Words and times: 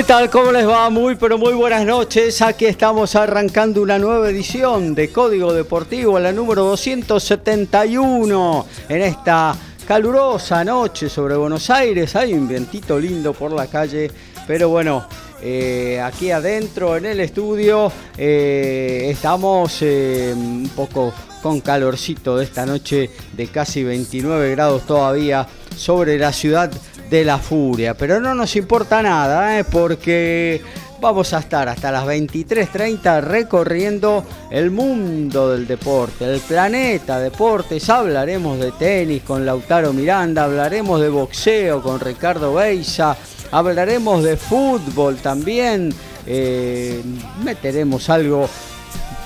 ¿Qué 0.00 0.04
tal? 0.04 0.30
¿Cómo 0.30 0.50
les 0.50 0.66
va? 0.66 0.88
Muy 0.88 1.14
pero 1.14 1.36
muy 1.36 1.52
buenas 1.52 1.84
noches. 1.84 2.40
Aquí 2.40 2.64
estamos 2.64 3.14
arrancando 3.16 3.82
una 3.82 3.98
nueva 3.98 4.30
edición 4.30 4.94
de 4.94 5.10
Código 5.10 5.52
Deportivo, 5.52 6.18
la 6.18 6.32
número 6.32 6.64
271 6.64 8.66
en 8.88 9.02
esta 9.02 9.54
calurosa 9.86 10.64
noche 10.64 11.10
sobre 11.10 11.36
Buenos 11.36 11.68
Aires. 11.68 12.16
Hay 12.16 12.32
un 12.32 12.48
vientito 12.48 12.98
lindo 12.98 13.34
por 13.34 13.52
la 13.52 13.66
calle, 13.66 14.10
pero 14.46 14.70
bueno, 14.70 15.06
eh, 15.42 16.00
aquí 16.02 16.30
adentro 16.30 16.96
en 16.96 17.04
el 17.04 17.20
estudio 17.20 17.92
eh, 18.16 19.08
estamos 19.10 19.82
eh, 19.82 20.32
un 20.34 20.70
poco 20.74 21.12
con 21.42 21.60
calorcito 21.60 22.38
de 22.38 22.44
esta 22.44 22.64
noche 22.64 23.10
de 23.34 23.46
casi 23.48 23.84
29 23.84 24.50
grados 24.52 24.86
todavía 24.86 25.46
sobre 25.76 26.18
la 26.18 26.32
ciudad 26.32 26.72
de 27.10 27.24
la 27.24 27.38
furia. 27.38 27.94
Pero 27.94 28.20
no 28.20 28.34
nos 28.34 28.54
importa 28.56 29.02
nada, 29.02 29.58
¿eh? 29.58 29.64
porque 29.64 30.62
vamos 31.00 31.32
a 31.32 31.40
estar 31.40 31.68
hasta 31.68 31.90
las 31.90 32.04
23.30 32.04 33.22
recorriendo 33.22 34.24
el 34.50 34.70
mundo 34.70 35.50
del 35.50 35.66
deporte, 35.66 36.32
el 36.32 36.40
planeta 36.40 37.18
deportes. 37.18 37.88
Hablaremos 37.90 38.58
de 38.58 38.72
tenis 38.72 39.22
con 39.22 39.44
Lautaro 39.44 39.92
Miranda, 39.92 40.44
hablaremos 40.44 41.00
de 41.00 41.08
boxeo 41.08 41.82
con 41.82 41.98
Ricardo 41.98 42.54
Beisa, 42.54 43.16
hablaremos 43.50 44.22
de 44.22 44.36
fútbol 44.36 45.16
también. 45.16 45.92
Eh, 46.26 47.02
meteremos 47.42 48.08
algo 48.08 48.48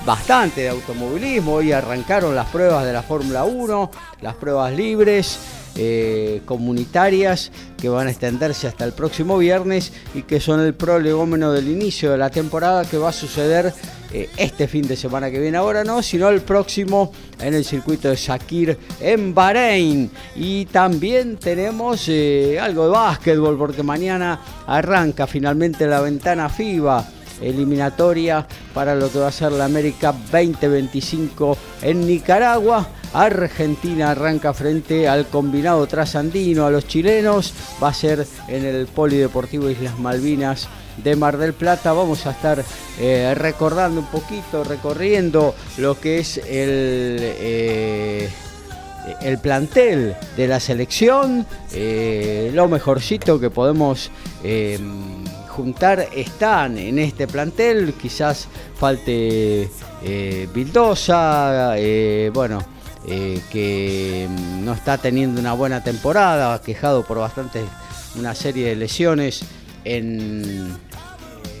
bastante 0.05 0.61
de 0.61 0.69
automovilismo. 0.69 1.55
Hoy 1.55 1.71
arrancaron 1.71 2.35
las 2.35 2.47
pruebas 2.47 2.85
de 2.85 2.93
la 2.93 3.03
Fórmula 3.03 3.43
1, 3.43 3.91
las 4.21 4.35
pruebas 4.35 4.73
libres. 4.73 5.37
Eh, 5.77 6.41
comunitarias 6.45 7.51
que 7.77 7.89
van 7.89 8.07
a 8.07 8.09
extenderse 8.09 8.65
hasta 8.65 8.85
el 8.85 8.93
próximo 8.93 9.37
viernes 9.37 9.91
y 10.13 10.21
que 10.21 10.39
son 10.39 10.61
el 10.61 10.73
prolegómeno 10.73 11.51
del 11.51 11.67
inicio 11.67 12.11
de 12.11 12.17
la 12.17 12.29
temporada 12.29 12.85
que 12.85 12.97
va 12.97 13.09
a 13.09 13.13
suceder 13.13 13.73
eh, 14.13 14.29
este 14.37 14.69
fin 14.69 14.87
de 14.87 14.95
semana 14.95 15.29
que 15.29 15.37
viene 15.37 15.57
ahora 15.57 15.83
no, 15.83 16.01
sino 16.01 16.29
el 16.29 16.39
próximo 16.39 17.11
en 17.41 17.53
el 17.53 17.65
circuito 17.65 18.07
de 18.09 18.15
Shakir 18.15 18.77
en 19.01 19.33
Bahrein. 19.33 20.09
Y 20.37 20.63
también 20.67 21.35
tenemos 21.35 22.05
eh, 22.07 22.57
algo 22.57 22.85
de 22.85 22.91
básquetbol 22.91 23.57
porque 23.57 23.83
mañana 23.83 24.39
arranca 24.67 25.27
finalmente 25.27 25.87
la 25.87 25.99
ventana 25.99 26.47
FIBA 26.47 27.05
eliminatoria 27.41 28.47
para 28.73 28.95
lo 28.95 29.11
que 29.11 29.19
va 29.19 29.27
a 29.27 29.31
ser 29.31 29.51
la 29.51 29.65
América 29.65 30.13
2025 30.31 31.57
en 31.81 32.07
Nicaragua. 32.07 32.87
Argentina 33.13 34.11
arranca 34.11 34.53
frente 34.53 35.07
al 35.07 35.27
combinado 35.27 35.87
trasandino, 35.87 36.65
a 36.65 36.71
los 36.71 36.87
chilenos. 36.87 37.53
Va 37.81 37.89
a 37.89 37.93
ser 37.93 38.27
en 38.47 38.65
el 38.65 38.87
Polideportivo 38.87 39.69
Islas 39.69 39.97
Malvinas 39.99 40.67
de 40.97 41.15
Mar 41.15 41.37
del 41.37 41.53
Plata. 41.53 41.93
Vamos 41.93 42.25
a 42.25 42.31
estar 42.31 42.63
eh, 42.99 43.33
recordando 43.35 44.01
un 44.01 44.07
poquito, 44.07 44.63
recorriendo 44.63 45.55
lo 45.77 45.99
que 45.99 46.19
es 46.19 46.37
el, 46.37 47.17
eh, 47.21 48.29
el 49.21 49.37
plantel 49.39 50.15
de 50.35 50.47
la 50.47 50.59
selección, 50.59 51.45
eh, 51.73 52.51
lo 52.53 52.67
mejorcito 52.67 53.39
que 53.39 53.49
podemos 53.49 54.11
juntar 55.55 56.07
están 56.15 56.77
en 56.77 56.99
este 56.99 57.27
plantel. 57.27 57.93
Quizás 57.93 58.47
falte 58.77 59.69
Vildosa, 60.53 61.75
bueno 62.33 62.75
eh, 63.07 63.39
que 63.51 64.27
no 64.63 64.73
está 64.73 64.97
teniendo 64.97 65.39
una 65.39 65.53
buena 65.53 65.83
temporada, 65.83 66.59
quejado 66.59 67.05
por 67.05 67.19
bastante 67.19 67.63
una 68.17 68.33
serie 68.33 68.69
de 68.69 68.75
lesiones 68.75 69.43
en, 69.83 70.75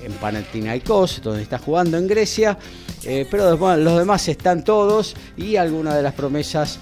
en 0.03 0.13
Panathinaikos, 0.13 1.21
donde 1.21 1.43
está 1.43 1.59
jugando 1.59 1.99
en 1.99 2.07
Grecia, 2.07 2.57
eh, 3.03 3.27
pero 3.29 3.55
los 3.77 3.97
demás 3.99 4.27
están 4.27 4.63
todos 4.63 5.15
y 5.37 5.57
algunas 5.57 5.93
de 5.93 6.01
las 6.01 6.15
promesas 6.15 6.79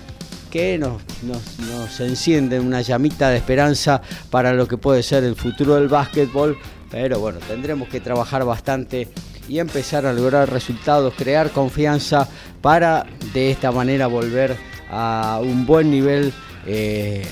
que 0.50 0.78
nos, 0.78 1.02
nos, 1.24 2.00
encienden 2.00 2.66
una 2.66 2.82
llamita 2.82 3.32
de 3.32 3.38
esperanza 3.38 4.02
para 4.30 4.54
lo 4.54 4.66
que 4.66 4.78
puede 4.78 5.04
ser 5.04 5.26
el 5.26 5.36
futuro 5.36 5.76
del 5.76 5.90
básquetbol, 5.90 6.58
pero 6.94 7.20
bueno, 7.20 7.40
tendremos 7.48 7.90
que 7.90 8.00
trabajar 8.00 8.46
bastante 8.46 9.08
y 9.50 9.58
empezar 9.58 10.06
a 10.06 10.14
lograr 10.14 10.52
resultados, 10.52 11.16
crear 11.18 11.50
confianza 11.50 12.30
para 12.62 13.08
de 13.34 13.50
esta 13.50 13.72
manera 13.72 14.06
volver 14.06 14.56
a 14.92 15.40
un 15.42 15.66
buen 15.66 15.90
nivel 15.90 16.32
eh, 16.68 17.28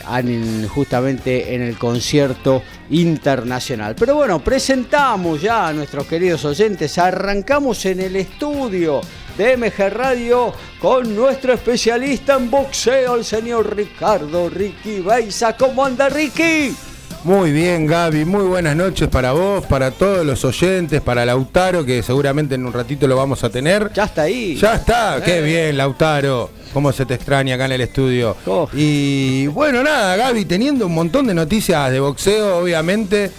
justamente 0.67 1.53
en 1.53 1.61
el 1.61 1.77
concierto 1.77 2.63
internacional. 2.89 3.93
Pero 3.93 4.15
bueno, 4.15 4.43
presentamos 4.43 5.39
ya 5.39 5.67
a 5.67 5.73
nuestros 5.73 6.07
queridos 6.07 6.43
oyentes, 6.43 6.97
arrancamos 6.97 7.85
en 7.85 7.99
el 7.99 8.15
estudio 8.15 9.01
de 9.37 9.57
MG 9.57 9.93
Radio 9.93 10.55
con 10.79 11.15
nuestro 11.15 11.53
especialista 11.53 12.35
en 12.35 12.49
boxeo, 12.49 13.13
el 13.13 13.23
señor 13.23 13.75
Ricardo 13.75 14.49
Ricky 14.49 15.01
Beiza. 15.01 15.55
¿Cómo 15.55 15.85
anda 15.85 16.09
Ricky? 16.09 16.75
Muy 17.23 17.51
bien, 17.51 17.85
Gaby. 17.85 18.25
Muy 18.25 18.45
buenas 18.45 18.75
noches 18.75 19.07
para 19.07 19.31
vos, 19.33 19.63
para 19.67 19.91
todos 19.91 20.25
los 20.25 20.43
oyentes, 20.43 21.01
para 21.01 21.23
Lautaro, 21.23 21.85
que 21.85 22.01
seguramente 22.01 22.55
en 22.55 22.65
un 22.65 22.73
ratito 22.73 23.07
lo 23.07 23.15
vamos 23.15 23.43
a 23.43 23.49
tener. 23.51 23.91
Ya 23.93 24.05
está 24.05 24.23
ahí. 24.23 24.55
Ya 24.55 24.73
está. 24.73 25.21
Qué 25.23 25.37
eh. 25.37 25.41
bien, 25.43 25.77
Lautaro. 25.77 26.49
Cómo 26.73 26.91
se 26.91 27.05
te 27.05 27.13
extraña 27.13 27.55
acá 27.55 27.65
en 27.65 27.73
el 27.73 27.81
estudio. 27.81 28.35
Y 28.73 29.45
bueno, 29.47 29.83
nada, 29.83 30.15
Gaby, 30.15 30.45
teniendo 30.45 30.87
un 30.87 30.95
montón 30.95 31.27
de 31.27 31.35
noticias 31.35 31.91
de 31.91 31.99
boxeo, 31.99 32.57
obviamente. 32.57 33.31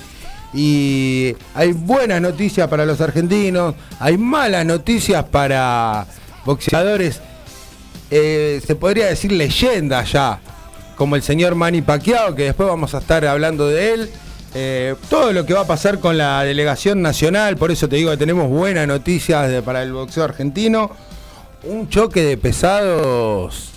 Y 0.54 1.34
hay 1.54 1.72
buenas 1.72 2.20
noticias 2.20 2.68
para 2.68 2.86
los 2.86 3.00
argentinos, 3.00 3.74
hay 3.98 4.16
malas 4.16 4.64
noticias 4.64 5.24
para 5.24 6.06
boxeadores, 6.44 7.20
eh, 8.10 8.60
se 8.64 8.74
podría 8.74 9.06
decir 9.06 9.32
leyenda 9.32 10.04
ya 10.04 10.38
como 11.02 11.16
el 11.16 11.22
señor 11.24 11.56
Manny 11.56 11.82
Pacquiao, 11.82 12.32
que 12.36 12.44
después 12.44 12.68
vamos 12.68 12.94
a 12.94 12.98
estar 12.98 13.26
hablando 13.26 13.66
de 13.66 13.92
él. 13.92 14.10
Eh, 14.54 14.94
todo 15.10 15.32
lo 15.32 15.44
que 15.44 15.52
va 15.52 15.62
a 15.62 15.66
pasar 15.66 15.98
con 15.98 16.16
la 16.16 16.44
delegación 16.44 17.02
nacional, 17.02 17.56
por 17.56 17.72
eso 17.72 17.88
te 17.88 17.96
digo 17.96 18.12
que 18.12 18.16
tenemos 18.18 18.48
buenas 18.48 18.86
noticias 18.86 19.60
para 19.64 19.82
el 19.82 19.92
boxeo 19.92 20.22
argentino. 20.22 20.92
Un 21.64 21.88
choque 21.88 22.22
de 22.22 22.36
pesados 22.36 23.72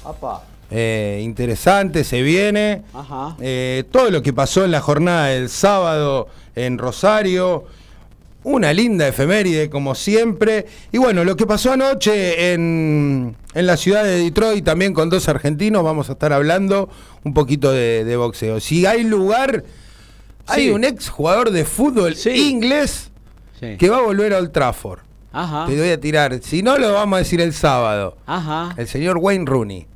eh, 0.69 1.19
interesante 1.24 2.03
se 2.03 2.22
viene. 2.22 2.84
Eh, 3.41 3.85
todo 3.91 4.12
lo 4.12 4.22
que 4.22 4.31
pasó 4.31 4.64
en 4.64 4.70
la 4.70 4.82
jornada 4.82 5.26
del 5.29 5.50
sábado 5.50 6.28
en 6.55 6.78
Rosario 6.78 7.66
una 8.46 8.72
linda 8.74 9.08
efeméride 9.08 9.70
como 9.70 9.96
siempre. 9.96 10.68
Y 10.92 11.00
bueno, 11.00 11.24
lo 11.24 11.36
que 11.36 11.46
pasó 11.46 11.74
anoche 11.74 12.53
en, 12.53 13.36
la 13.53 13.76
ciudad 13.76 14.03
de 14.03 14.20
Detroit 14.20 14.64
también 14.64 14.94
con 14.94 15.09
dos 15.09 15.28
argentinos, 15.28 15.84
vamos 15.84 16.09
a 16.09 16.14
estar 16.14 16.32
hablando 16.32 16.90
un 17.24 17.34
poquito 17.34 17.72
de, 17.72 18.16
boxeo. 18.16 18.59
Si 18.59 18.86
hay 18.86 19.03
lugar, 19.03 19.66
hay 20.46 20.70
un 20.70 20.84
ex 20.84 21.09
jugador 21.09 21.52
de 21.52 21.66
fútbol 21.66 22.16
inglés 22.26 23.12
que 23.59 23.90
va 23.90 23.97
a 23.97 24.02
volver 24.02 24.34
a 24.34 24.38
Old 24.38 24.52
Trafford. 24.52 25.00
Te 25.68 25.78
voy 25.78 25.90
a 25.90 26.00
tirar. 26.00 26.40
Si 26.41 26.62
no, 26.62 26.78
lo 26.78 26.94
vamos 26.94 27.18
a 27.18 27.20
decir 27.20 27.41
el 27.41 27.52
sábado. 27.52 28.16
El 28.78 28.88
señor 28.88 29.18
Wayne 29.18 29.46
Rooney. 29.46 29.88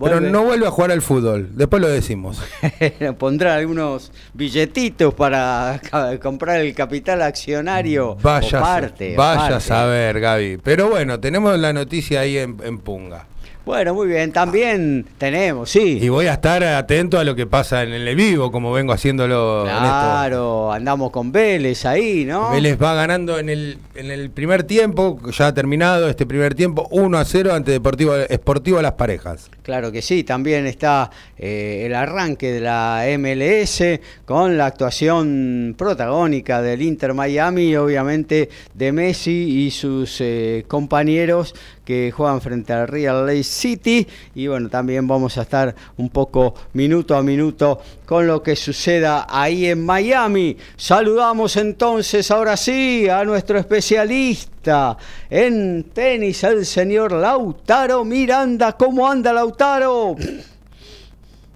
Pero 0.00 0.20
no 0.20 0.42
vuelve 0.42 0.66
a 0.66 0.72
jugar 0.72 0.90
al 0.90 1.02
fútbol, 1.02 1.50
después 1.52 1.80
lo 1.80 1.88
decimos. 1.88 2.42
Pondrá 3.18 3.54
algunos 3.54 4.10
billetitos 4.34 5.14
para 5.14 5.80
comprar 6.20 6.60
el 6.60 6.74
capital 6.74 7.22
accionario 7.22 8.16
vaya 8.20 8.60
parte. 8.60 9.14
Vaya 9.16 9.56
a 9.58 9.60
saber, 9.60 10.18
Gaby. 10.18 10.58
Pero 10.64 10.90
bueno, 10.90 11.20
tenemos 11.20 11.56
la 11.60 11.72
noticia 11.72 12.20
ahí 12.20 12.38
en, 12.38 12.78
Punga. 12.78 13.26
Bueno, 13.64 13.94
muy 13.94 14.08
bien, 14.08 14.32
también 14.32 15.06
tenemos, 15.18 15.70
sí. 15.70 15.98
Y 16.00 16.08
voy 16.08 16.26
a 16.26 16.34
estar 16.34 16.64
atento 16.64 17.18
a 17.18 17.24
lo 17.24 17.36
que 17.36 17.46
pasa 17.46 17.82
en 17.82 17.92
el 17.92 18.16
vivo, 18.16 18.50
como 18.50 18.72
vengo 18.72 18.92
haciéndolo. 18.92 19.64
Claro, 19.64 20.72
andamos 20.72 21.10
con 21.10 21.30
Vélez 21.30 21.84
ahí, 21.84 22.24
¿no? 22.24 22.50
Vélez 22.50 22.80
va 22.82 22.94
ganando 22.94 23.38
en 23.38 23.48
el, 23.48 23.78
en 23.94 24.10
el 24.10 24.30
primer 24.30 24.64
tiempo, 24.64 25.20
ya 25.30 25.48
ha 25.48 25.54
terminado 25.54 26.08
este 26.08 26.26
primer 26.26 26.54
tiempo, 26.54 26.88
1 26.90 27.18
a 27.18 27.24
0 27.24 27.52
ante 27.52 27.70
Deportivo 27.72 28.16
Esportivo 28.16 28.80
las 28.80 28.92
parejas. 28.92 29.50
Claro 29.62 29.92
que 29.92 30.02
sí, 30.02 30.24
también 30.24 30.66
está 30.66 31.10
eh, 31.38 31.84
el 31.86 31.94
arranque 31.94 32.52
de 32.52 32.60
la 32.60 33.04
MLS 33.18 33.82
con 34.24 34.56
la 34.56 34.66
actuación 34.66 35.74
protagónica 35.76 36.62
del 36.62 36.82
Inter 36.82 37.14
Miami, 37.14 37.76
obviamente 37.76 38.48
de 38.74 38.92
Messi 38.92 39.66
y 39.66 39.70
sus 39.70 40.20
eh, 40.20 40.64
compañeros 40.66 41.54
que 41.90 42.12
juegan 42.12 42.40
frente 42.40 42.72
al 42.72 42.86
Real 42.86 43.26
Lake 43.26 43.42
City 43.42 44.06
y 44.36 44.46
bueno, 44.46 44.68
también 44.68 45.08
vamos 45.08 45.36
a 45.38 45.42
estar 45.42 45.74
un 45.96 46.08
poco 46.08 46.54
minuto 46.74 47.16
a 47.16 47.22
minuto 47.24 47.80
con 48.06 48.28
lo 48.28 48.44
que 48.44 48.54
suceda 48.54 49.26
ahí 49.28 49.66
en 49.66 49.84
Miami. 49.84 50.56
Saludamos 50.76 51.56
entonces 51.56 52.30
ahora 52.30 52.56
sí 52.56 53.08
a 53.08 53.24
nuestro 53.24 53.58
especialista 53.58 54.96
en 55.28 55.82
tenis, 55.92 56.44
el 56.44 56.64
señor 56.64 57.10
Lautaro 57.10 58.04
Miranda. 58.04 58.76
¿Cómo 58.76 59.10
anda 59.10 59.32
Lautaro? 59.32 60.14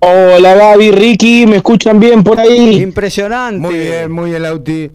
Hola 0.01 0.55
Gaby, 0.57 0.91
Ricky, 0.91 1.47
¿me 1.47 1.59
escuchan 1.59 2.01
bien 2.01 2.25
por 2.25 2.41
ahí? 2.41 2.83
Impresionante. 2.83 3.61
Muy 3.61 3.79
bien, 3.79 4.11
muy 4.11 4.31
bien 4.31 4.43
Lauti. 4.43 4.91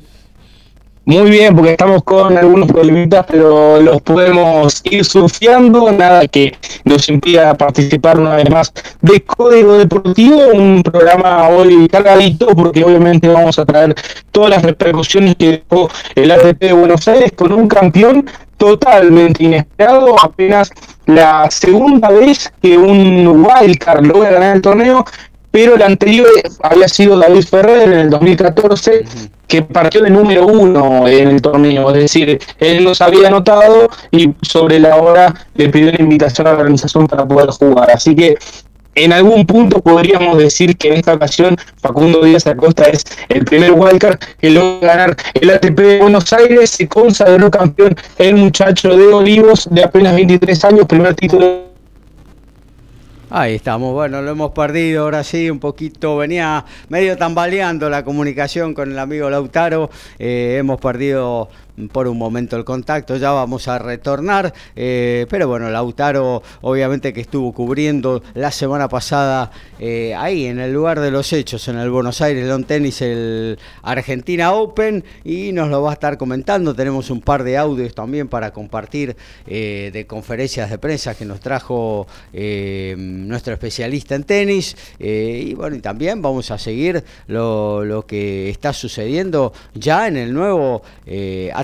Muy 1.09 1.31
bien, 1.31 1.55
porque 1.55 1.71
estamos 1.71 2.03
con 2.03 2.37
algunos 2.37 2.67
problemitas, 2.71 3.25
pero 3.27 3.81
los 3.81 3.99
podemos 4.03 4.79
ir 4.83 5.03
surfeando, 5.03 5.91
nada 5.91 6.27
que 6.27 6.55
nos 6.83 7.09
impida 7.09 7.55
participar 7.55 8.19
una 8.19 8.35
vez 8.35 8.47
más 8.51 8.71
de 9.01 9.19
Código 9.23 9.79
Deportivo, 9.79 10.39
un 10.53 10.83
programa 10.83 11.49
hoy 11.49 11.87
cargadito, 11.87 12.45
porque 12.49 12.83
obviamente 12.83 13.27
vamos 13.27 13.57
a 13.57 13.65
traer 13.65 13.95
todas 14.29 14.51
las 14.51 14.61
repercusiones 14.61 15.35
que 15.35 15.63
dejó 15.67 15.89
el 16.13 16.29
ATP 16.29 16.59
de 16.59 16.73
Buenos 16.73 17.07
Aires 17.07 17.31
con 17.35 17.53
un 17.53 17.67
campeón 17.67 18.29
totalmente 18.57 19.45
inesperado, 19.45 20.15
apenas 20.23 20.69
la 21.07 21.49
segunda 21.49 22.11
vez 22.11 22.53
que 22.61 22.77
un 22.77 23.43
wildcard 23.47 24.05
logra 24.05 24.29
ganar 24.29 24.57
el 24.57 24.61
torneo, 24.61 25.05
pero 25.51 25.75
el 25.75 25.81
anterior 25.81 26.27
había 26.61 26.87
sido 26.87 27.17
David 27.17 27.43
Ferrer 27.43 27.89
en 27.89 27.93
el 27.93 28.09
2014, 28.09 29.03
que 29.47 29.63
partió 29.63 30.01
de 30.01 30.09
número 30.09 30.45
uno 30.45 31.07
en 31.07 31.29
el 31.29 31.41
torneo, 31.41 31.89
es 31.89 32.01
decir, 32.01 32.39
él 32.59 32.83
los 32.83 33.01
había 33.01 33.29
anotado 33.29 33.89
y 34.11 34.31
sobre 34.43 34.79
la 34.79 34.95
hora 34.95 35.33
le 35.55 35.69
pidió 35.69 35.91
la 35.91 36.01
invitación 36.01 36.47
a 36.47 36.51
la 36.51 36.59
organización 36.59 37.07
para 37.07 37.27
poder 37.27 37.49
jugar. 37.49 37.89
Así 37.89 38.15
que 38.15 38.37
en 38.95 39.13
algún 39.13 39.45
punto 39.45 39.81
podríamos 39.81 40.37
decir 40.37 40.77
que 40.77 40.89
en 40.89 40.95
esta 40.95 41.13
ocasión 41.13 41.55
Facundo 41.81 42.23
Díaz 42.23 42.45
Acosta 42.47 42.83
es 42.83 43.03
el 43.29 43.45
primer 43.45 43.71
wildcard 43.71 44.19
que 44.39 44.49
logra 44.49 44.95
ganar 44.95 45.15
el 45.35 45.49
ATP 45.49 45.79
de 45.79 45.99
Buenos 45.99 46.31
Aires, 46.33 46.71
se 46.71 46.87
consagró 46.87 47.49
campeón 47.49 47.95
el 48.17 48.35
muchacho 48.35 48.95
de 48.95 49.07
Olivos 49.07 49.67
de 49.71 49.83
apenas 49.83 50.15
23 50.15 50.65
años, 50.65 50.85
primer 50.85 51.15
título 51.15 51.68
Ahí 53.31 53.53
estamos, 53.53 53.93
bueno, 53.93 54.23
lo 54.23 54.31
hemos 54.31 54.53
perdido 54.53 55.03
ahora 55.03 55.23
sí, 55.23 55.51
un 55.51 55.59
poquito, 55.59 56.17
venía 56.17 56.65
medio 56.87 57.15
tambaleando 57.15 57.87
la 57.87 58.03
comunicación 58.03 58.73
con 58.73 58.91
el 58.91 58.97
amigo 58.97 59.29
Lautaro, 59.29 59.91
eh, 60.17 60.55
hemos 60.59 60.81
perdido 60.81 61.47
por 61.87 62.07
un 62.07 62.17
momento 62.17 62.57
el 62.57 62.65
contacto, 62.65 63.15
ya 63.17 63.31
vamos 63.31 63.67
a 63.67 63.79
retornar, 63.79 64.53
eh, 64.75 65.25
pero 65.29 65.47
bueno, 65.47 65.69
Lautaro 65.69 66.43
obviamente 66.61 67.13
que 67.13 67.21
estuvo 67.21 67.53
cubriendo 67.53 68.21
la 68.33 68.51
semana 68.51 68.89
pasada 68.89 69.51
eh, 69.79 70.13
ahí 70.15 70.45
en 70.45 70.59
el 70.59 70.73
lugar 70.73 70.99
de 70.99 71.11
los 71.11 71.31
hechos, 71.31 71.67
en 71.67 71.77
el 71.77 71.89
Buenos 71.89 72.21
Aires 72.21 72.47
Long 72.47 72.65
Tennis, 72.65 73.01
el 73.01 73.57
Argentina 73.83 74.53
Open, 74.53 75.03
y 75.23 75.51
nos 75.51 75.69
lo 75.69 75.81
va 75.81 75.91
a 75.91 75.93
estar 75.93 76.17
comentando, 76.17 76.75
tenemos 76.75 77.09
un 77.09 77.21
par 77.21 77.43
de 77.43 77.57
audios 77.57 77.95
también 77.95 78.27
para 78.27 78.51
compartir 78.51 79.15
eh, 79.47 79.89
de 79.93 80.05
conferencias 80.05 80.69
de 80.69 80.77
prensa 80.77 81.15
que 81.15 81.25
nos 81.25 81.39
trajo 81.39 82.07
nuestro 82.31 83.53
especialista 83.53 84.15
en 84.15 84.23
tenis, 84.23 84.75
y 84.99 85.53
bueno, 85.53 85.75
y 85.75 85.79
también 85.79 86.21
vamos 86.21 86.51
a 86.51 86.57
seguir 86.57 87.03
lo, 87.27 87.85
lo, 87.85 88.05
que 88.05 88.49
está 88.49 88.73
sucediendo 88.73 89.53
ya 89.73 90.07
en 90.07 90.17
el 90.17 90.33
nuevo 90.33 90.81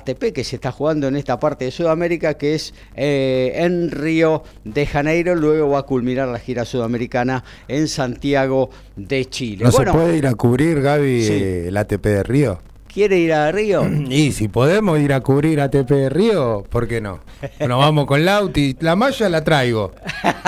ATP 0.05 0.33
que 0.33 0.43
se 0.43 0.57
está 0.57 0.71
jugando 0.71 1.07
en 1.07 1.15
esta 1.15 1.39
parte 1.39 1.65
de 1.65 1.71
Sudamérica, 1.71 2.35
que 2.35 2.53
es 2.53 2.73
eh, 2.95 3.53
en 3.55 3.89
Río 3.89 4.43
de 4.63 4.85
Janeiro. 4.85 5.35
Luego 5.35 5.69
va 5.69 5.79
a 5.79 5.83
culminar 5.83 6.27
la 6.27 6.39
gira 6.39 6.65
sudamericana 6.65 7.43
en 7.67 7.87
Santiago 7.87 8.69
de 8.95 9.25
Chile. 9.25 9.65
¿No 9.65 9.71
se 9.71 9.85
puede 9.85 10.17
ir 10.17 10.27
a 10.27 10.35
cubrir, 10.35 10.81
Gaby, 10.81 11.67
el 11.67 11.77
ATP 11.77 12.05
de 12.05 12.23
Río? 12.23 12.59
¿Quiere 12.93 13.17
ir 13.17 13.33
a 13.33 13.51
Río? 13.51 13.83
Y 14.09 14.31
si 14.31 14.47
podemos 14.47 14.99
ir 14.99 15.11
a 15.11 15.21
cubrir 15.21 15.59
ATP 15.59 15.89
de 15.89 16.09
Río, 16.09 16.63
¿por 16.69 16.87
qué 16.87 17.01
no? 17.01 17.21
Nos 17.59 17.79
vamos 17.79 18.05
con 18.05 18.23
Lauti. 18.23 18.77
La 18.79 18.95
malla 18.95 19.27
la 19.27 19.43
traigo. 19.43 19.91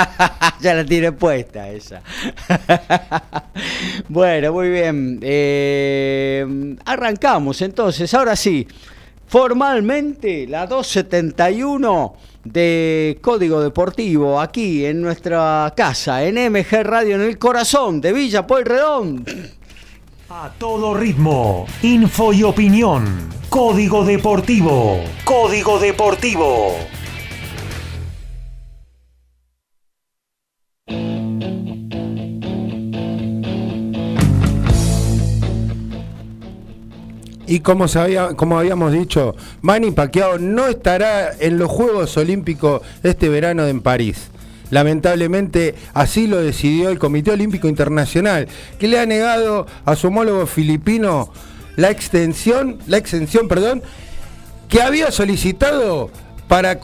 ya 0.61 0.75
la 0.75 0.85
tiene 0.85 1.11
puesta 1.11 1.69
esa. 1.69 2.01
bueno, 4.07 4.53
muy 4.53 4.69
bien. 4.69 5.19
Eh, 5.21 6.75
arrancamos 6.85 7.61
entonces. 7.61 8.13
Ahora 8.13 8.35
sí 8.35 8.67
formalmente 9.27 10.47
la 10.47 10.65
271 10.65 12.15
de 12.43 13.19
Código 13.21 13.61
Deportivo 13.61 14.39
aquí 14.39 14.85
en 14.85 15.01
nuestra 15.01 15.73
casa, 15.75 16.23
en 16.23 16.51
MG 16.51 16.83
Radio, 16.83 17.15
en 17.15 17.21
el 17.21 17.37
corazón 17.37 18.01
de 18.01 18.13
Villa 18.13 18.47
Pueyrredón. 18.47 19.25
A 20.29 20.51
todo 20.57 20.93
ritmo, 20.93 21.65
info 21.83 22.33
y 22.33 22.43
opinión. 22.43 23.29
Código 23.49 24.03
Deportivo. 24.03 24.99
Código 25.23 25.79
Deportivo. 25.79 26.75
Y 37.47 37.61
como, 37.61 37.87
sabía, 37.87 38.33
como 38.35 38.59
habíamos 38.59 38.91
dicho, 38.91 39.35
Manny 39.61 39.91
Pacquiao 39.91 40.37
no 40.37 40.67
estará 40.67 41.31
en 41.39 41.57
los 41.57 41.71
Juegos 41.71 42.17
Olímpicos 42.17 42.81
este 43.03 43.29
verano 43.29 43.65
en 43.65 43.81
París. 43.81 44.29
Lamentablemente 44.69 45.75
así 45.93 46.27
lo 46.27 46.41
decidió 46.41 46.89
el 46.89 46.99
Comité 46.99 47.31
Olímpico 47.31 47.69
Internacional, 47.69 48.49
que 48.77 48.89
le 48.89 48.99
ha 48.99 49.05
negado 49.05 49.65
a 49.85 49.95
su 49.95 50.07
homólogo 50.07 50.45
filipino 50.45 51.31
la 51.77 51.89
extensión, 51.89 52.79
la 52.87 52.97
extensión, 52.97 53.47
perdón, 53.47 53.81
que 54.67 54.81
había 54.81 55.11
solicitado 55.11 56.09
para 56.49 56.79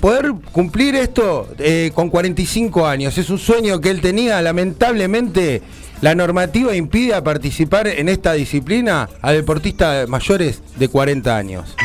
poder 0.00 0.32
cumplir 0.50 0.94
esto 0.94 1.48
eh, 1.58 1.90
con 1.94 2.10
45 2.10 2.86
años. 2.86 3.16
Es 3.16 3.30
un 3.30 3.38
sueño 3.38 3.80
que 3.80 3.88
él 3.88 4.00
tenía, 4.00 4.42
lamentablemente 4.42 5.62
la 6.02 6.16
normativa 6.16 6.74
impide 6.74 7.22
participar 7.22 7.86
en 7.86 8.08
esta 8.08 8.32
disciplina 8.32 9.08
a 9.22 9.32
deportistas 9.32 10.08
mayores 10.08 10.60
de 10.76 10.88
40 10.88 11.36
años. 11.36 11.76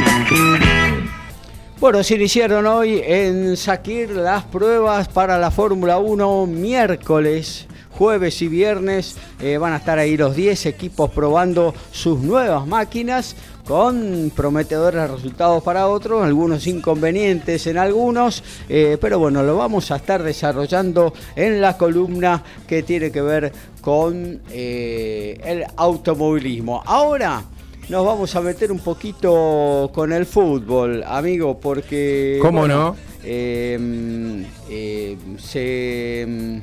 Bueno, 1.79 2.03
se 2.03 2.15
iniciaron 2.15 2.65
hoy 2.65 2.99
en 3.05 3.55
Sakir 3.55 4.09
las 4.09 4.43
pruebas 4.43 5.07
para 5.07 5.37
la 5.37 5.51
Fórmula 5.51 5.99
1 5.99 6.47
miércoles 6.47 7.67
jueves 7.97 8.41
y 8.43 8.47
viernes 8.47 9.17
eh, 9.39 9.57
van 9.57 9.73
a 9.73 9.77
estar 9.77 9.97
ahí 9.97 10.17
los 10.17 10.35
10 10.35 10.67
equipos 10.67 11.09
probando 11.09 11.73
sus 11.91 12.19
nuevas 12.19 12.67
máquinas 12.67 13.35
con 13.67 14.31
prometedores 14.33 15.09
resultados 15.09 15.61
para 15.61 15.87
otros, 15.87 16.23
algunos 16.23 16.65
inconvenientes 16.67 17.67
en 17.67 17.77
algunos, 17.77 18.41
eh, 18.69 18.97
pero 19.01 19.19
bueno, 19.19 19.43
lo 19.43 19.57
vamos 19.57 19.91
a 19.91 19.97
estar 19.97 20.23
desarrollando 20.23 21.13
en 21.35 21.59
la 21.59 21.75
columna 21.75 22.43
que 22.65 22.81
tiene 22.81 23.11
que 23.11 23.21
ver 23.21 23.51
con 23.87 24.41
eh, 24.51 25.39
el 25.45 25.63
automovilismo. 25.77 26.83
Ahora 26.85 27.41
nos 27.87 28.05
vamos 28.05 28.35
a 28.35 28.41
meter 28.41 28.69
un 28.69 28.79
poquito 28.79 29.89
con 29.93 30.11
el 30.11 30.25
fútbol, 30.25 31.05
amigo, 31.07 31.57
porque... 31.57 32.37
¿Cómo 32.41 32.67
no? 32.67 32.97
Em, 33.23 34.43
eh, 34.69 35.15
se... 35.37 36.59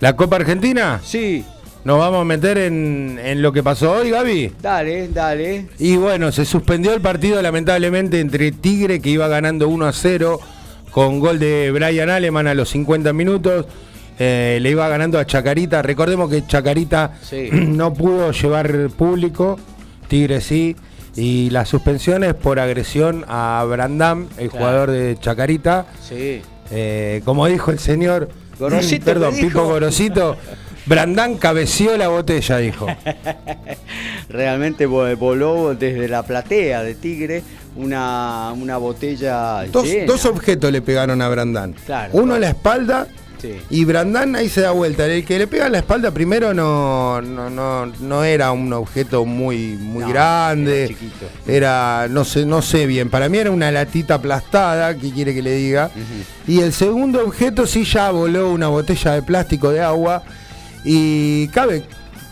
¿La 0.00 0.14
Copa 0.16 0.36
Argentina? 0.36 1.00
Sí, 1.02 1.46
nos 1.84 1.98
vamos 1.98 2.20
a 2.20 2.24
meter 2.26 2.58
en, 2.58 3.40
lo 3.40 3.54
que 3.54 3.62
pasó 3.62 3.92
hoy, 3.92 4.10
Gaby. 4.10 4.52
Dale, 4.60 5.08
dale. 5.08 5.68
Y 5.78 5.96
bueno, 5.96 6.30
se 6.30 6.44
suspendió 6.44 6.92
el 6.92 7.00
partido 7.00 7.40
lamentablemente 7.40 8.20
entre 8.20 8.52
Tigre, 8.52 9.00
que 9.00 9.08
iba 9.08 9.28
ganando 9.28 9.66
1 9.70 9.86
a 9.86 9.92
0, 9.94 10.40
con 10.90 11.20
gol 11.20 11.38
de 11.38 11.70
Brian 11.70 12.10
Aleman 12.10 12.46
a 12.46 12.52
los 12.52 12.68
50 12.68 13.14
minutos. 13.14 13.64
Eh, 14.18 14.58
le 14.60 14.70
iba 14.70 14.88
ganando 14.88 15.18
a 15.18 15.26
Chacarita. 15.26 15.82
Recordemos 15.82 16.30
que 16.30 16.46
Chacarita 16.46 17.12
no 17.52 17.92
pudo 17.92 18.32
llevar 18.32 18.90
público, 18.90 19.58
Tigre 20.08 20.40
sí. 20.40 20.76
Y 21.14 21.48
las 21.50 21.68
suspensiones 21.68 22.34
por 22.34 22.60
agresión 22.60 23.24
a 23.26 23.64
Brandam, 23.68 24.28
el 24.36 24.48
jugador 24.48 24.90
de 24.90 25.16
Chacarita. 25.18 25.86
Sí. 26.06 26.42
Eh, 26.70 27.22
como 27.24 27.46
dijo 27.46 27.70
el 27.70 27.78
señor, 27.78 28.28
Gorosito. 28.58 29.04
Perdón, 29.04 29.34
Pipo 29.34 29.64
Gorosito. 29.64 30.36
Brandán 30.86 31.36
cabeció 31.36 31.96
la 31.96 32.08
botella, 32.08 32.58
dijo. 32.58 32.86
Realmente 34.28 34.86
voló 34.86 35.74
desde 35.74 36.08
la 36.08 36.22
platea 36.22 36.82
de 36.82 36.94
Tigre 36.94 37.42
una, 37.76 38.52
una 38.52 38.76
botella. 38.76 39.64
Dos, 39.66 40.24
objetos 40.26 40.70
le 40.70 40.82
pegaron 40.82 41.20
a 41.22 41.28
Brandán. 41.28 41.74
Uno 42.12 42.36
en 42.36 42.40
la 42.40 42.50
espalda 42.50 43.08
y 43.70 43.84
Brandán 43.84 44.36
ahí 44.36 44.48
se 44.48 44.62
da 44.62 44.70
vuelta. 44.70 45.06
El 45.06 45.24
que 45.24 45.38
le 45.38 45.46
pega 45.46 45.66
en 45.66 45.72
la 45.72 45.78
espalda 45.78 46.10
primero 46.10 46.54
no, 46.54 47.20
no, 47.20 47.86
no, 47.86 48.24
era 48.24 48.52
un 48.52 48.72
objeto 48.72 49.24
muy, 49.24 49.76
muy 49.76 50.10
grande. 50.10 50.96
Era, 51.46 52.06
no 52.08 52.24
sé, 52.24 52.46
no 52.46 52.62
sé 52.62 52.86
bien. 52.86 53.10
Para 53.10 53.28
mí 53.28 53.38
era 53.38 53.50
una 53.50 53.70
latita 53.70 54.14
aplastada, 54.14 54.96
¿qué 54.96 55.10
quiere 55.12 55.34
que 55.34 55.42
le 55.42 55.54
diga? 55.54 55.90
Y 56.46 56.60
el 56.60 56.72
segundo 56.72 57.24
objeto 57.24 57.66
sí 57.66 57.84
ya 57.84 58.10
voló 58.10 58.50
una 58.50 58.68
botella 58.68 59.12
de 59.12 59.22
plástico 59.22 59.70
de 59.70 59.80
agua. 59.80 60.22
Y 60.84 61.48
cabe, 61.48 61.84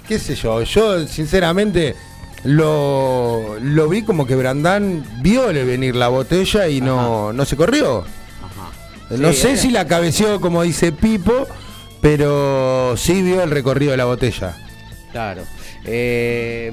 qué 0.06 0.18
sé 0.18 0.36
yo, 0.36 0.62
yo 0.62 1.06
sinceramente 1.06 1.96
lo, 2.44 3.56
lo 3.60 3.88
vi 3.88 4.02
como 4.02 4.26
que 4.26 4.36
Brandán 4.36 5.04
vio 5.22 5.46
venir 5.46 5.96
la 5.96 6.08
botella 6.08 6.68
y 6.68 6.80
no, 6.80 7.32
no 7.32 7.44
se 7.44 7.56
corrió. 7.56 8.04
No 9.18 9.32
sé 9.32 9.52
eh. 9.52 9.56
si 9.56 9.70
la 9.70 9.86
cabeció 9.86 10.40
como 10.40 10.62
dice 10.62 10.92
Pipo, 10.92 11.46
pero 12.00 12.96
sí 12.96 13.22
vio 13.22 13.42
el 13.42 13.50
recorrido 13.50 13.92
de 13.92 13.96
la 13.96 14.04
botella. 14.04 14.56
Claro. 15.12 15.42
Eh, 15.84 16.72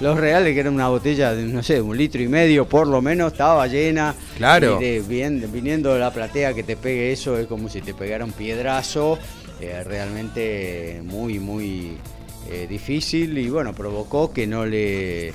los 0.00 0.18
reales, 0.18 0.54
que 0.54 0.60
era 0.60 0.70
una 0.70 0.88
botella 0.88 1.34
de, 1.34 1.44
no 1.44 1.62
sé, 1.62 1.80
un 1.80 1.96
litro 1.96 2.22
y 2.22 2.28
medio 2.28 2.68
por 2.68 2.86
lo 2.86 3.00
menos, 3.00 3.32
estaba 3.32 3.66
llena. 3.66 4.14
Claro. 4.36 4.80
Y 4.80 5.00
viniendo 5.00 5.94
de 5.94 6.00
la 6.00 6.12
platea 6.12 6.54
que 6.54 6.62
te 6.62 6.76
pegue 6.76 7.12
eso 7.12 7.38
es 7.38 7.46
como 7.46 7.68
si 7.68 7.80
te 7.80 7.94
pegara 7.94 8.24
un 8.24 8.32
piedrazo. 8.32 9.18
Eh, 9.60 9.82
realmente 9.84 11.00
muy, 11.04 11.38
muy 11.38 11.96
difícil 12.68 13.36
y 13.38 13.50
bueno, 13.50 13.72
provocó 13.72 14.32
que 14.32 14.46
no 14.46 14.64
le 14.64 15.32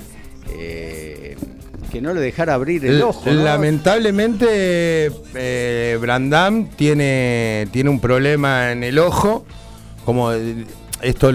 que 1.92 2.00
no 2.00 2.14
le 2.14 2.22
dejara 2.22 2.54
abrir 2.54 2.86
el 2.86 3.02
ojo. 3.02 3.30
Lamentablemente, 3.30 5.12
eh, 5.34 5.98
Brandam 6.00 6.70
tiene, 6.70 7.68
tiene 7.70 7.90
un 7.90 8.00
problema 8.00 8.72
en 8.72 8.82
el 8.82 8.98
ojo. 8.98 9.44
Como 10.06 10.32
esto, 10.32 11.30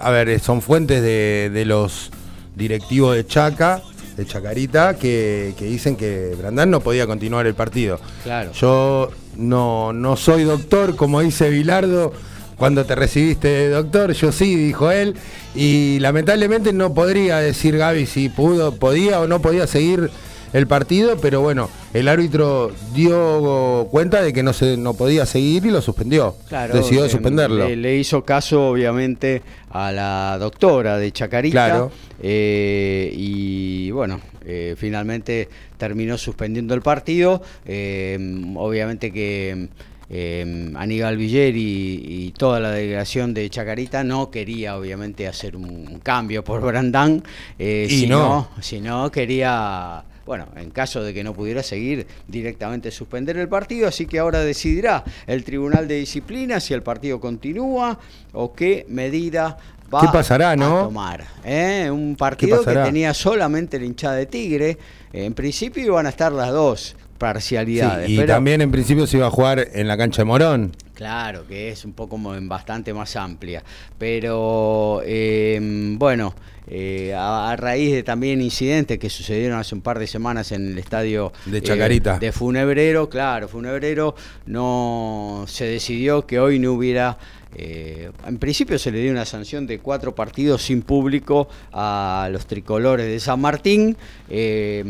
a 0.00 0.10
ver, 0.10 0.40
son 0.40 0.62
fuentes 0.62 1.02
de, 1.02 1.62
los 1.66 2.10
directivos 2.56 3.16
de 3.16 3.26
Chaca, 3.26 3.82
de 4.16 4.24
Chacarita, 4.24 4.96
que, 4.96 5.54
dicen 5.60 5.94
que 5.94 6.34
Brandán 6.38 6.70
no 6.70 6.80
podía 6.80 7.06
continuar 7.06 7.46
el 7.46 7.54
partido. 7.54 8.00
Claro. 8.22 8.52
Yo 8.52 9.10
no, 9.36 9.92
no 9.92 10.16
soy 10.16 10.44
doctor, 10.44 10.96
como 10.96 11.20
dice 11.20 11.50
Bilardo 11.50 12.14
cuando 12.58 12.84
te 12.84 12.94
recibiste, 12.94 13.68
doctor, 13.68 14.12
yo 14.12 14.32
sí, 14.32 14.56
dijo 14.56 14.90
él, 14.90 15.14
y 15.54 15.98
lamentablemente 16.00 16.72
no 16.72 16.92
podría 16.92 17.38
decir 17.38 17.78
Gaby 17.78 18.04
si 18.06 18.28
pudo, 18.28 18.74
podía 18.74 19.20
o 19.20 19.28
no 19.28 19.40
podía 19.40 19.66
seguir 19.66 20.10
el 20.52 20.66
partido, 20.66 21.18
pero 21.20 21.40
bueno, 21.40 21.68
el 21.94 22.08
árbitro 22.08 22.72
dio 22.94 23.86
cuenta 23.90 24.22
de 24.22 24.32
que 24.32 24.42
no 24.42 24.52
se 24.52 24.76
no 24.76 24.94
podía 24.94 25.26
seguir 25.26 25.66
y 25.66 25.70
lo 25.70 25.80
suspendió. 25.82 26.34
Decidió 26.72 27.04
eh, 27.04 27.10
suspenderlo. 27.10 27.68
Le, 27.68 27.96
hizo 27.96 28.24
caso, 28.24 28.70
obviamente, 28.70 29.42
a 29.70 29.92
la 29.92 30.36
doctora 30.38 30.98
de 30.98 31.12
Chacarita. 31.12 31.52
Claro. 31.66 31.92
Eh, 32.22 33.12
y 33.14 33.90
bueno, 33.90 34.20
eh, 34.44 34.74
finalmente 34.76 35.48
terminó 35.76 36.16
suspendiendo 36.18 36.74
el 36.74 36.82
partido. 36.82 37.42
obviamente 37.66 39.12
que 39.12 39.68
eh, 40.10 40.72
Aníbal 40.74 41.16
Viller 41.16 41.54
y, 41.56 42.32
toda 42.36 42.60
la 42.60 42.70
delegación 42.70 43.34
de 43.34 43.48
Chacarita 43.50 44.04
no 44.04 44.30
quería 44.30 44.76
obviamente 44.76 45.26
hacer 45.26 45.56
un, 45.56 46.00
cambio 46.02 46.44
por 46.44 46.60
Brandán, 46.66 47.22
eh, 47.58 47.86
sino, 47.88 48.48
sino 48.60 49.10
quería 49.10 50.04
bueno, 50.24 50.46
en 50.56 50.68
caso 50.70 51.02
de 51.02 51.14
que 51.14 51.24
no 51.24 51.32
pudiera 51.32 51.62
seguir, 51.62 52.06
directamente 52.26 52.90
suspender 52.90 53.38
el 53.38 53.48
partido, 53.48 53.88
así 53.88 54.04
que 54.04 54.18
ahora 54.18 54.40
decidirá 54.40 55.02
el 55.26 55.42
Tribunal 55.42 55.88
de 55.88 55.94
Disciplina 55.94 56.60
si 56.60 56.74
el 56.74 56.82
partido 56.82 57.18
continúa 57.18 57.98
o 58.34 58.52
qué 58.52 58.84
medida 58.90 59.56
va 59.92 60.12
pasará, 60.12 60.50
a 60.50 60.56
tomar. 60.56 61.24
¿eh? 61.42 61.88
Un 61.90 62.14
partido 62.14 62.62
que 62.62 62.74
tenía 62.74 63.14
solamente 63.14 63.78
la 63.78 63.86
hinchada 63.86 64.16
de 64.16 64.26
Tigre, 64.26 64.76
en 65.14 65.32
principio 65.32 65.82
iban 65.82 66.04
a 66.04 66.10
estar 66.10 66.30
las 66.30 66.50
dos 66.50 66.94
parcialidades. 67.18 68.08
y 68.08 68.24
también 68.24 68.60
en 68.60 68.70
principio 68.70 69.06
se 69.06 69.18
iba 69.18 69.26
a 69.26 69.30
jugar 69.30 69.68
en 69.72 69.88
la 69.88 69.96
cancha 69.96 70.22
de 70.22 70.26
Morón. 70.26 70.72
Claro, 70.94 71.46
que 71.46 71.68
es 71.68 71.84
un 71.84 71.92
poco 71.92 72.18
bastante 72.42 72.92
más 72.92 73.14
amplia. 73.14 73.62
Pero 73.98 75.00
em, 75.04 75.96
bueno, 75.96 76.34
eh, 76.66 77.14
a, 77.16 77.54
raíz 77.56 77.92
de 77.92 78.02
también 78.02 78.42
incidentes 78.42 78.98
que 78.98 79.08
sucedieron 79.08 79.58
hace 79.58 79.76
un 79.76 79.80
par 79.80 79.98
de 80.00 80.08
semanas 80.08 80.50
en 80.50 80.72
el 80.72 80.78
estadio 80.78 81.32
de 81.46 81.62
Chacarita. 81.62 82.16
Eh, 82.16 82.18
de 82.18 82.32
Funebrero, 82.32 83.08
claro, 83.08 83.46
Funebrero 83.46 84.16
no 84.46 85.44
se 85.46 85.66
decidió 85.66 86.26
que 86.26 86.40
hoy 86.40 86.58
no 86.58 86.72
hubiera 86.72 87.16
eh, 87.54 88.10
en 88.26 88.38
principio 88.38 88.78
se 88.78 88.90
le 88.90 89.00
dio 89.00 89.10
una 89.10 89.24
sanción 89.24 89.66
de 89.66 89.78
cuatro 89.78 90.14
partidos 90.14 90.62
sin 90.62 90.82
público 90.82 91.48
a 91.72 92.28
los 92.30 92.46
tricolores 92.46 93.06
de 93.06 93.18
San 93.20 93.40
Martín 93.40 93.96
eh, 94.28 94.84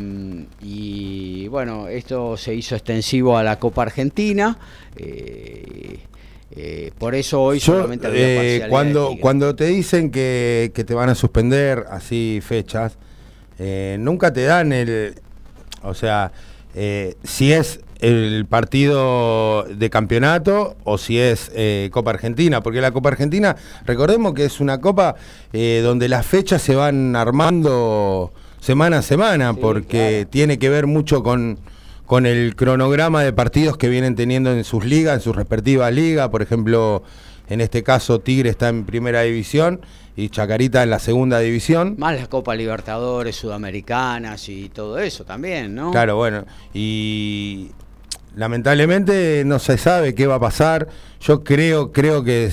y 0.60 1.46
bueno, 1.48 1.88
esto 1.88 2.36
se 2.36 2.54
hizo 2.54 2.74
extensivo 2.74 3.36
a 3.36 3.44
la 3.44 3.58
Copa 3.58 3.82
Argentina. 3.82 4.58
Eh, 4.96 6.00
por 6.98 7.14
eso 7.14 7.40
hoy 7.42 7.60
solamente 7.60 8.66
cuando 8.68 9.14
cuando 9.20 9.54
te 9.54 9.66
dicen 9.66 10.10
que, 10.10 10.72
que, 10.74 10.82
te 10.82 10.92
van 10.92 11.08
a 11.08 11.14
suspender 11.14 11.84
así 11.88 12.40
fechas, 12.42 12.98
nunca 13.98 14.32
te 14.32 14.42
dan 14.42 14.72
el, 14.72 15.14
o 15.82 15.94
sea, 15.94 16.32
si 17.22 17.52
es 17.52 17.80
el 18.00 18.46
partido 18.46 19.64
de 19.64 19.90
campeonato 19.90 20.76
o 20.84 20.98
si 20.98 21.18
es 21.18 21.50
eh, 21.54 21.90
Copa 21.92 22.10
Argentina, 22.10 22.62
porque 22.62 22.80
la 22.80 22.92
Copa 22.92 23.08
Argentina, 23.08 23.56
recordemos 23.84 24.34
que 24.34 24.44
es 24.44 24.60
una 24.60 24.80
copa 24.80 25.16
eh, 25.52 25.80
donde 25.82 26.08
las 26.08 26.24
fechas 26.24 26.62
se 26.62 26.76
van 26.76 27.16
armando 27.16 28.32
semana 28.60 28.98
a 28.98 29.02
semana, 29.02 29.54
porque 29.54 30.26
tiene 30.30 30.58
que 30.58 30.68
ver 30.68 30.86
mucho 30.86 31.22
con, 31.22 31.58
con 32.06 32.26
el 32.26 32.54
cronograma 32.56 33.22
de 33.22 33.32
partidos 33.32 33.76
que 33.76 33.88
vienen 33.88 34.14
teniendo 34.14 34.52
en 34.52 34.64
sus 34.64 34.84
ligas, 34.84 35.14
en 35.14 35.20
sus 35.20 35.36
respectivas 35.36 35.92
ligas, 35.92 36.28
por 36.28 36.42
ejemplo, 36.42 37.02
en 37.48 37.60
este 37.60 37.82
caso 37.82 38.20
Tigre 38.20 38.50
está 38.50 38.68
en 38.68 38.84
primera 38.84 39.22
división 39.22 39.80
y 40.16 40.28
Chacarita 40.28 40.82
en 40.82 40.90
la 40.90 40.98
segunda 40.98 41.38
división. 41.38 41.94
Más 41.98 42.16
las 42.16 42.28
Copa 42.28 42.54
Libertadores, 42.54 43.36
Sudamericanas 43.36 44.48
y 44.48 44.68
todo 44.68 44.98
eso 44.98 45.24
también, 45.24 45.74
¿no? 45.74 45.92
Claro, 45.92 46.16
bueno. 46.16 46.44
Y 46.74 47.70
lamentablemente 48.38 49.42
no 49.44 49.58
se 49.58 49.76
sabe 49.78 50.14
qué 50.14 50.28
va 50.28 50.36
a 50.36 50.40
pasar. 50.40 50.86
Yo 51.20 51.42
creo, 51.42 51.90
creo 51.90 52.22
que 52.22 52.50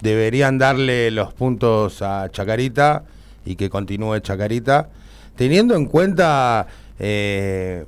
deberían 0.00 0.56
darle 0.56 1.10
los 1.10 1.34
puntos 1.34 2.00
a 2.00 2.28
Chacarita 2.30 3.02
y 3.44 3.56
que 3.56 3.68
continúe 3.68 4.20
Chacarita, 4.20 4.88
teniendo 5.34 5.74
en 5.74 5.86
cuenta 5.86 6.68
eh, 7.00 7.86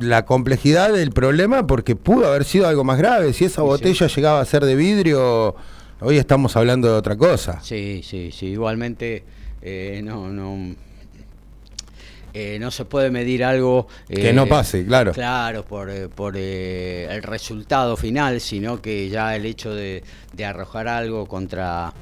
la 0.00 0.24
complejidad 0.24 0.92
del 0.92 1.12
problema, 1.12 1.68
porque 1.68 1.94
pudo 1.94 2.26
haber 2.26 2.44
sido 2.44 2.66
algo 2.66 2.82
más 2.82 2.98
grave. 2.98 3.32
Si 3.32 3.44
esa 3.44 3.62
botella 3.62 4.08
llegaba 4.08 4.40
a 4.40 4.44
ser 4.44 4.64
de 4.64 4.74
vidrio, 4.74 5.54
hoy 6.00 6.18
estamos 6.18 6.56
hablando 6.56 6.88
de 6.88 6.94
otra 6.94 7.14
cosa. 7.16 7.60
Sí, 7.62 8.02
sí, 8.02 8.32
sí. 8.32 8.46
Igualmente, 8.46 9.22
eh, 9.62 10.00
no, 10.02 10.30
no 10.30 10.74
eh, 12.38 12.58
no 12.58 12.70
se 12.70 12.84
puede 12.84 13.10
medir 13.10 13.42
algo... 13.42 13.88
que 14.06 14.30
no 14.34 14.42
eh, 14.42 14.46
pase, 14.46 14.84
claro. 14.84 15.12
Claro, 15.12 15.64
por, 15.64 15.88
eh, 15.88 16.10
por 16.10 16.36
el 16.36 17.22
resultado 17.22 17.96
final, 17.96 18.42
sino 18.42 18.82
que 18.82 19.08
ya 19.08 19.34
el 19.34 19.46
hecho 19.46 19.74
de, 19.74 20.02
arrojar 20.44 20.86
algo 20.86 21.24
contra... 21.26 21.94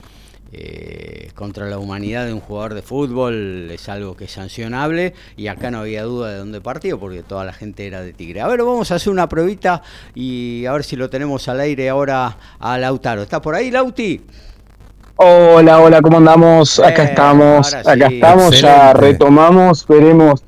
contra 1.36 1.68
la 1.68 1.78
humanidad 1.78 2.26
de 2.26 2.32
un 2.32 2.40
jugador 2.40 2.74
de 2.74 2.82
fútbol 2.82 3.70
es 3.70 3.88
algo 3.88 4.16
que 4.16 4.24
es 4.24 4.32
sancionable 4.32 5.14
y 5.36 5.46
acá 5.46 5.70
no 5.70 5.78
había 5.78 6.02
duda 6.02 6.30
de 6.30 6.38
dónde 6.38 6.60
partió 6.60 6.98
porque 6.98 7.22
toda 7.22 7.44
la 7.44 7.52
gente 7.52 7.86
era 7.86 8.02
de 8.02 8.12
Tigre. 8.12 8.40
A 8.40 8.48
ver, 8.48 8.64
vamos 8.64 8.90
a 8.90 8.96
hacer 8.96 9.12
una 9.12 9.28
pruebita 9.28 9.82
y 10.16 10.66
a 10.66 10.72
ver 10.72 10.82
si 10.82 10.96
lo 10.96 11.08
tenemos 11.08 11.46
al 11.46 11.60
aire 11.60 11.88
ahora 11.88 12.36
a 12.58 12.76
Lautaro. 12.76 13.22
¿Está 13.22 13.40
por 13.40 13.54
ahí, 13.54 13.70
Lauti? 13.70 14.20
Hola, 15.16 15.80
hola, 15.80 16.02
¿cómo 16.02 16.18
andamos? 16.18 16.80
acá 16.80 17.04
estamos, 17.04 17.72
acá 17.72 18.08
estamos, 18.08 18.60
ya 18.60 18.92
retomamos, 18.92 19.86
veremos 19.86 20.42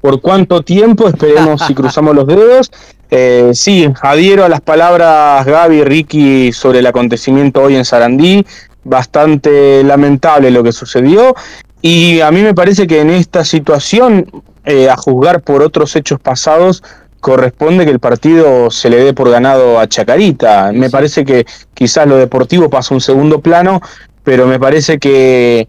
por 0.00 0.20
cuánto 0.20 0.62
tiempo, 0.62 1.08
esperemos 1.08 1.62
si 1.62 1.74
cruzamos 1.76 2.14
los 2.14 2.26
dedos. 2.26 2.70
Eh, 3.10 3.50
sí, 3.52 3.92
adhiero 4.00 4.44
a 4.44 4.48
las 4.48 4.60
palabras 4.60 5.44
Gaby 5.44 5.78
y 5.78 5.84
Ricky 5.84 6.52
sobre 6.52 6.78
el 6.78 6.86
acontecimiento 6.86 7.62
hoy 7.62 7.74
en 7.74 7.84
Sarandí, 7.84 8.46
bastante 8.84 9.82
lamentable 9.82 10.50
lo 10.50 10.62
que 10.62 10.72
sucedió 10.72 11.34
y 11.82 12.20
a 12.20 12.30
mí 12.30 12.42
me 12.42 12.54
parece 12.54 12.86
que 12.86 13.00
en 13.00 13.10
esta 13.10 13.44
situación, 13.44 14.30
eh, 14.64 14.88
a 14.88 14.96
juzgar 14.96 15.42
por 15.42 15.62
otros 15.62 15.96
hechos 15.96 16.20
pasados, 16.20 16.84
corresponde 17.18 17.84
que 17.84 17.90
el 17.90 17.98
partido 17.98 18.70
se 18.70 18.88
le 18.88 18.98
dé 18.98 19.14
por 19.14 19.30
ganado 19.30 19.80
a 19.80 19.88
Chacarita. 19.88 20.70
Me 20.72 20.90
parece 20.90 21.24
que 21.24 21.44
quizás 21.74 22.06
lo 22.06 22.16
deportivo 22.16 22.70
pasa 22.70 22.94
un 22.94 23.00
segundo 23.00 23.40
plano, 23.40 23.80
pero 24.24 24.46
me 24.46 24.58
parece 24.58 24.98
que 24.98 25.66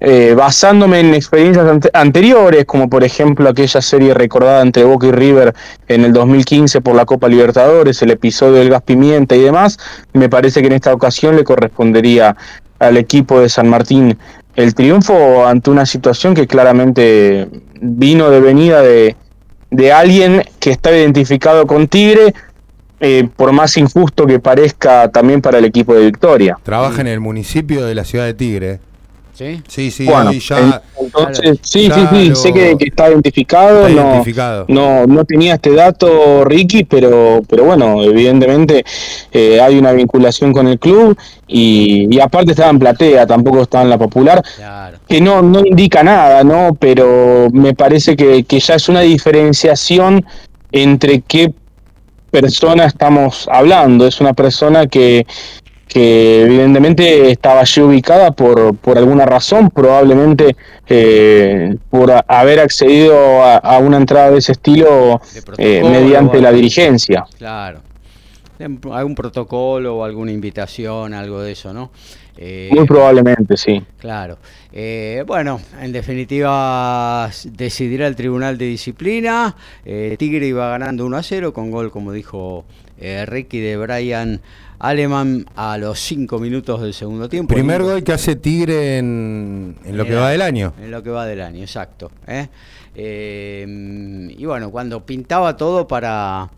eh, 0.00 0.34
basándome 0.36 1.00
en 1.00 1.14
experiencias 1.14 1.66
anteriores, 1.92 2.64
como 2.66 2.90
por 2.90 3.04
ejemplo 3.04 3.48
aquella 3.48 3.80
serie 3.80 4.12
recordada 4.12 4.60
entre 4.60 4.84
Boca 4.84 5.06
y 5.06 5.12
River 5.12 5.54
en 5.88 6.04
el 6.04 6.12
2015 6.12 6.80
por 6.80 6.94
la 6.94 7.06
Copa 7.06 7.28
Libertadores, 7.28 8.02
el 8.02 8.10
episodio 8.10 8.56
del 8.56 8.70
gas 8.70 8.82
pimienta 8.82 9.34
y 9.34 9.40
demás, 9.40 9.78
me 10.12 10.28
parece 10.28 10.60
que 10.60 10.66
en 10.66 10.74
esta 10.74 10.92
ocasión 10.92 11.36
le 11.36 11.44
correspondería 11.44 12.36
al 12.80 12.96
equipo 12.96 13.40
de 13.40 13.48
San 13.48 13.68
Martín 13.68 14.18
el 14.56 14.74
triunfo 14.74 15.46
ante 15.46 15.70
una 15.70 15.86
situación 15.86 16.34
que 16.34 16.46
claramente 16.46 17.48
vino 17.80 18.30
de 18.30 18.40
venida 18.40 18.82
de, 18.82 19.16
de 19.70 19.92
alguien 19.92 20.44
que 20.60 20.70
está 20.70 20.96
identificado 20.96 21.66
con 21.66 21.88
Tigre, 21.88 22.34
eh, 23.06 23.28
por 23.36 23.52
más 23.52 23.76
injusto 23.76 24.26
que 24.26 24.38
parezca 24.38 25.10
también 25.10 25.42
para 25.42 25.58
el 25.58 25.66
equipo 25.66 25.94
de 25.94 26.06
Victoria. 26.06 26.56
Trabaja 26.62 27.02
en 27.02 27.08
el 27.08 27.20
municipio 27.20 27.84
de 27.84 27.94
la 27.94 28.02
ciudad 28.02 28.24
de 28.24 28.32
Tigre. 28.32 28.80
Sí, 29.34 29.60
sí, 29.68 29.90
sí, 29.90 30.06
bueno, 30.06 30.32
ya, 30.32 30.80
entonces, 30.98 31.58
sí, 31.60 31.90
sí, 31.92 32.06
sí, 32.08 32.34
sé 32.36 32.52
que, 32.52 32.76
está 32.78 33.10
identificado, 33.10 33.88
no, 34.68 35.06
no, 35.06 35.24
tenía 35.24 35.54
este 35.54 35.74
dato 35.74 36.44
Ricky, 36.44 36.84
pero, 36.84 37.42
pero 37.48 37.64
bueno, 37.64 38.00
evidentemente 38.00 38.84
eh, 39.32 39.60
hay 39.60 39.76
una 39.76 39.90
vinculación 39.90 40.52
con 40.52 40.68
el 40.68 40.78
club 40.78 41.18
y, 41.48 42.16
aparte 42.20 42.52
estaba 42.52 42.70
en 42.70 42.78
platea, 42.78 43.26
tampoco 43.26 43.62
estaba 43.62 43.82
en 43.82 43.90
la 43.90 43.98
popular, 43.98 44.40
que 45.08 45.20
no, 45.20 45.42
no 45.42 45.66
indica 45.66 46.04
nada, 46.04 46.44
¿no? 46.44 46.76
Pero 46.78 47.48
me 47.52 47.74
parece 47.74 48.14
que, 48.14 48.44
que 48.44 48.60
ya 48.60 48.76
es 48.76 48.88
una 48.88 49.00
diferenciación 49.00 50.24
entre 50.70 51.22
qué 51.22 51.52
persona 52.34 52.84
estamos 52.86 53.48
hablando, 53.48 54.08
es 54.08 54.20
una 54.20 54.32
persona 54.32 54.86
que 54.88 55.24
que 55.86 56.42
evidentemente 56.42 57.30
estaba 57.30 57.60
allí 57.60 57.80
ubicada 57.80 58.32
por, 58.32 58.74
por 58.78 58.98
alguna 58.98 59.26
razón, 59.26 59.70
probablemente 59.70 60.56
eh, 60.88 61.76
por 61.88 62.10
haber 62.26 62.58
accedido 62.58 63.14
a, 63.44 63.78
una 63.78 63.98
entrada 63.98 64.32
de 64.32 64.38
ese 64.38 64.52
estilo 64.52 65.20
eh, 65.56 65.82
mediante 65.84 66.40
la 66.40 66.50
dirigencia. 66.50 67.24
Claro. 67.38 67.80
Algún 68.90 69.14
protocolo 69.14 69.98
o 69.98 70.04
alguna 70.04 70.32
invitación, 70.32 71.14
algo 71.14 71.40
de 71.42 71.52
eso, 71.52 71.72
¿no? 71.72 71.92
Eh, 72.36 72.68
Muy 72.72 72.86
probablemente, 72.86 73.56
sí. 73.56 73.82
Claro. 73.98 74.38
bueno, 75.26 75.60
en 75.80 75.92
definitiva 75.92 77.30
decidirá 77.44 78.06
el 78.06 78.16
Tribunal 78.16 78.58
de 78.58 78.66
Disciplina. 78.66 79.54
Tigre 79.84 80.46
iba 80.46 80.68
ganando 80.70 81.06
1 81.06 81.16
a 81.16 81.22
0 81.22 81.52
con 81.52 81.70
gol, 81.70 81.90
como 81.90 82.12
dijo 82.12 82.64
Ricky, 82.98 83.60
de 83.60 83.76
Brian 83.76 84.40
Alemán 84.84 85.46
a 85.56 85.78
los 85.78 85.98
5 86.00 86.38
minutos 86.38 86.82
del 86.82 86.92
segundo 86.92 87.28
tiempo. 87.28 87.54
Primer 87.54 87.82
gol 87.82 88.02
que 88.02 88.12
hace 88.12 88.36
Tigre 88.36 88.98
en, 88.98 89.76
lo 89.90 90.04
que 90.04 90.14
va 90.14 90.30
del 90.30 90.42
año. 90.42 90.74
En 90.78 90.90
lo 90.90 91.02
que 91.02 91.08
va 91.10 91.24
del 91.26 91.40
año, 91.40 91.60
exacto. 91.60 92.10
¿eh? 92.26 92.48
Eh, 92.94 94.34
y 94.36 94.44
bueno, 94.44 94.70
cuando 94.70 95.04
pintaba 95.04 95.56
todo 95.56 95.88
para... 95.88 96.50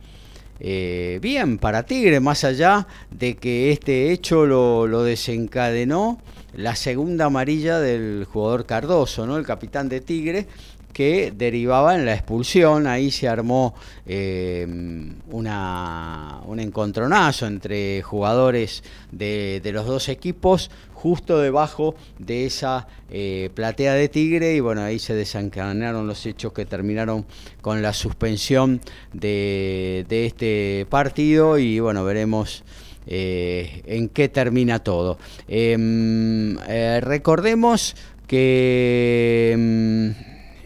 Eh, 0.60 1.18
bien, 1.20 1.58
para 1.58 1.84
Tigre, 1.84 2.20
más 2.20 2.44
allá 2.44 2.86
de 3.10 3.36
que 3.36 3.72
este 3.72 4.12
hecho 4.12 4.46
lo, 4.46 5.02
desencadenó 5.02 6.18
la 6.54 6.74
segunda 6.74 7.26
amarilla 7.26 7.78
del 7.78 8.24
jugador 8.24 8.64
Cardoso, 8.64 9.26
¿no? 9.26 9.36
El 9.36 9.44
capitán 9.44 9.88
de 9.88 10.00
Tigre, 10.00 10.46
que 10.96 11.30
derivaba 11.30 11.94
en 11.94 12.06
la 12.06 12.14
expulsión. 12.14 12.86
Ahí 12.86 13.10
se 13.10 13.28
armó 13.28 13.74
eh, 14.06 14.66
una, 15.30 16.40
un 16.46 16.58
encontronazo 16.58 17.46
entre 17.46 18.00
jugadores 18.00 18.82
de, 19.12 19.60
los 19.74 19.84
dos 19.84 20.08
equipos 20.08 20.70
justo 21.06 21.38
debajo 21.38 21.94
de 22.18 22.46
esa 22.46 22.88
eh, 23.10 23.48
platea 23.54 23.94
de 23.94 24.08
Tigre 24.08 24.56
y 24.56 24.60
bueno, 24.60 24.82
ahí 24.82 24.98
se 24.98 25.14
desencadenaron 25.14 26.08
los 26.08 26.26
hechos 26.26 26.52
que 26.52 26.66
terminaron 26.66 27.24
con 27.60 27.80
la 27.80 27.92
suspensión 27.92 28.80
de, 29.12 30.04
este 30.10 30.84
partido 30.90 31.58
y 31.58 31.78
bueno, 31.78 32.02
veremos 32.04 32.64
eh, 33.06 33.82
en 33.86 34.08
qué 34.08 34.28
termina 34.28 34.80
todo. 34.80 35.16
Em, 35.46 36.56
recordemos 37.02 37.94
que 38.26 39.52
em, 39.54 40.14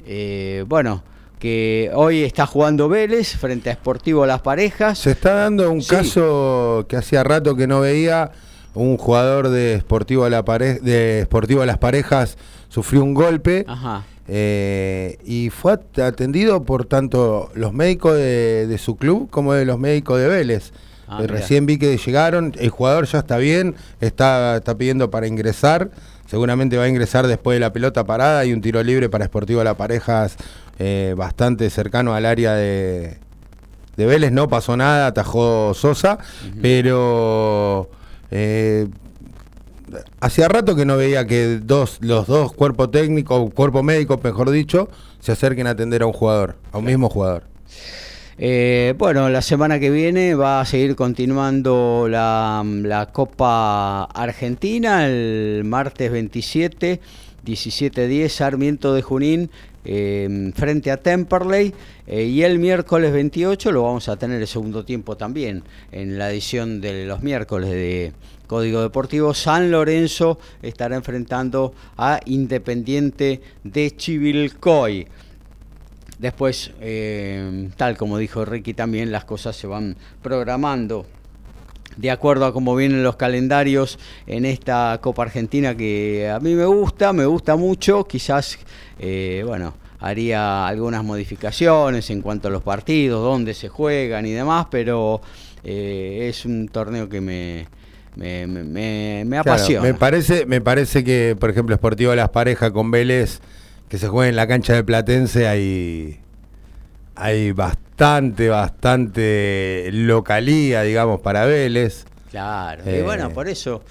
eh, 0.06 0.64
bueno, 0.66 1.02
que 1.38 1.90
hoy 1.92 2.22
está 2.22 2.46
jugando 2.46 2.88
Vélez 2.88 3.36
frente 3.36 3.68
a 3.68 3.74
Sportivo 3.74 4.24
Las 4.24 4.40
Parejas. 4.40 5.00
Se 5.00 5.10
está 5.10 5.34
dando 5.34 5.70
un 5.70 5.82
caso 5.82 6.86
que 6.88 6.96
hacía 6.96 7.22
rato 7.24 7.54
que 7.54 7.66
no 7.66 7.80
veía. 7.80 8.32
Un 8.74 8.96
jugador 8.96 9.48
de 9.48 9.78
Sportivo, 9.80 10.28
la 10.28 10.42
de 10.42 11.22
Sportivo 11.24 11.64
Las 11.64 11.78
Parejas 11.78 12.38
sufrió 12.68 13.02
un 13.02 13.14
golpe 13.14 13.66
eh, 14.28 15.18
y 15.24 15.50
fue 15.50 15.72
atendido 15.72 16.62
por 16.62 16.84
tanto 16.84 17.50
los 17.54 17.72
médicos 17.72 18.16
de, 18.16 18.76
su 18.78 18.96
club 18.96 19.28
como 19.30 19.54
de 19.54 19.64
los 19.64 19.78
médicos 19.78 20.20
de 20.20 20.28
Vélez. 20.28 20.72
Ah, 21.08 21.22
recién 21.26 21.66
vi 21.66 21.76
que 21.76 21.96
llegaron, 21.96 22.52
el 22.56 22.70
jugador 22.70 23.06
ya 23.06 23.18
está 23.18 23.36
bien, 23.36 23.74
está, 24.00 24.58
está 24.58 24.76
pidiendo 24.76 25.10
para 25.10 25.26
ingresar 25.26 25.90
seguramente 26.30 26.76
va 26.76 26.84
a 26.84 26.88
ingresar 26.88 27.26
después 27.26 27.56
de 27.56 27.60
la 27.60 27.72
pelota 27.72 28.04
parada 28.04 28.44
y 28.44 28.52
un 28.52 28.60
tiro 28.60 28.80
libre 28.84 29.08
para 29.08 29.24
Sportivo 29.24 29.64
La 29.64 29.74
Parejas 29.74 30.36
eh, 30.78 31.12
bastante 31.16 31.68
cercano 31.70 32.14
al 32.14 32.24
área 32.24 32.54
de, 32.54 33.18
de 33.96 34.06
Vélez. 34.06 34.30
No 34.30 34.48
pasó 34.48 34.76
nada, 34.76 35.08
atajó 35.08 35.74
Sosa, 35.74 36.18
pero 36.62 37.90
eh, 38.30 38.88
hacía 40.20 40.48
rato 40.48 40.76
que 40.76 40.84
no 40.84 40.96
veía 40.96 41.26
que 41.26 41.58
dos, 41.62 41.98
los 42.00 42.26
dos 42.26 42.52
cuerpos 42.52 42.90
técnicos, 42.90 43.52
cuerpo 43.52 43.82
médico, 43.82 44.20
mejor 44.22 44.50
dicho, 44.50 44.88
se 45.20 45.32
acerquen 45.32 45.66
a 45.66 45.70
atender 45.70 46.02
a 46.02 46.06
un 46.06 46.12
jugador, 46.12 46.56
a 46.72 46.78
un 46.78 46.84
mismo 46.84 47.08
jugador. 47.08 47.44
Eh, 48.42 48.94
bueno, 48.96 49.28
la 49.28 49.42
semana 49.42 49.78
que 49.78 49.90
viene 49.90 50.34
va 50.34 50.62
a 50.62 50.64
seguir 50.64 50.96
continuando 50.96 52.06
la, 52.08 53.08
Copa 53.12 54.04
Argentina, 54.04 55.06
el 55.06 55.62
martes 55.64 56.10
27, 56.10 57.00
17-10, 57.44 58.28
Sarmiento 58.28 58.94
de 58.94 59.02
Junín. 59.02 59.50
Em, 59.82 60.52
frente 60.52 60.90
a 60.90 60.98
Temperley 60.98 61.72
eh, 62.06 62.24
y 62.24 62.42
el 62.42 62.58
miércoles 62.58 63.12
28 63.12 63.72
lo 63.72 63.84
vamos 63.84 64.10
a 64.10 64.16
tener 64.16 64.38
el 64.38 64.46
segundo 64.46 64.84
tiempo 64.84 65.16
también 65.16 65.62
en 65.90 66.18
la 66.18 66.30
edición 66.30 66.82
de 66.82 67.06
los 67.06 67.22
miércoles 67.22 67.70
de 67.70 68.12
Código 68.46 68.82
Deportivo 68.82 69.32
San 69.32 69.70
Lorenzo 69.70 70.38
estará 70.60 70.96
enfrentando 70.96 71.72
a 71.96 72.20
Independiente 72.26 73.40
de 73.64 73.96
Chivilcoy. 73.96 75.06
Después, 76.18 76.72
eh, 76.80 77.70
tal 77.78 77.96
como 77.96 78.18
dijo 78.18 78.44
Ricky 78.44 78.74
también, 78.74 79.10
las 79.10 79.24
cosas 79.24 79.56
se 79.56 79.66
van 79.66 79.96
programando 80.20 81.06
de 82.00 82.10
acuerdo 82.10 82.46
a 82.46 82.52
cómo 82.52 82.74
vienen 82.74 83.02
los 83.02 83.16
calendarios 83.16 83.98
en 84.26 84.46
esta 84.46 84.98
Copa 85.02 85.22
Argentina 85.22 85.76
que 85.76 86.30
a 86.30 86.40
mí 86.40 86.54
me 86.54 86.64
gusta, 86.64 87.12
me 87.12 87.26
gusta 87.26 87.56
mucho, 87.56 88.04
quizás, 88.04 88.58
eh, 88.98 89.42
bueno, 89.46 89.74
haría 89.98 90.66
algunas 90.66 91.04
modificaciones 91.04 92.08
en 92.10 92.22
cuanto 92.22 92.48
a 92.48 92.50
los 92.50 92.62
partidos, 92.62 93.22
dónde 93.22 93.52
se 93.52 93.68
juegan 93.68 94.24
y 94.24 94.32
demás, 94.32 94.66
pero 94.70 95.20
eh, 95.62 96.28
es 96.30 96.46
un 96.46 96.68
torneo 96.68 97.08
que 97.08 97.20
me, 97.20 97.66
me, 98.16 99.38
apasiona. 99.38 99.82
me, 99.82 99.94
parece, 99.94 100.46
me 100.46 100.62
parece 100.62 101.04
que, 101.04 101.36
por 101.38 101.50
ejemplo, 101.50 101.76
Sportivo 101.76 102.14
Las 102.14 102.30
Parejas 102.30 102.70
con 102.70 102.90
Vélez 102.90 103.40
que 103.90 103.98
se 103.98 104.08
juegue 104.08 104.30
en 104.30 104.36
la 104.36 104.46
cancha 104.46 104.72
de 104.72 104.84
Platense 104.84 105.48
hay, 105.48 106.20
hay 107.20 107.52
bastante, 107.52 108.48
bastante 108.48 109.90
localía, 109.92 110.82
digamos, 110.82 111.20
para 111.20 111.44
Vélez. 111.44 112.06
Claro, 112.30 112.82
y 112.90 113.02
bueno, 113.02 113.26
eh, 113.26 113.30
por 113.30 113.46
eso 113.46 113.82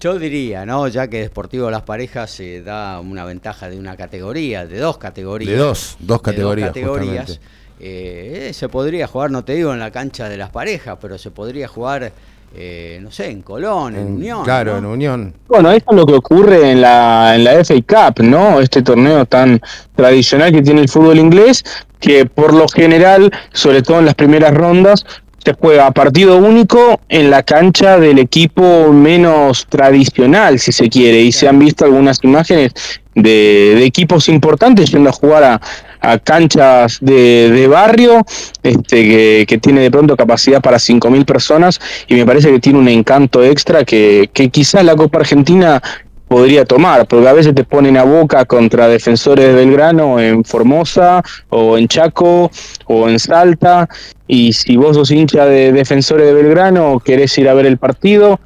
yo 0.00 0.18
diría, 0.18 0.66
¿no? 0.66 0.88
Ya 0.88 1.08
que 1.08 1.20
Deportivo 1.20 1.70
Las 1.70 1.82
Parejas 1.82 2.30
se 2.30 2.62
da 2.62 2.98
una 2.98 3.24
ventaja 3.24 3.70
de 3.70 3.78
una 3.78 3.96
categoría, 3.96 4.66
de 4.66 4.78
dos 4.78 4.98
categorías. 4.98 5.50
De 5.50 5.56
dos, 5.56 5.96
dos 6.00 6.20
categorías. 6.20 6.68
categorías 6.70 7.40
eh, 7.78 8.50
se 8.52 8.68
podría 8.68 9.06
jugar, 9.06 9.30
no 9.30 9.44
te 9.44 9.54
digo 9.54 9.72
en 9.72 9.78
la 9.78 9.90
cancha 9.92 10.28
de 10.28 10.36
las 10.36 10.50
parejas, 10.50 10.98
pero 11.00 11.18
se 11.18 11.30
podría 11.30 11.68
jugar 11.68 12.10
eh, 12.58 12.98
no 13.02 13.10
sé, 13.10 13.30
en 13.30 13.42
Colón, 13.42 13.96
en, 13.96 14.06
Unión. 14.14 14.44
Claro, 14.44 14.78
en 14.78 14.86
Unión. 14.86 15.34
Bueno, 15.46 15.70
eso 15.70 15.84
es 15.90 15.96
lo 15.96 16.06
que 16.06 16.14
ocurre 16.14 16.70
en 16.70 16.80
la, 16.80 17.34
en 17.34 17.44
la 17.44 17.62
FA 17.62 17.74
Cup, 17.86 18.24
¿no? 18.24 18.60
Este 18.60 18.80
torneo 18.80 19.26
tan 19.26 19.60
tradicional 19.94 20.52
que 20.52 20.62
tiene 20.62 20.80
el 20.80 20.88
fútbol 20.88 21.18
inglés, 21.18 21.62
que 22.00 22.26
por 22.26 22.52
lo 22.54 22.68
general, 22.68 23.32
sobre 23.52 23.82
todo 23.82 23.98
en 23.98 24.06
las 24.06 24.14
primeras 24.14 24.54
rondas, 24.54 25.04
se 25.44 25.52
juega 25.52 25.90
partido 25.92 26.38
único 26.38 27.00
en 27.08 27.30
la 27.30 27.42
cancha 27.44 27.98
del 27.98 28.18
equipo 28.18 28.92
menos 28.92 29.66
tradicional, 29.68 30.58
si 30.58 30.72
se 30.72 30.88
quiere, 30.88 31.20
y 31.20 31.30
se 31.30 31.46
han 31.46 31.58
visto 31.58 31.84
algunas 31.84 32.22
imágenes 32.24 32.72
de, 33.14 33.74
de 33.76 33.84
equipos 33.84 34.28
importantes 34.28 34.90
yendo 34.90 35.08
a 35.08 35.12
jugar 35.12 35.44
a, 35.44 35.60
a 36.00 36.18
canchas 36.18 36.98
de, 37.00 37.66
barrio, 37.68 38.24
este, 38.62 39.46
que, 39.46 39.58
tiene 39.58 39.80
de 39.80 39.90
pronto 39.90 40.16
capacidad 40.16 40.60
para 40.60 40.76
5.000 40.76 41.24
personas 41.24 41.80
y 42.06 42.14
me 42.14 42.24
parece 42.24 42.50
que 42.50 42.60
tiene 42.60 42.78
un 42.78 42.88
encanto 42.88 43.42
extra 43.42 43.84
que, 43.84 44.30
que 44.32 44.48
quizás 44.50 44.84
la 44.84 44.94
Copa 44.94 45.18
Argentina 45.18 45.82
podría 46.28 46.64
tomar, 46.64 47.06
porque 47.06 47.28
a 47.28 47.32
veces 47.32 47.54
te 47.54 47.64
ponen 47.64 47.96
a 47.96 48.04
boca 48.04 48.44
contra 48.44 48.88
defensores 48.88 49.46
de 49.46 49.54
Belgrano 49.54 50.18
en 50.20 50.44
Formosa 50.44 51.22
o 51.48 51.78
en 51.78 51.88
Chaco 51.88 52.50
o 52.86 53.08
en 53.08 53.18
Salta, 53.18 53.88
y 54.26 54.52
si 54.52 54.76
vos 54.76 54.96
sos 54.96 55.10
hincha 55.10 55.46
de 55.46 55.72
defensores 55.72 56.26
de 56.26 56.32
Belgrano, 56.32 57.00
querés 57.00 57.36
ir 57.38 57.48
a 57.48 57.54
ver 57.54 57.66
el 57.66 57.78
partido, 57.78 58.40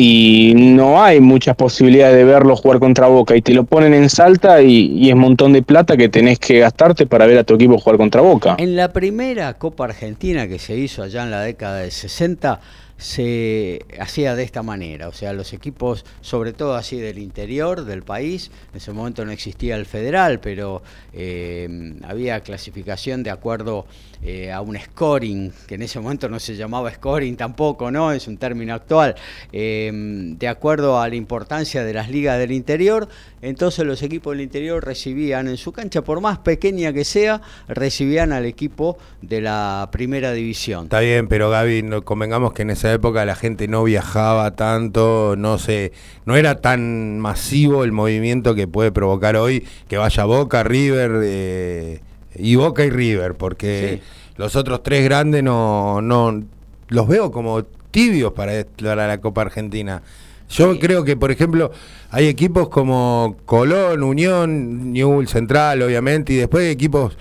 y 0.00 0.52
no 0.54 1.02
hay 1.02 1.18
muchas 1.20 1.56
posibilidades 1.56 2.16
de 2.16 2.22
verlo 2.22 2.54
jugar 2.54 2.78
contra 2.78 3.08
Boca 3.08 3.34
y 3.34 3.42
te 3.42 3.52
lo 3.52 3.64
ponen 3.64 3.94
en 3.94 4.08
Salta 4.08 4.62
y, 4.62 4.92
y, 4.92 5.08
es 5.08 5.14
un 5.14 5.20
montón 5.22 5.52
de 5.52 5.62
plata 5.62 5.96
que 5.96 6.08
tenés 6.08 6.38
que 6.38 6.60
gastarte 6.60 7.04
para 7.04 7.26
ver 7.26 7.36
a 7.38 7.42
tu 7.42 7.54
equipo 7.54 7.78
jugar 7.78 7.96
contra 7.96 8.20
Boca. 8.20 8.54
En 8.60 8.76
la 8.76 8.92
primera 8.92 9.54
Copa 9.54 9.86
Argentina 9.86 10.46
que 10.46 10.60
se 10.60 10.76
hizo 10.76 11.02
allá 11.02 11.24
en 11.24 11.32
la 11.32 11.40
década 11.40 11.78
de 11.78 11.90
60, 11.90 12.60
se 12.98 13.86
hacía 14.00 14.34
de 14.34 14.42
esta 14.42 14.62
manera, 14.62 15.06
o 15.08 15.12
sea, 15.12 15.32
los 15.32 15.52
equipos, 15.52 16.04
sobre 16.20 16.52
todo 16.52 16.74
así 16.74 16.96
del 16.98 17.18
interior 17.18 17.84
del 17.84 18.02
país, 18.02 18.50
en 18.72 18.78
ese 18.78 18.92
momento 18.92 19.24
no 19.24 19.30
existía 19.30 19.76
el 19.76 19.86
federal, 19.86 20.40
pero 20.40 20.82
eh, 21.12 21.94
había 22.02 22.40
clasificación 22.40 23.22
de 23.22 23.30
acuerdo 23.30 23.86
eh, 24.22 24.50
a 24.50 24.60
un 24.60 24.76
scoring, 24.78 25.52
que 25.66 25.76
en 25.76 25.82
ese 25.82 26.00
momento 26.00 26.28
no 26.28 26.38
se 26.40 26.56
llamaba 26.56 26.92
scoring 26.92 27.36
tampoco, 27.36 27.90
¿no? 27.90 28.12
Es 28.12 28.26
un 28.28 28.36
término 28.36 28.74
actual, 28.74 29.14
eh, 29.52 29.90
de 29.92 30.48
acuerdo 30.48 31.00
a 31.00 31.08
la 31.08 31.14
importancia 31.14 31.84
de 31.84 31.94
las 31.94 32.10
ligas 32.10 32.38
del 32.38 32.52
interior, 32.52 33.08
entonces 33.42 33.84
los 33.84 34.02
equipos 34.02 34.32
del 34.34 34.42
interior 34.42 34.84
recibían 34.84 35.48
en 35.48 35.56
su 35.56 35.72
cancha, 35.72 36.02
por 36.02 36.20
más 36.20 36.38
pequeña 36.38 36.92
que 36.92 37.04
sea, 37.04 37.40
recibían 37.68 38.32
al 38.32 38.44
equipo 38.44 38.98
de 39.22 39.40
la 39.40 39.88
primera 39.92 40.32
división. 40.32 40.84
Está 40.84 41.00
bien, 41.00 41.28
pero 41.28 41.50
Gaby, 41.50 41.84
convengamos 42.04 42.52
que 42.52 42.62
en 42.62 42.70
esa 42.70 42.92
época 42.92 43.24
la 43.24 43.36
gente 43.36 43.68
no 43.68 43.84
viajaba 43.84 44.50
tanto, 44.56 45.36
no 45.36 45.58
sé, 45.58 45.92
no 46.24 46.36
era 46.36 46.60
tan 46.60 47.20
masivo 47.20 47.84
el 47.84 47.92
movimiento 47.92 48.54
que 48.54 48.66
puede 48.66 48.92
provocar 48.92 49.36
hoy 49.36 49.66
que 49.88 49.96
vaya 49.96 50.24
Boca, 50.24 50.62
River 50.62 51.20
eh, 51.22 52.00
y 52.38 52.54
Boca 52.56 52.84
y 52.84 52.90
River, 52.90 53.34
porque 53.34 54.00
los 54.36 54.56
otros 54.56 54.82
tres 54.82 55.04
grandes 55.04 55.42
no, 55.42 56.00
no 56.00 56.42
los 56.88 57.08
veo 57.08 57.30
como 57.30 57.64
tibios 57.90 58.32
para, 58.32 58.64
la 58.78 59.20
Copa 59.20 59.42
Argentina. 59.42 60.02
Yo 60.50 60.78
creo 60.78 61.04
que, 61.04 61.16
por 61.16 61.30
ejemplo, 61.30 61.70
hay 62.10 62.26
equipos 62.26 62.68
como 62.68 63.36
Colón, 63.44 64.02
Unión, 64.02 64.92
Newell 64.92 65.28
Central, 65.28 65.82
obviamente, 65.82 66.32
y 66.32 66.36
después 66.36 66.64
hay 66.64 66.70
equipos 66.70 67.18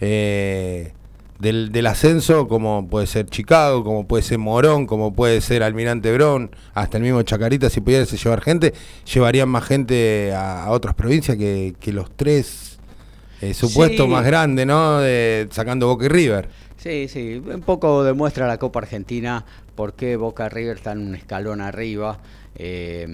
eh, 0.00 0.92
del, 1.42 1.86
ascenso, 1.86 2.46
como 2.46 2.88
puede 2.88 3.06
ser 3.06 3.26
Chicago, 3.26 3.82
como 3.82 4.06
puede 4.06 4.22
ser 4.22 4.38
Morón, 4.38 4.86
como 4.86 5.12
puede 5.12 5.40
ser 5.40 5.62
Almirante 5.62 6.12
Brón, 6.12 6.50
hasta 6.72 6.98
el 6.98 7.02
mismo 7.02 7.20
Chacarita, 7.22 7.68
si 7.68 7.80
pudiese 7.80 8.16
llevar 8.16 8.40
gente, 8.40 8.72
llevarían 9.12 9.48
más 9.48 9.64
gente 9.64 10.32
a, 10.34 10.70
otras 10.70 10.94
provincias 10.94 11.36
que, 11.36 11.74
los 11.86 12.10
tres 12.14 12.71
eh, 13.42 13.54
supuestos 13.54 14.08
más 14.08 14.24
grandes, 14.24 14.66
¿no? 14.66 15.00
De, 15.00 15.48
sacando 15.50 15.88
Boca 15.88 16.06
y 16.06 16.08
River. 16.08 16.48
Sí, 16.76 17.08
sí, 17.08 17.42
un 17.44 17.62
poco 17.62 18.04
demuestra 18.04 18.46
la 18.46 18.58
Copa 18.58 18.80
Argentina 18.80 19.44
por 19.74 19.94
qué 19.94 20.16
Boca 20.16 20.46
y 20.46 20.48
River 20.48 20.76
están 20.76 21.00
un 21.00 21.14
escalón 21.14 21.60
arriba. 21.60 22.18
Eh, 22.54 23.06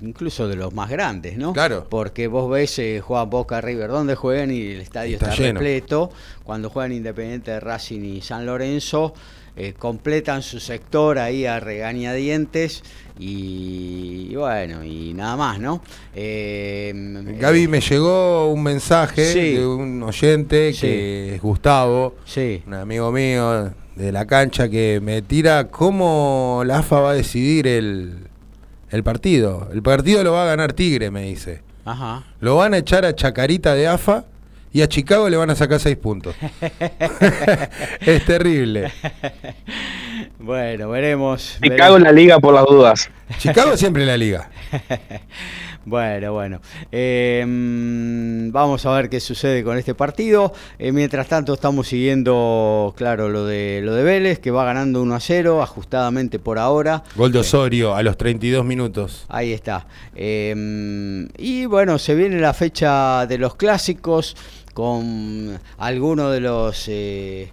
incluso 0.00 0.48
de 0.48 0.56
los 0.56 0.72
más 0.72 0.88
grandes, 0.88 1.36
¿no? 1.36 1.52
Claro. 1.52 1.86
Porque 1.88 2.26
vos 2.26 2.50
ves, 2.50 2.78
eh, 2.78 3.00
juegan 3.00 3.28
Boca 3.30 3.60
River, 3.60 3.88
donde 3.90 4.14
juegan 4.14 4.50
y 4.50 4.62
el 4.62 4.80
estadio 4.80 5.14
está, 5.16 5.34
repleto. 5.34 6.10
Cuando 6.42 6.70
juegan 6.70 6.92
Independiente 6.92 7.50
de 7.52 7.60
Racing 7.60 8.00
y 8.00 8.20
San 8.22 8.46
Lorenzo, 8.46 9.14
eh, 9.60 9.74
completan 9.76 10.40
su 10.42 10.60
sector 10.60 11.18
ahí 11.18 11.44
a 11.44 11.58
regañadientes 11.58 12.84
y, 13.18 14.32
bueno, 14.36 14.84
y 14.84 15.12
nada 15.14 15.36
más, 15.36 15.58
¿no? 15.58 15.82
Eh, 16.14 16.92
Gaby, 17.40 17.66
me 17.66 17.80
llegó 17.80 18.52
un 18.52 18.62
mensaje 18.62 19.34
de 19.34 19.66
un 19.66 20.00
oyente 20.04 20.72
que 20.80 21.34
es 21.34 21.42
Gustavo, 21.42 22.14
un 22.68 22.74
amigo 22.74 23.10
mío 23.10 23.72
de 23.96 24.12
la 24.12 24.26
cancha 24.28 24.68
que 24.68 25.00
me 25.02 25.22
tira 25.22 25.66
cómo 25.66 26.62
la 26.64 26.78
AFA 26.78 27.00
va 27.00 27.10
a 27.10 27.14
decidir 27.14 27.66
el, 27.66 28.28
el 28.90 29.02
partido. 29.02 29.68
El 29.72 29.82
partido 29.82 30.22
lo 30.22 30.34
va 30.34 30.44
a 30.44 30.46
ganar 30.46 30.72
Tigre, 30.72 31.10
me 31.10 31.22
dice. 31.22 31.62
Ajá. 31.84 32.22
Lo 32.38 32.54
van 32.54 32.74
a 32.74 32.78
echar 32.78 33.04
a 33.04 33.12
Chacarita 33.12 33.74
de 33.74 33.88
AFA 33.88 34.24
y 34.72 34.82
a 34.82 34.88
Chicago 34.88 35.28
le 35.28 35.36
van 35.36 35.50
a 35.50 35.54
sacar 35.54 35.80
seis 35.80 35.96
puntos. 35.96 36.34
es 38.00 38.24
terrible. 38.24 38.92
Bueno, 40.38 40.90
veremos. 40.90 41.58
Chicago 41.62 41.96
en 41.96 42.04
la 42.04 42.12
liga 42.12 42.38
por 42.38 42.54
las 42.54 42.64
dudas. 42.64 43.10
Chicago 43.38 43.76
siempre 43.76 44.02
en 44.02 44.08
la 44.08 44.16
liga. 44.16 44.50
Bueno, 45.88 46.34
bueno. 46.34 46.60
Em, 46.92 48.52
vamos 48.52 48.84
a 48.84 48.92
ver 48.92 49.08
qué 49.08 49.20
sucede 49.20 49.64
con 49.64 49.78
este 49.78 49.94
partido. 49.94 50.52
Eh, 50.78 50.92
mientras 50.92 51.28
tanto, 51.28 51.54
estamos 51.54 51.88
siguiendo, 51.88 52.92
claro, 52.94 53.30
lo 53.30 53.46
de 53.46 53.80
lo 53.82 53.94
de 53.94 54.02
Vélez, 54.02 54.38
que 54.38 54.50
va 54.50 54.66
ganando 54.66 55.00
1 55.00 55.14
a 55.14 55.20
0, 55.20 55.62
ajustadamente 55.62 56.38
por 56.38 56.58
ahora. 56.58 57.04
Gol 57.16 57.32
de 57.32 57.38
Osorio 57.38 57.94
a 57.94 58.02
los 58.02 58.18
32 58.18 58.66
minutos. 58.66 59.24
Ahí 59.30 59.54
está. 59.54 59.86
Em, 60.14 61.26
y 61.38 61.64
bueno, 61.64 61.98
se 61.98 62.14
viene 62.14 62.38
la 62.38 62.52
fecha 62.52 63.24
de 63.24 63.38
los 63.38 63.54
clásicos 63.54 64.36
con 64.78 65.58
algunos 65.78 66.32
de 66.32 66.38
los. 66.38 66.86
Eh, 66.86 67.50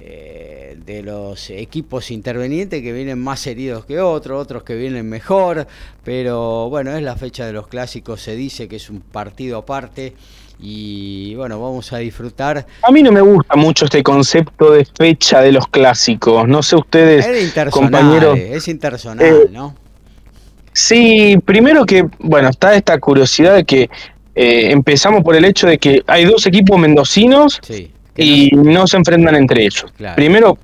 eh, 0.00 0.78
de 0.84 1.02
los 1.02 1.50
equipos 1.50 2.10
intervenientes 2.10 2.82
que 2.82 2.92
vienen 2.92 3.22
más 3.22 3.46
heridos 3.46 3.84
que 3.84 4.00
otros, 4.00 4.40
otros 4.40 4.62
que 4.62 4.74
vienen 4.74 5.06
mejor, 5.08 5.66
pero 6.02 6.70
bueno, 6.70 6.96
es 6.96 7.02
la 7.02 7.14
fecha 7.14 7.46
de 7.46 7.52
los 7.52 7.68
clásicos, 7.68 8.22
se 8.22 8.34
dice 8.34 8.66
que 8.68 8.76
es 8.76 8.90
un 8.90 9.00
partido 9.00 9.58
aparte 9.58 10.14
y 10.58 11.34
bueno, 11.34 11.60
vamos 11.60 11.92
a 11.92 11.98
disfrutar. 11.98 12.66
A 12.82 12.90
mí 12.90 13.02
no 13.02 13.12
me 13.12 13.20
gusta 13.20 13.54
mucho 13.54 13.84
este 13.84 14.02
concepto 14.02 14.72
de 14.72 14.86
fecha 14.86 15.40
de 15.42 15.52
los 15.52 15.68
clásicos, 15.68 16.48
no 16.48 16.62
sé 16.62 16.74
ustedes, 16.74 17.52
compañeros. 17.70 18.38
Es 18.38 18.66
internacional, 18.66 19.26
eh, 19.26 19.50
¿no? 19.52 19.76
Sí, 20.72 21.38
primero 21.44 21.84
que, 21.84 22.08
bueno, 22.18 22.48
está 22.48 22.74
esta 22.74 22.98
curiosidad 22.98 23.56
de 23.56 23.64
que 23.64 23.90
eh, 24.34 24.70
empezamos 24.70 25.22
por 25.22 25.36
el 25.36 25.44
hecho 25.44 25.66
de 25.66 25.78
que 25.78 26.02
hay 26.06 26.24
dos 26.24 26.46
equipos 26.46 26.78
mendocinos 26.78 27.60
sí 27.62 27.90
y 28.16 28.50
no 28.52 28.86
se 28.86 28.96
enfrentan 28.96 29.34
entre 29.36 29.64
ellos. 29.64 29.86
Primero, 30.14 30.58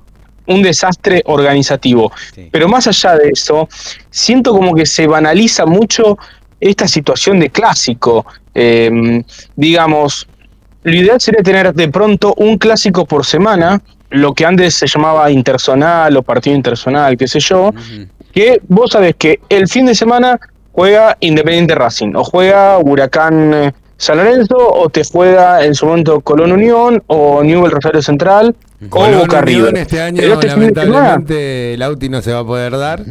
un 0.46 0.62
desastre 0.62 1.22
organizativo. 1.26 2.12
Pero 2.50 2.68
más 2.68 2.86
allá 2.86 3.16
de 3.16 3.30
eso, 3.30 3.68
siento 4.10 4.52
como 4.52 4.74
que 4.74 4.86
se 4.86 5.06
banaliza 5.06 5.66
mucho 5.66 6.18
esta 6.60 6.88
situación 6.88 7.38
de 7.40 7.50
clásico. 7.50 8.26
Em, 8.54 9.22
digamos, 9.56 10.26
lo 10.82 10.94
ideal 10.94 11.20
sería 11.20 11.42
tener 11.42 11.74
de 11.74 11.88
pronto 11.88 12.34
un 12.36 12.58
clásico 12.58 13.06
por 13.06 13.24
semana, 13.24 13.80
lo 14.10 14.32
que 14.32 14.46
antes 14.46 14.74
se 14.74 14.86
llamaba 14.86 15.30
intersonal 15.30 16.16
o 16.16 16.22
partido 16.22 16.56
intersonal, 16.56 17.16
qué 17.16 17.28
sé 17.28 17.40
yo, 17.40 17.72
que 18.32 18.60
vos 18.68 18.92
sabés 18.92 19.14
que 19.16 19.40
el 19.50 19.68
fin 19.68 19.84
de 19.86 19.94
semana 19.94 20.40
juega 20.78 21.16
Independiente 21.18 21.74
Racing 21.74 22.12
o 22.14 22.22
juega 22.22 22.78
Huracán 22.78 23.52
eh, 23.52 23.72
San 23.96 24.18
Lorenzo 24.18 24.56
o 24.56 24.88
te 24.88 25.02
juega 25.02 25.64
en 25.64 25.74
su 25.74 25.86
momento 25.86 26.20
Colón 26.20 26.52
Unión 26.52 27.02
o 27.08 27.42
Newell 27.42 27.72
Rosario 27.72 28.00
Central 28.00 28.54
Colón 28.88 29.14
o 29.16 29.18
Boca 29.18 29.40
Unión 29.40 29.76
este 29.76 30.00
año 30.00 30.22
este 30.22 30.46
lamentablemente 30.46 31.74
el 31.74 31.82
Auti 31.82 32.08
no 32.08 32.22
se 32.22 32.32
va 32.32 32.38
a 32.38 32.44
poder 32.44 32.78
dar 32.78 33.02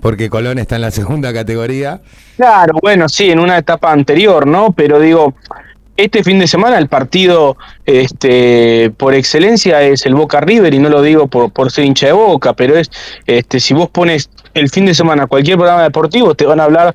porque 0.00 0.28
Colón 0.28 0.58
está 0.58 0.74
en 0.74 0.82
la 0.82 0.90
segunda 0.90 1.32
categoría. 1.32 2.00
Claro, 2.36 2.74
bueno, 2.82 3.08
sí, 3.08 3.30
en 3.30 3.38
una 3.38 3.56
etapa 3.56 3.92
anterior, 3.92 4.48
¿no? 4.48 4.72
Pero 4.72 4.98
digo, 4.98 5.34
este 5.96 6.24
fin 6.24 6.38
de 6.38 6.46
semana 6.46 6.78
el 6.78 6.88
partido 6.88 7.56
este, 7.84 8.90
por 8.96 9.14
excelencia 9.14 9.82
es 9.82 10.06
el 10.06 10.14
Boca 10.14 10.40
River 10.40 10.72
y 10.74 10.78
no 10.78 10.88
lo 10.88 11.02
digo 11.02 11.26
por, 11.26 11.52
por 11.52 11.70
ser 11.70 11.84
hincha 11.84 12.06
de 12.06 12.12
Boca, 12.12 12.54
pero 12.54 12.76
es 12.76 12.90
este, 13.26 13.60
si 13.60 13.74
vos 13.74 13.90
pones 13.90 14.30
el 14.54 14.68
fin 14.70 14.86
de 14.86 14.94
semana 14.94 15.26
cualquier 15.26 15.56
programa 15.56 15.82
deportivo 15.82 16.34
te 16.34 16.46
van 16.46 16.60
a 16.60 16.64
hablar 16.64 16.94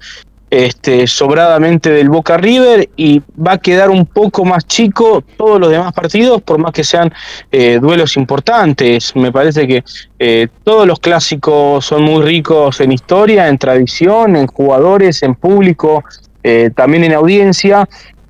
este, 0.49 1.07
sobradamente 1.07 1.89
del 1.89 2.09
Boca 2.09 2.37
River 2.37 2.89
y 2.95 3.21
va 3.35 3.53
a 3.53 3.57
quedar 3.57 3.89
un 3.89 4.05
poco 4.05 4.45
más 4.45 4.65
chico 4.65 5.23
todos 5.35 5.59
los 5.59 5.69
demás 5.69 5.91
partidos, 5.93 6.41
por 6.41 6.57
más 6.57 6.71
que 6.71 6.83
sean 6.83 7.13
eh, 7.51 7.79
duelos 7.81 8.15
importantes. 8.15 9.13
Me 9.15 9.31
parece 9.31 9.67
que 9.67 9.83
eh, 10.19 10.47
todos 10.63 10.87
los 10.87 10.99
clásicos 10.99 11.85
son 11.85 12.03
muy 12.03 12.23
ricos 12.23 12.79
en 12.79 12.93
historia, 12.93 13.47
en 13.49 13.57
tradición, 13.57 14.35
en 14.37 14.47
jugadores, 14.47 15.21
en 15.23 15.35
público, 15.35 16.03
eh, 16.43 16.71
también 16.73 17.03
en 17.03 17.13
audiencia, 17.13 17.87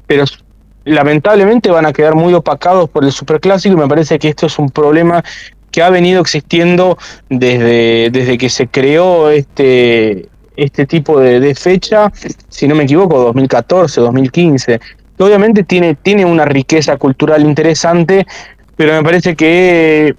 pero 0.08 0.23
lamentablemente 0.88 1.69
van 1.69 1.86
a 1.86 1.93
quedar 1.93 2.15
muy 2.15 2.34
opacados 2.34 2.89
por 2.89 3.04
el 3.04 3.12
superclásico 3.12 3.76
y 3.76 3.78
me 3.78 3.88
parece 3.88 4.17
que 4.17 4.30
esto 4.30 4.47
es 4.47 4.58
un 4.58 4.69
problema 4.69 5.23
que 5.71 5.84
ha 5.84 5.89
venido 5.89 6.21
existiendo 6.21 6.97
desde, 7.30 8.10
desde 8.10 8.38
que 8.38 8.50
se 8.50 8.67
creó 8.67 9.30
este 9.30 10.30
este 10.58 10.88
tipo 10.88 11.19
de, 11.19 11.54
fecha, 11.54 12.12
si 12.50 12.67
no 12.67 12.73
me 12.73 12.86
equivoco, 12.86 13.19
2014, 13.19 14.02
2015. 14.02 14.80
obviamente 15.19 15.63
tiene, 15.63 15.93
tiene 15.93 16.26
una 16.26 16.45
riqueza 16.45 16.97
cultural 16.97 17.43
interesante, 17.43 18.26
pero 18.76 18.93
me 18.93 19.04
parece 19.04 19.36
que 19.36 20.15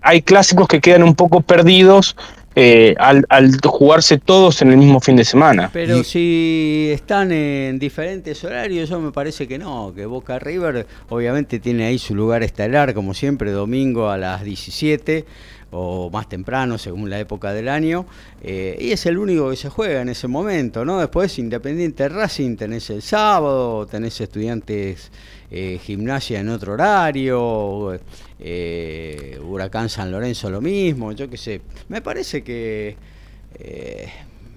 hay 0.00 0.22
clásicos 0.22 0.68
que 0.68 0.80
quedan 0.80 1.02
un 1.02 1.14
poco 1.14 1.42
perdidos 1.42 2.16
eh, 2.56 2.94
al, 2.98 3.24
jugarse 3.64 4.18
todos 4.18 4.62
en 4.62 4.70
el 4.70 4.76
mismo 4.76 5.00
fin 5.00 5.16
de 5.16 5.24
semana. 5.24 5.70
Pero 5.72 6.04
si 6.04 6.88
están 6.92 7.32
en 7.32 7.78
diferentes 7.78 8.44
horarios, 8.44 8.88
yo 8.88 9.00
me 9.00 9.10
parece 9.10 9.48
que 9.48 9.58
no, 9.58 9.92
que 9.94 10.06
Boca 10.06 10.38
River 10.38 10.86
obviamente 11.08 11.58
tiene 11.58 11.86
ahí 11.86 11.98
su 11.98 12.14
lugar 12.14 12.42
estelar, 12.42 12.94
como 12.94 13.14
siempre, 13.14 13.50
domingo 13.50 14.08
a 14.08 14.18
las 14.18 14.44
17 14.44 15.24
o 15.76 16.08
más 16.10 16.28
temprano, 16.28 16.78
según 16.78 17.10
la 17.10 17.18
época 17.18 17.52
del 17.52 17.68
año, 17.68 18.06
eh, 18.42 18.78
y 18.80 18.92
es 18.92 19.06
el 19.06 19.18
único 19.18 19.50
que 19.50 19.56
se 19.56 19.68
juega 19.68 20.02
en 20.02 20.08
ese 20.08 20.28
momento, 20.28 20.84
¿no? 20.84 21.00
Después, 21.00 21.36
Independiente 21.40 22.08
Racing, 22.08 22.56
tenés 22.56 22.90
el 22.90 23.02
sábado, 23.02 23.84
tenés 23.86 24.20
estudiantes 24.20 25.10
eh, 25.56 25.78
gimnasia 25.80 26.40
en 26.40 26.48
otro 26.48 26.72
horario, 26.72 27.96
eh, 28.40 29.38
Huracán 29.40 29.88
San 29.88 30.10
Lorenzo 30.10 30.50
lo 30.50 30.60
mismo, 30.60 31.12
yo 31.12 31.30
qué 31.30 31.36
sé. 31.36 31.60
Me 31.88 32.02
parece 32.02 32.42
que, 32.42 32.96
eh, 33.60 34.08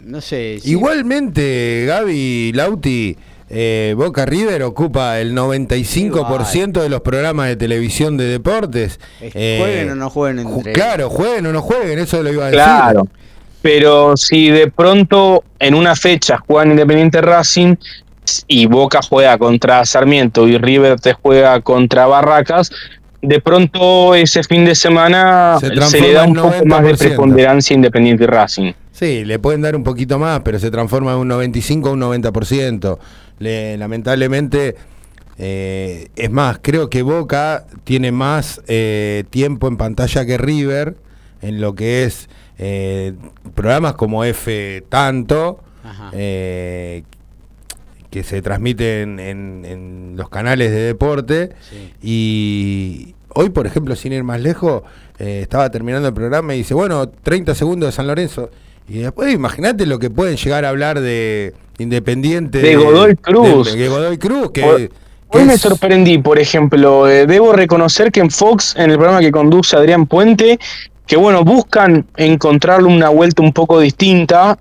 no 0.03 0.21
sé. 0.21 0.57
Igualmente, 0.63 1.85
Gaby 1.85 2.51
Lauti, 2.53 3.15
Boca 3.95 4.25
River 4.25 4.63
ocupa 4.63 5.19
el 5.19 5.35
95% 5.35 6.81
de 6.81 6.89
los 6.89 7.01
programas 7.01 7.49
de 7.49 7.57
televisión 7.57 8.17
de 8.17 8.25
deportes. 8.25 8.99
jueguen 9.19 9.91
o 9.91 9.95
no 9.95 10.09
jueguen 10.09 10.47
entre 10.47 10.73
Claro, 10.73 11.11
jueguen 11.11 11.45
o 11.45 11.51
no 11.51 11.61
jueguen, 11.61 11.99
eso 11.99 12.23
lo 12.23 12.33
iba 12.33 12.47
a 12.47 12.49
decir. 12.49 12.63
Claro. 12.63 13.07
Pero 13.61 14.17
si 14.17 14.49
de 14.49 14.71
pronto 14.71 15.43
en 15.59 15.75
una 15.75 15.95
fecha 15.95 16.39
juegan 16.39 16.71
Independiente 16.71 17.21
Racing, 17.21 17.75
y 18.47 18.65
Boca 18.65 19.01
juega 19.01 19.37
contra 19.37 19.85
Sarmiento 19.85 20.47
y 20.47 20.57
River 20.57 20.99
te 20.99 21.13
juega 21.13 21.61
contra 21.61 22.07
Barracas, 22.07 22.71
de 23.21 23.41
pronto 23.41 24.15
ese 24.15 24.43
fin 24.43 24.65
de 24.65 24.75
semana 24.75 25.57
se, 25.59 25.69
le 25.99 26.13
da 26.13 26.23
un 26.23 26.35
poco 26.35 26.65
más 26.65 26.83
de 26.83 26.95
preponderancia 26.95 27.73
Independiente 27.73 28.23
y 28.23 28.27
Racing. 28.27 28.73
Sí, 28.91 29.25
le 29.25 29.37
pueden 29.39 29.61
dar 29.61 29.75
un 29.75 29.83
poquito 29.83 30.17
más, 30.17 30.41
pero 30.41 30.59
se 30.59 30.71
transforma 30.71 31.11
en 31.11 31.19
un 31.19 31.27
95 31.27 31.89
a 31.89 31.91
un 31.91 32.01
90%. 32.01 32.97
Le, 33.39 33.77
lamentablemente, 33.77 34.75
eh, 35.37 36.07
es 36.15 36.31
más, 36.31 36.59
creo 36.61 36.89
que 36.89 37.03
Boca 37.03 37.65
tiene 37.83 38.11
más 38.11 38.61
eh, 38.67 39.23
tiempo 39.29 39.67
en 39.67 39.77
pantalla 39.77 40.25
que 40.25 40.37
River 40.37 40.95
en 41.41 41.61
lo 41.61 41.75
que 41.75 42.05
es 42.05 42.27
eh, 42.57 43.13
programas 43.53 43.93
como 43.93 44.23
F 44.23 44.83
tanto, 44.89 45.59
que 48.09 48.23
se 48.23 48.41
transmiten 48.41 49.19
en, 49.19 50.13
los 50.15 50.29
canales 50.29 50.71
de 50.71 50.79
deporte. 50.81 51.51
Y 52.01 53.15
hoy, 53.29 53.49
por 53.49 53.67
ejemplo, 53.67 53.95
sin 53.95 54.13
ir 54.13 54.23
más 54.23 54.41
lejos, 54.41 54.83
eh, 55.19 55.39
estaba 55.41 55.69
terminando 55.69 56.07
el 56.07 56.13
programa 56.13 56.55
y 56.55 56.59
dice, 56.59 56.73
bueno, 56.73 57.07
30 57.09 57.55
segundos 57.55 57.87
de 57.87 57.91
San 57.91 58.07
Lorenzo. 58.07 58.49
Y 58.87 58.99
después 58.99 59.33
imagínate 59.33 59.85
lo 59.85 59.99
que 59.99 60.09
pueden 60.09 60.37
llegar 60.37 60.65
a 60.65 60.69
hablar 60.69 61.01
de 61.01 61.53
Independiente. 61.77 62.59
De 62.59 62.75
Godoy 62.75 63.15
Cruz. 63.15 63.75
De, 63.75 63.87
Godoy 63.87 64.17
Cruz, 64.17 64.51
que... 64.51 64.89
Hoy 65.29 65.43
me 65.43 65.57
sorprendí, 65.57 66.19
por 66.19 66.39
ejemplo, 66.39 67.07
eh, 67.07 67.27
debo 67.27 67.51
reconocer 67.51 68.13
que 68.13 68.21
en 68.21 68.31
Fox, 68.31 68.73
en 68.77 68.91
el 68.91 68.95
programa 68.95 69.19
que 69.19 69.29
conduce 69.29 69.75
Adrián 69.75 70.07
Puente, 70.07 70.57
que 71.07 71.15
bueno, 71.15 71.43
buscan 71.43 72.05
encontrarle 72.17 72.87
una 72.87 73.09
vuelta 73.09 73.41
un 73.41 73.53
poco 73.53 73.79
distinta. 73.79 74.59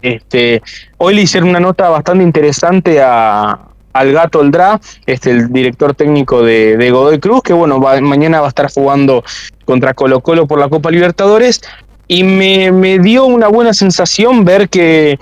Este, 0.00 0.62
hoy 0.98 1.14
le 1.14 1.22
hicieron 1.22 1.50
una 1.50 1.60
nota 1.60 1.88
bastante 1.90 2.22
interesante 2.22 3.02
a, 3.02 3.58
al 3.92 4.12
Gato 4.12 4.38
Oldra, 4.38 4.80
este, 5.06 5.32
el 5.32 5.52
director 5.52 5.94
técnico 5.94 6.42
de, 6.42 6.90
Godoy 6.90 7.18
Cruz, 7.18 7.42
que 7.42 7.52
bueno, 7.52 7.78
mañana 7.78 8.40
va 8.40 8.46
a 8.46 8.50
estar 8.50 8.72
jugando 8.72 9.24
contra 9.64 9.92
Colo 9.92 10.20
Colo 10.20 10.46
por 10.46 10.60
la 10.60 10.68
Copa 10.68 10.90
Libertadores, 10.90 11.60
y 12.06 12.24
me, 12.24 12.70
me 12.70 12.98
dio 12.98 13.24
una 13.24 13.48
buena 13.48 13.74
sensación 13.74 14.44
ver 14.44 14.68
que, 14.68 15.18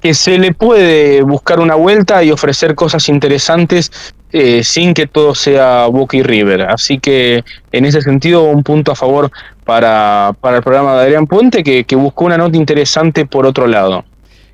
que 0.00 0.14
se 0.14 0.38
le 0.38 0.52
puede 0.52 1.22
buscar 1.22 1.58
una 1.60 1.74
vuelta 1.74 2.22
y 2.22 2.30
ofrecer 2.30 2.74
cosas 2.74 3.08
interesantes 3.08 3.90
eh, 4.36 4.64
sin 4.64 4.94
que 4.94 5.06
todo 5.06 5.32
sea 5.34 5.86
Boca 5.86 6.16
y 6.16 6.22
River. 6.24 6.62
Así 6.62 6.98
que 6.98 7.44
en 7.70 7.84
ese 7.84 8.02
sentido 8.02 8.42
un 8.42 8.64
punto 8.64 8.90
a 8.90 8.96
favor 8.96 9.30
para, 9.64 10.34
para 10.40 10.58
el 10.58 10.62
programa 10.62 10.94
de 10.96 11.02
Adrián 11.02 11.26
Puente 11.26 11.62
que, 11.62 11.96
buscó 11.96 12.26
una 12.26 12.36
nota 12.36 12.56
interesante 12.56 13.26
por 13.26 13.46
otro 13.46 13.66
lado. 13.66 14.04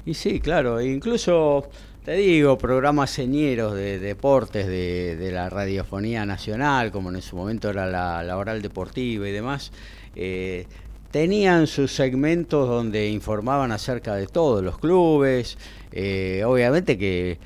Y 0.07 0.14
sí, 0.14 0.40
claro, 0.40 0.81
incluso 0.81 1.68
te 2.05 2.12
digo, 2.12 2.57
programas 2.57 3.11
señeros 3.11 3.75
de 3.75 3.99
deportes 3.99 4.66
de, 4.66 5.31
la 5.33 5.51
radiofonía 5.51 6.25
nacional, 6.25 6.90
como 6.90 7.11
en 7.11 7.20
su 7.23 7.37
momento 7.37 7.70
era 7.70 7.87
la, 7.87 8.37
oral 8.37 8.62
deportiva 8.62 9.29
y 9.29 9.33
demás, 9.33 9.73
eh, 10.16 10.66
tenían 11.11 11.66
sus 11.66 11.92
segmentos 11.92 12.68
donde 12.68 13.09
informaban 13.09 13.73
acerca 13.73 14.14
de 14.14 14.27
todos 14.27 14.62
los 14.62 14.79
clubes, 14.79 15.59
eh, 15.92 16.42
obviamente 16.46 16.96
que 16.96 17.38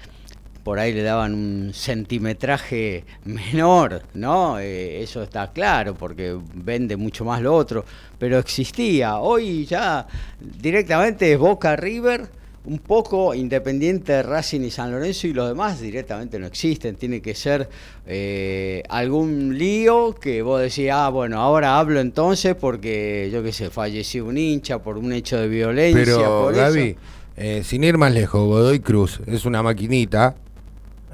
por 0.64 0.78
ahí 0.78 0.94
le 0.94 1.02
daban 1.02 1.34
un 1.34 1.72
centimetraje 1.74 3.04
menor, 3.24 4.02
¿no? 4.14 4.58
Eh, 4.58 5.02
eso 5.02 5.22
está 5.22 5.52
claro, 5.52 5.94
porque 5.94 6.36
vende 6.54 6.96
mucho 6.96 7.24
más 7.24 7.42
lo 7.42 7.54
otro, 7.54 7.84
pero 8.18 8.38
existía. 8.38 9.18
Hoy 9.18 9.66
ya 9.66 10.06
directamente 10.40 11.30
es 11.30 11.38
Boca 11.38 11.76
River, 11.76 12.28
un 12.64 12.78
poco 12.78 13.34
Independiente 13.34 14.22
Racing 14.22 14.62
y 14.62 14.70
San 14.70 14.90
Lorenzo 14.90 15.26
y 15.26 15.34
los 15.34 15.48
demás 15.48 15.82
directamente 15.82 16.38
no 16.38 16.46
existen. 16.46 16.96
Tiene 16.96 17.20
que 17.20 17.34
ser 17.34 17.68
eh, 18.06 18.82
algún 18.88 19.58
lío 19.58 20.14
que 20.14 20.40
vos 20.40 20.62
decís, 20.62 20.88
ah, 20.90 21.10
bueno, 21.10 21.40
ahora 21.40 21.78
hablo 21.78 22.00
entonces 22.00 22.54
porque, 22.54 23.28
yo 23.30 23.42
qué 23.42 23.52
sé, 23.52 23.68
falleció 23.68 24.24
un 24.24 24.38
hincha 24.38 24.78
por 24.78 24.96
un 24.96 25.12
hecho 25.12 25.36
de 25.36 25.46
violencia. 25.48 26.04
Pero, 26.06 26.52
Gaby, 26.54 26.96
eh, 27.36 27.62
sin 27.62 27.84
ir 27.84 27.98
más 27.98 28.14
lejos, 28.14 28.40
Godoy 28.46 28.80
Cruz 28.80 29.20
es 29.26 29.44
una 29.44 29.62
maquinita 29.62 30.36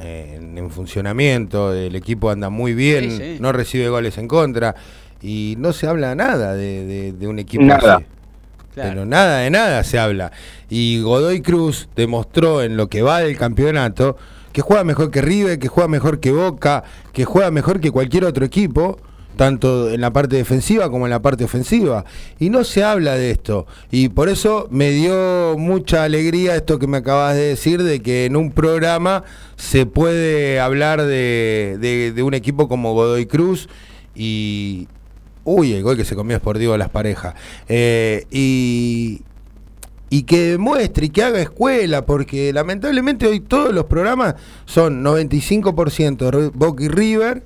en, 0.00 0.70
funcionamiento, 0.70 1.72
el 1.72 1.94
equipo 1.94 2.30
anda 2.30 2.50
muy 2.50 2.74
bien, 2.74 3.38
no 3.40 3.52
recibe 3.52 3.88
goles 3.88 4.18
en 4.18 4.28
contra 4.28 4.74
y 5.22 5.54
no 5.58 5.72
se 5.72 5.86
habla 5.86 6.14
nada 6.14 6.54
de, 6.54 7.14
un 7.22 7.38
equipo 7.38 7.64
nada. 7.64 8.02
Pero 8.74 9.04
nada 9.04 9.38
de 9.38 9.50
nada 9.50 9.84
se 9.84 9.98
habla. 9.98 10.32
Y 10.68 11.00
Godoy 11.02 11.42
Cruz 11.42 11.88
demostró 11.96 12.62
en 12.62 12.76
lo 12.76 12.88
que 12.88 13.02
va 13.02 13.20
del 13.20 13.36
campeonato 13.36 14.16
que 14.52 14.62
juega 14.62 14.84
mejor 14.84 15.10
que 15.10 15.20
River, 15.20 15.58
que 15.58 15.68
juega 15.68 15.88
mejor 15.88 16.20
que 16.20 16.32
Boca, 16.32 16.84
que 17.12 17.24
juega 17.24 17.50
mejor 17.50 17.80
que 17.80 17.90
cualquier 17.90 18.24
otro 18.24 18.44
equipo 18.44 18.98
tanto 19.36 19.90
en 19.90 20.00
la 20.00 20.12
parte 20.12 20.36
defensiva 20.36 20.90
como 20.90 21.06
en 21.06 21.10
la 21.10 21.22
parte 21.22 21.44
ofensiva. 21.44 22.04
Y 22.38 22.50
no 22.50 22.64
se 22.64 22.84
habla 22.84 23.14
de 23.14 23.30
esto. 23.30 23.66
Y 23.90 24.08
por 24.10 24.28
eso 24.28 24.68
me 24.70 24.90
dio 24.90 25.56
mucha 25.58 26.04
alegría 26.04 26.56
esto 26.56 26.78
que 26.78 26.86
me 26.86 26.98
acabas 26.98 27.34
de 27.36 27.42
decir, 27.42 27.82
de 27.82 28.00
que 28.00 28.26
en 28.26 28.36
un 28.36 28.52
programa 28.52 29.24
se 29.56 29.86
puede 29.86 30.60
hablar 30.60 31.02
de, 31.02 32.14
un 32.24 32.34
equipo 32.34 32.68
como 32.68 32.94
Godoy 32.94 33.26
Cruz 33.26 33.68
y... 34.14 34.88
Uy, 35.42 35.72
el 35.72 35.82
gol 35.82 35.96
que 35.96 36.04
se 36.04 36.14
comió 36.14 36.36
es 36.36 36.42
por 36.42 36.58
Diego 36.58 36.76
las 36.76 36.90
parejas. 36.90 37.34
Eh, 37.66 38.26
y, 38.30 39.22
y 40.10 40.24
que 40.24 40.50
demuestre 40.50 41.06
y 41.06 41.08
que 41.08 41.22
haga 41.22 41.40
escuela, 41.40 42.04
porque 42.04 42.52
lamentablemente 42.52 43.26
hoy 43.26 43.40
todos 43.40 43.72
los 43.72 43.86
programas 43.86 44.34
son 44.66 45.02
95% 45.02 46.52
Boca 46.52 46.84
y 46.84 46.88
River, 46.88 47.42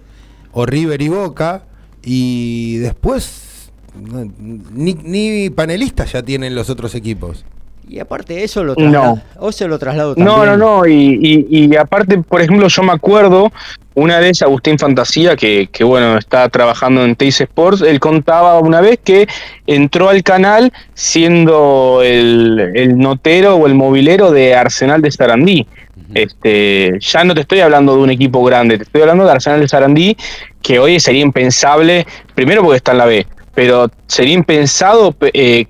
o 0.53 0.65
River 0.67 1.03
y 1.03 1.09
Boca, 1.09 1.65
y 2.05 2.79
después, 2.79 3.71
ni, 3.95 4.95
ni 4.95 5.51
panelistas 5.51 6.13
ya 6.13 6.23
tienen 6.23 6.55
los 6.55 6.71
otros 6.71 6.95
equipos. 6.95 7.45
Y 7.89 7.99
aparte 7.99 8.35
de 8.35 8.45
eso 8.45 8.65
lo 8.65 8.75
traslado, 8.75 9.21
o 9.37 9.53
se 9.53 9.69
lo 9.69 9.79
traslado 9.79 10.15
también. 10.15 10.35
No, 10.35 10.47
no, 10.47 10.57
no, 10.57 10.87
y, 10.87 11.47
y, 11.51 11.77
aparte, 11.77 12.19
por 12.19 12.41
ejemplo, 12.41 12.67
yo 12.67 12.83
me 12.83 12.93
acuerdo, 12.93 13.53
una 13.95 14.19
vez 14.21 14.41
Agustín 14.41 14.79
Fantasía, 14.79 15.37
que, 15.37 15.69
que 15.71 15.85
bueno, 15.85 16.17
está 16.17 16.49
trabajando 16.49 17.05
en 17.05 17.15
Teis 17.15 17.43
Sports, 17.43 17.83
él 17.83 18.01
contaba 18.01 18.59
una 18.59 18.81
vez 18.81 18.99
que 19.05 19.29
entró 19.67 20.09
al 20.09 20.23
canal 20.23 20.73
siendo 20.95 22.01
el, 22.03 22.73
el 22.75 22.97
notero 22.97 23.57
o 23.57 23.67
el 23.67 23.75
movilero 23.75 24.31
de 24.31 24.55
Arsenal 24.55 25.03
de 25.03 25.11
Sarandí. 25.11 25.67
Este, 26.15 26.99
ya 27.01 27.25
no 27.25 27.35
te 27.35 27.43
estoy 27.43 27.61
hablando 27.61 27.97
de 27.97 28.03
un 28.03 28.11
equipo 28.11 28.43
grande, 28.45 28.79
te 28.79 28.85
estoy 28.85 29.03
hablando 29.03 29.25
de 29.25 29.33
Arsenal 29.33 29.61
de 29.61 29.69
Sarandí, 29.69 30.17
que 30.63 30.79
hoy 30.79 31.01
sería 31.01 31.23
impensable, 31.23 32.07
primero 32.35 32.63
porque 32.63 32.77
está 32.77 32.93
en 32.93 32.99
la 32.99 33.07
B, 33.07 33.27
pero 33.55 33.91
sería 34.07 34.35
impensado 34.35 35.15
eh, 35.21 35.67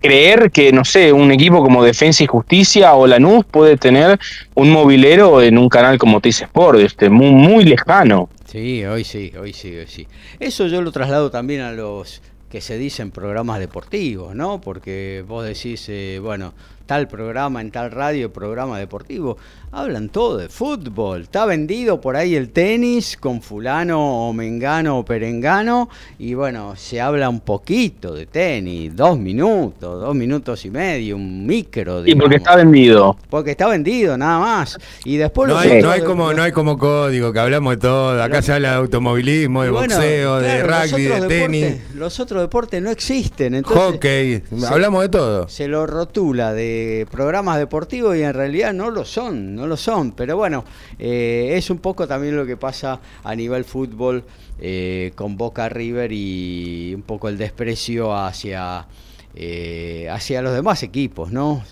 creer 0.00 0.50
que, 0.50 0.72
no 0.72 0.84
sé, 0.84 1.12
un 1.12 1.30
equipo 1.30 1.62
como 1.62 1.84
Defensa 1.84 2.24
y 2.24 2.26
Justicia 2.26 2.94
o 2.94 3.06
Lanús 3.06 3.44
puede 3.44 3.76
tener 3.76 4.18
un 4.54 4.70
movilero 4.70 5.42
en 5.42 5.58
un 5.58 5.68
canal 5.68 5.98
como 5.98 6.20
Tice 6.20 6.44
Sport, 6.44 6.78
este, 6.80 7.10
muy, 7.10 7.30
muy 7.30 7.64
lejano. 7.64 8.28
Sí, 8.46 8.84
hoy 8.84 9.04
sí, 9.04 9.32
hoy 9.38 9.52
sí, 9.52 9.76
hoy 9.76 9.86
sí. 9.86 10.06
Eso 10.38 10.66
yo 10.66 10.82
lo 10.82 10.90
traslado 10.90 11.30
también 11.30 11.60
a 11.60 11.72
los 11.72 12.20
que 12.50 12.60
se 12.60 12.78
dicen 12.78 13.12
programas 13.12 13.60
deportivos, 13.60 14.34
¿no? 14.34 14.60
Porque 14.60 15.24
vos 15.26 15.44
decís, 15.44 15.86
eh, 15.88 16.18
bueno, 16.20 16.52
tal 16.90 17.06
programa, 17.06 17.60
en 17.60 17.70
tal 17.70 17.92
radio, 17.92 18.32
programa 18.32 18.76
deportivo, 18.76 19.36
hablan 19.70 20.08
todo 20.08 20.38
de 20.38 20.48
fútbol. 20.48 21.22
Está 21.22 21.46
vendido 21.46 22.00
por 22.00 22.16
ahí 22.16 22.34
el 22.34 22.50
tenis 22.50 23.16
con 23.16 23.42
fulano 23.42 24.28
o 24.28 24.32
mengano 24.32 24.98
o 24.98 25.04
perengano 25.04 25.88
y 26.18 26.34
bueno, 26.34 26.74
se 26.74 27.00
habla 27.00 27.28
un 27.28 27.42
poquito 27.42 28.12
de 28.12 28.26
tenis, 28.26 28.96
dos 28.96 29.16
minutos, 29.20 30.00
dos 30.00 30.16
minutos 30.16 30.64
y 30.64 30.70
medio, 30.70 31.14
un 31.14 31.46
micro. 31.46 32.04
Y 32.04 32.16
porque 32.16 32.34
está 32.36 32.56
vendido. 32.56 33.16
Porque 33.28 33.52
está 33.52 33.68
vendido, 33.68 34.18
nada 34.18 34.40
más. 34.40 34.76
Y 35.04 35.16
después 35.16 35.48
no, 35.48 35.58
hay, 35.58 35.80
no 35.80 35.90
hay 35.92 36.00
como 36.00 36.32
no 36.32 36.42
hay 36.42 36.50
como 36.50 36.76
código, 36.76 37.32
que 37.32 37.38
hablamos 37.38 37.74
de 37.74 37.76
todo. 37.76 38.20
Acá 38.20 38.42
se 38.42 38.52
habla 38.52 38.70
de 38.70 38.76
automovilismo, 38.78 39.62
de 39.62 39.70
boxeo, 39.70 40.40
de 40.40 40.64
rugby, 40.64 41.04
de 41.04 41.20
tenis. 41.28 41.76
los 41.94 42.18
otros 42.18 42.42
deportes 42.42 42.82
no 42.82 42.90
existen. 42.90 43.54
Entonces, 43.54 43.80
Hockey, 43.80 44.42
hablamos 44.68 45.02
de 45.02 45.08
todo. 45.08 45.48
Se 45.48 45.68
lo 45.68 45.86
rotula 45.86 46.52
de 46.52 46.79
programas 47.10 47.58
deportivos 47.58 48.16
y 48.16 48.22
en 48.22 48.34
realidad 48.34 48.72
no 48.72 48.90
lo 48.90 49.04
son 49.04 49.50
no 49.54 49.66
lo 49.66 49.76
son, 49.76 50.12
pero 50.12 50.36
bueno, 50.36 50.64
eh, 50.98 51.54
es 51.56 51.70
un 51.70 51.78
poco 51.78 52.06
también 52.06 52.36
lo 52.36 52.46
que 52.46 52.56
pasa 52.56 53.00
a 53.22 53.34
nivel 53.34 53.64
fútbol 53.64 54.24
eh, 54.60 55.12
con 55.14 55.36
Boca 55.36 55.68
River 55.68 56.10
y 56.12 56.92
un 56.94 57.02
poco 57.02 57.28
el 57.28 57.38
desprecio 57.38 58.14
hacia, 58.14 58.86
eh, 59.34 60.08
hacia 60.10 60.42
los 60.42 60.54
demás 60.54 60.82
equipos, 60.82 61.30
¿no? 61.30 61.62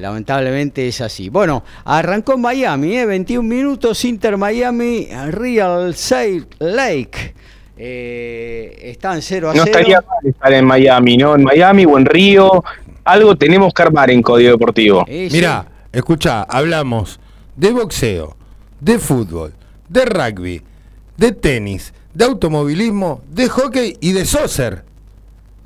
lamentablemente 0.00 0.88
es 0.88 1.02
así. 1.02 1.28
Bueno, 1.28 1.62
arrancó 1.84 2.34
en 2.34 2.40
Miami, 2.40 3.04
21 3.04 3.46
minutos, 3.46 4.02
Inter 4.06 4.38
Miami, 4.38 5.08
Real 5.30 5.94
Salt 5.94 6.54
Lake. 6.58 7.34
están 7.76 9.20
0 9.20 9.50
a 9.50 9.52
0. 9.52 9.54
No 9.54 9.64
estaría 9.64 10.00
mal 10.00 10.18
estar 10.24 10.52
en 10.54 10.64
Miami, 10.64 11.18
¿no? 11.18 11.34
En 11.34 11.44
Miami 11.44 11.84
o 11.84 11.98
en 11.98 12.06
Río, 12.06 12.64
algo 13.12 13.36
tenemos 13.36 13.72
que 13.72 13.82
armar 13.82 14.10
en 14.10 14.22
Código 14.22 14.52
Deportivo. 14.52 15.04
Mira, 15.08 15.66
Escucha, 15.90 16.42
hablamos 16.42 17.18
de 17.56 17.72
boxeo, 17.72 18.36
de 18.78 18.98
fútbol, 18.98 19.54
de 19.88 20.04
rugby, 20.04 20.62
de 21.16 21.32
tenis, 21.32 21.94
de 22.12 22.26
automovilismo, 22.26 23.22
de 23.30 23.48
hockey 23.48 23.96
y 24.00 24.12
de 24.12 24.26
soccer. 24.26 24.84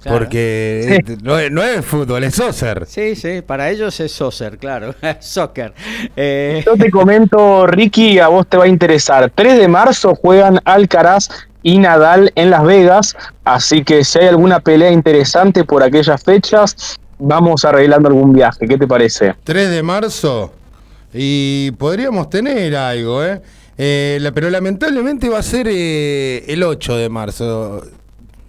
Porque 0.04 1.04
no, 1.22 1.38
es, 1.38 1.84
fútbol, 1.84 2.24
es 2.24 2.36
soccer. 2.36 2.86
Sí, 2.86 3.16
sí, 3.16 3.42
para 3.42 3.70
ellos 3.70 3.98
es 3.98 4.12
soccer, 4.12 4.58
claro, 4.58 4.94
soccer. 5.20 5.74
Eh, 6.16 6.62
Yo 6.64 6.76
te 6.76 6.90
comento, 6.90 7.66
Ricky, 7.66 8.20
a 8.20 8.28
vos 8.28 8.46
te 8.46 8.56
va 8.56 8.64
a 8.64 8.68
interesar. 8.68 9.30
3 9.34 9.58
de 9.58 9.68
marzo 9.68 10.14
juegan 10.14 10.60
Alcaraz 10.64 11.28
y 11.64 11.78
Nadal 11.78 12.32
en 12.36 12.50
Las 12.50 12.64
Vegas, 12.64 13.16
así 13.44 13.84
que 13.84 14.04
si 14.04 14.20
hay 14.20 14.28
alguna 14.28 14.60
pelea 14.60 14.90
interesante 14.90 15.64
por 15.64 15.82
aquellas 15.82 16.22
fechas, 16.22 16.98
vamos 17.22 17.64
arreglando 17.64 18.08
algún 18.08 18.32
viaje. 18.32 18.66
¿Qué 18.66 18.76
te 18.76 18.86
parece? 18.86 19.34
3 19.44 19.70
de 19.70 19.82
marzo 19.82 20.52
y 21.14 21.70
podríamos 21.72 22.30
tener 22.30 22.74
algo, 22.74 23.24
¿eh? 23.24 23.40
eh 23.76 24.30
pero 24.34 24.50
lamentablemente 24.50 25.28
va 25.28 25.38
a 25.38 25.42
ser 25.42 25.66
eh, 25.68 26.44
el 26.48 26.62
8 26.62 26.96
de 26.96 27.08
marzo. 27.08 27.82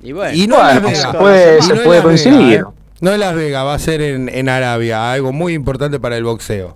Y 0.02 0.12
bueno, 0.12 0.36
y 0.36 0.48
no 0.48 0.58
Las 0.58 0.82
Vegas. 0.82 1.02
se 1.12 1.18
puede, 1.18 1.62
se 1.62 1.76
puede 1.76 2.02
coincidir. 2.02 2.60
¿eh? 2.60 2.64
No 3.02 3.12
en 3.14 3.20
Las 3.20 3.36
Vegas, 3.36 3.66
va 3.66 3.74
a 3.74 3.80
ser 3.80 4.02
en, 4.02 4.30
en 4.30 4.50
Arabia, 4.50 5.12
algo 5.12 5.34
muy 5.34 5.54
importante 5.54 6.00
para 6.00 6.18
el 6.18 6.24
boxeo. 6.24 6.76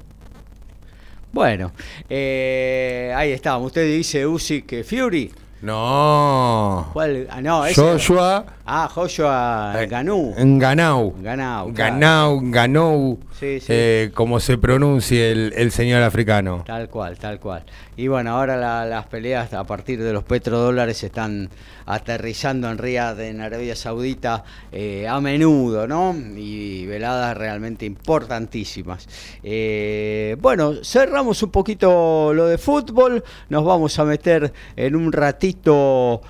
Bueno, 1.32 1.72
ahí 2.10 3.32
estamos. 3.32 3.68
Usted 3.68 3.86
dice 3.86 4.26
Usyk 4.26 4.84
Fury. 4.84 5.32
No. 5.62 6.86
¿Cuál? 6.94 7.28
Ah, 7.32 7.42
no, 7.42 7.66
ese. 7.66 7.82
Joshua. 7.82 8.46
Ah, 8.66 8.88
Joshua 8.94 9.74
Ganú. 9.90 10.34
Ganau. 10.60 11.16
Ganau. 11.20 11.72
Ganau, 11.72 12.42
Ganou. 12.52 13.20
Sí, 13.40 13.60
sí. 13.60 13.68
Eh, 13.70 14.12
como 14.16 14.40
se 14.40 14.58
pronuncie 14.58 15.32
el, 15.32 15.54
el, 15.56 15.72
señor 15.72 16.02
africano. 16.02 16.64
Tal 16.66 16.90
cual, 16.90 17.20
tal 17.20 17.40
cual. 17.40 17.64
Y 17.96 18.08
bueno, 18.08 18.32
ahora 18.32 18.86
las 18.86 19.06
peleas 19.06 19.54
a 19.54 19.64
partir 19.64 20.02
de 20.02 20.12
los 20.12 20.24
petrodólares 20.24 21.04
están 21.04 21.50
aterrizando 21.86 22.70
en 22.70 22.80
Riyadh, 22.80 23.20
en 23.22 23.42
Arabia 23.42 23.76
Saudita, 23.76 24.44
eh, 24.72 25.08
a 25.08 25.22
menudo, 25.22 25.88
¿no? 25.88 26.16
Y 26.36 26.88
veladas 26.88 27.38
realmente 27.38 27.86
importantísimas. 27.86 29.08
Eh, 29.44 30.36
bueno, 30.42 30.74
cerramos 30.84 31.44
un 31.44 31.52
poquito 31.52 32.34
lo 32.34 32.48
de 32.48 32.58
fútbol, 32.58 33.24
nos 33.50 33.64
vamos 33.64 34.00
a 34.00 34.06
meter 34.06 34.52
en 34.76 34.96
un 34.96 35.12
ratito 35.12 36.22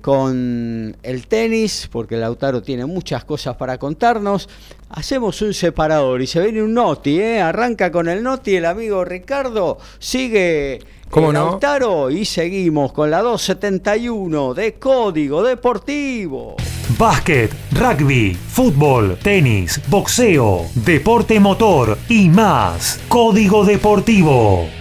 con 0.00 0.96
el 1.02 1.26
tenis, 1.26 1.88
porque 1.90 2.16
Lautaro 2.16 2.62
tiene 2.62 2.86
muchas 2.86 3.24
cosas 3.24 3.56
para 3.56 3.76
contarnos. 3.76 4.48
Hacemos 4.90 5.40
un 5.40 5.54
separador 5.54 6.20
y 6.20 6.26
se 6.26 6.40
viene 6.40 6.62
un 6.62 6.74
noti, 6.74 7.20
¿eh? 7.20 7.40
Arranca 7.40 7.92
con 7.92 8.08
el 8.08 8.24
noti 8.24 8.56
el 8.56 8.66
amigo 8.66 9.04
Ricardo, 9.04 9.78
sigue 10.00 10.80
¿Cómo 11.08 11.32
Lautaro 11.32 12.10
y 12.10 12.24
seguimos 12.24 12.92
con 12.92 13.08
la 13.08 13.22
271 13.22 14.52
de 14.54 14.74
Código 14.74 15.44
Deportivo. 15.44 16.56
Básquet, 16.98 17.52
rugby, 17.72 18.34
fútbol, 18.34 19.16
tenis, 19.22 19.80
boxeo, 19.88 20.66
deporte 20.74 21.38
motor 21.38 21.96
y 22.08 22.28
más. 22.28 23.00
Código 23.08 23.64
Deportivo. 23.64 24.79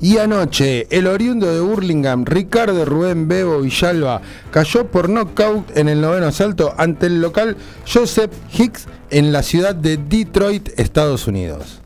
Y 0.00 0.18
anoche, 0.18 0.86
el 0.90 1.08
oriundo 1.08 1.52
de 1.52 1.60
Burlingame, 1.60 2.24
Ricardo 2.24 2.84
Rubén 2.84 3.26
Bebo 3.26 3.60
Villalba, 3.60 4.22
cayó 4.52 4.86
por 4.86 5.08
knockout 5.08 5.76
en 5.76 5.88
el 5.88 6.00
noveno 6.00 6.26
asalto 6.26 6.72
ante 6.78 7.06
el 7.06 7.20
local 7.20 7.56
Joseph 7.92 8.30
Hicks 8.56 8.86
en 9.10 9.32
la 9.32 9.42
ciudad 9.42 9.74
de 9.74 9.96
Detroit, 9.96 10.68
Estados 10.78 11.26
Unidos. 11.26 11.80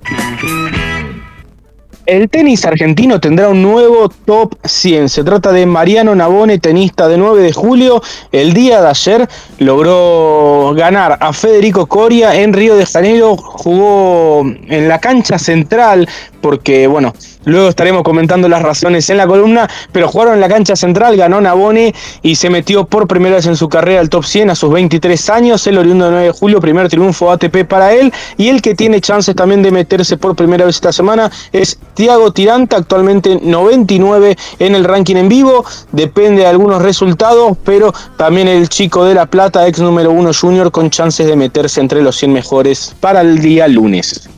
El 2.04 2.28
tenis 2.28 2.64
argentino 2.64 3.20
tendrá 3.20 3.48
un 3.48 3.62
nuevo 3.62 4.08
top 4.08 4.56
100. 4.64 5.08
Se 5.08 5.22
trata 5.22 5.52
de 5.52 5.66
Mariano 5.66 6.16
Navone, 6.16 6.58
tenista 6.58 7.06
de 7.06 7.16
9 7.16 7.42
de 7.42 7.52
julio. 7.52 8.02
El 8.32 8.52
día 8.52 8.82
de 8.82 8.88
ayer 8.88 9.28
logró 9.58 10.74
ganar 10.74 11.16
a 11.20 11.32
Federico 11.32 11.86
Coria 11.86 12.34
en 12.34 12.52
Río 12.52 12.74
de 12.74 12.86
Janeiro. 12.86 13.36
Jugó 13.36 14.44
en 14.44 14.88
la 14.88 14.98
cancha 14.98 15.38
central 15.38 16.08
porque, 16.42 16.86
bueno, 16.86 17.14
Luego 17.44 17.68
estaremos 17.68 18.02
comentando 18.04 18.48
las 18.48 18.62
razones 18.62 19.10
en 19.10 19.16
la 19.16 19.26
columna, 19.26 19.68
pero 19.90 20.08
jugaron 20.08 20.34
en 20.34 20.40
la 20.40 20.48
cancha 20.48 20.76
central, 20.76 21.16
ganó 21.16 21.40
Nabone 21.40 21.92
y 22.22 22.36
se 22.36 22.50
metió 22.50 22.84
por 22.84 23.08
primera 23.08 23.36
vez 23.36 23.46
en 23.46 23.56
su 23.56 23.68
carrera 23.68 24.00
al 24.00 24.08
top 24.08 24.24
100 24.24 24.50
a 24.50 24.54
sus 24.54 24.72
23 24.72 25.30
años, 25.30 25.66
el 25.66 25.78
oriundo 25.78 26.04
de 26.04 26.10
9 26.12 26.26
de 26.26 26.32
julio, 26.32 26.60
primer 26.60 26.88
triunfo 26.88 27.32
ATP 27.32 27.64
para 27.68 27.92
él, 27.94 28.12
y 28.36 28.48
el 28.48 28.62
que 28.62 28.76
tiene 28.76 29.00
chances 29.00 29.34
también 29.34 29.62
de 29.62 29.72
meterse 29.72 30.16
por 30.16 30.36
primera 30.36 30.64
vez 30.64 30.76
esta 30.76 30.92
semana 30.92 31.30
es 31.50 31.78
Tiago 31.94 32.32
Tiranta, 32.32 32.76
actualmente 32.76 33.40
99 33.42 34.36
en 34.60 34.74
el 34.76 34.84
ranking 34.84 35.16
en 35.16 35.28
vivo, 35.28 35.64
depende 35.90 36.42
de 36.42 36.46
algunos 36.46 36.80
resultados, 36.80 37.56
pero 37.64 37.92
también 38.16 38.46
el 38.46 38.68
chico 38.68 39.04
de 39.04 39.14
La 39.14 39.26
Plata, 39.26 39.66
ex 39.66 39.80
número 39.80 40.12
1 40.12 40.30
junior, 40.32 40.70
con 40.70 40.90
chances 40.90 41.26
de 41.26 41.34
meterse 41.34 41.80
entre 41.80 42.02
los 42.02 42.16
100 42.16 42.32
mejores 42.32 42.94
para 43.00 43.20
el 43.20 43.40
día 43.40 43.66
lunes. 43.66 44.28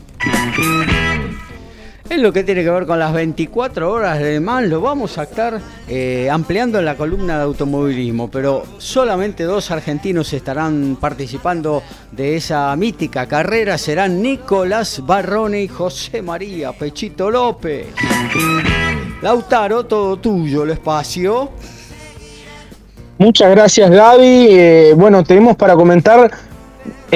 En 2.11 2.23
lo 2.23 2.35
que 2.35 2.45
tiene 2.45 2.63
que 2.63 2.71
ver 2.71 2.85
con 2.85 2.99
las 2.99 3.15
24 3.15 3.91
horas 3.91 4.19
de 4.19 4.39
más, 4.39 4.63
lo 4.65 4.83
vamos 4.83 5.17
a 5.17 5.23
estar 5.23 5.59
eh, 5.89 6.29
ampliando 6.31 6.79
en 6.79 6.85
la 6.85 6.97
columna 6.97 7.39
de 7.39 7.45
automovilismo, 7.45 8.31
pero 8.31 8.63
solamente 8.77 9.45
dos 9.45 9.71
argentinos 9.71 10.31
estarán 10.35 10.99
participando 11.01 11.83
de 12.13 12.37
esa 12.37 12.77
mítica 12.77 13.27
carrera, 13.27 13.79
serán 13.79 14.21
Nicolás 14.21 15.01
Barrone 15.05 15.63
y 15.63 15.69
José 15.69 16.21
María 16.21 16.73
Pechito 16.73 17.31
López. 17.31 17.87
Lautaro, 19.23 19.85
todo 19.87 20.19
tuyo 20.19 20.65
el 20.65 20.71
espacio. 20.71 21.53
Muchas 23.17 23.51
gracias 23.51 23.91
Gaby. 23.91 24.47
Eh, 24.51 24.93
bueno, 24.95 25.25
tenemos 25.25 25.57
para 25.57 25.75
comentar 25.75 26.31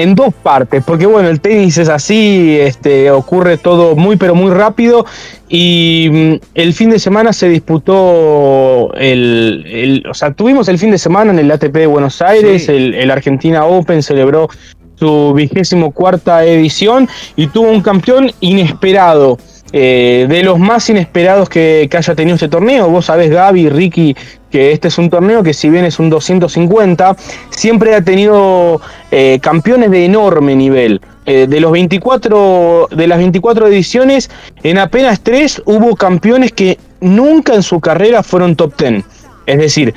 en 0.01 0.15
dos 0.15 0.33
partes, 0.33 0.81
porque 0.85 1.05
bueno, 1.05 1.27
el 1.27 1.41
tenis 1.41 1.77
es 1.77 1.89
así, 1.89 2.57
este, 2.57 3.11
ocurre 3.11 3.57
todo 3.57 3.97
muy 3.97 4.15
pero 4.15 4.33
muy 4.33 4.49
rápido 4.49 5.05
y 5.49 6.07
mm, 6.09 6.33
el 6.55 6.73
fin 6.73 6.89
de 6.89 6.99
semana 6.99 7.33
se 7.33 7.49
disputó 7.49 8.93
el, 8.95 10.05
o 10.09 10.13
sea, 10.13 10.31
tuvimos 10.31 10.69
el 10.69 10.79
fin 10.79 10.91
de 10.91 10.97
semana 10.97 11.33
en 11.33 11.39
el 11.39 11.51
ATP 11.51 11.73
de 11.73 11.87
Buenos 11.87 12.21
Aires, 12.21 12.69
el, 12.69 13.11
Argentina 13.11 13.65
Open 13.65 14.01
celebró 14.01 14.47
su 14.95 15.33
vigésimo 15.33 15.91
cuarta 15.91 16.45
edición 16.45 17.09
y 17.35 17.47
tuvo 17.47 17.69
un 17.69 17.81
campeón 17.81 18.31
inesperado. 18.39 19.37
Eh, 19.71 20.25
de 20.27 20.41
los 20.41 20.57
más 20.57 20.89
inesperados 20.89 21.47
que, 21.47 21.87
haya 21.95 22.15
tenido 22.15 22.35
este 22.35 22.47
torneo. 22.47 22.89
Vos 22.89 23.05
sabés, 23.05 23.29
Gaby, 23.29 23.69
Ricky, 23.69 24.15
que 24.49 24.71
este 24.71 24.87
es 24.87 24.97
un 24.97 25.09
torneo 25.09 25.43
que 25.43 25.53
si 25.53 25.69
bien 25.69 25.85
es 25.85 25.99
un 25.99 26.09
250, 26.09 27.15
siempre 27.51 27.93
ha 27.93 28.01
tenido 28.01 28.81
eh, 29.11 29.39
campeones 29.41 29.91
de 29.91 30.05
enorme 30.05 30.55
nivel. 30.55 31.01
Eh, 31.25 31.45
de, 31.47 31.59
los 31.59 31.71
24, 31.71 32.87
de 32.89 33.07
las 33.07 33.19
24 33.19 33.67
ediciones, 33.67 34.31
en 34.63 34.79
apenas 34.79 35.21
3 35.21 35.61
hubo 35.65 35.95
campeones 35.95 36.51
que 36.51 36.79
nunca 37.01 37.53
en 37.53 37.61
su 37.61 37.79
carrera 37.79 38.23
fueron 38.23 38.55
top 38.55 38.73
10. 38.75 39.03
Es 39.45 39.57
decir, 39.59 39.93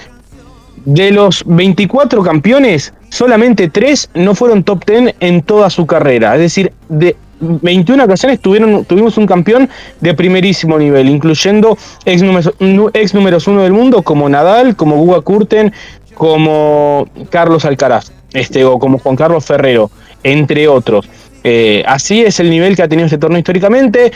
de 0.85 1.11
los 1.13 1.45
24 1.47 2.23
campeones, 2.23 2.93
solamente 3.09 3.69
3 3.69 4.11
no 4.15 4.35
fueron 4.35 4.65
top 4.65 4.85
10 4.85 5.15
en 5.21 5.41
toda 5.41 5.71
su 5.71 5.87
carrera. 5.87 6.35
Es 6.35 6.41
decir, 6.41 6.73
de 6.91 7.17
21 7.43 8.05
ocasiones 8.05 8.41
tuvieron, 8.41 8.85
tuvimos 8.85 9.19
un 9.19 9.27
campeón 9.27 9.69
de 10.01 10.15
primerísimo 10.15 10.79
nivel, 10.79 11.09
incluyendo 11.09 11.77
ex 12.05 12.23
números, 12.23 12.55
ex 12.95 13.15
números 13.15 13.47
uno 13.49 13.63
del 13.63 13.73
mundo 13.73 14.03
como 14.03 14.29
Nadal, 14.29 14.77
como 14.77 14.97
Guga 14.97 15.21
Kurten, 15.21 15.73
como 16.15 17.09
Carlos 17.31 17.65
Alcaraz, 17.65 18.13
este, 18.33 18.65
o 18.65 18.79
como 18.79 18.99
Juan 18.99 19.17
Carlos 19.17 19.45
Ferrero, 19.45 19.91
entre 20.23 20.69
otros. 20.69 21.09
Eh, 21.45 21.83
así 21.87 22.23
es 22.23 22.39
el 22.39 22.51
nivel 22.51 22.77
que 22.77 22.83
ha 22.83 22.89
tenido 22.89 23.07
este 23.07 23.19
torneo 23.19 23.39
históricamente. 23.39 24.13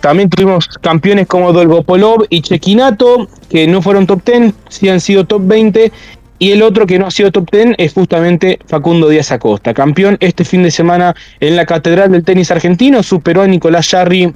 También 0.00 0.30
tuvimos 0.30 0.68
campeones 0.80 1.26
como 1.26 1.52
Dolgopolov 1.52 2.26
y 2.30 2.40
Chequinato, 2.40 3.28
que 3.50 3.66
no 3.66 3.82
fueron 3.82 4.06
top 4.06 4.22
10, 4.24 4.54
sí 4.68 4.88
han 4.88 5.00
sido 5.00 5.26
top 5.26 5.42
20. 5.44 5.92
Y 6.38 6.52
el 6.52 6.62
otro 6.62 6.86
que 6.86 6.98
no 6.98 7.06
ha 7.06 7.10
sido 7.10 7.32
top 7.32 7.50
10 7.50 7.74
es 7.78 7.92
justamente 7.92 8.58
Facundo 8.66 9.08
Díaz 9.08 9.32
Acosta, 9.32 9.74
campeón 9.74 10.16
este 10.20 10.44
fin 10.44 10.62
de 10.62 10.70
semana 10.70 11.14
en 11.40 11.56
la 11.56 11.66
Catedral 11.66 12.12
del 12.12 12.24
Tenis 12.24 12.50
Argentino, 12.50 13.02
superó 13.02 13.42
a 13.42 13.46
Nicolás 13.46 13.88
Jarry 13.88 14.32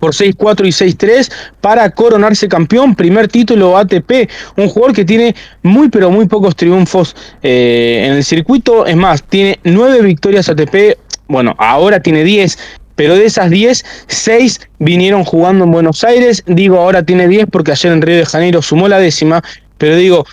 por 0.00 0.14
6-4 0.14 0.66
y 0.66 0.94
6-3 0.96 1.32
para 1.60 1.88
coronarse 1.90 2.48
campeón, 2.48 2.96
primer 2.96 3.28
título 3.28 3.78
ATP, 3.78 4.28
un 4.56 4.68
jugador 4.68 4.96
que 4.96 5.04
tiene 5.04 5.36
muy 5.62 5.90
pero 5.90 6.10
muy 6.10 6.26
pocos 6.26 6.56
triunfos 6.56 7.14
eh, 7.40 8.02
en 8.06 8.14
el 8.14 8.24
circuito, 8.24 8.84
es 8.84 8.96
más, 8.96 9.22
tiene 9.22 9.60
9 9.62 10.02
victorias 10.02 10.48
ATP, 10.48 10.98
bueno, 11.28 11.54
ahora 11.56 12.00
tiene 12.00 12.24
10, 12.24 12.58
pero 12.96 13.14
de 13.14 13.26
esas 13.26 13.48
10, 13.48 13.84
6 14.08 14.60
vinieron 14.80 15.24
jugando 15.24 15.64
en 15.64 15.70
Buenos 15.70 16.04
Aires. 16.04 16.42
Digo, 16.46 16.78
ahora 16.78 17.04
tiene 17.04 17.26
10 17.26 17.46
porque 17.50 17.72
ayer 17.72 17.92
en 17.92 18.02
Río 18.02 18.16
de 18.16 18.26
Janeiro 18.26 18.60
sumó 18.60 18.86
la 18.88 18.98
décima, 18.98 19.42
pero 19.78 19.96
digo, 19.96 20.26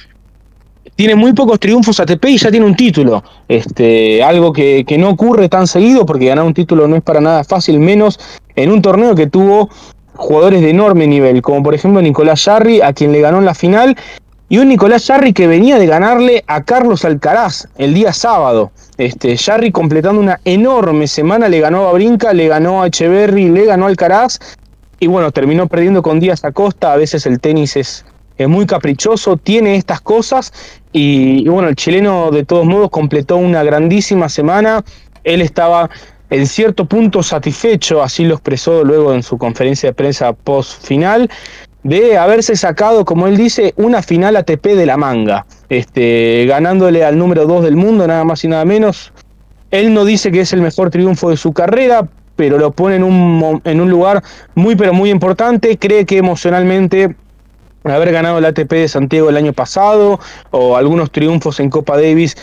tiene 1.00 1.16
muy 1.16 1.32
pocos 1.32 1.62
triunfos 1.62 1.98
ATP 2.02 2.26
y 2.26 2.38
ya 2.38 2.52
tiene 2.52 2.66
un 2.66 2.76
título. 2.76 3.24
Este, 3.48 4.22
algo 4.22 4.52
que, 4.52 4.84
que, 4.86 4.98
no 4.98 5.12
ocurre 5.12 5.48
tan 5.48 5.66
seguido 5.66 6.06
porque 6.06 6.26
ganar 6.26 6.44
un 6.44 6.54
título 6.54 6.90
no 6.90 6.98
es 6.98 7.02
para 7.02 7.22
nada 7.22 7.46
fácil, 7.46 7.80
menos 7.80 8.20
en 8.58 8.70
un 8.70 8.82
torneo 8.82 9.16
que 9.16 9.26
tuvo 9.26 9.70
jugadores 10.16 10.60
de 10.60 10.72
enorme 10.72 11.08
nivel, 11.08 11.42
como 11.42 11.64
por 11.64 11.74
ejemplo 11.74 12.02
Nicolás 12.02 12.44
Jarry, 12.44 12.82
a 12.82 12.92
quien 12.92 13.14
le 13.14 13.22
ganó 13.22 13.38
en 13.38 13.46
la 13.46 13.54
final, 13.54 13.96
y 14.50 14.58
un 14.58 14.68
Nicolás 14.68 15.06
Jarry 15.06 15.32
que 15.32 15.48
venía 15.48 15.80
de 15.80 15.88
ganarle 15.88 16.44
a 16.48 16.66
Carlos 16.66 17.06
Alcaraz 17.06 17.70
el 17.78 17.94
día 17.94 18.12
sábado. 18.12 18.74
Este, 18.98 19.38
Jarry 19.38 19.72
completando 19.72 20.20
una 20.20 20.42
enorme 20.44 21.08
semana, 21.08 21.48
le 21.48 21.62
ganó 21.62 21.88
a 21.88 21.94
Brinca, 21.94 22.34
le 22.34 22.50
ganó 22.50 22.84
a 22.84 22.88
Echeverry, 22.88 23.48
le 23.48 23.64
ganó 23.64 23.86
a 23.86 23.88
Alcaraz 23.88 24.38
y 25.00 25.08
bueno, 25.08 25.32
terminó 25.32 25.68
perdiendo 25.68 26.02
con 26.02 26.20
Díaz 26.20 26.44
Acosta. 26.44 26.92
A 26.92 26.98
veces 26.98 27.26
el 27.26 27.40
tenis 27.40 27.78
es, 27.78 28.06
es 28.40 28.48
muy 28.48 28.66
caprichoso, 28.66 29.36
tiene 29.36 29.76
estas 29.76 30.00
cosas 30.00 30.54
y, 30.94 31.48
bueno, 31.50 31.68
el 31.68 31.76
chileno 31.76 32.32
de 32.32 32.46
todos 32.46 32.66
modos 32.66 32.90
completó 32.90 33.36
una 33.36 33.64
grandísima 33.64 34.30
semana. 34.30 34.84
Él 35.26 35.42
estaba 35.42 35.90
en 36.30 36.48
cierto 36.48 36.86
punto 36.86 37.22
satisfecho, 37.22 38.02
así 38.02 38.24
lo 38.24 38.36
expresó 38.36 38.86
luego 38.86 39.14
en 39.14 39.24
su 39.24 39.38
conferencia 39.38 39.90
de 39.90 39.94
prensa 39.94 40.32
post 40.32 40.86
final 40.86 41.30
de 41.84 42.18
haberse 42.18 42.56
sacado, 42.56 43.04
como 43.04 43.28
él 43.28 43.36
dice, 43.36 43.74
una 43.76 44.02
final 44.02 44.38
ATP 44.38 44.68
de 44.68 44.86
la 44.86 44.96
manga, 44.96 45.46
este, 45.68 46.46
ganándole 46.48 47.04
al 47.04 47.18
número 47.18 47.46
2 47.46 47.66
del 47.66 47.76
mundo, 47.76 48.08
nada 48.08 48.24
más 48.24 48.44
y 48.46 48.48
nada 48.48 48.64
menos. 48.64 49.12
Él 49.70 49.94
no 49.94 50.06
dice 50.06 50.32
que 50.32 50.42
es 50.42 50.54
el 50.54 50.62
mejor 50.62 50.92
triunfo 50.92 51.30
de 51.30 51.36
su 51.38 51.52
carrera, 51.52 52.08
pero 52.38 52.58
lo 52.58 52.72
pone 52.72 52.96
en 52.96 53.04
un, 53.04 53.62
en 53.66 53.82
un 53.82 53.90
lugar 53.90 54.24
muy, 54.56 54.78
pero 54.78 54.94
muy 54.94 55.10
importante. 55.10 55.78
Cree 55.78 56.06
que 56.06 56.18
emocionalmente 56.18 57.16
haber 57.84 58.12
ganado 58.12 58.38
el 58.38 58.46
ATP 58.46 58.72
de 58.72 58.88
Santiago 58.88 59.30
el 59.30 59.38
año 59.38 59.54
pasado 59.54 60.20
o 60.52 60.76
algunos 60.76 61.12
triunfos 61.12 61.60
en 61.60 61.70
Copa 61.70 61.96
Davis 61.96 62.36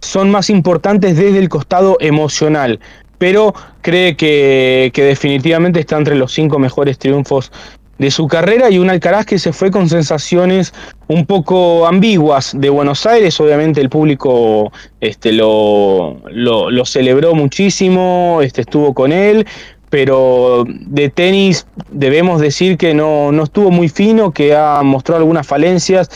son 0.00 0.30
más 0.30 0.50
importantes 0.50 1.16
desde 1.16 1.38
el 1.38 1.48
costado 1.48 1.96
emocional 2.00 2.78
pero 3.18 3.54
cree 3.80 4.16
que, 4.16 4.90
definitivamente 4.94 5.80
está 5.80 5.96
entre 5.96 6.14
los 6.14 6.32
cinco 6.32 6.58
mejores 6.58 6.98
triunfos 6.98 7.52
de 7.98 8.10
su 8.10 8.26
carrera 8.26 8.70
y 8.70 8.78
un 8.78 8.90
Alcaraz 8.90 9.24
que 9.24 9.38
se 9.38 9.52
fue 9.52 9.70
con 9.70 9.88
sensaciones 9.88 10.74
un 11.06 11.24
poco 11.24 11.86
ambiguas 11.86 12.52
de 12.54 12.68
Buenos 12.68 13.06
Aires. 13.06 13.40
Obviamente 13.40 13.80
el 13.80 13.88
público 13.88 14.72
este, 15.00 15.32
lo, 15.32 16.20
lo, 16.28 16.70
lo 16.70 16.84
celebró 16.84 17.34
muchísimo, 17.34 18.40
este, 18.42 18.62
estuvo 18.62 18.92
con 18.94 19.12
él, 19.12 19.46
pero 19.94 20.64
de 20.66 21.08
tenis 21.08 21.68
debemos 21.88 22.40
decir 22.40 22.76
que 22.76 22.94
no, 22.94 23.30
no 23.30 23.44
estuvo 23.44 23.70
muy 23.70 23.88
fino, 23.88 24.32
que 24.32 24.52
ha 24.52 24.82
mostrado 24.82 25.20
algunas 25.20 25.46
falencias 25.46 26.10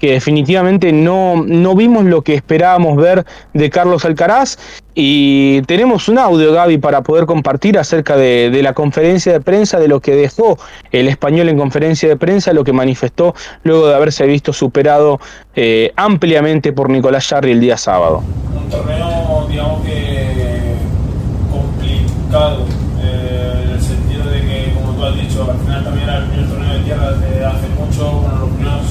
que 0.00 0.10
definitivamente 0.10 0.92
no, 0.92 1.44
no 1.46 1.76
vimos 1.76 2.04
lo 2.04 2.22
que 2.22 2.34
esperábamos 2.34 2.96
ver 2.96 3.24
de 3.54 3.70
Carlos 3.70 4.04
Alcaraz. 4.04 4.58
Y 4.92 5.62
tenemos 5.62 6.08
un 6.08 6.18
audio, 6.18 6.52
Gaby, 6.52 6.78
para 6.78 7.02
poder 7.02 7.26
compartir 7.26 7.78
acerca 7.78 8.16
de, 8.16 8.58
la 8.60 8.72
conferencia 8.72 9.32
de 9.32 9.40
prensa, 9.40 9.78
de 9.78 9.86
lo 9.86 10.00
que 10.00 10.16
dejó 10.16 10.58
el 10.90 11.06
español 11.06 11.48
en 11.48 11.58
conferencia 11.58 12.08
de 12.08 12.16
prensa, 12.16 12.52
lo 12.52 12.64
que 12.64 12.72
manifestó 12.72 13.36
luego 13.62 13.86
de 13.86 13.94
haberse 13.94 14.26
visto 14.26 14.52
superado 14.52 15.20
eh, 15.54 15.92
ampliamente 15.94 16.72
por 16.72 16.90
Nicolás 16.90 17.28
Jarry 17.28 17.52
el 17.52 17.60
día 17.60 17.76
sábado. 17.76 18.24
Un 18.52 18.68
torneo, 18.68 19.46
digamos 19.48 19.86
que 19.86 20.74
complicado, 21.52 22.66
eh, 23.02 23.64
en 23.64 23.70
el 23.70 23.80
sentido 23.80 24.24
de 24.24 24.40
que, 24.40 24.72
como 24.74 24.94
tú 24.94 25.04
has 25.04 25.16
dicho, 25.16 25.50
al 25.50 25.58
final 25.58 25.84
también 25.84 26.08
era 26.08 26.18
el 26.18 26.24
primer 26.26 26.48
torneo 26.48 26.72
de 26.72 26.80
tierra 26.80 27.12
desde 27.12 27.44
hace 27.44 27.68
mucho, 27.68 28.10
bueno, 28.12 28.40
los 28.40 28.50
primeros 28.50 28.82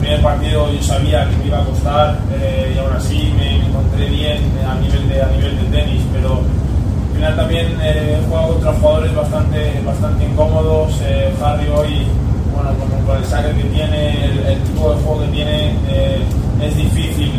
primer 0.00 0.11
partido 0.22 0.72
yo 0.72 0.82
sabía 0.82 1.28
que 1.28 1.36
me 1.36 1.46
iba 1.46 1.58
a 1.58 1.64
costar 1.64 2.18
eh, 2.32 2.72
y 2.74 2.78
aún 2.78 2.92
así 2.92 3.32
me, 3.36 3.58
me, 3.58 3.66
encontré 3.66 4.08
bien 4.08 4.38
a 4.66 4.74
nivel 4.76 5.08
de, 5.08 5.22
a 5.22 5.26
nivel 5.26 5.56
de 5.56 5.64
tenis, 5.76 6.02
pero 6.12 6.38
al 6.38 7.14
final 7.14 7.36
también 7.36 7.66
eh, 7.82 8.18
he 8.18 8.28
jugado 8.28 8.52
contra 8.52 8.72
jugadores 8.72 9.14
bastante, 9.14 9.82
bastante 9.84 10.24
incómodos. 10.24 10.92
Eh, 11.02 11.34
Harry 11.42 11.68
hoy, 11.68 12.06
bueno, 12.54 12.70
con, 12.78 13.06
con, 13.06 13.16
el 13.16 13.24
saque 13.24 13.52
que 13.54 13.64
tiene, 13.64 14.24
el, 14.24 14.38
el, 14.46 14.62
tipo 14.62 14.94
de 14.94 15.02
juego 15.02 15.20
que 15.22 15.28
tiene, 15.28 15.74
eh, 15.88 16.18
es 16.62 16.76
difícil 16.76 17.32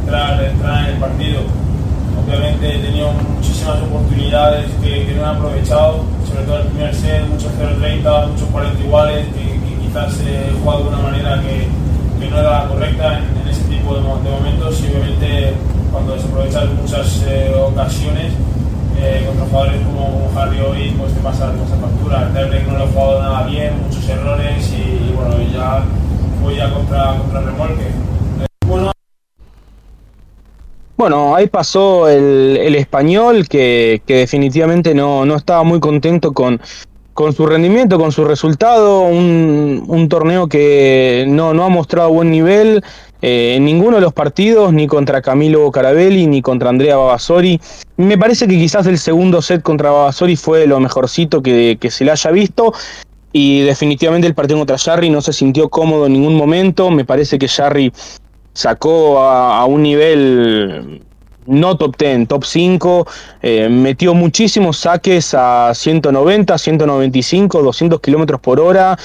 entrar, 0.00 0.42
entrar 0.42 0.84
en 0.84 0.94
el 0.94 1.00
partido. 1.00 1.40
Obviamente 2.26 2.76
he 2.76 2.78
tenido 2.78 3.12
muchísimas 3.12 3.80
oportunidades 3.82 4.66
que, 4.82 5.06
que 5.06 5.14
no 5.14 5.22
he 5.22 5.26
aprovechado, 5.26 6.04
sobre 6.28 6.44
todo 6.44 6.58
el 6.58 6.66
primer 6.68 6.94
set, 6.94 7.26
muchos 7.28 7.50
0-30, 7.58 8.28
muchos 8.28 8.48
40 8.48 8.84
iguales, 8.84 9.26
que, 9.28 9.60
quizás 9.80 10.14
he 10.20 10.52
jugado 10.62 10.84
de 10.84 10.88
una 10.90 10.98
manera 10.98 11.40
que, 11.42 11.66
que 12.20 12.28
no 12.28 12.38
era 12.38 12.62
la 12.62 12.68
correcta 12.68 13.18
en, 13.18 13.48
ese 13.48 13.62
tipo 13.64 13.94
de, 13.94 14.02
momentos 14.02 14.80
y 14.82 14.88
obviamente 14.88 15.54
cuando 15.90 16.14
desaprovechas 16.14 16.68
muchas 16.74 17.24
eh, 17.26 17.52
ocasiones 17.56 18.32
eh, 19.00 19.24
contra 19.26 19.46
jugadores 19.46 19.80
como, 19.86 20.10
como, 20.10 20.40
Harry 20.40 20.60
hoy 20.60 20.94
pues 20.98 21.14
te 21.14 21.20
pasa, 21.20 21.52
esa 21.54 21.76
factura. 21.76 22.26
El 22.26 22.32
Tebrek 22.34 22.66
no 22.68 22.78
lo 22.78 22.84
he 22.84 22.88
jugado 22.88 23.22
nada 23.22 23.46
bien, 23.46 23.72
muchos 23.82 24.06
errores 24.08 24.72
y, 24.72 25.12
bueno, 25.14 25.36
ya 25.52 25.82
voy 26.42 26.56
ya 26.56 26.70
contra, 26.72 27.16
contra 27.16 27.40
remolque. 27.40 27.86
bueno, 28.66 28.92
bueno, 30.98 31.34
ahí 31.34 31.46
pasó 31.46 32.08
el, 32.08 32.58
el 32.60 32.74
español 32.74 33.48
que, 33.48 34.02
que 34.06 34.16
definitivamente 34.16 34.94
no, 34.94 35.24
no, 35.24 35.36
estaba 35.36 35.62
muy 35.62 35.80
contento 35.80 36.34
con, 36.34 36.60
con 37.14 37.32
su 37.32 37.46
rendimiento, 37.46 37.98
con 37.98 38.12
su 38.12 38.24
resultado, 38.24 39.02
un, 39.02 40.06
torneo 40.08 40.48
que 40.48 41.24
no, 41.28 41.54
no, 41.54 41.64
ha 41.64 41.68
mostrado 41.68 42.10
buen 42.10 42.30
nivel 42.30 42.82
eh, 43.22 43.54
en 43.56 43.64
ninguno 43.64 43.96
de 43.96 44.02
los 44.02 44.12
partidos, 44.12 44.72
ni 44.72 44.86
contra 44.86 45.22
Camilo 45.22 45.70
Carabelli, 45.70 46.26
ni 46.26 46.42
contra 46.42 46.70
Andrea 46.70 46.96
Babasori. 46.96 47.60
Me 47.96 48.16
parece 48.16 48.48
que 48.48 48.56
quizás 48.56 48.86
el 48.86 48.98
segundo 48.98 49.42
set 49.42 49.62
contra 49.62 49.90
Babasori 49.90 50.36
fue 50.36 50.66
lo 50.66 50.80
mejorcito 50.80 51.42
que, 51.42 51.76
que 51.80 51.90
se 51.90 52.04
le 52.04 52.12
haya 52.12 52.30
visto. 52.30 52.72
Y 53.32 53.60
definitivamente 53.60 54.26
el 54.26 54.34
partido 54.34 54.58
contra 54.58 54.78
Jarry 54.78 55.08
no 55.08 55.20
se 55.20 55.32
sintió 55.32 55.68
cómodo 55.68 56.06
en 56.06 56.14
ningún 56.14 56.34
momento. 56.34 56.90
Me 56.90 57.04
parece 57.04 57.38
que 57.38 57.46
Jarry 57.46 57.92
sacó 58.54 59.20
a 59.20 59.64
un 59.66 59.82
nivel 59.82 61.02
no 61.50 61.76
top 61.76 61.96
10, 61.98 62.28
top 62.28 62.44
5, 62.44 63.06
eh, 63.42 63.68
metió 63.68 64.14
muchísimos 64.14 64.78
saques 64.78 65.34
a 65.34 65.72
190, 65.74 66.56
195, 66.56 67.62
200 67.62 68.00
kilómetros 68.00 68.40
por 68.40 68.60
hora, 68.60 68.96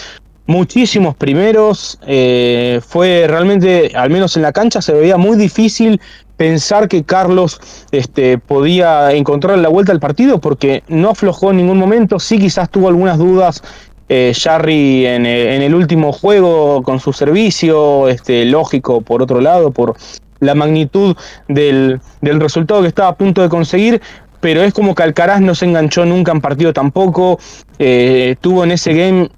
muchísimos 0.48 1.16
primeros, 1.16 2.00
eh, 2.06 2.80
fue 2.88 3.26
realmente, 3.28 3.92
al 3.96 4.10
menos 4.10 4.38
en 4.38 4.44
la 4.44 4.54
cancha, 4.54 4.82
se 4.82 4.94
veía 4.94 5.18
muy 5.18 5.38
difícil 5.38 6.00
pensar 6.38 6.88
que 6.88 7.04
Carlos 7.04 7.60
este, 7.92 8.38
podía 8.38 9.12
encontrar 9.14 9.58
la 9.58 9.70
vuelta 9.70 9.92
al 9.92 10.00
partido 10.00 10.40
porque 10.40 10.84
no 10.88 11.10
aflojó 11.10 11.52
en 11.52 11.58
ningún 11.58 11.80
momento, 11.80 12.20
sí 12.20 12.38
quizás 12.38 12.70
tuvo 12.70 12.90
algunas 12.90 13.18
dudas 13.18 13.64
eh, 14.08 14.34
Jarry 14.40 15.08
en, 15.08 15.26
en, 15.26 15.64
el 15.64 15.74
último 15.74 16.12
juego 16.12 16.84
con 16.84 17.00
su 17.00 17.12
servicio, 17.12 18.08
este, 18.08 18.46
lógico 18.46 19.02
por 19.02 19.24
otro 19.24 19.42
lado, 19.42 19.72
por 19.72 19.96
la 20.40 20.56
magnitud 20.56 21.16
del, 21.48 22.00
del, 22.22 22.40
resultado 22.40 22.82
que 22.82 22.88
estaba 22.88 23.10
a 23.10 23.16
punto 23.16 23.42
de 23.42 23.50
conseguir, 23.50 24.02
pero 24.42 24.62
es 24.64 24.74
como 24.74 24.96
que 24.96 25.04
Alcaraz 25.04 25.42
no 25.42 25.56
se 25.56 25.66
enganchó 25.66 26.06
nunca 26.06 26.32
en 26.32 26.42
partido 26.42 26.74
tampoco, 26.74 27.40
eh, 27.80 28.36
tuvo 28.42 28.64
en 28.64 28.72
ese 28.72 28.94
game 28.94 29.30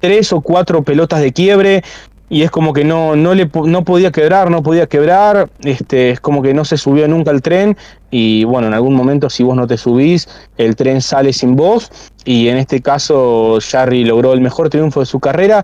tres 0.00 0.32
o 0.32 0.40
cuatro 0.40 0.82
pelotas 0.82 1.20
de 1.20 1.32
quiebre, 1.32 1.82
y 2.32 2.44
es 2.44 2.50
como 2.50 2.72
que 2.72 2.82
no, 2.82 3.14
no, 3.14 3.34
le, 3.34 3.50
no 3.66 3.84
podía 3.84 4.10
quebrar, 4.10 4.50
no 4.50 4.62
podía 4.62 4.86
quebrar, 4.86 5.50
este, 5.64 6.12
es 6.12 6.20
como 6.20 6.40
que 6.40 6.54
no 6.54 6.64
se 6.64 6.78
subió 6.78 7.06
nunca 7.06 7.30
al 7.30 7.42
tren 7.42 7.76
y 8.10 8.44
bueno, 8.44 8.68
en 8.68 8.74
algún 8.74 8.94
momento 8.94 9.28
si 9.28 9.42
vos 9.42 9.54
no 9.54 9.66
te 9.66 9.76
subís, 9.76 10.26
el 10.56 10.74
tren 10.74 11.02
sale 11.02 11.34
sin 11.34 11.56
vos 11.56 11.90
y 12.24 12.48
en 12.48 12.56
este 12.56 12.80
caso 12.80 13.58
Jarry 13.60 14.06
logró 14.06 14.32
el 14.32 14.40
mejor 14.40 14.70
triunfo 14.70 15.00
de 15.00 15.06
su 15.06 15.20
carrera. 15.20 15.62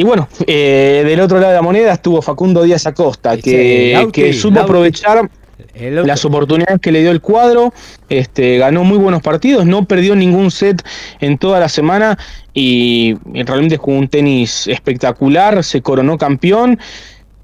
Y 0.00 0.02
bueno, 0.02 0.30
eh, 0.46 1.02
del 1.04 1.20
otro 1.20 1.38
lado 1.38 1.50
de 1.50 1.56
la 1.56 1.62
moneda 1.62 1.92
estuvo 1.92 2.22
Facundo 2.22 2.62
Díaz 2.62 2.86
Acosta, 2.86 3.36
que, 3.36 4.08
que 4.10 4.32
supo 4.32 4.58
aprovechar 4.58 5.30
las 5.74 6.24
oportunidades 6.24 6.80
que 6.80 6.90
le 6.90 7.02
dio 7.02 7.10
el 7.10 7.20
cuadro, 7.20 7.74
este, 8.08 8.56
ganó 8.56 8.82
muy 8.82 8.96
buenos 8.96 9.20
partidos, 9.20 9.66
no 9.66 9.84
perdió 9.84 10.16
ningún 10.16 10.50
set 10.50 10.82
en 11.20 11.36
toda 11.36 11.60
la 11.60 11.68
semana 11.68 12.16
y 12.54 13.14
realmente 13.44 13.76
jugó 13.76 13.98
un 13.98 14.08
tenis 14.08 14.66
espectacular, 14.68 15.62
se 15.62 15.82
coronó 15.82 16.16
campeón. 16.16 16.78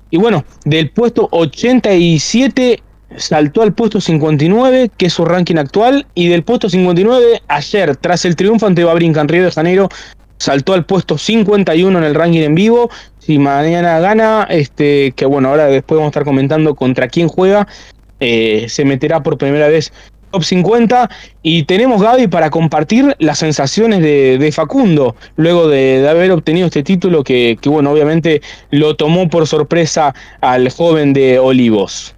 Y 0.09 0.16
bueno, 0.16 0.46
del 0.64 0.88
puesto 0.88 1.28
87 1.32 2.82
saltó 3.18 3.61
al 3.61 3.74
puesto 3.74 4.00
59, 4.00 4.92
que 4.96 5.07
es 5.07 5.12
su 5.12 5.26
ranking 5.26 5.57
actual, 5.57 6.07
y 6.14 6.28
del 6.28 6.42
puesto 6.42 6.70
59 6.70 7.42
ayer, 7.48 7.96
tras 7.96 8.24
el 8.24 8.34
triunfo 8.34 8.66
ante 8.66 8.82
Babrinca 8.82 9.20
en 9.20 9.28
Río 9.28 9.44
de 9.44 9.50
Janeiro, 9.50 9.90
saltó 10.39 10.74
al 10.74 10.84
puesto 10.84 11.18
51 11.18 11.99
en 11.99 12.05
el 12.05 12.14
ranking 12.14 12.43
en 12.43 12.55
vivo. 12.55 12.91
Si 13.18 13.39
mañana 13.39 13.99
gana, 14.01 14.47
este, 14.51 15.12
que 15.12 15.26
bueno, 15.26 15.49
ahora 15.49 15.66
después 15.66 15.97
vamos 15.97 16.09
a 16.09 16.11
estar 16.11 16.24
comentando 16.24 16.74
contra 16.74 17.09
quién 17.09 17.28
juega, 17.28 17.66
eh, 18.20 18.66
se 18.68 18.84
meterá 18.84 19.22
por 19.22 19.37
primera 19.37 19.68
vez 19.68 19.93
top 20.30 20.43
50 20.43 21.11
y 21.43 21.64
tenemos 21.64 22.03
Gaby 22.03 22.28
para 22.28 22.51
compartir 22.51 23.14
las 23.18 23.39
sensaciones 23.39 24.01
de, 24.01 24.51
Facundo 24.53 25.16
luego 25.37 25.68
de, 25.68 26.07
haber 26.09 26.32
obtenido 26.32 26.66
este 26.66 26.82
título 26.82 27.22
que, 27.24 27.59
bueno 27.66 27.91
obviamente 27.91 28.43
lo 28.70 28.97
tomó 28.97 29.28
por 29.28 29.47
sorpresa 29.47 30.14
al 30.41 30.70
joven 30.70 31.12
de 31.12 31.39
Olivos. 31.39 32.15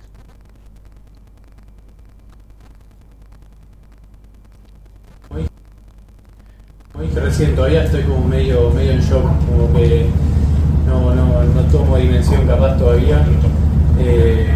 Muy 6.98 7.06
recién, 7.10 7.54
todavía 7.54 7.84
estoy 7.84 8.02
como 8.02 8.26
medio, 8.26 8.70
medio 8.70 8.90
en 8.90 9.00
shock, 9.00 9.22
como 9.22 9.72
que 9.72 10.06
no, 10.84 11.14
no, 11.14 11.44
no 11.44 11.60
tomo 11.70 11.96
dimensión 11.96 12.44
capaz 12.44 12.76
todavía. 12.76 13.24
Eh, 14.00 14.48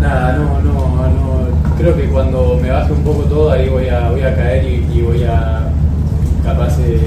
nada, 0.00 0.38
no, 0.38 0.62
no, 0.62 0.72
no, 1.10 1.76
creo 1.76 1.94
que 1.94 2.04
cuando 2.04 2.58
me 2.62 2.70
baje 2.70 2.90
un 2.90 3.02
poco 3.02 3.24
todo 3.24 3.50
ahí 3.50 3.68
voy 3.68 3.86
a, 3.86 4.10
voy 4.12 4.22
a 4.22 4.34
caer 4.34 4.64
y, 4.64 5.02
voy 5.02 5.24
a 5.24 5.68
capaz 6.42 6.78
de 6.78 6.98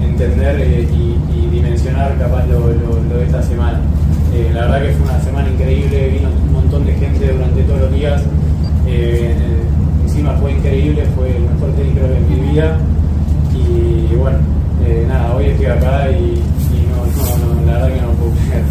entender 0.00 0.60
eh, 0.60 0.88
y, 0.92 1.50
dimensionar 1.50 2.16
capaz 2.18 2.46
lo, 2.46 2.68
de 2.68 3.24
esta 3.24 3.42
semana. 3.42 3.80
Eh, 4.32 4.48
la 4.54 4.66
verdad 4.66 4.82
que 4.82 4.92
fue 4.92 5.08
una 5.08 5.20
semana 5.20 5.48
increíble, 5.48 6.10
vino 6.10 6.28
un 6.28 6.52
montón 6.52 6.86
de 6.86 6.92
gente 6.92 7.32
durante 7.32 7.62
todos 7.64 7.80
los 7.80 7.92
días, 7.92 8.22
eh, 8.86 9.34
encima 10.04 10.34
fue 10.34 10.52
increíble, 10.52 11.04
fue 11.16 11.36
el 11.36 11.42
mejor 11.42 11.72
tenis 11.72 11.94
creo 11.94 12.08
que 12.12 12.16
en 12.16 12.28
mi 12.28 12.52
vida 12.52 12.78
y 13.68 14.14
bueno, 14.14 14.38
nada, 15.06 15.34
hoy 15.34 15.46
estoy 15.46 15.66
acá 15.66 16.10
y, 16.10 16.42
no, 16.88 17.66
la 17.66 17.72
verdad 17.72 17.88
que 17.88 18.00
no 18.00 18.10
puedo 18.12 18.32
creer. 18.32 18.64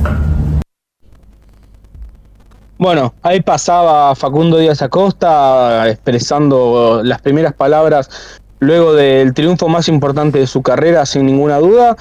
Bueno, 2.77 3.13
ahí 3.21 3.41
pasaba 3.41 4.13
Facundo 4.15 4.57
Díaz 4.57 4.81
Acosta 4.81 5.89
expresando 5.89 7.01
las 7.03 7.21
primeras 7.21 7.53
palabras 7.53 8.39
luego 8.59 8.93
del 8.93 9.33
triunfo 9.33 9.69
más 9.69 9.87
importante 9.87 10.39
de 10.39 10.47
su 10.47 10.61
carrera, 10.61 11.05
sin 11.05 11.25
ninguna 11.25 11.57
duda. 11.57 11.95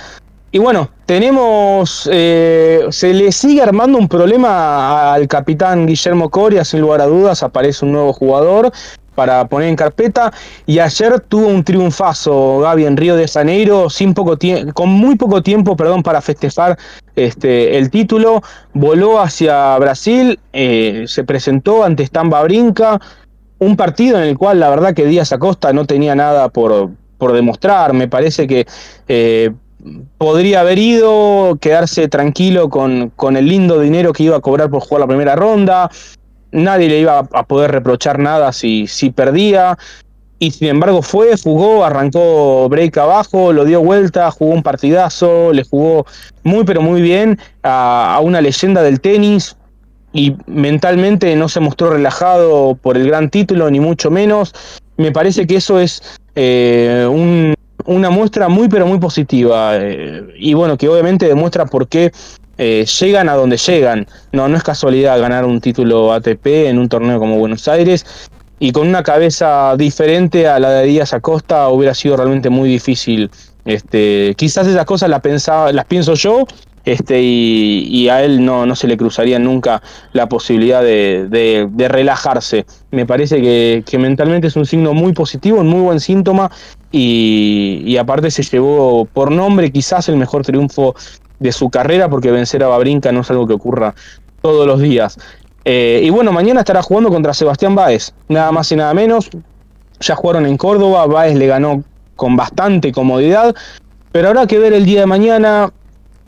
Y 0.51 0.59
bueno, 0.59 0.89
tenemos, 1.05 2.09
eh, 2.13 2.87
se 2.91 3.13
le 3.13 3.33
sigue 3.33 3.61
armando 3.61 3.99
un 3.99 4.09
problema 4.09 5.13
al 5.13 5.27
capitán 5.27 5.87
Guillermo 5.87 6.31
Coria, 6.31 6.65
sin 6.65 6.81
lugar 6.81 7.01
a 7.01 7.07
dudas, 7.07 7.43
aparece 7.43 7.85
un 7.85 7.93
nuevo 7.93 8.13
jugador 8.13 8.73
para 9.15 9.47
poner 9.47 9.69
en 9.69 9.77
carpeta. 9.77 10.33
Y 10.67 10.79
ayer 10.79 11.21
tuvo 11.21 11.49
un 11.49 11.65
triunfazo 11.65 12.61
Gaby 12.61 12.87
en 12.87 12.97
Río 12.97 13.17
de 13.17 13.29
Janeiro, 13.29 13.91
sin 13.91 14.15
poco 14.15 14.37
con 14.73 14.89
muy 14.89 15.17
poco 15.17 15.43
tiempo 15.43 15.77
perdón, 15.77 16.03
para 16.03 16.21
festejar 16.21 16.79
este, 17.17 17.79
el 17.79 17.91
título. 17.91 18.43
Voló 18.73 19.21
hacia 19.21 19.77
Brasil, 19.79 20.39
eh, 20.53 21.05
se 21.07 21.25
presentó 21.25 21.85
ante 21.85 22.07
Stamba 22.07 22.43
Brinca. 22.43 23.01
Un 23.59 23.77
partido 23.77 24.19
en 24.19 24.25
el 24.25 24.37
cual 24.37 24.61
la 24.61 24.69
verdad 24.69 24.95
que 24.95 25.07
Díaz 25.07 25.33
Acosta 25.33 25.73
no 25.73 25.87
tenía 25.87 26.15
nada 26.15 26.49
por, 26.49 26.91
por 27.19 27.33
demostrar. 27.33 27.93
Me 27.93 28.09
parece 28.09 28.47
que 28.47 28.67
eh, 29.09 29.53
podría 30.19 30.61
haber 30.61 30.79
ido, 30.79 31.57
quedarse 31.61 32.09
tranquilo 32.09 32.69
con, 32.69 33.11
con 33.17 33.37
el 33.37 33.47
lindo 33.47 33.81
dinero 33.81 34.13
que 34.13 34.25
iba 34.25 34.37
a 34.37 34.41
cobrar 34.41 34.71
por 34.71 34.83
jugar 34.83 35.01
la 35.01 35.07
primera 35.07 35.37
ronda 35.37 35.91
nadie 36.55 36.89
le 36.89 37.01
iba 37.01 37.19
a 37.19 37.43
poder 37.47 37.73
reprochar 37.73 38.19
nada 38.19 38.53
si, 38.53 38.87
si 38.87 39.11
perdía. 39.11 39.77
Y 40.39 40.51
sin 40.51 40.69
embargo 40.69 41.03
fue, 41.03 41.37
jugó, 41.37 41.85
arrancó 41.85 42.69
break 42.69 42.99
abajo, 42.99 43.53
lo 43.53 43.65
dio 43.65 43.81
vuelta, 43.83 44.31
jugó 44.31 44.53
un 44.53 44.63
partidazo, 44.63 45.53
le 45.53 45.65
jugó 45.65 46.07
muy 46.43 46.65
pero 46.65 46.83
muy 46.83 47.03
bien 47.03 47.39
a, 47.63 48.21
una 48.23 48.41
leyenda 48.41 48.83
del 48.83 49.01
tenis 49.01 49.57
y 50.13 50.37
mentalmente 50.47 51.35
no 51.37 51.49
se 51.49 51.61
mostró 51.61 51.91
relajado 51.91 52.77
por 52.81 52.97
el 52.97 53.07
gran 53.07 53.31
título, 53.31 53.71
ni 53.71 53.81
mucho 53.81 54.11
menos. 54.11 54.55
Me 54.97 55.13
parece 55.13 55.47
que 55.47 55.57
eso 55.57 55.81
es 55.81 56.03
eh, 56.35 57.07
una 57.87 58.11
muestra 58.11 58.49
muy 58.49 58.69
pero 58.69 58.87
muy 58.87 58.99
positiva 58.99 59.77
eh, 59.77 60.23
y 60.37 60.55
bueno, 60.55 60.77
que 60.77 60.89
obviamente 60.89 61.27
demuestra 61.27 61.67
por 61.67 61.89
qué 61.89 62.13
eh, 62.59 62.87
llegan 63.01 63.29
a 63.29 63.35
donde 63.35 63.57
llegan. 63.57 64.07
No, 64.33 64.49
no 64.49 64.57
es 64.57 64.63
casualidad 64.63 65.21
ganar 65.21 65.45
un 65.45 65.61
título 65.61 66.13
ATP 66.13 66.47
en 66.47 66.79
un 66.79 66.89
torneo 66.89 67.19
como 67.19 67.39
Buenos 67.39 67.67
Aires. 67.69 68.29
Y 68.59 68.73
con 68.73 68.89
una 68.89 69.03
cabeza 69.03 69.75
diferente 69.77 70.49
a 70.49 70.59
la 70.59 70.71
de 70.71 70.87
Díaz 70.87 71.13
Acosta 71.13 71.69
hubiera 71.69 71.95
sido 71.95 72.17
realmente 72.17 72.51
muy 72.51 72.69
difícil. 72.69 73.31
Este, 73.65 74.35
quizás 74.37 74.67
esas 74.67 74.85
cosas 74.85 75.09
las, 75.11 75.21
pensaba, 75.21 75.73
las 75.73 75.87
pienso 75.87 76.15
yo, 76.15 76.47
este, 76.85 77.21
y, 77.23 78.09
a 78.11 78.23
él 78.23 78.45
no, 78.45 78.67
no, 78.67 78.77
se 78.77 78.87
le 78.87 78.99
cruzaría 78.99 79.39
nunca 79.39 79.83
la 80.13 80.29
posibilidad 80.29 80.83
de, 80.83 81.89
relajarse. 81.89 82.67
Me 82.91 83.07
parece 83.07 83.41
que, 83.41 83.99
mentalmente 83.99 84.49
es 84.49 84.57
un 84.57 84.67
signo 84.67 84.93
muy 84.93 85.15
positivo, 85.15 85.61
un 85.61 85.69
muy 85.69 85.81
buen 85.81 85.99
síntoma, 85.99 86.51
y, 86.93 87.83
y, 87.87 87.97
aparte 87.97 88.31
se 88.31 88.43
llevó 88.43 89.07
por 89.07 89.31
nombre 89.31 89.73
quizás 89.73 90.09
el 90.11 90.17
mejor 90.17 90.45
triunfo 90.45 90.95
de 91.39 91.53
su 91.53 91.71
carrera, 91.71 92.09
porque 92.09 92.31
vencer 92.31 92.63
a 92.63 92.69
Babrinca 92.69 93.13
no 93.13 93.21
es 93.21 93.31
algo 93.31 93.47
que 93.47 93.55
ocurra 93.55 93.95
todos 94.41 94.67
los 94.67 94.81
días. 94.81 95.19
Eh, 95.65 96.03
y 96.05 96.11
bueno, 96.11 96.33
mañana 96.33 96.61
estará 96.61 96.83
jugando 96.83 97.11
contra 97.11 97.33
Sebastián 97.33 97.75
Báez, 97.75 98.13
nada 98.29 98.53
más 98.53 98.71
y 98.73 98.77
nada 98.77 98.93
menos. 98.95 99.31
Ya 100.01 100.15
jugaron 100.15 100.47
en 100.47 100.57
Córdoba, 100.57 101.07
Báez 101.07 101.37
le 101.37 101.47
ganó 101.47 101.83
con 102.17 102.37
bastante 102.37 102.93
comodidad, 102.93 103.55
pero 104.13 104.29
habrá 104.29 104.47
que 104.47 104.59
ver 104.59 104.73
el 104.73 104.85
día 104.85 105.01
de 105.01 105.07
mañana. 105.07 105.73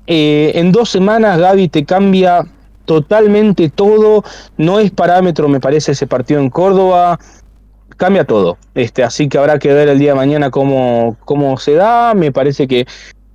Eh, 0.07 0.53
en 0.55 0.71
dos 0.71 0.91
semanas 0.91 1.39
Gaby 1.39 1.69
te 1.69 1.85
cambia 1.85 2.47
totalmente 2.85 3.69
todo, 3.69 4.23
no 4.57 4.79
es 4.79 4.93
parámetro 4.93 5.49
me 5.49 5.59
parece 5.59 5.91
ese 5.93 6.07
partido 6.07 6.41
en 6.41 6.49
Córdoba, 6.49 7.19
cambia 7.97 8.25
todo. 8.25 8.59
Este, 8.75 9.03
así 9.03 9.29
que 9.29 9.39
habrá 9.39 9.59
que 9.59 9.73
ver 9.73 9.89
el 9.89 9.99
día 9.99 10.11
de 10.11 10.17
mañana 10.17 10.51
cómo, 10.51 11.17
cómo 11.25 11.57
se 11.59 11.75
da. 11.75 12.15
Me 12.15 12.33
parece 12.33 12.67
que 12.69 12.87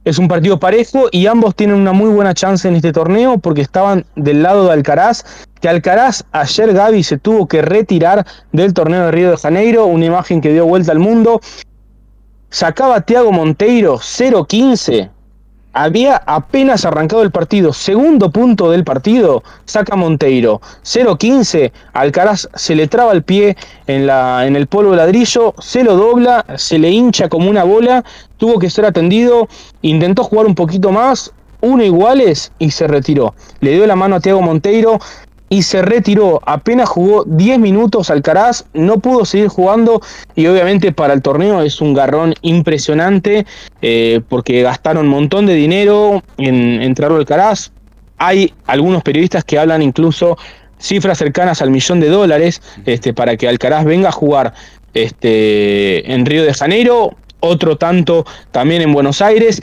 es 0.04 0.18
un 0.18 0.28
partido 0.28 0.60
parejo 0.60 1.08
y 1.12 1.28
ambos 1.28 1.56
tienen 1.56 1.76
una 1.76 1.94
muy 1.94 2.10
buena 2.10 2.34
chance 2.34 2.68
en 2.68 2.76
este 2.76 2.92
torneo 2.92 3.38
porque 3.38 3.62
estaban 3.62 4.06
del 4.16 4.42
lado 4.44 4.66
de 4.66 4.74
Alcaraz, 4.74 5.24
que 5.60 5.70
Alcaraz 5.70 6.24
ayer 6.32 6.74
Gaby 6.74 7.04
se 7.04 7.18
tuvo 7.18 7.48
que 7.48 7.62
retirar 7.62 8.26
del 8.52 8.74
torneo 8.74 9.06
de 9.06 9.12
Río 9.12 9.32
de 9.32 9.38
Janeiro, 9.38 9.86
una 9.86 10.06
imagen 10.06 10.42
que 10.42 10.52
dio 10.52 10.66
vuelta 10.66 10.92
al 10.92 11.00
mundo. 11.00 11.40
Sacaba 12.50 12.98
a 12.98 13.02
Thiago 13.02 13.32
Monteiro 13.32 13.98
0-15 13.98 15.10
había 15.74 16.22
apenas 16.26 16.86
arrancado 16.86 17.22
el 17.22 17.32
partido, 17.32 17.74
segundo 17.74 18.32
punto 18.32 18.72
del 18.72 18.84
partido, 18.84 19.44
saca 19.66 19.96
Monteiro, 19.96 20.62
0-15, 20.84 21.72
Alcaraz 21.94 22.50
se 22.56 22.76
le 22.76 22.88
traba 22.88 23.14
el 23.14 23.24
pie 23.24 23.56
en, 23.88 24.08
la, 24.08 24.46
en 24.46 24.56
el 24.56 24.68
polvo 24.68 24.96
ladrillo, 24.96 25.54
se 25.60 25.84
lo 25.84 25.96
dobla, 25.96 26.46
se 26.58 26.78
le 26.78 26.90
hincha 26.90 27.30
como 27.30 27.50
una 27.50 27.64
bola, 27.64 28.04
tuvo 28.38 28.60
que 28.60 28.70
ser 28.70 28.86
atendido, 28.86 29.48
intentó 29.82 30.24
jugar 30.24 30.46
un 30.46 30.56
poquito 30.56 30.92
más, 30.92 31.32
uno 31.62 31.84
iguales 31.84 32.52
y 32.60 32.72
se 32.72 32.88
retiró. 32.88 33.34
Le 33.60 33.72
dio 33.72 33.86
la 33.86 33.96
mano 33.96 34.16
a 34.16 34.20
Thiago 34.20 34.42
Monteiro, 34.42 35.00
y 35.52 35.64
se 35.64 35.82
retiró. 35.82 36.40
Apenas 36.46 36.88
jugó 36.88 37.26
10 37.26 37.60
minutos 37.60 38.10
Alcaraz, 38.10 38.64
no 38.74 39.00
pudo 39.00 39.26
seguir 39.26 39.50
jugando 39.50 40.02
y 40.34 40.48
obviamente 40.48 40.94
para 40.94 41.14
el 41.14 41.22
torneo 41.22 41.62
es 41.62 41.82
un 41.82 41.94
garrón 41.94 42.34
impresionante 42.42 43.46
eh, 43.82 44.22
porque 44.30 44.62
gastaron 44.62 45.08
un 45.08 45.12
montón 45.12 45.46
de 45.46 45.54
dinero 45.54 46.24
en 46.38 46.82
entrar 46.82 47.12
Alcaraz. 47.12 47.74
Hay 48.18 48.54
algunos 48.66 49.04
periodistas 49.04 49.44
que 49.44 49.60
hablan 49.60 49.82
incluso 49.82 50.38
cifras 50.80 51.18
cercanas 51.18 51.62
al 51.62 51.70
millón 51.70 52.00
de 52.00 52.08
dólares 52.08 52.62
este, 52.86 53.14
para 53.14 53.36
que 53.36 53.50
Alcaraz 53.50 53.84
venga 53.84 54.08
a 54.08 54.14
jugar 54.14 54.54
este, 54.94 56.14
en 56.14 56.26
Río 56.26 56.46
de 56.46 56.54
Janeiro, 56.54 57.18
otro 57.42 57.76
tanto 57.76 58.26
también 58.52 58.82
en 58.84 58.94
Buenos 58.94 59.22
Aires 59.22 59.62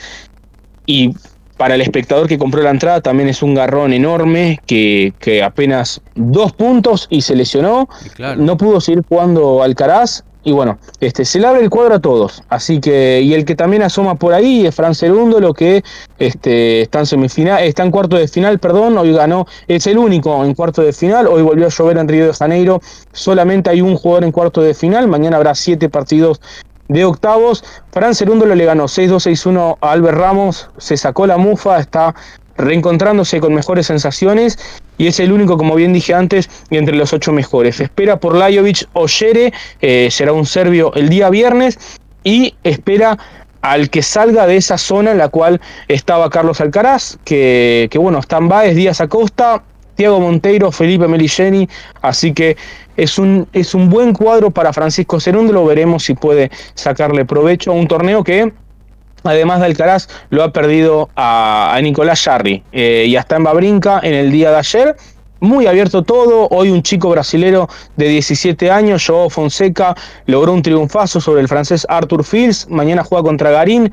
y 0.85 1.15
para 1.59 1.75
el 1.75 1.81
espectador 1.81 2.29
que 2.29 2.37
compró 2.37 2.63
la 2.63 2.69
entrada 2.69 3.01
también 3.01 3.27
es 3.27 3.43
un 3.43 3.53
garrón 3.53 3.91
enorme 3.91 4.61
que, 4.65 5.13
apenas 5.43 6.01
dos 6.15 6.53
puntos 6.53 7.05
y 7.09 7.21
se 7.21 7.35
lesionó. 7.35 7.89
No 8.37 8.55
pudo 8.55 8.79
seguir 8.79 9.03
jugando 9.07 9.61
Alcaraz. 9.61 10.23
Y 10.41 10.53
bueno, 10.53 10.79
este, 11.01 11.25
se 11.25 11.37
le 11.37 11.47
abre 11.47 11.61
el 11.61 11.69
cuadro 11.69 11.95
a 11.95 11.99
todos. 11.99 12.43
Así 12.47 12.79
que, 12.79 13.19
y 13.21 13.33
el 13.33 13.43
que 13.43 13.55
también 13.55 13.83
asoma 13.83 14.15
por 14.15 14.33
ahí 14.33 14.65
es 14.65 14.73
Fran 14.73 14.93
lo 15.01 15.53
que 15.53 15.83
este, 16.17 16.83
está 16.83 16.99
en 16.99 17.05
semifinal, 17.05 17.61
está 17.61 17.83
en 17.83 17.91
cuarto 17.91 18.15
de 18.15 18.29
final, 18.29 18.57
perdón, 18.57 18.97
hoy 18.97 19.11
ganó, 19.11 19.45
es 19.67 19.85
el 19.85 19.97
único 19.97 20.45
en 20.45 20.53
cuarto 20.53 20.81
de 20.81 20.93
final, 20.93 21.27
hoy 21.27 21.41
volvió 21.41 21.65
a 21.65 21.69
llover 21.69 21.97
en 21.97 22.07
Río 22.07 22.27
de 22.27 22.33
Janeiro, 22.33 22.81
solamente 23.11 23.69
hay 23.69 23.81
un 23.81 23.97
jugador 23.97 24.23
en 24.23 24.31
cuarto 24.31 24.61
de 24.61 24.73
final, 24.73 25.09
mañana 25.09 25.35
habrá 25.35 25.55
siete 25.55 25.89
partidos 25.89 26.39
de 26.89 27.05
octavos. 27.05 27.63
Fran 27.91 28.13
Cerúndolo 28.13 28.53
le 28.55 28.65
ganó 28.65 28.85
6-2-6-1 28.85 29.77
a 29.79 29.91
Albert 29.91 30.17
Ramos, 30.17 30.69
se 30.77 30.97
sacó 30.97 31.25
la 31.25 31.37
mufa, 31.37 31.79
está 31.79 32.13
reencontrándose 32.57 33.39
con 33.39 33.53
mejores 33.53 33.87
sensaciones 33.87 34.59
y 34.97 35.07
es 35.07 35.21
el 35.21 35.31
único, 35.31 35.57
como 35.57 35.75
bien 35.75 35.93
dije 35.93 36.13
antes, 36.13 36.49
entre 36.71 36.95
los 36.95 37.13
ocho 37.13 37.31
mejores. 37.31 37.79
Espera 37.79 38.19
por 38.19 38.35
Lajovic 38.35 38.85
o 38.91 39.05
eh, 39.81 40.09
será 40.11 40.33
un 40.33 40.45
serbio 40.45 40.93
el 40.95 41.07
día 41.07 41.29
viernes 41.29 41.79
y 42.25 42.55
espera 42.63 43.17
al 43.61 43.89
que 43.89 44.01
salga 44.01 44.45
de 44.45 44.57
esa 44.57 44.77
zona 44.77 45.11
en 45.11 45.17
la 45.17 45.29
cual 45.29 45.61
estaba 45.87 46.29
Carlos 46.29 46.59
Alcaraz, 46.59 47.17
que, 47.23 47.87
que 47.91 47.97
bueno, 47.97 48.19
están 48.19 48.49
Baez, 48.49 48.75
Díaz 48.75 48.99
Acosta, 49.01 49.63
Tiago 49.95 50.19
Monteiro, 50.21 50.71
Felipe 50.71 51.07
Meligeni, 51.07 51.67
así 52.01 52.33
que 52.33 52.55
es 52.99 53.17
un, 53.17 53.47
es 53.53 53.73
un 53.73 53.89
buen 53.89 54.13
cuadro 54.13 54.51
para 54.51 54.73
Francisco 54.73 55.17
lo 55.31 55.65
veremos 55.65 56.03
si 56.03 56.13
puede 56.13 56.51
sacarle 56.73 57.25
provecho 57.25 57.71
a 57.71 57.73
un 57.73 57.87
torneo 57.87 58.23
que 58.23 58.51
además 59.23 59.59
de 59.59 59.67
Alcaraz 59.67 60.07
lo 60.29 60.43
ha 60.43 60.51
perdido 60.51 61.09
a, 61.15 61.77
Nicolás 61.81 62.21
Jarry 62.23 62.63
eh, 62.71 63.05
y 63.07 63.15
hasta 63.15 63.37
en 63.37 63.43
Babrinca 63.43 63.99
en 64.03 64.13
el 64.13 64.31
día 64.31 64.51
de 64.51 64.57
ayer. 64.57 64.95
Muy 65.41 65.67
abierto 65.67 66.03
todo, 66.03 66.49
hoy 66.49 66.69
un 66.69 66.83
chico 66.83 67.09
brasilero 67.09 67.69
de 67.95 68.09
17 68.09 68.69
años, 68.69 69.05
Joao 69.07 69.29
Fonseca, 69.29 69.95
logró 70.25 70.51
un 70.51 70.61
triunfazo 70.61 71.21
sobre 71.21 71.39
el 71.41 71.47
francés 71.47 71.85
Arthur 71.87 72.25
Fields, 72.25 72.67
mañana 72.69 73.05
juega 73.05 73.23
contra 73.23 73.49
Garín, 73.49 73.89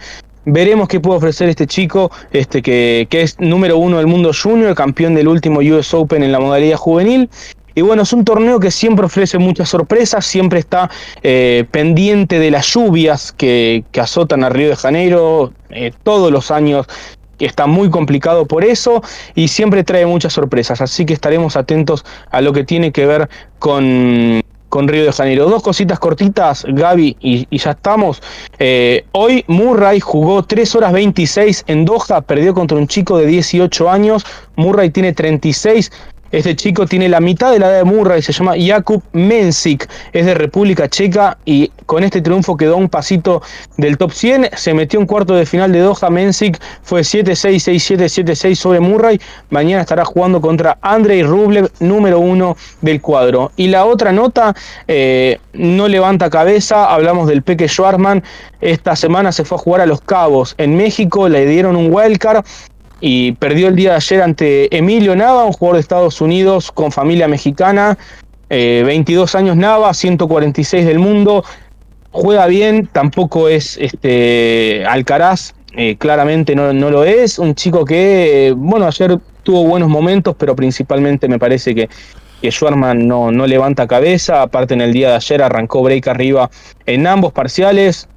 Veremos 0.49 0.87
qué 0.87 1.01
puede 1.01 1.19
ofrecer 1.19 1.49
este 1.49 1.67
chico, 1.67 2.13
este 2.31 2.63
que, 2.63 3.09
que, 3.11 3.23
es 3.23 3.37
número 3.41 3.79
uno 3.79 3.97
del 3.97 4.07
mundo 4.07 4.31
junior, 4.33 4.77
campeón 4.77 5.17
del 5.17 5.27
último 5.27 5.59
US 5.59 5.93
Open 5.93 6.23
en 6.23 6.31
la 6.31 6.39
modalidad 6.39 6.77
juvenil. 6.77 7.29
Y 7.77 7.83
bueno, 7.83 8.05
es 8.05 8.13
un 8.15 8.25
torneo 8.25 8.59
que 8.59 8.71
siempre 8.71 9.05
ofrece 9.05 9.37
muchas 9.37 9.69
sorpresas, 9.69 10.25
siempre 10.25 10.59
está 10.59 10.91
eh, 11.23 11.67
pendiente 11.71 12.39
de 12.39 12.51
las 12.51 12.67
lluvias 12.73 13.33
que, 13.33 13.85
azotan 14.01 14.45
a 14.45 14.49
Río 14.49 14.71
de 14.71 14.77
Janeiro 14.77 15.53
eh, 15.69 15.93
todos 16.03 16.33
los 16.33 16.51
años 16.51 16.87
que 17.39 17.45
está 17.45 17.67
muy 17.67 17.91
complicado 17.91 18.47
por 18.47 18.65
eso 18.65 19.03
y 19.35 19.49
siempre 19.49 19.85
trae 19.85 20.07
muchas 20.07 20.33
sorpresas, 20.33 20.81
así 20.81 21.05
que 21.05 21.13
estaremos 21.13 21.55
atentos 21.55 22.03
a 22.31 22.41
lo 22.41 22.55
que 22.55 22.65
tiene 22.65 22.93
que 22.93 23.05
ver 23.05 23.29
con, 23.59 24.41
con 24.71 24.89
Río 24.89 25.05
de 25.05 25.13
Janeiro. 25.13 25.49
Dos 25.51 25.63
cositas 25.63 25.99
cortitas, 25.99 26.65
Gaby, 26.67 27.17
y, 27.21 27.59
ya 27.59 27.73
estamos. 27.73 28.23
Eh, 28.59 29.05
hoy 29.13 29.45
Murray 29.49 30.01
jugó 30.01 30.43
3 30.43 30.77
horas 30.77 30.93
26 30.95 31.65
en 31.67 31.85
Doha, 31.85 32.23
perdió 32.23 32.55
contra 32.55 32.79
un 32.79 32.87
chico 32.87 33.19
de 33.19 33.27
18 33.27 33.91
años. 33.91 34.25
Murray 34.57 34.89
tiene 34.89 35.13
36, 35.13 35.93
este 36.33 36.57
chico 36.57 36.87
tiene 36.87 37.09
la 37.09 37.21
mitad 37.21 37.53
de 37.53 37.59
la 37.59 37.69
edad 37.69 37.79
de 37.79 37.85
Murray, 37.85 38.23
se 38.23 38.33
llama 38.33 38.55
Jakub 38.59 39.03
Mensik, 39.13 39.89
es 40.13 40.27
de 40.27 40.35
República 40.35 40.89
Checa 40.89 41.39
y 41.45 41.71
con 41.87 42.05
este 42.05 42.21
triunfo 42.21 42.57
quedó 42.57 42.77
un 42.77 42.89
pasito 42.89 43.43
del 43.77 43.97
top 43.97 44.13
100, 44.13 44.51
se 44.55 44.75
metió 44.75 45.01
en 45.01 45.07
cuarto 45.07 45.35
de 45.35 45.47
final 45.47 45.73
de 45.73 45.81
Doha, 45.81 46.11
Mensik 46.11 46.61
fue 46.83 47.03
7-6, 47.03 47.97
6-7, 47.97 48.25
7-6 48.25 48.55
sobre 48.55 48.81
Murray, 48.81 49.21
mañana 49.51 49.83
estará 49.83 50.05
jugando 50.05 50.41
contra 50.41 50.79
Andrei 50.81 51.23
Rublev, 51.23 51.71
número 51.81 52.19
uno 52.19 52.57
del 52.81 53.01
cuadro. 53.01 53.53
Y 53.57 53.69
la 53.69 53.85
otra 53.85 54.13
nota, 54.13 54.55
eh, 54.89 55.39
no 55.53 55.89
levanta 55.89 56.31
cabeza, 56.31 56.93
hablamos 56.93 57.29
del 57.29 57.43
Peque 57.43 57.69
Schwarzman, 57.69 58.23
esta 58.61 58.97
semana 58.97 59.33
se 59.33 59.45
fue 59.45 59.57
a 59.57 59.61
jugar 59.61 59.81
a 59.83 59.87
Los 59.87 60.01
Cabos 60.01 60.55
en 60.59 60.77
México, 60.77 61.29
le 61.29 61.47
dieron 61.47 61.77
un 61.77 61.93
wildcard, 61.93 62.45
y 63.01 63.33
perdió 63.33 63.69
el 63.69 63.77
día 63.77 63.91
de 63.91 63.97
ayer 63.97 64.23
ante 64.23 64.77
Emilio 64.77 65.15
Nava, 65.15 65.45
un 65.45 65.53
jugador 65.53 65.77
de 65.77 65.81
Estados 65.81 66.21
Unidos 66.21 66.73
con 66.73 66.93
familia 66.93 67.29
mexicana, 67.29 67.99
22 68.49 69.35
eh, 69.35 69.39
años 69.39 69.57
Nava, 69.57 69.93
146 69.93 70.87
del 70.87 70.99
mundo, 70.99 71.45
juega 72.11 72.47
bien, 72.47 72.89
tampoco 72.91 73.49
es 73.49 73.77
este 73.77 74.85
Alcaraz, 74.87 75.55
eh, 75.77 75.97
claramente 75.97 76.55
no, 76.55 76.73
lo 76.73 77.05
es, 77.05 77.39
un 77.39 77.55
chico 77.55 77.85
que, 77.85 78.55
bueno, 78.57 78.87
ayer 78.87 79.19
tuvo 79.43 79.65
buenos 79.65 79.91
momentos, 79.91 80.35
pero 80.39 80.57
principalmente 80.57 81.29
me 81.29 81.39
parece 81.39 81.75
que, 81.75 81.91
que 82.41 82.51
Schwarman 82.51 83.07
no, 83.07 83.31
no 83.31 83.47
levanta 83.47 83.87
cabeza, 83.87 84.43
aparte 84.43 84.73
en 84.73 84.81
el 84.81 84.93
día 84.93 85.11
de 85.11 85.17
ayer 85.17 85.43
arrancó 85.43 85.83
break 85.83 86.09
arriba 86.09 86.51
en 86.87 87.07
ambos 87.07 87.33
parciales, 87.33 88.09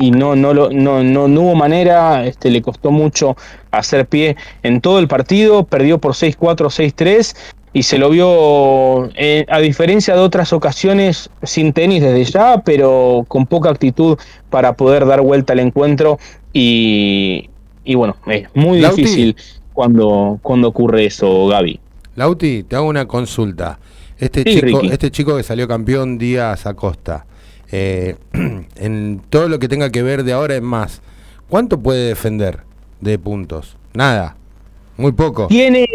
y 0.00 0.10
no, 0.10 0.34
no, 0.34 0.54
no, 0.54 0.70
no, 0.70 1.28
no 1.28 1.40
hubo 1.42 1.54
manera, 1.54 2.26
este, 2.26 2.50
le 2.50 2.62
costó 2.62 2.90
mucho 2.90 3.36
hacer 3.70 4.06
pie 4.06 4.34
en 4.62 4.80
todo 4.80 4.98
el 4.98 5.06
partido, 5.06 5.64
perdió 5.64 5.98
por 5.98 6.14
6-4, 6.14 6.94
6-3 6.94 7.36
y 7.74 7.82
se 7.82 7.98
lo 7.98 8.08
vio, 8.08 9.10
eh, 9.14 9.44
a 9.48 9.58
diferencia 9.60 10.14
de 10.14 10.20
otras 10.20 10.54
ocasiones, 10.54 11.28
sin 11.42 11.74
tenis 11.74 12.02
desde 12.02 12.24
ya, 12.24 12.62
pero 12.64 13.26
con 13.28 13.46
poca 13.46 13.68
actitud 13.68 14.18
para 14.48 14.72
poder 14.72 15.04
dar 15.04 15.20
vuelta 15.20 15.52
al 15.52 15.60
encuentro 15.60 16.18
y, 16.54 17.50
y 17.84 17.94
bueno, 17.94 18.16
es 18.26 18.48
muy 18.54 18.78
difícil 18.78 19.36
cuando, 19.74 20.38
cuando 20.42 20.68
ocurre 20.68 21.04
eso, 21.04 21.46
Gaby. 21.46 21.78
Lauti, 22.16 22.62
te 22.62 22.74
hago 22.74 22.88
una 22.88 23.06
consulta. 23.06 23.78
Este, 24.18 24.44
chico, 24.44 24.80
este 24.82 25.10
chico 25.10 25.36
que 25.36 25.42
salió 25.42 25.68
campeón 25.68 26.16
Díaz 26.16 26.66
Acosta, 26.66 27.26
eh, 27.72 28.16
en 28.76 29.20
todo 29.30 29.48
lo 29.48 29.58
que 29.58 29.68
tenga 29.68 29.90
que 29.90 30.02
ver 30.02 30.24
de 30.24 30.32
ahora 30.32 30.56
en 30.56 30.64
más, 30.64 31.02
¿cuánto 31.48 31.80
puede 31.80 32.08
defender 32.08 32.60
de 33.00 33.18
puntos? 33.18 33.76
Nada. 33.94 34.36
Muy 34.96 35.12
poco. 35.12 35.46
Tiene, 35.46 35.86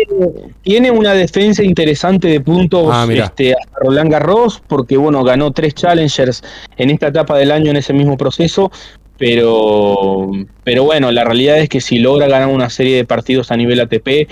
tiene 0.64 0.90
una 0.90 1.14
defensa 1.14 1.64
interesante 1.64 2.28
de 2.28 2.42
puntos 2.42 2.90
ah, 2.92 3.06
este, 3.08 3.54
hasta 3.54 3.80
Roland 3.82 4.12
Garros, 4.12 4.64
porque 4.68 4.98
bueno, 4.98 5.24
ganó 5.24 5.52
tres 5.52 5.76
challengers 5.76 6.42
en 6.78 6.90
esta 6.90 7.10
etapa 7.10 7.38
del 7.38 7.52
año 7.52 7.70
en 7.70 7.78
ese 7.78 7.94
mismo 7.94 8.18
proceso. 8.18 8.72
Pero, 9.20 10.32
pero 10.64 10.86
bueno, 10.86 11.12
la 11.12 11.24
realidad 11.24 11.60
es 11.60 11.70
que 11.70 11.82
si 11.82 12.00
logra 12.00 12.28
ganar 12.28 12.48
una 12.48 12.72
serie 12.72 12.96
de 12.96 13.06
partidos 13.06 13.52
a 13.52 13.58
nivel 13.58 13.80
ATP, 13.80 14.28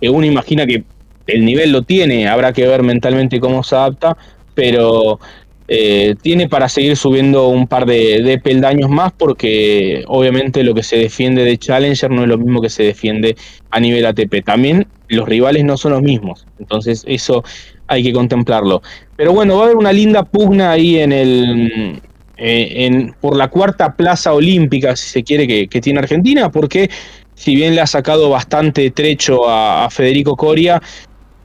que 0.00 0.08
uno 0.08 0.24
imagina 0.24 0.64
que 0.66 0.84
el 1.26 1.44
nivel 1.44 1.72
lo 1.72 1.82
tiene, 1.82 2.26
habrá 2.26 2.54
que 2.54 2.66
ver 2.66 2.82
mentalmente 2.82 3.40
cómo 3.40 3.62
se 3.62 3.76
adapta, 3.76 4.16
pero 4.54 5.20
eh, 5.66 6.14
tiene 6.20 6.46
para 6.46 6.68
seguir 6.68 6.94
subiendo 6.94 7.48
un 7.48 7.66
par 7.66 7.86
de, 7.86 8.38
peldaños 8.42 8.90
más 8.90 9.12
porque 9.12 10.04
obviamente 10.08 10.62
lo 10.62 10.74
que 10.74 10.82
se 10.82 10.98
defiende 10.98 11.42
de 11.42 11.56
Challenger 11.56 12.10
no 12.10 12.22
es 12.22 12.28
lo 12.28 12.36
mismo 12.36 12.60
que 12.60 12.68
se 12.68 12.82
defiende 12.82 13.34
a 13.70 13.80
nivel 13.80 14.04
ATP. 14.04 14.44
También 14.44 14.86
los 15.08 15.26
rivales 15.26 15.64
no 15.64 15.78
son 15.78 15.92
los 15.92 16.02
mismos, 16.02 16.46
entonces 16.58 17.04
eso 17.06 17.44
hay 17.86 18.02
que 18.02 18.12
contemplarlo. 18.12 18.82
Pero 19.16 19.32
bueno, 19.32 19.56
va 19.56 19.62
a 19.62 19.64
haber 19.66 19.76
una 19.76 19.92
linda 19.92 20.22
pugna 20.22 20.72
ahí 20.72 20.98
en 20.98 21.12
el... 21.12 22.02
Eh, 22.36 22.86
en, 22.86 23.14
por 23.20 23.36
la 23.36 23.46
cuarta 23.46 23.94
plaza 23.94 24.34
olímpica, 24.34 24.96
si 24.96 25.08
se 25.08 25.22
quiere, 25.22 25.46
que, 25.46 25.80
tiene 25.80 26.00
Argentina, 26.00 26.50
porque 26.50 26.90
si 27.34 27.54
bien 27.54 27.76
le 27.76 27.80
ha 27.80 27.86
sacado 27.86 28.28
bastante 28.28 28.90
trecho 28.90 29.48
a 29.48 29.88
Federico 29.88 30.36
Coria, 30.36 30.82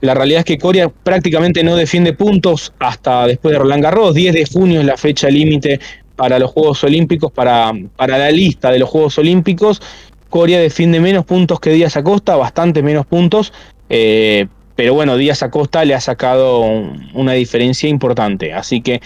la 0.01 0.13
realidad 0.13 0.39
es 0.39 0.45
que 0.45 0.57
Coria 0.57 0.89
prácticamente 0.89 1.63
no 1.63 1.75
defiende 1.75 2.13
puntos 2.13 2.73
hasta 2.79 3.27
después 3.27 3.53
de 3.53 3.59
Roland 3.59 3.83
Garros. 3.83 4.15
10 4.15 4.33
de 4.33 4.45
junio 4.45 4.79
es 4.79 4.85
la 4.85 4.97
fecha 4.97 5.29
límite 5.29 5.79
para 6.15 6.39
los 6.39 6.51
Juegos 6.51 6.83
Olímpicos, 6.83 7.31
para, 7.31 7.71
para 7.95 8.17
la 8.17 8.31
lista 8.31 8.71
de 8.71 8.79
los 8.79 8.89
Juegos 8.89 9.17
Olímpicos. 9.17 9.81
Coria 10.29 10.59
defiende 10.59 10.99
menos 10.99 11.25
puntos 11.25 11.59
que 11.59 11.71
Díaz 11.71 11.97
Acosta, 11.97 12.35
bastante 12.35 12.83
menos 12.83 13.05
puntos. 13.05 13.51
Eh, 13.89 14.47
pero 14.75 14.93
bueno, 14.93 15.17
Díaz 15.17 15.43
Acosta 15.43 15.83
le 15.83 15.95
ha 15.95 16.01
sacado 16.01 16.65
una 17.13 17.33
diferencia 17.33 17.89
importante. 17.89 18.53
Así 18.53 18.81
que 18.81 19.01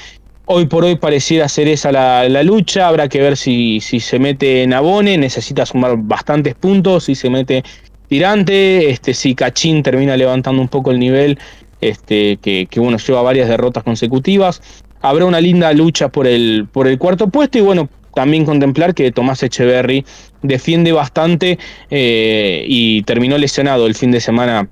hoy 0.46 0.66
por 0.68 0.84
hoy 0.84 0.96
pareciera 0.98 1.48
ser 1.50 1.68
esa 1.68 1.92
la, 1.92 2.30
la 2.30 2.44
lucha. 2.44 2.88
Habrá 2.88 3.10
que 3.10 3.22
ver 3.22 3.38
si, 3.38 3.80
si 3.80 4.00
se 4.00 4.20
mete 4.20 4.62
en 4.62 4.74
Abone, 4.74 5.18
necesita 5.18 5.66
sumar 5.66 5.96
bastantes 5.98 6.54
puntos. 6.54 7.06
Si 7.06 7.16
se 7.16 7.30
mete 7.30 7.64
tirante, 8.08 8.90
este, 8.90 9.14
si 9.14 9.36
Cachín 9.36 9.84
termina 9.84 10.18
levantando 10.18 10.62
un 10.62 10.68
poco 10.68 10.92
el 10.92 11.00
nivel, 11.00 11.40
este, 11.82 12.38
que, 12.38 12.68
que 12.70 12.80
bueno, 12.80 12.98
lleva 12.98 13.22
varias 13.22 13.50
derrotas 13.50 13.84
consecutivas. 13.84 14.62
Habrá 15.02 15.26
una 15.26 15.42
linda 15.42 15.74
lucha 15.74 16.10
por 16.10 16.28
el, 16.28 16.68
por 16.72 16.88
el 16.88 16.98
cuarto 16.98 17.28
puesto 17.28 17.58
y 17.58 17.62
bueno, 17.62 17.90
también 18.14 18.46
contemplar 18.46 18.94
que 18.94 19.12
Tomás 19.12 19.44
Echeverry 19.44 20.06
defiende 20.42 20.92
bastante 20.92 21.58
eh, 21.90 22.66
y 22.68 23.02
terminó 23.04 23.38
lesionado 23.38 23.88
el 23.88 23.96
fin 23.96 24.12
de 24.12 24.22
semana 24.22 24.70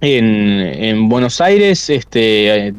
en, 0.00 1.08
Buenos 1.08 1.40
Aires. 1.40 1.90
Este, 1.90 2.72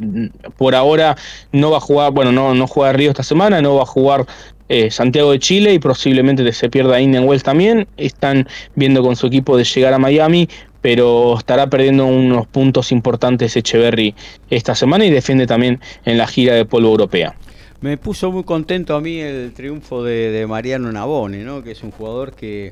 por 0.57 0.75
ahora 0.75 1.15
no 1.51 1.71
va 1.71 1.77
a 1.77 1.81
jugar, 1.81 2.11
bueno, 2.11 2.31
no, 2.31 2.53
no 2.55 2.67
juega 2.67 2.93
Río 2.93 3.11
esta 3.11 3.23
semana, 3.23 3.61
no 3.61 3.75
va 3.75 3.83
a 3.83 3.85
jugar 3.85 4.25
eh, 4.73 4.89
Santiago 4.89 5.33
de 5.33 5.39
Chile 5.39 5.73
y 5.73 5.79
posiblemente 5.79 6.49
se 6.53 6.69
pierda 6.69 7.01
Indian 7.01 7.25
Wells 7.25 7.43
también. 7.43 7.87
Están 7.97 8.47
viendo 8.73 9.03
con 9.03 9.17
su 9.17 9.27
equipo 9.27 9.57
de 9.57 9.65
llegar 9.65 9.93
a 9.93 9.99
Miami, 9.99 10.47
pero 10.79 11.37
estará 11.37 11.67
perdiendo 11.67 12.05
unos 12.05 12.47
puntos 12.47 12.93
importantes 12.93 13.57
Echeverry 13.57 14.15
esta 14.49 14.73
semana 14.73 15.03
y 15.05 15.09
defiende 15.09 15.45
también 15.45 15.81
en 16.05 16.17
la 16.17 16.25
gira 16.25 16.55
de 16.55 16.63
polvo 16.63 16.87
europea. 16.87 17.35
Me 17.81 17.97
puso 17.97 18.31
muy 18.31 18.45
contento 18.45 18.95
a 18.95 19.01
mí 19.01 19.19
el 19.19 19.51
triunfo 19.51 20.05
de, 20.05 20.45
Mariano 20.47 20.89
Nabone, 20.89 21.43
¿no? 21.43 21.61
que 21.61 21.71
es 21.71 21.83
un 21.83 21.91
jugador 21.91 22.33
que, 22.33 22.71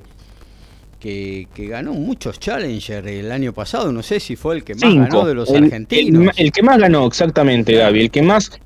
que, 1.01 1.47
ganó 1.57 1.91
muchos 1.91 2.39
Challengers 2.39 3.05
el 3.05 3.29
año 3.29 3.51
pasado. 3.51 3.91
No 3.91 4.03
sé 4.03 4.21
si 4.21 4.37
fue 4.37 4.55
el 4.55 4.63
que 4.63 4.73
más 4.75 4.95
ganó 4.95 5.27
de 5.27 5.33
los 5.33 5.51
argentinos. 5.51 6.33
El, 6.37 6.53
que 6.53 6.63
más 6.63 6.79
ganó, 6.79 7.05
exactamente, 7.05 7.73
Gaby. 7.73 7.99
El 7.99 8.09
que 8.09 8.21
más 8.21 8.57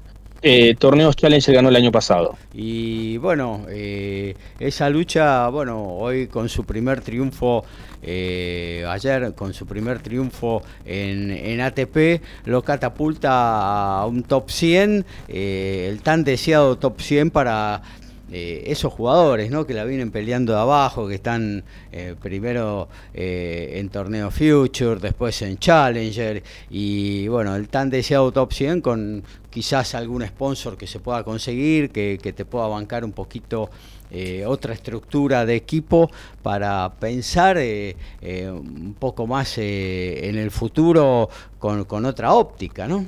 eh, 0.44 0.76
torneos 0.78 1.16
Challenger 1.16 1.56
ganó 1.56 1.70
el 1.70 1.76
año 1.76 1.92
pasado. 1.92 2.38
Y 2.54 3.18
bueno, 3.18 3.66
eh, 3.70 4.36
esa 4.60 4.90
lucha, 4.90 5.48
bueno, 5.48 5.82
hoy 5.82 6.28
con 6.28 6.50
su 6.50 6.66
primer 6.66 7.02
triunfo 7.02 7.66
eh, 8.06 8.86
ayer 8.88 9.34
con 9.34 9.54
su 9.54 9.66
primer 9.66 10.00
triunfo 10.00 10.62
en, 10.86 11.62
ATP, 11.62 12.22
lo 12.46 12.62
catapulta 12.62 14.02
a 14.02 14.06
un 14.06 14.24
top 14.24 14.50
100, 14.50 15.06
eh, 15.30 15.88
el 15.90 16.02
tan 16.02 16.24
deseado 16.26 16.78
top 16.78 17.00
100 17.00 17.32
para 17.32 17.82
eh, 18.32 18.64
esos 18.68 18.94
jugadores 18.94 19.52
¿no? 19.52 19.66
que 19.66 19.74
la 19.74 19.84
vienen 19.84 20.12
peleando 20.12 20.54
de 20.54 20.60
abajo, 20.60 21.08
que 21.08 21.16
están 21.16 21.64
primero 22.22 22.90
en 23.14 23.90
torneo 23.90 24.32
Future, 24.32 25.00
después 25.00 25.42
en 25.42 25.58
Challenger, 25.58 26.42
y 26.70 27.28
bueno, 27.28 27.56
el 27.56 27.68
tan 27.70 27.90
deseado 27.90 28.32
top 28.32 28.52
100 28.52 28.82
con 28.82 29.24
quizás 29.50 29.94
algún 29.94 30.26
sponsor 30.26 30.78
que 30.78 30.88
se 30.88 31.00
pueda 31.00 31.24
conseguir, 31.24 31.92
que, 31.92 32.20
que 32.22 32.34
te 32.34 32.46
pueda 32.46 32.68
bancar 32.68 33.06
un 33.06 33.12
poquito 33.12 33.70
eh, 34.16 34.46
otra 34.46 34.76
estructura 34.76 35.44
de 35.44 35.56
equipo 35.56 36.08
para 36.44 36.94
pensar 37.00 37.58
eh, 37.58 37.96
eh, 38.22 38.48
un 38.48 38.94
poco 38.94 39.26
más 39.26 39.58
en 39.58 40.38
el 40.38 40.52
futuro 40.52 41.28
con, 41.58 41.86
con, 41.86 42.06
otra 42.06 42.32
óptica, 42.34 42.88
¿no? 42.88 43.08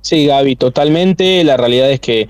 Sí, 0.00 0.26
Gaby, 0.26 0.56
totalmente. 0.56 1.44
La 1.44 1.56
realidad 1.56 1.88
es 1.92 2.00
que, 2.00 2.26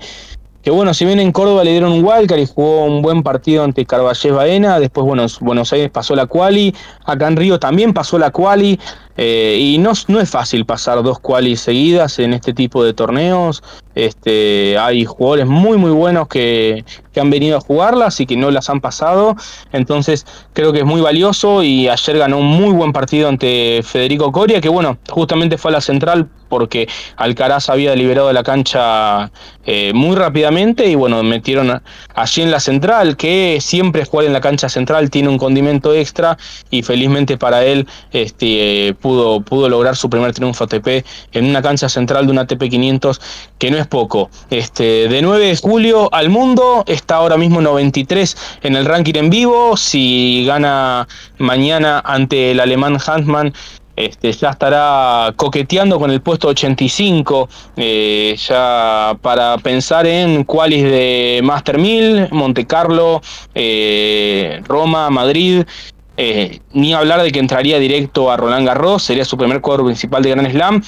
que, 0.63 0.71
bueno, 0.71 0.93
si 0.93 1.03
bien 1.03 1.19
en 1.19 1.33
Córdoba 1.33 1.65
le 1.65 1.71
dieron 1.71 1.91
un 1.91 2.03
Walker 2.03 2.39
y 2.39 2.47
jugó 2.47 2.85
un 2.85 3.01
buen 3.01 3.21
partido 3.21 3.65
ante 3.65 3.85
Carballés 3.85 4.33
Baena, 4.33 4.79
después, 4.79 5.05
bueno, 5.05 5.25
Buenos 5.41 5.73
Aires 5.73 5.91
pasó 5.91 6.15
la 6.15 6.25
quali, 6.25 6.73
acá 7.05 7.27
en 7.27 7.35
Río 7.35 7.59
también 7.59 7.93
pasó 7.93 8.17
la 8.17 8.31
quali, 8.31 8.79
y 9.17 9.77
no, 9.77 9.93
no 10.07 10.19
es 10.19 10.29
fácil 10.29 10.65
pasar 10.65 11.03
dos 11.03 11.19
qualis 11.19 11.61
seguidas 11.61 12.19
en 12.19 12.33
este 12.33 12.53
tipo 12.53 12.83
de 12.83 12.93
torneos. 12.93 13.63
Este, 13.95 14.75
hay 14.79 15.05
jugadores 15.05 15.45
muy 15.45 15.77
muy 15.77 15.91
buenos 15.91 16.27
que, 16.27 16.83
que, 17.13 17.19
han 17.19 17.29
venido 17.29 17.57
a 17.57 17.61
jugarlas 17.61 18.19
y 18.19 18.25
que 18.25 18.35
no 18.35 18.49
las 18.49 18.69
han 18.69 18.81
pasado. 18.81 19.35
Entonces 19.71 20.25
creo 20.53 20.73
que 20.73 20.79
es 20.79 20.85
muy 20.85 21.01
valioso 21.01 21.61
y 21.61 21.87
ayer 21.89 22.17
ganó 22.17 22.39
un 22.39 22.47
muy 22.47 22.73
buen 22.73 22.91
partido 22.91 23.29
ante 23.29 23.81
Federico 23.83 24.31
Coria, 24.31 24.61
que 24.61 24.69
bueno, 24.69 24.97
justamente 25.09 25.57
fue 25.57 25.69
a 25.69 25.73
la 25.73 25.81
central 25.81 26.27
porque 26.53 26.87
Alcaraz 27.17 27.69
había 27.69 27.95
liberado 27.95 28.31
la 28.31 28.43
cancha 28.43 29.31
eh, 29.65 29.91
muy 29.95 30.15
rápidamente 30.15 30.85
y 30.85 30.93
bueno, 30.93 31.23
metieron 31.23 31.81
allí 32.13 32.41
en 32.43 32.51
la 32.51 32.59
central, 32.59 33.17
que 33.17 33.57
siempre 33.59 34.05
jugar 34.05 34.27
en 34.27 34.33
la 34.33 34.41
cancha 34.41 34.69
central 34.69 35.09
tiene 35.09 35.29
un 35.29 35.39
condimento 35.39 35.95
extra 35.95 36.37
y 36.69 36.83
felizmente 36.83 37.37
para 37.37 37.65
él 37.65 37.87
este, 38.11 38.95
pudo, 39.03 39.41
pudo 39.41 39.67
lograr 39.67 39.95
su 39.97 40.09
primer 40.09 40.33
triunfo 40.33 40.63
ATP 40.63 41.05
en 41.33 41.45
una 41.45 41.61
cancha 41.61 41.89
central 41.89 42.25
de 42.25 42.31
una 42.31 42.41
ATP 42.43 42.69
500 42.69 43.21
que 43.59 43.69
no 43.69 43.77
es 43.77 43.85
poco. 43.85 44.29
Este, 44.49 45.09
de 45.09 45.21
9 45.21 45.47
de 45.47 45.57
julio 45.57 46.09
al 46.13 46.29
mundo, 46.29 46.83
está 46.87 47.17
ahora 47.17 47.37
mismo 47.37 47.61
93 47.61 48.59
en 48.63 48.75
el 48.77 48.85
ranking 48.85 49.15
en 49.15 49.29
vivo. 49.29 49.75
Si 49.75 50.45
gana 50.47 51.07
mañana 51.37 52.01
ante 52.03 52.51
el 52.51 52.61
alemán 52.61 52.97
Hansmann, 53.05 53.53
este, 53.95 54.31
ya 54.31 54.49
estará 54.49 55.33
coqueteando 55.35 55.99
con 55.99 56.09
el 56.09 56.21
puesto 56.21 56.47
85, 56.47 57.47
eh, 57.75 58.35
ya 58.47 59.15
para 59.21 59.57
pensar 59.59 60.07
en 60.07 60.45
cuáles 60.45 60.83
de 60.83 61.41
Master 61.43 61.77
1000, 61.77 62.29
Monte 62.31 62.65
Carlo, 62.65 63.21
eh, 63.53 64.61
Roma, 64.65 65.09
Madrid. 65.11 65.63
Eh, 66.15 66.59
ni 66.73 66.93
hablar 66.93 67.21
de 67.23 67.31
que 67.31 67.39
entraría 67.39 67.79
directo 67.79 68.31
a 68.31 68.37
Roland 68.37 68.67
Garros, 68.67 69.03
sería 69.03 69.25
su 69.25 69.37
primer 69.37 69.61
cuadro 69.61 69.85
principal 69.85 70.21
de 70.21 70.29
Grand 70.29 70.51
Slam 70.51 70.81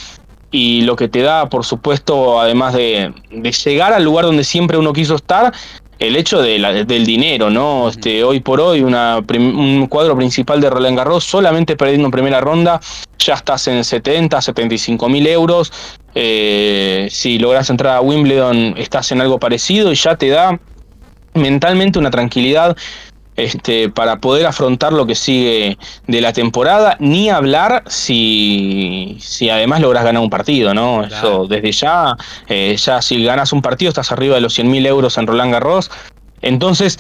y 0.51 0.81
lo 0.81 0.95
que 0.95 1.07
te 1.07 1.21
da, 1.21 1.49
por 1.49 1.65
supuesto, 1.65 2.39
además 2.39 2.73
de, 2.73 3.11
llegar 3.65 3.93
al 3.93 4.03
lugar 4.03 4.25
donde 4.25 4.43
siempre 4.43 4.77
uno 4.77 4.93
quiso 4.93 5.15
estar, 5.15 5.51
el 5.97 6.15
hecho 6.15 6.41
de 6.41 6.85
del 6.85 7.05
dinero, 7.05 7.49
¿no? 7.49 7.89
Este, 7.89 8.23
hoy 8.23 8.41
por 8.41 8.59
hoy, 8.61 8.81
una, 8.81 9.19
un 9.37 9.87
cuadro 9.87 10.15
principal 10.15 10.61
de 10.61 10.69
Roland 10.69 10.97
Garros, 10.97 11.23
solamente 11.23 11.75
perdiendo 11.75 12.05
en 12.05 12.11
primera 12.11 12.41
ronda, 12.41 12.79
ya 13.17 13.33
estás 13.33 13.67
en 13.67 13.83
70, 13.83 14.41
75 14.41 15.09
mil 15.09 15.25
euros. 15.25 15.71
Eh, 16.13 17.07
si 17.09 17.39
logras 17.39 17.69
entrar 17.69 17.97
a 17.97 18.01
Wimbledon, 18.01 18.75
estás 18.77 19.11
en 19.11 19.21
algo 19.21 19.39
parecido 19.39 19.91
y 19.91 19.95
ya 19.95 20.15
te 20.15 20.29
da 20.29 20.59
mentalmente 21.33 21.99
una 21.99 22.11
tranquilidad 22.11 22.77
este, 23.35 23.89
para 23.89 24.19
poder 24.19 24.45
afrontar 24.45 24.93
lo 24.93 25.05
que 25.05 25.15
sigue 25.15 25.77
de 26.07 26.21
la 26.21 26.33
temporada, 26.33 26.95
ni 26.99 27.29
hablar 27.29 27.83
si, 27.87 29.17
si 29.19 29.49
además 29.49 29.81
logras 29.81 30.03
ganar 30.03 30.21
un 30.21 30.29
partido, 30.29 30.73
¿no? 30.73 31.03
Eso 31.03 31.47
desde 31.47 31.71
ya, 31.71 32.15
eh, 32.47 32.75
ya 32.77 33.01
si 33.01 33.23
ganas 33.23 33.53
un 33.53 33.61
partido 33.61 33.89
estás 33.89 34.11
arriba 34.11 34.35
de 34.35 34.41
los 34.41 34.53
100 34.53 34.71
mil 34.71 34.85
euros 34.85 35.17
en 35.17 35.27
Roland 35.27 35.51
Garros, 35.51 35.91
entonces 36.41 36.99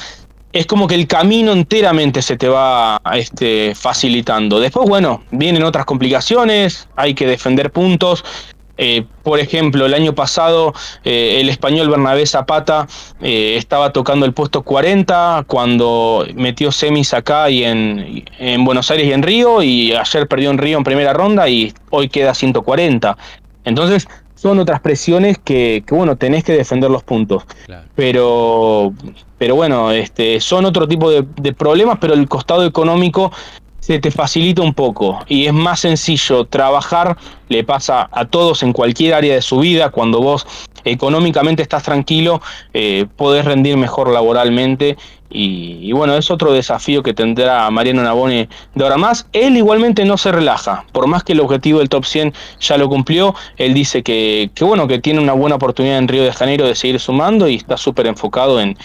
es 0.55 0.65
como 0.67 0.87
que 0.87 0.95
el 0.95 1.05
camino 1.05 1.51
enteramente 1.51 2.21
se 2.21 2.37
te 2.37 2.47
va 2.47 3.01
este, 3.13 3.75
facilitando. 3.75 4.61
Después, 4.61 4.87
bueno, 4.87 5.21
vienen 5.31 5.63
otras 5.63 5.85
complicaciones, 5.85 6.87
hay 6.95 7.13
que 7.13 7.27
defender 7.27 7.71
puntos, 7.71 8.23
eh, 8.77 9.05
por 9.23 9.39
ejemplo, 9.39 9.85
el 9.85 9.93
año 9.93 10.13
pasado 10.13 10.73
eh, 11.03 11.37
el 11.39 11.49
español 11.49 11.89
Bernabé 11.89 12.25
Zapata 12.25 12.87
eh, 13.21 13.55
estaba 13.57 13.93
tocando 13.93 14.25
el 14.25 14.33
puesto 14.33 14.63
40 14.63 15.45
cuando 15.47 16.25
metió 16.35 16.71
semis 16.71 17.13
acá 17.13 17.49
y 17.49 17.63
en, 17.63 18.25
en, 18.37 18.65
Buenos 18.65 18.91
Aires 18.91 19.07
y 19.07 19.13
en 19.13 19.23
Río 19.23 19.63
y 19.63 19.93
ayer 19.93 20.27
perdió 20.27 20.51
en 20.51 20.57
Río 20.57 20.77
en 20.77 20.83
primera 20.83 21.13
ronda 21.13 21.47
y 21.47 21.73
hoy 21.89 22.09
queda 22.09 22.33
140. 22.33 23.17
Entonces 23.63 24.07
son 24.35 24.59
otras 24.59 24.81
presiones 24.81 25.37
que, 25.37 25.83
bueno, 25.89 26.17
tenés 26.17 26.43
que 26.43 26.53
defender 26.53 26.91
los 26.91 27.03
puntos. 27.03 27.43
Pero, 27.95 28.93
pero 29.37 29.55
bueno, 29.55 29.91
este, 29.91 30.39
son 30.41 30.65
otro 30.65 30.87
tipo 30.87 31.09
de, 31.09 31.25
de 31.37 31.53
problemas, 31.53 31.97
pero 31.99 32.13
el 32.13 32.27
costado 32.27 32.65
económico 32.65 33.31
se 33.85 33.99
te 33.99 34.09
facilita 34.09 34.63
un 34.63 34.73
poco. 34.73 35.19
Y 35.27 35.45
es 35.45 35.53
más 35.53 35.81
sencillo 35.81 36.45
trabajar, 36.45 37.17
le 37.49 37.63
pasa 37.63 38.09
a 38.11 38.25
todos 38.25 38.63
en 38.63 38.73
cualquier 38.73 39.13
área 39.13 39.35
de 39.35 39.43
su 39.43 39.59
vida, 39.59 39.91
cuando 39.91 40.21
vos 40.21 40.47
económicamente 40.85 41.61
estás 41.61 41.83
tranquilo, 41.83 42.41
eh, 42.73 43.05
podés 43.15 43.45
rendir 43.45 43.77
mejor 43.77 44.09
laboralmente. 44.09 44.97
Y, 45.29 45.91
bueno, 45.91 46.15
es 46.15 46.31
otro 46.31 46.53
desafío 46.53 47.03
que 47.03 47.13
tendrá 47.13 47.69
Mariano 47.69 48.01
Nabone 48.01 48.47
de 48.73 48.83
ahora 48.83 48.97
más. 48.97 49.27
Él 49.33 49.57
igualmente 49.57 50.03
no 50.05 50.17
se 50.17 50.31
relaja, 50.31 50.85
por 50.91 51.07
más 51.07 51.23
que 51.23 51.33
el 51.33 51.41
objetivo 51.41 51.79
del 51.79 51.89
top 51.89 52.05
100 52.05 52.33
ya 52.59 52.77
lo 52.77 52.87
cumplió, 52.87 53.35
él 53.57 53.73
dice 53.73 54.01
que, 54.01 54.49
que 54.55 54.63
bueno, 54.63 54.87
que 54.87 54.99
tiene 54.99 55.19
una 55.19 55.33
buena 55.33 55.57
oportunidad 55.57 55.97
en 55.97 56.07
Río 56.07 56.23
de 56.23 56.31
Janeiro 56.31 56.65
de 56.65 56.73
seguir 56.73 56.99
sumando 56.99 57.49
y 57.49 57.55
está 57.55 57.75
súper 57.75 58.07
enfocado 58.07 58.61
en, 58.61 58.77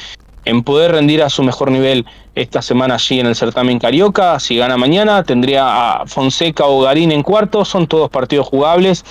en 0.45 0.63
poder 0.63 0.93
rendir 0.93 1.23
a 1.23 1.31
su 1.31 1.43
mejor 1.43 1.71
nivel 1.71 2.07
esta 2.35 2.63
semana 2.63 2.95
allí 2.95 3.21
en 3.21 3.27
el 3.27 3.37
certamen 3.37 3.79
Carioca. 3.79 4.39
Si 4.41 4.57
gana 4.57 4.77
mañana, 4.77 5.23
tendría 5.23 6.01
a 6.01 6.07
Fonseca 6.07 6.67
o 6.67 6.83
Garín 6.83 7.13
en 7.13 7.23
cuarto. 7.23 7.65
Son 7.65 7.87
todos 7.87 8.11
partidos 8.11 8.47
jugables. 8.47 9.05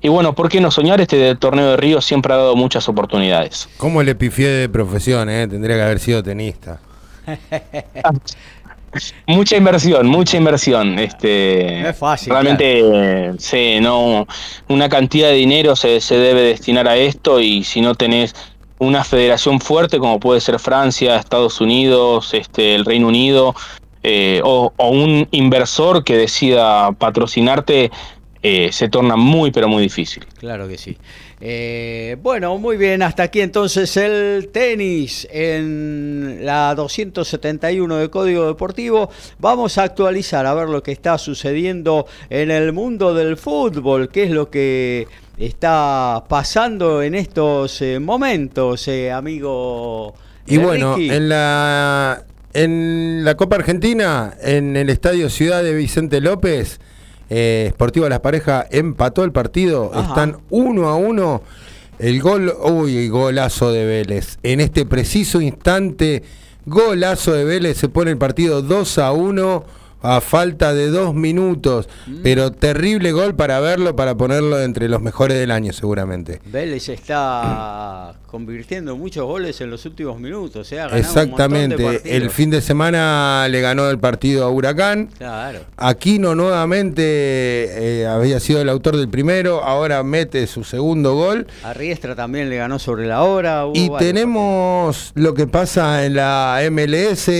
Y 0.00 0.08
bueno, 0.08 0.34
¿por 0.34 0.48
qué 0.48 0.60
no 0.60 0.70
soñar? 0.70 1.00
Este 1.00 1.34
torneo 1.36 1.70
de 1.70 1.76
Río 1.76 2.00
siempre 2.00 2.32
ha 2.32 2.36
dado 2.36 2.56
muchas 2.56 2.88
oportunidades. 2.88 3.68
¿Cómo 3.76 4.02
le 4.02 4.14
pifié 4.14 4.48
de 4.48 4.68
profesión? 4.68 5.30
Eh? 5.30 5.46
Tendría 5.46 5.76
que 5.76 5.82
haber 5.82 6.00
sido 6.00 6.22
tenista. 6.22 6.80
mucha 9.26 9.56
inversión, 9.56 10.08
mucha 10.08 10.36
inversión. 10.36 10.98
Este, 10.98 11.88
es 11.88 11.96
fácil. 11.96 12.32
Realmente, 12.32 13.32
sí, 13.38 13.78
no, 13.80 14.26
una 14.68 14.88
cantidad 14.88 15.28
de 15.28 15.34
dinero 15.34 15.76
se, 15.76 16.00
se 16.00 16.16
debe 16.16 16.42
destinar 16.42 16.88
a 16.88 16.96
esto 16.96 17.40
y 17.40 17.62
si 17.62 17.80
no 17.80 17.94
tenés 17.94 18.34
una 18.82 19.04
federación 19.04 19.60
fuerte 19.60 19.98
como 19.98 20.18
puede 20.18 20.40
ser 20.40 20.58
Francia, 20.58 21.16
Estados 21.16 21.60
Unidos, 21.60 22.34
este, 22.34 22.74
el 22.74 22.84
Reino 22.84 23.08
Unido, 23.08 23.54
eh, 24.02 24.40
o, 24.44 24.72
un 24.78 25.28
inversor 25.30 26.02
que 26.02 26.16
decida 26.16 26.90
patrocinarte, 26.92 27.92
eh, 28.42 28.70
se 28.72 28.88
torna 28.88 29.14
muy, 29.14 29.52
pero 29.52 29.68
muy 29.68 29.84
difícil. 29.84 30.26
Claro 30.38 30.66
que 30.66 30.78
sí. 30.78 30.98
Eh, 31.44 32.18
bueno, 32.22 32.56
muy 32.58 32.76
bien, 32.76 33.02
hasta 33.02 33.24
aquí 33.24 33.40
entonces 33.40 33.96
el 33.96 34.50
tenis 34.52 35.26
en 35.28 36.38
la 36.42 36.72
271 36.76 37.96
de 37.96 38.08
Código 38.10 38.46
Deportivo. 38.46 39.10
Vamos 39.40 39.76
a 39.76 39.82
actualizar 39.82 40.46
a 40.46 40.54
ver 40.54 40.68
lo 40.68 40.84
que 40.84 40.92
está 40.92 41.18
sucediendo 41.18 42.06
en 42.30 42.52
el 42.52 42.72
mundo 42.72 43.12
del 43.12 43.36
fútbol, 43.36 44.08
qué 44.08 44.22
es 44.22 44.30
lo 44.30 44.50
que 44.50 45.08
está 45.36 46.22
pasando 46.28 47.02
en 47.02 47.16
estos 47.16 47.82
eh, 47.82 47.98
momentos, 47.98 48.86
eh, 48.86 49.10
amigo 49.10 50.14
Y 50.46 50.58
bueno, 50.58 50.94
en 50.96 51.28
la, 51.28 52.24
en 52.52 53.24
la 53.24 53.34
Copa 53.36 53.56
Argentina, 53.56 54.36
en 54.40 54.76
el 54.76 54.88
Estadio 54.90 55.28
Ciudad 55.28 55.64
de 55.64 55.74
Vicente 55.74 56.20
López, 56.20 56.78
eh, 57.34 57.70
Sportivo 57.72 58.06
Las 58.10 58.20
Parejas 58.20 58.66
empató 58.70 59.24
el 59.24 59.32
partido, 59.32 59.90
están 59.94 60.36
uno 60.50 60.90
a 60.90 60.96
uno. 60.96 61.42
El 61.98 62.20
gol, 62.20 62.52
uy, 62.62 63.08
golazo 63.08 63.72
de 63.72 63.86
Vélez. 63.86 64.38
En 64.42 64.60
este 64.60 64.84
preciso 64.84 65.40
instante, 65.40 66.24
golazo 66.66 67.32
de 67.32 67.44
Vélez, 67.44 67.78
se 67.78 67.88
pone 67.88 68.10
el 68.10 68.18
partido 68.18 68.60
2 68.60 68.98
a 68.98 69.12
1 69.12 69.64
a 70.02 70.20
falta 70.20 70.74
de 70.74 70.88
dos 70.88 71.14
minutos. 71.14 71.88
Mm. 72.06 72.16
Pero 72.22 72.52
terrible 72.52 73.12
gol 73.12 73.34
para 73.34 73.60
verlo, 73.60 73.96
para 73.96 74.16
ponerlo 74.16 74.60
entre 74.60 74.88
los 74.88 75.00
mejores 75.00 75.38
del 75.38 75.50
año, 75.50 75.72
seguramente. 75.72 76.40
Vélez 76.46 76.88
está 76.88 78.14
convirtiendo 78.26 78.96
muchos 78.96 79.24
goles 79.24 79.60
en 79.60 79.70
los 79.70 79.84
últimos 79.86 80.18
minutos. 80.18 80.72
¿eh? 80.72 80.80
Exactamente. 80.92 82.00
el 82.04 82.30
fin 82.30 82.50
de 82.50 82.60
semana 82.60 83.46
le 83.48 83.60
ganó 83.60 83.88
el 83.88 83.98
partido 83.98 84.44
a 84.44 84.50
Huracán. 84.50 85.08
Claro. 85.18 85.60
Aquino 85.76 86.34
nuevamente 86.34 87.02
eh, 87.02 88.06
había 88.06 88.40
sido 88.40 88.60
el 88.60 88.68
autor 88.68 88.96
del 88.96 89.08
primero, 89.08 89.62
ahora 89.62 90.02
mete 90.02 90.46
su 90.46 90.64
segundo 90.64 91.14
gol. 91.14 91.46
A 91.62 91.72
Riestra 91.72 92.16
también 92.16 92.48
le 92.48 92.56
ganó 92.56 92.78
sobre 92.78 93.06
la 93.06 93.22
hora. 93.22 93.64
y 93.72 93.90
tenemos 93.98 95.12
lo 95.14 95.34
que 95.34 95.46
pasa 95.46 96.04
en 96.04 96.14
la 96.14 96.60
MLS. 96.70 97.30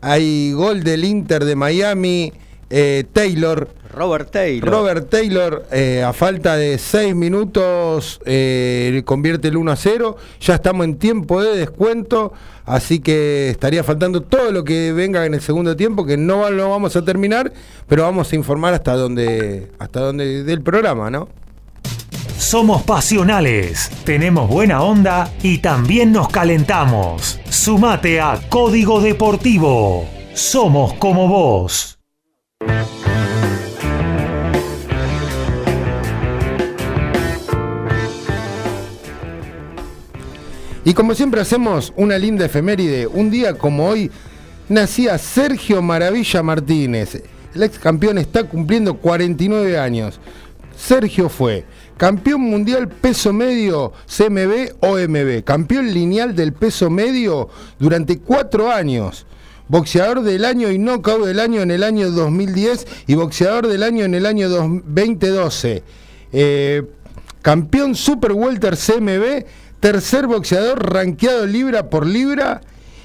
Hay 0.00 0.52
gol 0.52 0.82
del 0.82 1.04
Inter 1.04 1.44
de 1.44 1.54
Miami. 1.54 2.01
Eh, 2.74 3.04
Taylor. 3.12 3.68
Robert 3.94 4.30
Taylor. 4.30 4.70
Robert 4.70 5.10
Taylor, 5.10 5.66
eh, 5.70 6.02
a 6.02 6.14
falta 6.14 6.56
de 6.56 6.78
6 6.78 7.14
minutos, 7.14 8.18
eh, 8.24 9.02
convierte 9.04 9.48
el 9.48 9.58
1 9.58 9.72
a 9.72 9.76
0. 9.76 10.16
Ya 10.40 10.54
estamos 10.54 10.86
en 10.86 10.96
tiempo 10.96 11.42
de 11.42 11.54
descuento, 11.54 12.32
así 12.64 13.00
que 13.00 13.50
estaría 13.50 13.84
faltando 13.84 14.22
todo 14.22 14.50
lo 14.50 14.64
que 14.64 14.94
venga 14.94 15.26
en 15.26 15.34
el 15.34 15.42
segundo 15.42 15.76
tiempo, 15.76 16.06
que 16.06 16.16
no 16.16 16.48
lo 16.48 16.70
vamos 16.70 16.96
a 16.96 17.04
terminar, 17.04 17.52
pero 17.86 18.04
vamos 18.04 18.32
a 18.32 18.36
informar 18.36 18.72
hasta 18.72 18.94
donde, 18.94 19.70
hasta 19.78 20.00
donde 20.00 20.42
del 20.42 20.62
programa, 20.62 21.10
¿no? 21.10 21.28
Somos 22.38 22.82
pasionales, 22.84 23.90
tenemos 24.04 24.48
buena 24.48 24.82
onda 24.82 25.30
y 25.42 25.58
también 25.58 26.10
nos 26.10 26.30
calentamos. 26.30 27.38
Sumate 27.50 28.18
a 28.18 28.40
Código 28.48 29.02
Deportivo. 29.02 30.21
Somos 30.34 30.94
como 30.94 31.28
vos. 31.28 31.98
Y 40.84 40.94
como 40.94 41.14
siempre 41.14 41.42
hacemos 41.42 41.92
una 41.96 42.16
linda 42.16 42.46
efeméride, 42.46 43.06
un 43.06 43.30
día 43.30 43.58
como 43.58 43.86
hoy 43.86 44.10
nacía 44.70 45.18
Sergio 45.18 45.82
Maravilla 45.82 46.42
Martínez. 46.42 47.22
El 47.54 47.62
ex 47.64 47.78
campeón 47.78 48.16
está 48.16 48.44
cumpliendo 48.44 48.96
49 48.96 49.78
años. 49.78 50.18
Sergio 50.74 51.28
fue 51.28 51.66
campeón 51.98 52.40
mundial 52.40 52.88
peso 52.88 53.34
medio 53.34 53.92
CMB 54.06 54.76
OMB, 54.80 55.44
campeón 55.44 55.92
lineal 55.92 56.34
del 56.34 56.54
peso 56.54 56.88
medio 56.88 57.50
durante 57.78 58.18
cuatro 58.18 58.72
años 58.72 59.26
boxeador 59.72 60.20
del 60.20 60.44
año 60.44 60.70
y 60.70 60.76
knockout 60.76 61.24
del 61.24 61.40
año 61.40 61.62
en 61.62 61.70
el 61.70 61.82
año 61.82 62.10
2010 62.10 62.86
y 63.06 63.14
boxeador 63.14 63.68
del 63.68 63.82
año 63.82 64.04
en 64.04 64.14
el 64.14 64.26
año 64.26 64.50
2012. 64.50 65.82
Eh, 66.30 66.82
campeón 67.40 67.94
Super 67.94 68.32
Welter 68.32 68.76
CMB, 68.76 69.46
tercer 69.80 70.26
boxeador 70.26 70.92
rankeado 70.92 71.46
libra 71.46 71.88
por 71.88 72.06
libra 72.06 72.60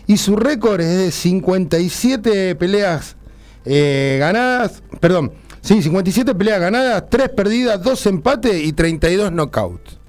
y 0.08 0.18
su 0.18 0.36
récord 0.36 0.82
es 0.82 0.98
de 0.98 1.12
57 1.12 2.56
peleas 2.56 3.16
eh, 3.64 4.18
ganadas, 4.20 4.84
perdón, 5.00 5.32
sí, 5.62 5.82
57 5.82 6.36
peleas 6.36 6.60
ganadas, 6.60 7.06
3 7.10 7.30
perdidas, 7.30 7.82
2 7.82 8.06
empates 8.08 8.62
y 8.62 8.74
32 8.74 9.32
knockouts. 9.32 10.00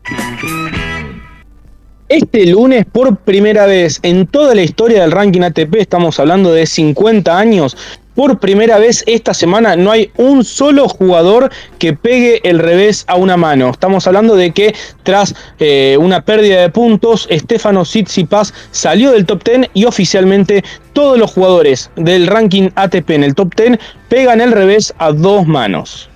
Este 2.09 2.47
lunes, 2.47 2.87
por 2.91 3.19
primera 3.19 3.67
vez 3.67 4.01
en 4.03 4.27
toda 4.27 4.55
la 4.55 4.63
historia 4.63 5.03
del 5.03 5.13
ranking 5.13 5.43
ATP, 5.43 5.75
estamos 5.75 6.19
hablando 6.19 6.53
de 6.53 6.65
50 6.65 7.39
años, 7.39 7.77
por 8.15 8.39
primera 8.41 8.79
vez 8.79 9.05
esta 9.07 9.35
semana 9.35 9.77
no 9.77 9.91
hay 9.91 10.11
un 10.17 10.43
solo 10.43 10.89
jugador 10.89 11.51
que 11.79 11.93
pegue 11.93 12.41
el 12.49 12.61
revés 12.61 13.05
a 13.09 13.17
una 13.17 13.37
mano. 13.37 13.69
Estamos 13.69 14.07
hablando 14.07 14.37
de 14.37 14.53
que 14.53 14.75
tras 15.03 15.35
eh, 15.59 15.99
una 16.01 16.25
pérdida 16.25 16.63
de 16.63 16.71
puntos, 16.71 17.29
Stefano 17.31 17.83
Tsitsipas 17.83 18.55
salió 18.71 19.13
del 19.13 19.27
top 19.27 19.45
10 19.45 19.71
y 19.75 19.85
oficialmente 19.85 20.65
todos 20.95 21.19
los 21.19 21.31
jugadores 21.31 21.91
del 21.95 22.27
ranking 22.27 22.71
ATP 22.75 23.11
en 23.11 23.25
el 23.25 23.35
top 23.35 23.55
10 23.55 23.79
pegan 24.09 24.41
el 24.41 24.53
revés 24.53 24.95
a 24.97 25.13
dos 25.13 25.47
manos. 25.47 26.09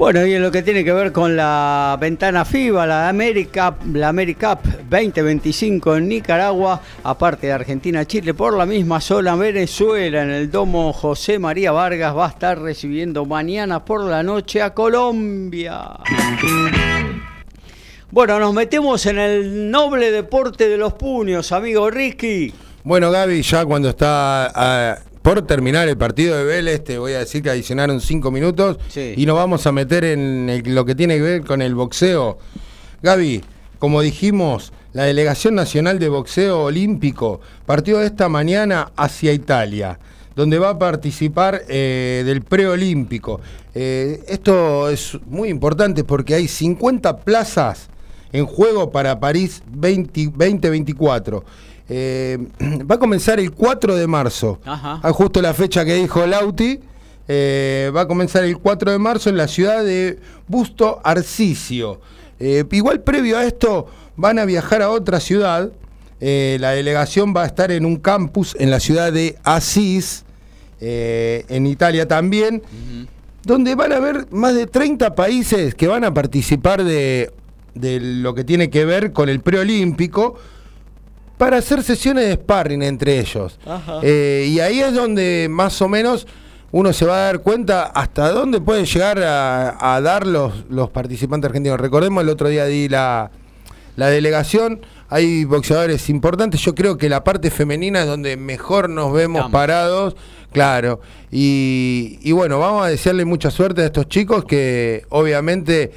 Bueno, 0.00 0.24
y 0.24 0.32
en 0.32 0.40
lo 0.40 0.50
que 0.50 0.62
tiene 0.62 0.82
que 0.82 0.94
ver 0.94 1.12
con 1.12 1.36
la 1.36 1.94
ventana 2.00 2.46
FIBA, 2.46 2.86
la 2.86 3.10
América, 3.10 3.76
la 3.92 4.08
AmeriCup 4.08 4.64
2025 4.88 5.96
en 5.96 6.08
Nicaragua, 6.08 6.80
aparte 7.04 7.48
de 7.48 7.52
Argentina, 7.52 8.06
Chile, 8.06 8.32
por 8.32 8.56
la 8.56 8.64
misma 8.64 9.02
zona, 9.02 9.36
Venezuela, 9.36 10.22
en 10.22 10.30
el 10.30 10.50
domo 10.50 10.94
José 10.94 11.38
María 11.38 11.72
Vargas 11.72 12.16
va 12.16 12.24
a 12.24 12.30
estar 12.30 12.58
recibiendo 12.58 13.26
mañana 13.26 13.84
por 13.84 14.02
la 14.04 14.22
noche 14.22 14.62
a 14.62 14.72
Colombia. 14.72 15.90
Bueno, 18.10 18.40
nos 18.40 18.54
metemos 18.54 19.04
en 19.04 19.18
el 19.18 19.70
noble 19.70 20.12
deporte 20.12 20.66
de 20.70 20.78
los 20.78 20.94
puños, 20.94 21.52
amigo 21.52 21.90
Ricky. 21.90 22.54
Bueno, 22.84 23.10
Gaby, 23.10 23.42
ya 23.42 23.66
cuando 23.66 23.90
está 23.90 24.50
ah, 24.54 24.98
por 25.22 25.42
terminar 25.46 25.88
el 25.88 25.96
partido 25.96 26.36
de 26.36 26.44
Vélez, 26.44 26.82
te 26.82 26.98
voy 26.98 27.12
a 27.12 27.18
decir 27.18 27.42
que 27.42 27.50
adicionaron 27.50 28.00
cinco 28.00 28.30
minutos 28.30 28.78
y 28.94 29.26
nos 29.26 29.36
vamos 29.36 29.66
a 29.66 29.72
meter 29.72 30.04
en 30.04 30.62
lo 30.74 30.84
que 30.84 30.94
tiene 30.94 31.16
que 31.16 31.22
ver 31.22 31.44
con 31.44 31.60
el 31.60 31.74
boxeo. 31.74 32.38
Gaby, 33.02 33.42
como 33.78 34.00
dijimos, 34.00 34.72
la 34.92 35.04
Delegación 35.04 35.54
Nacional 35.54 35.98
de 35.98 36.08
Boxeo 36.08 36.64
Olímpico 36.64 37.40
partió 37.66 38.00
esta 38.02 38.28
mañana 38.28 38.92
hacia 38.96 39.32
Italia, 39.32 39.98
donde 40.34 40.58
va 40.58 40.70
a 40.70 40.78
participar 40.78 41.62
eh, 41.68 42.22
del 42.24 42.42
preolímpico. 42.42 43.40
Eh, 43.74 44.24
esto 44.26 44.88
es 44.88 45.18
muy 45.26 45.48
importante 45.48 46.02
porque 46.02 46.34
hay 46.34 46.48
50 46.48 47.18
plazas 47.18 47.88
en 48.32 48.46
juego 48.46 48.90
para 48.90 49.20
París 49.20 49.62
2024. 49.70 51.44
Eh, 51.92 52.38
va 52.90 52.94
a 52.94 52.98
comenzar 52.98 53.40
el 53.40 53.50
4 53.50 53.96
de 53.96 54.06
marzo, 54.06 54.60
Ajá. 54.64 55.00
Ah, 55.02 55.12
justo 55.12 55.42
la 55.42 55.52
fecha 55.52 55.84
que 55.84 55.94
dijo 55.94 56.24
Lauti. 56.24 56.80
Eh, 57.32 57.92
va 57.94 58.02
a 58.02 58.08
comenzar 58.08 58.44
el 58.44 58.58
4 58.58 58.92
de 58.92 58.98
marzo 58.98 59.28
en 59.28 59.36
la 59.36 59.46
ciudad 59.46 59.84
de 59.84 60.18
Busto 60.48 61.00
Arcicio. 61.04 62.00
Eh, 62.38 62.64
igual 62.70 63.02
previo 63.02 63.38
a 63.38 63.44
esto 63.44 63.86
van 64.16 64.38
a 64.38 64.44
viajar 64.44 64.82
a 64.82 64.90
otra 64.90 65.20
ciudad. 65.20 65.70
la 66.20 66.70
delegación 66.70 67.34
va 67.34 67.42
a 67.42 67.46
estar 67.46 67.70
en 67.70 67.84
un 67.84 67.96
campus 67.96 68.56
en 68.58 68.70
la 68.70 68.78
ciudad 68.78 69.12
de 69.12 69.36
Asís, 69.42 70.24
en 70.80 71.66
Italia 71.66 72.06
también, 72.06 72.62
donde 73.44 73.74
van 73.74 73.92
a 73.92 73.96
haber 73.96 74.26
más 74.30 74.54
de 74.54 74.66
30 74.66 75.14
países 75.14 75.74
que 75.74 75.88
van 75.88 76.04
a 76.04 76.12
participar 76.12 76.84
de, 76.84 77.32
de 77.74 78.00
lo 78.00 78.34
que 78.34 78.44
tiene 78.44 78.70
que 78.70 78.84
ver 78.84 79.12
con 79.12 79.28
el 79.28 79.40
preolímpico 79.40 80.36
para 81.40 81.56
hacer 81.56 81.82
sesiones 81.82 82.26
de 82.26 82.34
sparring 82.34 82.82
entre 82.82 83.18
ellos. 83.18 83.58
Eh, 84.02 84.46
y 84.46 84.60
ahí 84.60 84.80
es 84.80 84.92
donde 84.92 85.46
más 85.48 85.80
o 85.80 85.88
menos 85.88 86.26
uno 86.70 86.92
se 86.92 87.06
va 87.06 87.14
a 87.14 87.20
dar 87.20 87.38
cuenta 87.38 87.84
hasta 87.84 88.30
dónde 88.30 88.60
pueden 88.60 88.84
llegar 88.84 89.18
a, 89.22 90.00
dar 90.02 90.26
los, 90.26 90.66
los, 90.68 90.90
participantes 90.90 91.48
argentinos. 91.48 91.80
Recordemos, 91.80 92.22
el 92.22 92.28
otro 92.28 92.50
día 92.50 92.66
di 92.66 92.90
la, 92.90 93.30
delegación, 93.96 94.82
hay 95.08 95.46
boxeadores 95.46 96.10
importantes, 96.10 96.60
yo 96.60 96.74
creo 96.74 96.98
que 96.98 97.08
la 97.08 97.24
parte 97.24 97.50
femenina 97.50 98.00
es 98.02 98.06
donde 98.06 98.36
mejor 98.36 98.90
nos 98.90 99.10
vemos 99.10 99.50
parados, 99.50 100.16
claro. 100.52 101.00
Y, 101.32 102.18
y 102.20 102.32
bueno, 102.32 102.58
vamos 102.58 102.84
a 102.84 102.88
desearle 102.88 103.24
mucha 103.24 103.50
suerte 103.50 103.80
a 103.80 103.86
estos 103.86 104.10
chicos 104.10 104.44
que 104.44 105.06
obviamente 105.08 105.90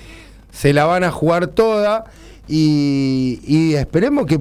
se 0.53 0.71
la 0.71 0.85
van 0.85 1.03
a 1.03 1.11
jugar 1.11 1.47
toda 1.47 2.05
y, 2.47 3.73
esperemos 3.75 4.25
que 4.25 4.39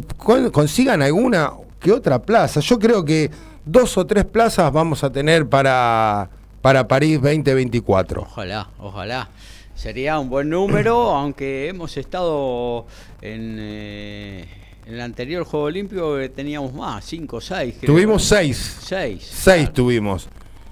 consigan 0.51 1.03
alguna 1.03 1.53
que 1.81 1.93
otra 1.93 2.21
plaza. 2.21 2.61
Yo 2.61 2.79
creo 2.79 3.05
que 3.05 3.31
dos 3.65 3.97
o 3.99 4.07
tres 4.07 4.25
plazas 4.25 4.73
vamos 4.73 5.05
a 5.05 5.11
tener 5.11 5.47
para, 5.47 6.31
para 6.61 6.87
París 6.87 7.21
2024. 7.21 8.23
Ojalá, 8.23 8.69
ojalá. 8.79 9.29
Sería 9.75 10.19
un 10.19 10.29
buen 10.31 10.49
número, 10.49 10.95
aunque 11.17 11.69
hemos 11.69 11.97
estado 11.97 12.87
en, 13.21 13.57
eh, 13.59 14.47
en 14.87 14.95
el 14.95 15.01
anterior 15.01 15.45
Juego 15.45 15.67
Olímpico 15.67 16.17
que 16.17 16.29
teníamos 16.29 16.73
más, 16.73 17.05
cinco 17.05 17.39
o 17.39 17.41
seis. 17.41 17.81
Tuvimos 17.81 18.25
seis. 18.25 18.79
Seis. 18.81 19.29
Seis 19.33 19.73
tuvimos. 19.73 20.29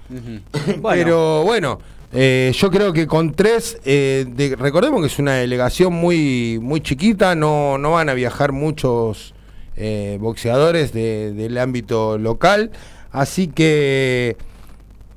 Pero 0.81 1.43
bueno, 1.43 1.79
eh, 2.13 2.51
yo 2.55 2.69
creo 2.69 2.91
que 2.91 3.07
con 3.07 3.33
tres, 3.33 3.77
eh, 3.85 4.25
recordemos 4.57 4.99
que 5.01 5.07
es 5.07 5.17
una 5.19 5.35
delegación 5.35 5.93
muy, 5.93 6.59
muy 6.61 6.81
chiquita, 6.81 7.35
no, 7.35 7.77
no 7.77 7.91
van 7.91 8.09
a 8.09 8.13
viajar 8.13 8.51
muchos 8.51 9.33
eh, 9.77 10.17
boxeadores 10.19 10.91
del 10.91 11.57
ámbito 11.57 12.17
local. 12.17 12.71
Así 13.11 13.47
que 13.47 14.35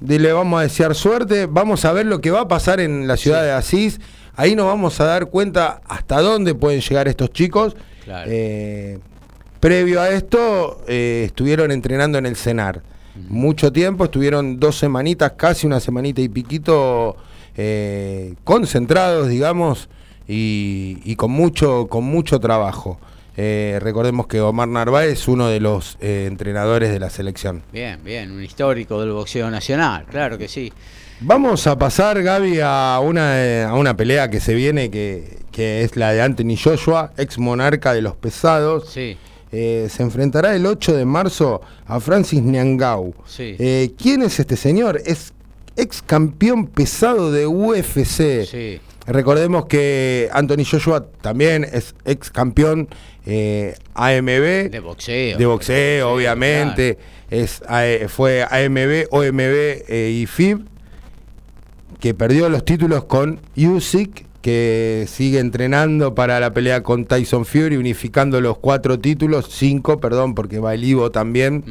le 0.00 0.32
vamos 0.32 0.60
a 0.60 0.62
desear 0.62 0.94
suerte. 0.94 1.46
Vamos 1.46 1.84
a 1.84 1.92
ver 1.92 2.06
lo 2.06 2.20
que 2.20 2.30
va 2.30 2.42
a 2.42 2.48
pasar 2.48 2.80
en 2.80 3.08
la 3.08 3.16
ciudad 3.16 3.42
de 3.42 3.52
Asís. 3.52 4.00
Ahí 4.36 4.54
nos 4.54 4.66
vamos 4.66 5.00
a 5.00 5.04
dar 5.04 5.26
cuenta 5.26 5.80
hasta 5.88 6.20
dónde 6.20 6.54
pueden 6.54 6.80
llegar 6.80 7.08
estos 7.08 7.30
chicos. 7.30 7.76
Previo 9.60 10.00
a 10.00 10.10
esto, 10.10 10.82
estuvieron 10.86 11.70
entrenando 11.70 12.18
en 12.18 12.26
el 12.26 12.36
CENAR. 12.36 12.82
Mucho 13.28 13.72
tiempo, 13.72 14.04
estuvieron 14.04 14.58
dos 14.58 14.78
semanitas, 14.78 15.32
casi 15.36 15.66
una 15.66 15.80
semanita 15.80 16.20
y 16.20 16.28
piquito, 16.28 17.16
eh, 17.56 18.34
concentrados, 18.44 19.28
digamos, 19.28 19.88
y, 20.26 21.14
con, 21.16 21.30
mucho, 21.30 21.86
con 21.88 22.04
mucho 22.04 22.40
trabajo. 22.40 22.98
recordemos 23.36 24.26
que 24.26 24.40
Omar 24.40 24.68
Narváez 24.68 25.12
es 25.12 25.28
uno 25.28 25.48
de 25.48 25.60
los 25.60 25.96
entrenadores 26.00 26.90
de 26.90 26.98
la 26.98 27.10
selección. 27.10 27.62
Bien, 27.72 28.00
bien, 28.02 28.32
un 28.32 28.42
histórico 28.42 29.00
del 29.00 29.12
boxeo 29.12 29.50
nacional, 29.50 30.06
claro 30.10 30.38
que 30.38 30.48
sí. 30.48 30.72
Vamos 31.20 31.66
a 31.68 31.78
pasar, 31.78 32.22
Gaby, 32.22 32.58
a 32.62 32.98
una, 33.02 33.68
a 33.68 33.74
una 33.74 33.96
pelea 33.96 34.28
que 34.28 34.40
se 34.40 34.52
viene, 34.54 34.90
que, 34.90 35.38
es 35.56 35.96
la 35.96 36.12
de 36.12 36.20
Anthony 36.20 36.56
Joshua, 36.62 37.12
ex 37.16 37.38
monarca 37.38 37.94
de 37.94 38.02
los 38.02 38.16
pesados. 38.16 38.90
Sí. 38.90 39.16
Eh, 39.56 39.88
se 39.88 40.02
enfrentará 40.02 40.56
el 40.56 40.66
8 40.66 40.96
de 40.96 41.04
marzo 41.04 41.60
a 41.86 42.00
Francis 42.00 42.42
Niangau. 42.42 43.14
Sí. 43.24 43.54
Eh, 43.60 43.92
¿Quién 43.96 44.22
es 44.22 44.40
este 44.40 44.56
señor? 44.56 45.00
Es 45.06 45.32
ex 45.76 46.02
campeón 46.02 46.66
pesado 46.66 47.30
de 47.30 47.46
UFC. 47.46 48.46
Sí. 48.50 48.80
Recordemos 49.06 49.66
que 49.66 50.28
Anthony 50.32 50.64
Joshua 50.68 51.06
también 51.20 51.62
es 51.62 51.94
ex 52.04 52.30
campeón 52.30 52.88
eh, 53.26 53.76
AMB. 53.94 54.70
De 54.70 54.80
boxeo. 54.82 55.38
De 55.38 55.46
boxeo, 55.46 56.12
obviamente. 56.12 56.98
Es, 57.30 57.62
fue 58.08 58.42
AMB, 58.42 59.06
OMB 59.10 59.88
y 59.88 60.26
FIB 60.26 60.64
que 62.00 62.12
perdió 62.12 62.50
los 62.50 62.66
títulos 62.66 63.04
con 63.04 63.40
Usyk, 63.56 64.26
que 64.44 65.06
sigue 65.08 65.38
entrenando 65.38 66.14
para 66.14 66.38
la 66.38 66.52
pelea 66.52 66.82
con 66.82 67.06
Tyson 67.06 67.46
Fury, 67.46 67.78
unificando 67.78 68.42
los 68.42 68.58
cuatro 68.58 68.98
títulos, 68.98 69.46
cinco, 69.48 69.98
perdón, 70.00 70.34
porque 70.34 70.58
va 70.58 70.74
el 70.74 70.84
Ivo 70.84 71.10
también. 71.10 71.64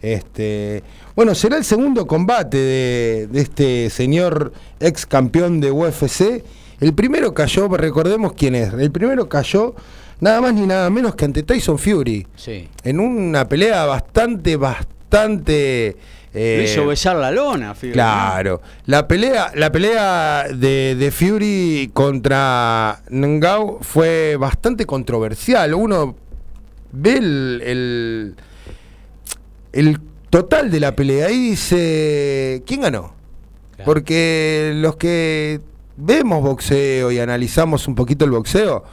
Este, 0.00 0.82
bueno, 1.14 1.34
será 1.34 1.58
el 1.58 1.64
segundo 1.64 2.06
combate 2.06 2.56
de, 2.56 3.28
este 3.34 3.90
señor 3.90 4.54
ex 4.80 5.04
campeón 5.04 5.60
de 5.60 5.70
UFC. 5.70 6.42
El 6.80 6.94
primero 6.94 7.34
cayó, 7.34 7.68
recordemos 7.68 8.32
quién 8.32 8.54
es, 8.54 8.72
el 8.72 8.90
primero 8.90 9.28
cayó 9.28 9.74
nada 10.18 10.40
más 10.40 10.54
ni 10.54 10.66
nada 10.66 10.88
menos 10.88 11.16
que 11.16 11.26
ante 11.26 11.42
Tyson 11.42 11.78
Fury. 11.78 12.26
Sí. 12.34 12.66
En 12.82 12.98
una 12.98 13.46
pelea 13.46 13.84
bastante, 13.84 14.56
bastante 14.56 15.98
eh, 16.38 16.64
hizo 16.66 16.86
besar 16.86 17.16
la 17.16 17.30
lona, 17.30 17.74
Fury. 17.74 17.92
Claro. 17.92 18.60
La 18.84 19.08
pelea, 19.08 19.52
la 19.54 19.72
pelea 19.72 20.44
de, 20.52 21.10
Fury 21.10 21.90
contra 21.94 23.00
Ngao 23.10 23.78
fue 23.80 24.36
bastante 24.36 24.84
controversial. 24.84 25.72
Uno 25.72 26.14
ve 26.92 27.14
el, 27.14 28.36
el, 29.72 30.00
total 30.28 30.70
de 30.70 30.78
la 30.78 30.94
pelea 30.94 31.30
y 31.30 31.50
dice, 31.50 32.62
¿quién 32.66 32.82
ganó? 32.82 33.14
Porque 33.86 34.72
los 34.74 34.96
que 34.96 35.62
vemos 35.96 36.42
boxeo 36.42 37.12
y 37.12 37.18
analizamos 37.18 37.88
un 37.88 37.94
poquito 37.94 38.26
el 38.26 38.32
boxeo, 38.32 38.84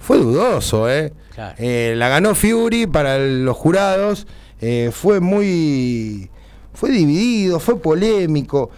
fue 0.00 0.18
dudoso, 0.18 0.90
¿eh? 0.90 1.12
eh 1.58 1.94
la 1.96 2.08
ganó 2.08 2.34
Fury 2.34 2.88
para 2.88 3.18
los 3.18 3.56
jurados, 3.56 4.26
eh, 4.60 4.90
fue 4.92 5.20
muy 5.20 6.28
fue 6.76 6.90
dividido, 6.90 7.58
fue 7.58 7.80
polémico. 7.80 8.70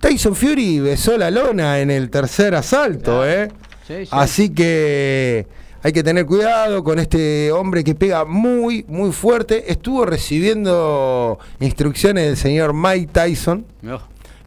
Tyson 0.00 0.34
Fury 0.34 0.80
besó 0.80 1.16
la 1.16 1.30
lona 1.30 1.78
en 1.78 1.90
el 1.90 2.10
tercer 2.10 2.54
asalto, 2.54 3.24
¿eh? 3.28 3.48
Así 4.10 4.50
que 4.50 5.46
hay 5.82 5.92
que 5.92 6.02
tener 6.02 6.24
cuidado 6.24 6.82
con 6.82 6.98
este 6.98 7.52
hombre 7.52 7.84
que 7.84 7.94
pega 7.94 8.24
muy, 8.24 8.84
muy 8.88 9.12
fuerte. 9.12 9.70
Estuvo 9.70 10.06
recibiendo 10.06 11.38
instrucciones 11.60 12.24
del 12.24 12.36
señor 12.36 12.72
Mike 12.72 13.10
Tyson. 13.12 13.66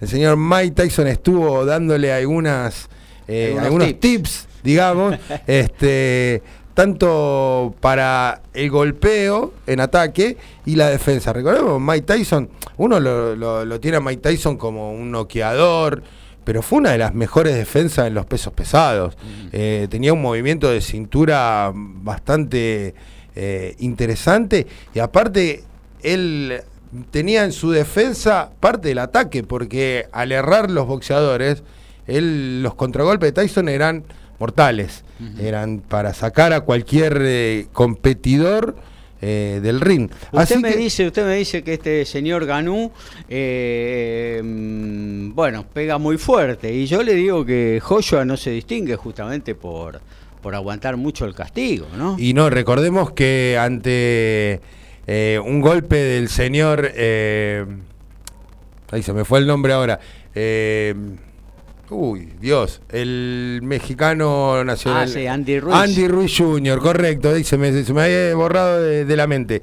El 0.02 0.08
señor 0.08 0.36
Mike 0.36 0.72
Tyson 0.72 1.08
estuvo 1.08 1.66
dándole 1.66 2.12
algunas, 2.12 2.90
eh, 3.28 3.56
algunos 3.62 4.00
tips 4.00 4.48
digamos, 4.66 5.16
este, 5.48 6.42
tanto 6.76 7.74
para 7.80 8.42
el 8.54 8.70
golpeo 8.70 9.54
en 9.66 9.80
ataque 9.80 10.38
y 10.66 10.76
la 10.76 10.90
defensa. 10.90 11.34
Recordemos, 11.34 11.82
Mike 11.82 12.06
Tyson, 12.06 12.50
uno 12.78 13.00
lo, 13.00 13.80
tiene 13.80 13.98
a 13.98 14.02
Mike 14.02 14.22
Tyson 14.22 14.58
como 14.58 14.92
un 14.92 15.10
noqueador, 15.10 16.04
pero 16.44 16.62
fue 16.62 16.80
una 16.80 16.92
de 16.92 16.98
las 16.98 17.16
mejores 17.16 17.56
defensas 17.56 18.08
en 18.08 18.14
los 18.14 18.26
pesos 18.26 18.54
pesados. 18.54 19.18
Eh, 19.54 19.88
tenía 19.90 20.12
un 20.12 20.22
movimiento 20.22 20.70
de 20.70 20.82
cintura 20.82 21.72
bastante 21.74 22.94
eh, 23.36 23.76
interesante 23.80 24.68
y 24.94 25.00
aparte 25.00 25.64
él 26.04 26.62
tenía 27.10 27.46
en 27.46 27.54
su 27.54 27.72
defensa 27.72 28.52
parte 28.60 28.90
del 28.90 29.00
ataque, 29.00 29.44
porque 29.44 30.08
al 30.12 30.34
errar 30.34 30.70
los 30.70 30.88
boxeadores, 30.88 31.64
él, 32.06 32.62
los 32.62 32.76
contragolpes 32.76 33.34
de 33.34 33.44
Tyson 33.44 33.70
eran 33.70 34.04
mortales. 34.40 35.05
Eran 35.40 35.80
para 35.80 36.14
sacar 36.14 36.52
a 36.52 36.62
cualquier 36.62 37.18
eh, 37.22 37.68
competidor 37.72 38.76
eh, 39.22 39.60
del 39.64 39.80
ring. 39.80 40.10
Usted 40.32 40.58
me 40.58 40.74
dice, 40.76 41.08
usted 41.08 41.26
me 41.26 41.36
dice 41.36 41.64
que 41.64 41.76
este 41.76 42.06
señor 42.06 42.46
Ganú, 42.46 42.92
eh, 43.30 44.42
mm, 44.44 45.34
bueno, 45.34 45.66
pega 45.74 45.98
muy 45.98 46.18
fuerte. 46.18 46.74
Y 46.74 46.86
yo 46.86 47.02
le 47.02 47.14
digo 47.14 47.46
que 47.46 47.80
Joshua 47.82 48.26
no 48.26 48.36
se 48.36 48.52
distingue 48.52 48.98
justamente 48.98 49.56
por, 49.56 50.02
por 50.42 50.54
aguantar 50.54 50.98
mucho 50.98 51.26
el 51.26 51.34
castigo, 51.34 51.88
¿no? 51.98 52.18
Y 52.20 52.34
no, 52.34 52.50
recordemos 52.50 53.12
que 53.12 53.58
ante 53.60 54.60
un 55.46 55.62
golpe 55.62 55.96
del 55.96 56.28
señor, 56.30 56.92
ahí 58.92 59.02
se 59.02 59.14
me 59.14 59.24
fue 59.24 59.40
el 59.40 59.48
nombre 59.48 59.72
ahora. 59.72 60.00
Uy, 61.90 62.30
Dios, 62.42 62.82
el 62.92 63.60
mexicano 63.64 64.64
nacional. 64.64 65.04
Ah, 65.04 65.08
sí, 65.08 65.28
Andy 65.28 65.60
Ruiz. 65.60 65.76
Andy 65.76 66.08
Ruiz 66.08 66.36
Jr., 66.36 66.80
correcto, 66.80 67.34
dice, 67.34 67.58
me, 67.58 67.84
se 67.84 67.94
me 67.94 68.04
había 68.04 68.36
borrado 68.36 68.82
de, 68.82 69.16
la 69.16 69.28
mente. 69.28 69.62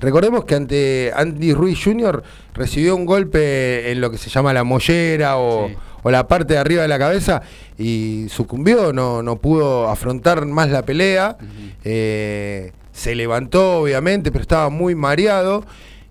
Recordemos 0.00 0.44
que 0.44 0.56
ante 0.56 1.12
Andy 1.14 1.52
Ruiz 1.54 1.78
Jr. 1.82 2.24
recibió 2.54 2.96
un 2.96 3.06
golpe 3.06 3.92
en 3.92 4.00
lo 4.00 4.10
que 4.10 4.18
se 4.18 4.30
llama 4.30 4.52
la 4.52 4.64
mollera 4.64 5.38
o, 5.38 5.70
la 6.02 6.26
parte 6.26 6.54
de 6.54 6.58
arriba 6.58 6.82
de 6.82 6.88
la 6.88 6.98
cabeza 6.98 7.42
y 7.78 8.26
sucumbió, 8.30 8.92
no, 8.92 9.22
no 9.22 9.36
pudo 9.36 9.88
afrontar 9.88 10.44
más 10.46 10.70
la 10.70 10.82
pelea. 10.82 11.36
Eh, 11.84 12.72
se 12.92 13.14
levantó, 13.14 13.82
obviamente, 13.82 14.32
pero 14.32 14.42
estaba 14.42 14.70
muy 14.70 14.94
mareado 14.94 15.64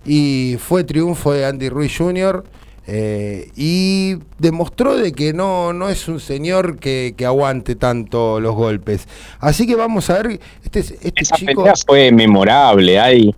y 0.04 0.56
fue 0.58 0.84
triunfo 0.84 1.32
de 1.32 1.44
Andy 1.44 1.68
Ruiz 1.68 1.96
Jr. 1.98 2.44
Eh, 2.86 3.50
y 3.56 4.16
demostró 4.38 4.96
de 4.96 5.12
que 5.12 5.32
no, 5.32 5.72
no 5.72 5.90
es 5.90 6.08
un 6.08 6.18
señor 6.18 6.78
que, 6.78 7.14
aguante 7.24 7.76
tanto 7.76 8.40
los 8.40 8.54
golpes. 8.54 9.06
Así 9.38 9.66
que 9.66 9.76
vamos 9.76 10.10
a 10.10 10.22
ver, 10.22 10.40
este, 10.64 10.80
este 10.80 11.12
Esa 11.16 11.36
pelea 11.36 11.74
fue 11.86 12.10
memorable, 12.10 12.98
hay 12.98 13.34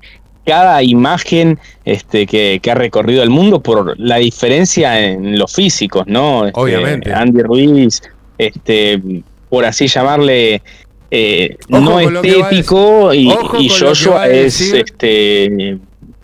cada 0.47 0.83
imagen 0.83 1.59
este, 1.85 2.27
que, 2.27 2.61
ha 2.71 2.75
recorrido 2.75 3.23
el 3.23 3.31
mundo 3.31 3.61
por 3.61 3.99
la 3.99 4.17
diferencia 4.17 5.01
en 5.01 5.39
los 5.39 5.53
físicos, 5.53 6.07
¿no? 6.07 6.47
Este, 6.47 6.59
Obviamente. 6.59 7.13
Andy 7.13 7.43
Ruiz, 7.43 8.03
este, 8.39 9.01
por 9.49 9.65
así 9.65 9.87
llamarle, 9.87 10.63
eh, 11.11 11.57
no 11.69 12.01
estético 12.01 13.13
y, 13.13 13.31
y 13.59 13.69
Joshua 13.69 14.29
es 14.29 14.61
este 14.73 15.79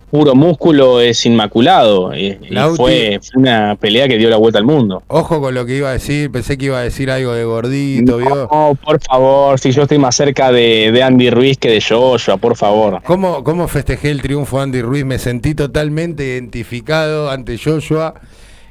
puro 0.09 0.35
músculo 0.35 0.99
es 1.01 1.25
inmaculado. 1.25 2.15
Y, 2.15 2.37
fue, 2.75 3.19
una 3.35 3.75
pelea 3.75 4.07
que 4.07 4.17
dio 4.17 4.29
la 4.29 4.37
vuelta 4.37 4.59
al 4.59 4.65
mundo. 4.65 5.03
Ojo 5.07 5.41
con 5.41 5.53
lo 5.53 5.65
que 5.65 5.77
iba 5.77 5.89
a 5.89 5.93
decir, 5.93 6.31
pensé 6.31 6.57
que 6.57 6.65
iba 6.65 6.79
a 6.79 6.81
decir 6.81 7.09
algo 7.11 7.33
de 7.33 7.43
gordito. 7.43 8.19
No, 8.19 8.77
por 8.83 8.99
favor, 9.01 9.59
si 9.59 9.71
yo 9.71 9.83
estoy 9.83 9.97
más 9.97 10.15
cerca 10.15 10.51
de, 10.51 11.01
Andy 11.03 11.29
Ruiz 11.29 11.57
que 11.57 11.69
de 11.69 11.81
Joshua, 11.81 12.37
por 12.37 12.55
favor. 12.55 13.01
¿Cómo, 13.05 13.43
¿Cómo 13.43 13.67
festejé 13.67 14.11
el 14.11 14.21
triunfo 14.21 14.57
de 14.57 14.63
Andy 14.63 14.81
Ruiz? 14.81 15.05
Me 15.05 15.17
sentí 15.19 15.55
totalmente 15.55 16.23
identificado 16.23 17.29
ante 17.29 17.57
Joshua. 17.57 18.15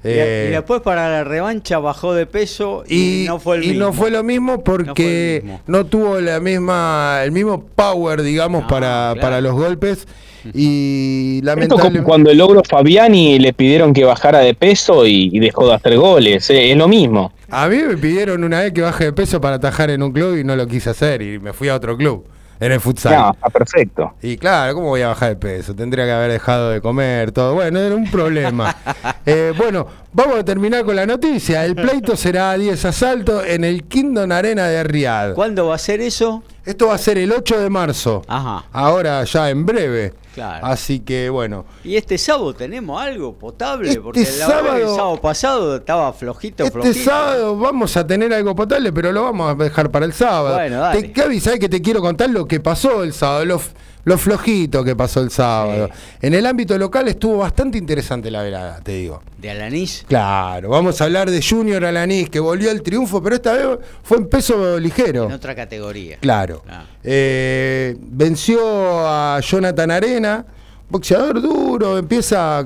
y, 0.04 0.08
eh, 0.08 0.48
después 0.52 0.80
para 0.82 1.08
la 1.08 1.24
revancha 1.24 1.78
bajó 1.78 2.14
de 2.14 2.26
peso 2.26 2.84
y, 2.88 3.24
no 3.26 3.40
fue 3.40 3.56
el 3.56 3.64
y 3.64 3.74
no 3.74 3.92
fue 3.92 4.10
lo 4.10 4.22
mismo 4.22 4.62
porque 4.62 5.42
no, 5.66 5.86
tuvo 5.86 6.20
la 6.20 6.38
misma 6.38 7.20
el 7.24 7.32
mismo 7.32 7.64
power 7.74 8.22
digamos 8.22 8.64
para, 8.66 9.16
para 9.20 9.40
los 9.40 9.54
golpes 9.54 10.06
y 10.54 11.40
lamentablemente. 11.42 12.02
cuando 12.02 12.30
el 12.30 12.38
logro 12.38 12.62
Fabiani 12.64 13.38
le 13.38 13.52
pidieron 13.52 13.92
que 13.92 14.04
bajara 14.04 14.40
de 14.40 14.54
peso 14.54 15.06
y, 15.06 15.38
dejó 15.38 15.66
de 15.68 15.74
hacer 15.74 15.96
goles, 15.96 16.48
eh, 16.50 16.72
es 16.72 16.76
lo 16.76 16.88
mismo. 16.88 17.32
A 17.50 17.68
mí 17.68 17.76
me 17.76 17.96
pidieron 17.96 18.44
una 18.44 18.60
vez 18.60 18.72
que 18.72 18.82
baje 18.82 19.04
de 19.04 19.12
peso 19.12 19.40
para 19.40 19.56
atajar 19.56 19.90
en 19.90 20.02
un 20.02 20.12
club 20.12 20.36
y 20.36 20.44
no 20.44 20.54
lo 20.56 20.66
quise 20.66 20.90
hacer 20.90 21.22
y 21.22 21.38
me 21.38 21.52
fui 21.52 21.68
a 21.68 21.76
otro 21.76 21.96
club. 21.96 22.26
en 22.60 22.72
el 22.72 22.80
futsal. 22.80 23.14
No, 23.14 23.30
está 23.30 23.48
perfecto. 23.50 24.14
Y 24.20 24.36
claro, 24.36 24.74
¿cómo 24.74 24.88
voy 24.88 25.02
a 25.02 25.08
bajar 25.08 25.30
de 25.30 25.36
peso? 25.36 25.74
Tendría 25.74 26.04
que 26.04 26.10
haber 26.10 26.32
dejado 26.32 26.70
de 26.70 26.80
comer, 26.80 27.30
todo. 27.30 27.54
Bueno, 27.54 27.78
era 27.78 27.94
un 27.94 28.10
problema. 28.10 28.74
Eh, 29.30 29.52
bueno, 29.58 29.86
vamos 30.14 30.38
a 30.38 30.44
terminar 30.44 30.86
con 30.86 30.96
la 30.96 31.04
noticia. 31.04 31.62
El 31.66 31.74
pleito 31.74 32.16
será 32.16 32.52
a 32.52 32.56
10 32.56 32.82
asaltos 32.86 33.44
en 33.46 33.62
el 33.62 33.84
Kingdom 33.84 34.32
Arena 34.32 34.68
de 34.68 34.82
Riyadh. 34.82 35.34
¿Cuándo 35.34 35.66
va 35.66 35.74
a 35.74 35.78
ser 35.78 36.00
eso? 36.00 36.42
Esto 36.64 36.86
va 36.86 36.94
a 36.94 36.98
ser 36.98 37.18
el 37.18 37.30
8 37.32 37.60
de 37.60 37.68
marzo. 37.68 38.22
Ajá. 38.26 38.64
Ahora 38.72 39.22
ya 39.24 39.50
en 39.50 39.66
breve. 39.66 40.14
Claro. 40.38 40.66
Así 40.66 41.00
que 41.00 41.28
bueno. 41.30 41.64
¿Y 41.82 41.96
este 41.96 42.16
sábado 42.16 42.54
tenemos 42.54 43.00
algo 43.00 43.34
potable? 43.34 43.88
Este 43.88 44.00
Porque 44.00 44.26
la 44.38 44.46
verdad 44.46 44.76
que 44.76 44.82
el 44.82 44.88
sábado 44.88 45.20
pasado 45.20 45.76
estaba 45.76 46.12
flojito, 46.12 46.64
Este 46.64 46.80
flojito. 46.80 47.10
sábado 47.10 47.56
vamos 47.56 47.96
a 47.96 48.06
tener 48.06 48.32
algo 48.32 48.54
potable, 48.54 48.92
pero 48.92 49.10
lo 49.12 49.22
vamos 49.24 49.50
a 49.50 49.54
dejar 49.64 49.90
para 49.90 50.06
el 50.06 50.12
sábado. 50.12 50.54
Bueno, 50.54 50.78
dale. 50.80 51.02
Te, 51.02 51.08
Gaby, 51.08 51.40
¿sabes 51.40 51.58
que 51.58 51.68
te 51.68 51.82
quiero 51.82 52.00
contar 52.00 52.30
lo 52.30 52.46
que 52.46 52.60
pasó 52.60 53.02
el 53.02 53.12
sábado? 53.12 53.44
Lo, 53.44 53.60
lo 54.08 54.18
flojito 54.18 54.82
que 54.82 54.96
pasó 54.96 55.20
el 55.20 55.30
sábado. 55.30 55.88
En 56.20 56.34
el 56.34 56.44
ámbito 56.46 56.76
local 56.78 57.06
estuvo 57.08 57.38
bastante 57.38 57.78
interesante 57.78 58.30
la 58.30 58.42
velada, 58.42 58.80
te 58.82 58.92
digo. 58.92 59.22
¿De 59.38 59.50
Alanís? 59.50 60.04
Claro, 60.08 60.70
vamos 60.70 61.00
a 61.00 61.04
hablar 61.04 61.30
de 61.30 61.40
Junior 61.40 61.84
Alanis, 61.84 62.28
que 62.30 62.40
volvió 62.40 62.70
al 62.70 62.82
triunfo, 62.82 63.22
pero 63.22 63.36
esta 63.36 63.52
vez 63.52 63.66
fue 64.02 64.16
en 64.18 64.28
peso 64.28 64.80
ligero. 64.80 65.26
En 65.26 65.32
otra 65.32 65.54
categoría. 65.54 66.16
Claro. 66.20 66.64
Ah. 66.68 66.84
Eh, 67.04 67.96
venció 68.00 68.58
a 69.06 69.38
Jonathan 69.40 69.90
Arena, 69.90 70.44
boxeador 70.90 71.40
duro, 71.40 71.98
empieza 71.98 72.58
a- 72.58 72.64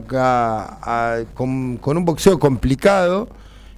a- 0.82 1.18
con, 1.34 1.76
con 1.78 1.96
un 1.98 2.04
boxeo 2.04 2.38
complicado. 2.38 3.28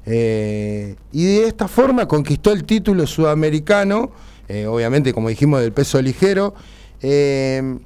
eh, 0.07 0.97
y 1.13 1.25
de 1.25 1.47
esta 1.47 1.67
forma 1.67 2.07
conquistó 2.07 2.53
el 2.53 2.65
título 2.65 3.07
sudamericano, 3.07 4.11
eh, 4.49 4.67
obviamente 4.67 5.15
como 5.15 5.31
dijimos 5.31 5.63
del 5.63 5.73
peso 5.73 6.01
ligero. 6.03 6.55
Eh, 7.07 7.79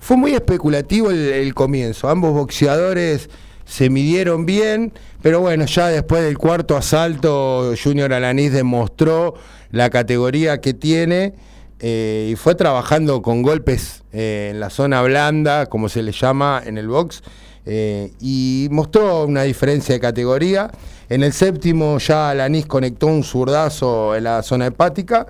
fue 0.00 0.16
muy 0.16 0.32
especulativo 0.34 1.12
el, 1.12 1.54
comienzo, 1.54 2.08
ambos 2.08 2.32
boxeadores 2.32 3.30
se 3.64 3.88
midieron 3.88 4.46
bien, 4.46 4.92
pero 5.22 5.40
bueno, 5.40 5.66
ya 5.66 5.88
después 5.88 6.24
del 6.24 6.38
cuarto 6.38 6.76
asalto, 6.76 7.74
Junior 7.80 8.12
Alanis 8.12 8.52
demostró 8.52 9.34
la 9.70 9.90
categoría 9.90 10.60
que 10.60 10.74
tiene 10.74 11.34
eh, 11.78 12.30
y 12.32 12.34
fue 12.34 12.56
trabajando 12.56 13.22
con 13.22 13.42
golpes 13.42 14.02
eh, 14.12 14.48
en 14.50 14.58
la 14.58 14.70
zona 14.70 15.02
blanda, 15.02 15.66
como 15.66 15.88
se 15.88 16.02
le 16.02 16.10
llama 16.10 16.60
en 16.66 16.78
el 16.78 16.88
box, 16.88 17.22
eh, 17.64 18.10
y 18.20 18.66
mostró 18.72 19.24
una 19.24 19.42
diferencia 19.42 19.94
de 19.94 20.00
categoría. 20.00 20.70
En 21.08 21.22
el 21.22 21.32
séptimo 21.32 21.98
ya 21.98 22.30
Alanis 22.30 22.66
conectó 22.66 23.06
un 23.06 23.22
zurdazo 23.22 24.16
en 24.16 24.24
la 24.24 24.42
zona 24.42 24.66
hepática, 24.66 25.28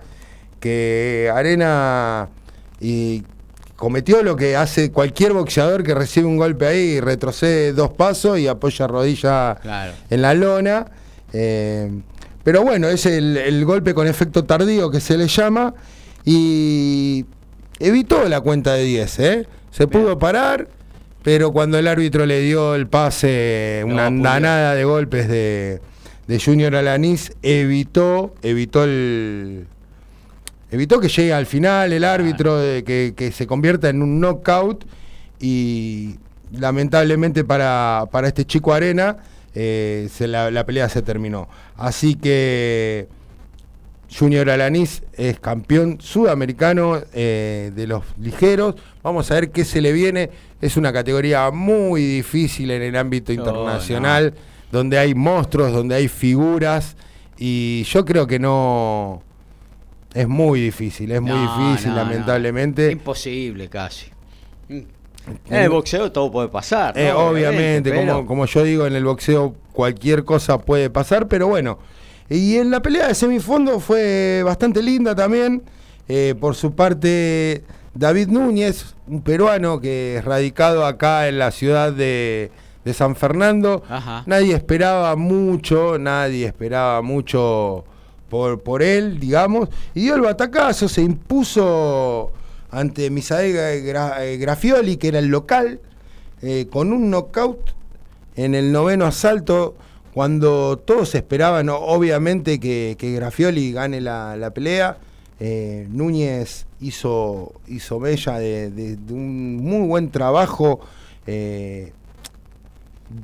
que 0.61 1.31
Arena 1.35 2.29
y 2.81 3.23
cometió 3.77 4.23
lo 4.23 4.35
que 4.37 4.57
hace 4.57 4.91
cualquier 4.91 5.33
boxeador 5.33 5.83
que 5.85 5.95
recibe 5.95 6.27
un 6.27 6.37
golpe 6.37 6.67
ahí 6.67 6.79
y 6.79 7.01
retrocede 7.01 7.73
dos 7.73 7.91
pasos 7.91 8.39
y 8.39 8.49
apoya 8.49 8.87
rodilla 8.87 9.57
Claro. 9.63 9.93
en 10.11 10.23
la 10.23 10.35
lona. 10.35 10.87
Eh, 11.33 11.91
pero 12.43 12.63
bueno, 12.63 12.89
es 12.89 13.07
el, 13.07 13.37
el 13.37 13.65
golpe 13.65 13.95
con 13.95 14.07
efecto 14.07 14.45
tardío 14.45 14.91
que 14.91 15.01
se 15.01 15.17
le 15.19 15.29
llama 15.29 15.75
y 16.25 17.25
evitó 17.79 18.29
la 18.29 18.41
cuenta 18.41 18.75
de 18.75 18.85
10. 18.85 19.19
¿eh? 19.21 19.47
Se 19.71 19.87
pudo 19.87 20.19
parar, 20.19 20.69
pero 21.23 21.53
cuando 21.53 21.79
el 21.79 21.87
árbitro 21.87 22.27
le 22.27 22.41
dio 22.41 22.75
el 22.75 22.87
pase, 22.87 23.83
No, 23.87 23.93
una 23.95 24.07
andanada 24.07 24.75
de 24.75 24.85
golpes 24.85 25.29
de, 25.29 25.81
de 26.27 26.41
Junior 26.41 26.75
Alanis, 26.75 27.33
evitó, 27.43 28.35
evitó 28.43 28.85
el, 28.85 29.67
evitó 30.71 31.01
que 31.01 31.09
llegue 31.09 31.33
al 31.33 31.47
final 31.47 31.93
el 31.93 32.05
árbitro, 32.05 32.59
de 32.59 32.85
que, 32.85 33.15
que 33.17 33.33
se 33.33 33.47
convierta 33.47 33.89
en 33.89 34.03
un 34.03 34.21
knockout 34.21 34.85
y 35.41 36.17
lamentablemente 36.53 37.45
para, 37.45 38.05
para 38.11 38.29
este 38.29 38.45
chico 38.45 38.73
Arena 38.73 39.19
eh, 39.55 40.09
se 40.13 40.27
la, 40.27 40.51
la 40.51 40.65
pelea 40.65 40.89
se 40.89 41.03
terminó. 41.03 41.49
Así 41.77 42.15
que 42.15 43.09
Junior 44.17 44.49
Alanis 44.49 45.03
es 45.13 45.39
campeón 45.39 45.99
sudamericano 46.01 46.99
eh, 47.13 47.73
de 47.75 47.87
los 47.87 48.05
ligeros. 48.19 48.75
Vamos 49.03 49.31
a 49.31 49.35
ver 49.35 49.51
qué 49.51 49.65
se 49.65 49.81
le 49.81 49.93
viene. 49.93 50.31
Es 50.61 50.77
una 50.77 50.93
categoría 50.93 51.51
muy 51.51 52.03
difícil 52.03 52.71
en 52.71 52.83
el 52.83 52.97
ámbito 52.97 53.33
No, 53.33 53.41
internacional, 53.41 54.35
donde 54.73 54.99
hay 54.99 55.15
monstruos, 55.15 55.73
donde 55.73 55.95
hay 55.95 56.09
figuras. 56.09 56.97
Y 57.37 57.85
yo 57.85 58.05
creo 58.05 58.27
que 58.27 58.39
no... 58.39 59.23
Es 60.21 60.29
muy 60.29 60.61
difícil, 60.61 61.13
es 61.13 61.21
muy 61.21 61.31
No, 61.31 61.43
difícil, 61.43 61.91
no, 61.91 61.97
no. 61.97 62.05
lamentablemente. 62.05 62.91
Imposible 62.91 63.69
casi. 63.69 64.07
Mm. 64.69 64.79
En 65.51 65.55
el 65.57 65.69
boxeo 65.69 66.11
todo 66.11 66.31
puede 66.33 66.49
pasar. 66.49 66.97
¿no? 66.97 67.03
Eh, 67.03 67.13
obviamente, 67.13 67.91
pero- 67.91 68.07
como, 68.15 68.27
como 68.27 68.47
yo 68.47 68.63
digo, 68.63 68.87
en 68.87 68.95
el 68.97 69.05
boxeo 69.05 69.55
cualquier 69.73 70.25
cosa 70.25 70.59
puede 70.59 70.89
pasar, 70.91 71.29
pero 71.29 71.49
bueno. 71.49 71.79
Y 72.31 72.57
en 72.57 72.71
la 72.71 72.81
pelea 72.83 73.09
de 73.09 73.15
semifondo 73.15 73.79
fue 73.81 74.43
bastante 74.45 74.83
linda 74.83 75.15
también. 75.15 75.63
Eh, 76.09 76.35
por 76.41 76.55
su 76.55 76.73
parte, 76.75 77.63
David 77.95 78.29
Núñez, 78.29 78.95
un 79.07 79.23
peruano 79.23 79.81
que 79.81 80.17
es 80.17 80.25
radicado 80.25 80.87
acá 80.87 81.29
en 81.29 81.39
la 81.39 81.51
ciudad 81.51 81.93
de, 81.93 82.51
de 82.85 82.95
San 82.95 83.15
Fernando. 83.15 83.83
Ajá. 83.89 84.23
Nadie 84.27 84.55
esperaba 84.55 85.15
mucho, 85.17 85.99
nadie 85.99 86.47
esperaba 86.47 87.03
mucho 87.03 87.85
por, 88.29 88.61
por 88.63 88.83
él, 88.83 89.19
digamos. 89.21 89.69
Y 89.95 90.01
dio 90.03 90.15
el 90.15 90.21
batacazo, 90.23 90.89
se 90.89 91.03
impuso 91.03 92.33
ante 92.71 93.11
Misael 93.11 93.55
Gra- 93.85 94.21
eh, 94.23 94.37
Grafioli, 94.37 94.97
que 94.97 95.09
era 95.09 95.19
el 95.19 95.29
local, 95.29 95.81
eh, 96.43 96.67
con 96.71 96.93
un 96.93 97.11
knockout 97.11 97.59
en 98.37 98.55
el 98.55 98.71
noveno 98.73 99.07
asalto, 99.07 99.75
cuando 100.15 100.79
todos 100.79 101.15
esperaban, 101.15 101.69
obviamente, 101.69 102.59
que, 102.61 102.97
Grafioli 103.01 103.73
gane 103.73 104.01
la, 104.01 104.37
la 104.37 104.51
pelea. 104.51 104.99
eh, 105.41 105.87
Núñez 105.91 106.67
hizo, 106.81 107.53
hizo 107.69 108.01
bella 108.01 108.39
de, 108.39 108.99
un 109.11 109.57
muy 109.57 109.87
buen 109.87 110.11
trabajo 110.11 110.81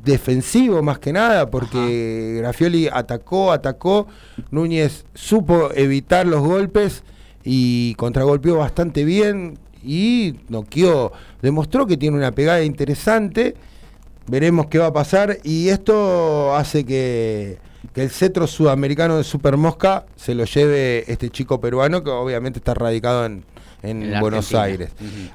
defensivo 0.04 0.82
más 0.82 0.98
que 0.98 1.12
nada, 1.12 1.50
porque 1.50 2.36
Grafioli 2.38 2.88
atacó, 2.92 3.52
atacó, 3.52 4.06
Núñez 4.50 5.04
supo 5.14 5.70
evitar 5.74 6.26
los 6.26 6.40
golpes 6.40 7.02
y 7.44 7.94
contragolpeó 7.96 8.56
bastante 8.56 9.04
bien 9.04 9.58
y 9.82 10.36
noqueó, 10.48 11.12
demostró 11.42 11.86
que 11.86 11.96
tiene 11.96 12.16
una 12.16 12.32
pegada 12.32 12.62
interesante, 12.64 13.54
veremos 14.26 14.66
qué 14.66 14.78
va 14.78 14.86
a 14.86 14.92
pasar 14.92 15.38
y 15.42 15.68
esto 15.68 16.56
hace 16.56 16.86
que, 16.86 17.58
que 17.92 18.02
el 18.02 18.10
cetro 18.10 18.46
sudamericano 18.46 19.18
de 19.18 19.24
Super 19.24 19.58
Mosca 19.58 20.06
se 20.16 20.34
lo 20.34 20.44
lleve 20.44 21.04
este 21.12 21.28
chico 21.28 21.60
peruano 21.60 22.02
que 22.02 22.10
obviamente 22.10 22.58
está 22.58 22.72
radicado 22.72 23.26
en, 23.26 23.44
en 23.82 24.18
Buenos 24.20 24.54
Argentina. 24.54 24.62
Aires. 24.62 24.90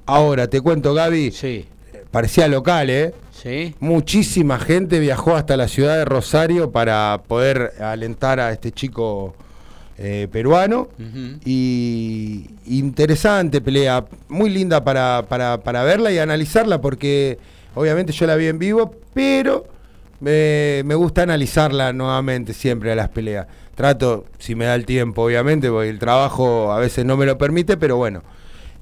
Ahora, 0.07 0.48
te 0.48 0.60
cuento 0.61 0.95
Gaby, 0.95 1.32
Sí, 1.32 1.68
parecía 2.11 2.48
local, 2.48 2.90
¿eh? 2.90 3.14
sí. 3.31 3.76
Muchísima 3.80 4.60
gente 4.60 4.99
viajó 4.99 5.36
hasta 5.36 5.57
la 5.57 5.68
ciudad 5.68 5.98
de 5.98 6.06
Rosario 6.06 6.72
para 6.72 7.22
poder 7.27 7.73
alentar 7.80 8.40
a 8.40 8.52
este 8.52 8.72
chico 8.72 9.36
eh, 9.98 10.27
peruano. 10.31 10.88
Y 11.45 12.49
interesante 12.65 13.60
pelea, 13.61 14.06
muy 14.30 14.49
linda 14.49 14.84
para, 14.84 15.26
para, 15.27 15.60
para 15.61 15.84
verla 15.84 16.11
y 16.11 16.18
analizarla, 16.18 16.80
porque 16.80 17.38
obviamente 17.76 18.14
yo 18.14 18.26
la 18.26 18.36
vi 18.36 18.48
en 18.48 18.60
vivo, 18.60 18.95
pero 19.14 19.68
me, 20.22 20.84
me 20.86 20.95
gusta 20.95 21.23
analizarla 21.23 21.91
nuevamente 21.91 22.53
siempre 22.53 22.91
a 22.91 22.95
las 22.95 23.10
peleas. 23.10 23.48
Trato, 23.76 24.26
si 24.38 24.56
me 24.56 24.65
da 24.65 24.76
el 24.76 24.86
tiempo, 24.86 25.23
obviamente, 25.23 25.69
porque 25.69 25.90
el 25.90 25.99
trabajo 25.99 26.72
a 26.72 26.80
veces 26.80 27.06
no 27.06 27.18
me 27.18 27.26
lo 27.26 27.38
permite, 27.38 27.77
pero 27.77 27.98
bueno. 27.98 28.23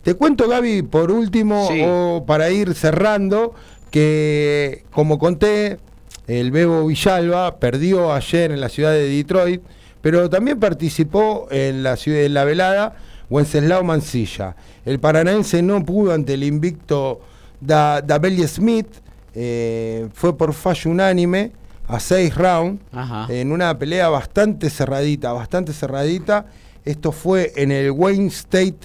Te 0.03 0.13
cuento, 0.13 0.47
Gaby, 0.47 0.83
por 0.83 1.11
último, 1.11 1.67
Sí. 1.71 1.81
o 1.85 2.23
para 2.25 2.49
ir 2.49 2.73
cerrando, 2.73 3.53
que 3.91 4.83
como 4.91 5.17
conté, 5.19 5.79
el 6.27 6.51
Bebo 6.51 6.85
Villalba 6.87 7.57
perdió 7.57 8.13
ayer 8.13 8.51
en 8.51 8.61
la 8.61 8.69
ciudad 8.69 8.91
de 8.91 9.07
Detroit, 9.07 9.61
pero 10.01 10.29
también 10.29 10.59
participó 10.59 11.47
en 11.51 11.83
la 11.83 11.95
ciudad 11.97 12.21
en 12.21 12.33
la 12.33 12.43
velada 12.45 12.95
Wenceslao 13.29 13.83
Mancilla. 13.83 14.55
El 14.85 14.99
paranaense 14.99 15.61
no 15.61 15.83
pudo 15.83 16.13
ante 16.13 16.35
el 16.35 16.43
invicto 16.43 17.19
da, 17.59 18.01
Dabelli 18.01 18.47
Smith, 18.47 18.87
eh, 19.35 20.07
fue 20.13 20.37
por 20.37 20.53
fallo 20.53 20.91
unánime 20.91 21.51
a 21.87 21.99
seis 21.99 22.35
rounds 22.35 22.81
en 23.29 23.51
una 23.51 23.77
pelea 23.77 24.09
bastante 24.09 24.69
cerradita, 24.69 25.31
bastante 25.33 25.73
cerradita. 25.73 26.45
Esto 26.85 27.11
fue 27.11 27.53
en 27.55 27.71
el 27.71 27.91
Wayne 27.91 28.27
State 28.27 28.77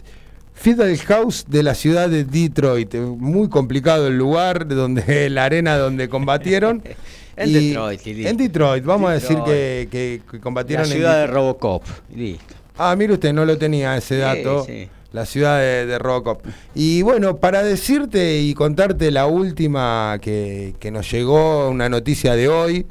Fiddle 0.55 0.97
House 0.99 1.45
de 1.49 1.63
la 1.63 1.75
ciudad 1.75 2.09
de 2.09 2.25
Detroit. 2.25 2.95
Muy 2.95 3.49
complicado 3.49 4.07
el 4.09 4.17
lugar, 4.19 4.67
de 4.67 4.75
donde 4.75 5.29
la 5.31 5.45
arena 5.45 5.77
donde 5.77 6.09
combatieron. 6.09 6.83
En 7.35 7.49
Y- 7.49 7.69
Detroit, 7.71 8.07
y 8.07 8.13
listo. 8.13 8.31
En 8.31 8.37
Detroit, 8.37 8.85
vamos 8.85 9.09
a 9.11 9.15
decir 9.15 9.39
que, 9.47 9.89
que- 9.91 10.21
La 10.31 10.39
combatieron 10.41 10.85
en 10.85 10.93
ciudad 10.93 11.21
de. 11.21 11.27
Robocop. 11.29 11.83
Listo. 12.15 12.55
Ah, 12.77 12.95
mire 12.95 13.15
usted, 13.15 13.33
no 13.33 13.47
lo 13.47 13.57
tenía 13.57 13.97
ese 13.97 14.17
Sí, 14.17 14.21
dato. 14.21 14.65
sí. 14.67 14.87
la 15.13 15.25
ciudad 15.25 15.59
de, 15.59 15.87
de 15.87 15.99
Robocop. 15.99 16.45
Y 16.75 17.01
bueno, 17.01 17.39
para 17.39 17.63
decirte 17.63 18.39
y 18.39 18.53
contarte 18.53 19.11
la 19.11 19.25
última 19.27 20.19
que, 20.21 20.75
que 20.79 20.91
nos 20.91 21.11
llegó, 21.11 21.71
una 21.71 21.89
noticia 21.89 22.35
de 22.37 22.49
hoy, 22.49 22.87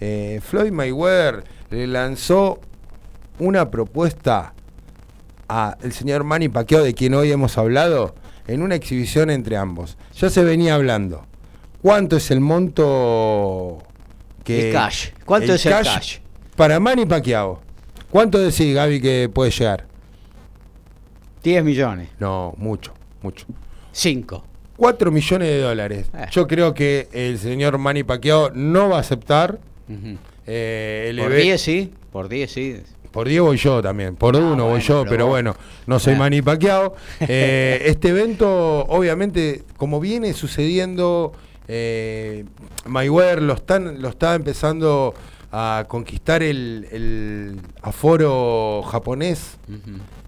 eh, 0.00 0.40
Floyd 0.44 0.70
Mayweather 0.70 1.44
le 1.70 1.86
lanzó 1.86 2.60
una 3.38 3.70
propuesta 3.70 4.52
al 5.48 5.92
señor 5.92 6.24
Manny 6.24 6.48
Pacquiao, 6.48 6.82
de 6.82 6.94
quien 6.94 7.14
hoy 7.14 7.32
hemos 7.32 7.56
hablado, 7.58 8.14
en 8.46 8.62
una 8.62 8.74
exhibición 8.74 9.30
entre 9.30 9.56
ambos. 9.56 9.96
Ya 10.16 10.30
se 10.30 10.44
venía 10.44 10.74
hablando. 10.74 11.26
¿Cuánto 11.82 12.16
es 12.16 12.30
el 12.30 12.40
monto 12.40 13.78
que... 14.44 14.68
El 14.68 14.72
cash. 14.74 15.08
¿Cuánto 15.24 15.52
es 15.54 15.64
el 15.66 15.72
cash? 15.72 16.18
Para 16.56 16.78
Manny 16.80 17.06
Pacquiao. 17.06 17.60
¿Cuánto 18.10 18.38
decís, 18.38 18.74
Gaby, 18.74 19.00
que 19.00 19.30
puede 19.32 19.50
llegar? 19.50 19.86
10 21.42 21.64
millones. 21.64 22.08
No, 22.18 22.54
mucho, 22.56 22.92
mucho. 23.22 23.46
5. 23.92 24.44
4 24.76 25.10
millones 25.10 25.48
de 25.48 25.60
dólares. 25.60 26.10
Eh. 26.14 26.26
Yo 26.30 26.46
creo 26.46 26.72
que 26.74 27.08
el 27.12 27.38
señor 27.38 27.78
Manny 27.78 28.04
Pacquiao 28.04 28.50
no 28.54 28.88
va 28.88 28.98
a 28.98 29.00
aceptar. 29.00 29.58
Eh, 30.46 31.06
el 31.10 31.18
Por 31.18 31.32
eve- 31.32 31.42
10 31.42 31.60
sí. 31.60 31.92
Por 32.12 32.28
10 32.28 32.50
sí. 32.50 32.76
Por 33.18 33.26
10 33.26 33.40
voy 33.42 33.56
yo 33.56 33.82
también, 33.82 34.14
por 34.14 34.36
Ah, 34.36 34.38
uno 34.38 34.66
voy 34.68 34.80
yo, 34.80 35.04
pero 35.08 35.26
bueno, 35.26 35.56
no 35.88 35.98
soy 35.98 36.14
Ah. 36.14 36.18
Manny 36.18 36.40
Pacquiao. 36.40 36.94
Eh, 37.28 37.82
este 37.86 38.10
evento, 38.10 38.84
obviamente, 38.86 39.62
como 39.76 39.98
viene 39.98 40.32
sucediendo, 40.34 41.32
eh, 41.66 42.44
Mayweather 42.86 43.42
lo, 43.42 43.54
están, 43.54 44.00
lo 44.00 44.08
está 44.10 44.36
empezando 44.36 45.14
a 45.50 45.86
conquistar 45.88 46.44
el, 46.44 46.86
el 46.92 47.60
aforo 47.82 48.84
japonés. 48.88 49.56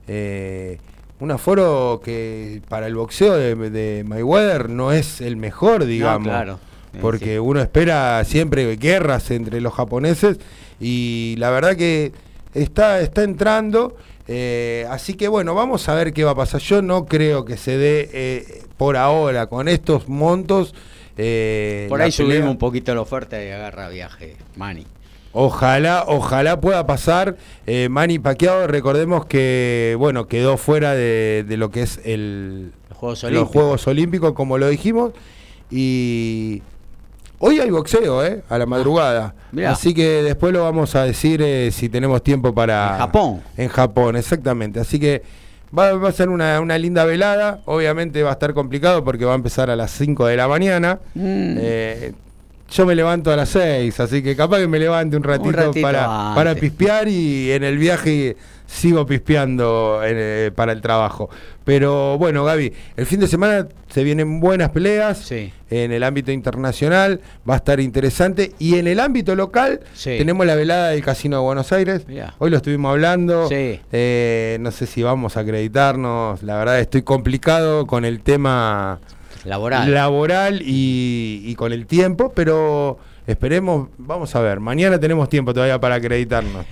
Eh, 0.08 0.78
un 1.20 1.30
aforo 1.30 2.00
que 2.04 2.60
para 2.68 2.88
el 2.88 2.96
boxeo 2.96 3.34
de, 3.36 3.54
de 3.70 4.02
Mayweather 4.04 4.68
no 4.68 4.90
es 4.90 5.20
el 5.20 5.36
mejor, 5.36 5.84
digamos. 5.84 6.26
claro. 6.26 6.58
Eh, 6.92 6.98
Porque 7.00 7.34
sí. 7.34 7.38
uno 7.38 7.60
espera 7.60 8.24
siempre 8.24 8.74
guerras 8.76 9.30
entre 9.30 9.60
los 9.60 9.72
japoneses 9.74 10.40
y 10.80 11.36
la 11.38 11.50
verdad 11.50 11.76
que 11.76 12.10
está, 12.54 13.00
está 13.00 13.22
entrando. 13.22 13.96
eh, 14.28 14.86
así 14.90 15.14
que 15.14 15.28
bueno, 15.28 15.54
vamos 15.54 15.88
a 15.88 15.94
ver 15.94 16.12
qué 16.12 16.24
va 16.24 16.32
a 16.32 16.34
pasar. 16.36 16.60
Yo 16.60 16.82
no 16.82 17.06
creo 17.06 17.44
que 17.44 17.56
se 17.56 17.76
dé 17.76 18.08
eh, 18.12 18.62
por 18.76 18.96
ahora 18.96 19.46
con 19.48 19.68
estos 19.68 20.08
montos. 20.08 20.74
eh, 21.16 21.86
Por 21.88 22.00
ahí 22.00 22.10
pelea. 22.12 22.36
subimos 22.38 22.50
un 22.52 22.58
poquito 22.58 22.94
la 22.94 23.00
oferta 23.02 23.42
y 23.42 23.50
agarra 23.50 23.88
viaje, 23.88 24.36
Manny. 24.56 24.86
Ojalá, 25.32 26.04
ojalá 26.08 26.60
pueda 26.60 26.86
pasar. 26.86 27.36
Manny 27.88 28.18
Pacquiao, 28.18 28.66
recordemos 28.66 29.26
que 29.26 29.94
bueno 29.98 30.26
quedó 30.26 30.56
fuera 30.56 30.92
de, 30.94 31.44
de 31.46 31.56
lo 31.56 31.70
que 31.70 31.82
es 31.82 32.00
el, 32.04 32.72
Los 32.88 32.98
Juegos 32.98 33.22
los 33.22 33.24
Olímpicos. 33.24 33.52
Juegos 33.52 33.86
Olímpicos, 33.86 34.32
como 34.32 34.58
lo 34.58 34.68
dijimos. 34.68 35.12
Y 35.70 36.62
hoy 37.40 37.58
hay 37.58 37.70
boxeo, 37.70 38.24
¿eh? 38.24 38.42
A 38.48 38.56
la 38.56 38.66
madrugada. 38.66 39.34
Mirá. 39.50 39.72
Así 39.72 39.92
que 39.92 40.22
después 40.22 40.52
lo 40.52 40.62
vamos 40.62 40.94
a 40.94 41.04
decir 41.04 41.42
eh, 41.42 41.70
si 41.72 41.88
tenemos 41.88 42.22
tiempo 42.22 42.54
para... 42.54 42.92
En 42.92 42.98
Japón. 42.98 43.42
En 43.56 43.68
Japón, 43.68 44.16
exactamente. 44.16 44.78
Así 44.78 45.00
que 45.00 45.22
va, 45.76 45.92
va 45.94 46.08
a 46.08 46.12
ser 46.12 46.28
una, 46.28 46.60
una 46.60 46.78
linda 46.78 47.04
velada. 47.04 47.60
Obviamente 47.64 48.22
va 48.22 48.30
a 48.30 48.34
estar 48.34 48.54
complicado 48.54 49.02
porque 49.04 49.24
va 49.24 49.32
a 49.32 49.36
empezar 49.36 49.70
a 49.70 49.76
las 49.76 49.90
5 49.90 50.26
de 50.26 50.36
la 50.36 50.46
mañana. 50.48 51.00
Mm. 51.14 51.56
Eh, 51.58 52.12
yo 52.70 52.86
me 52.86 52.94
levanto 52.94 53.32
a 53.32 53.36
las 53.36 53.48
6, 53.48 53.98
así 53.98 54.22
que 54.22 54.36
capaz 54.36 54.58
que 54.58 54.68
me 54.68 54.78
levante 54.78 55.16
un 55.16 55.24
ratito, 55.24 55.50
ratito 55.50 55.82
para, 55.82 56.28
antes. 56.28 56.36
para 56.36 56.54
pispear 56.54 57.08
y 57.08 57.50
en 57.50 57.64
el 57.64 57.78
viaje 57.78 58.36
sigo 58.72 59.04
pispeando 59.04 60.00
eh, 60.04 60.52
para 60.54 60.70
el 60.72 60.80
trabajo. 60.80 61.28
Pero 61.64 62.16
bueno, 62.18 62.44
Gaby, 62.44 62.72
el 62.96 63.04
fin 63.06 63.18
de 63.18 63.26
semana 63.26 63.66
se 63.88 64.04
vienen 64.04 64.38
buenas 64.40 64.70
peleas 64.70 65.18
Sí. 65.18 65.52
en 65.70 65.90
el 65.90 66.04
ámbito 66.04 66.30
internacional, 66.30 67.20
va 67.48 67.54
a 67.54 67.56
estar 67.56 67.80
interesante. 67.80 68.52
Y 68.60 68.76
en 68.78 68.86
el 68.86 69.00
ámbito 69.00 69.34
local 69.34 69.80
Sí. 69.92 70.16
tenemos 70.18 70.46
la 70.46 70.54
velada 70.54 70.90
del 70.90 71.02
Casino 71.02 71.38
de 71.38 71.42
Buenos 71.42 71.72
Aires. 71.72 72.06
Mirá. 72.06 72.34
Hoy 72.38 72.50
lo 72.50 72.58
estuvimos 72.58 72.90
hablando. 72.92 73.48
Sí. 73.48 73.80
Eh, 73.90 74.56
no 74.60 74.70
sé 74.70 74.86
si 74.86 75.02
vamos 75.02 75.36
a 75.36 75.40
acreditarnos. 75.40 76.42
La 76.44 76.56
verdad 76.56 76.78
estoy 76.78 77.02
complicado 77.02 77.86
con 77.86 78.04
el 78.04 78.20
tema 78.20 79.00
Laboral. 79.44 79.92
laboral 79.92 80.62
y, 80.62 81.42
y 81.44 81.54
con 81.56 81.72
el 81.72 81.86
tiempo, 81.86 82.32
pero 82.34 82.98
esperemos, 83.26 83.88
vamos 83.98 84.34
a 84.34 84.40
ver, 84.40 84.60
mañana 84.60 84.98
tenemos 84.98 85.28
tiempo 85.28 85.52
todavía 85.54 85.80
para 85.80 85.96
acreditarnos. 85.96 86.66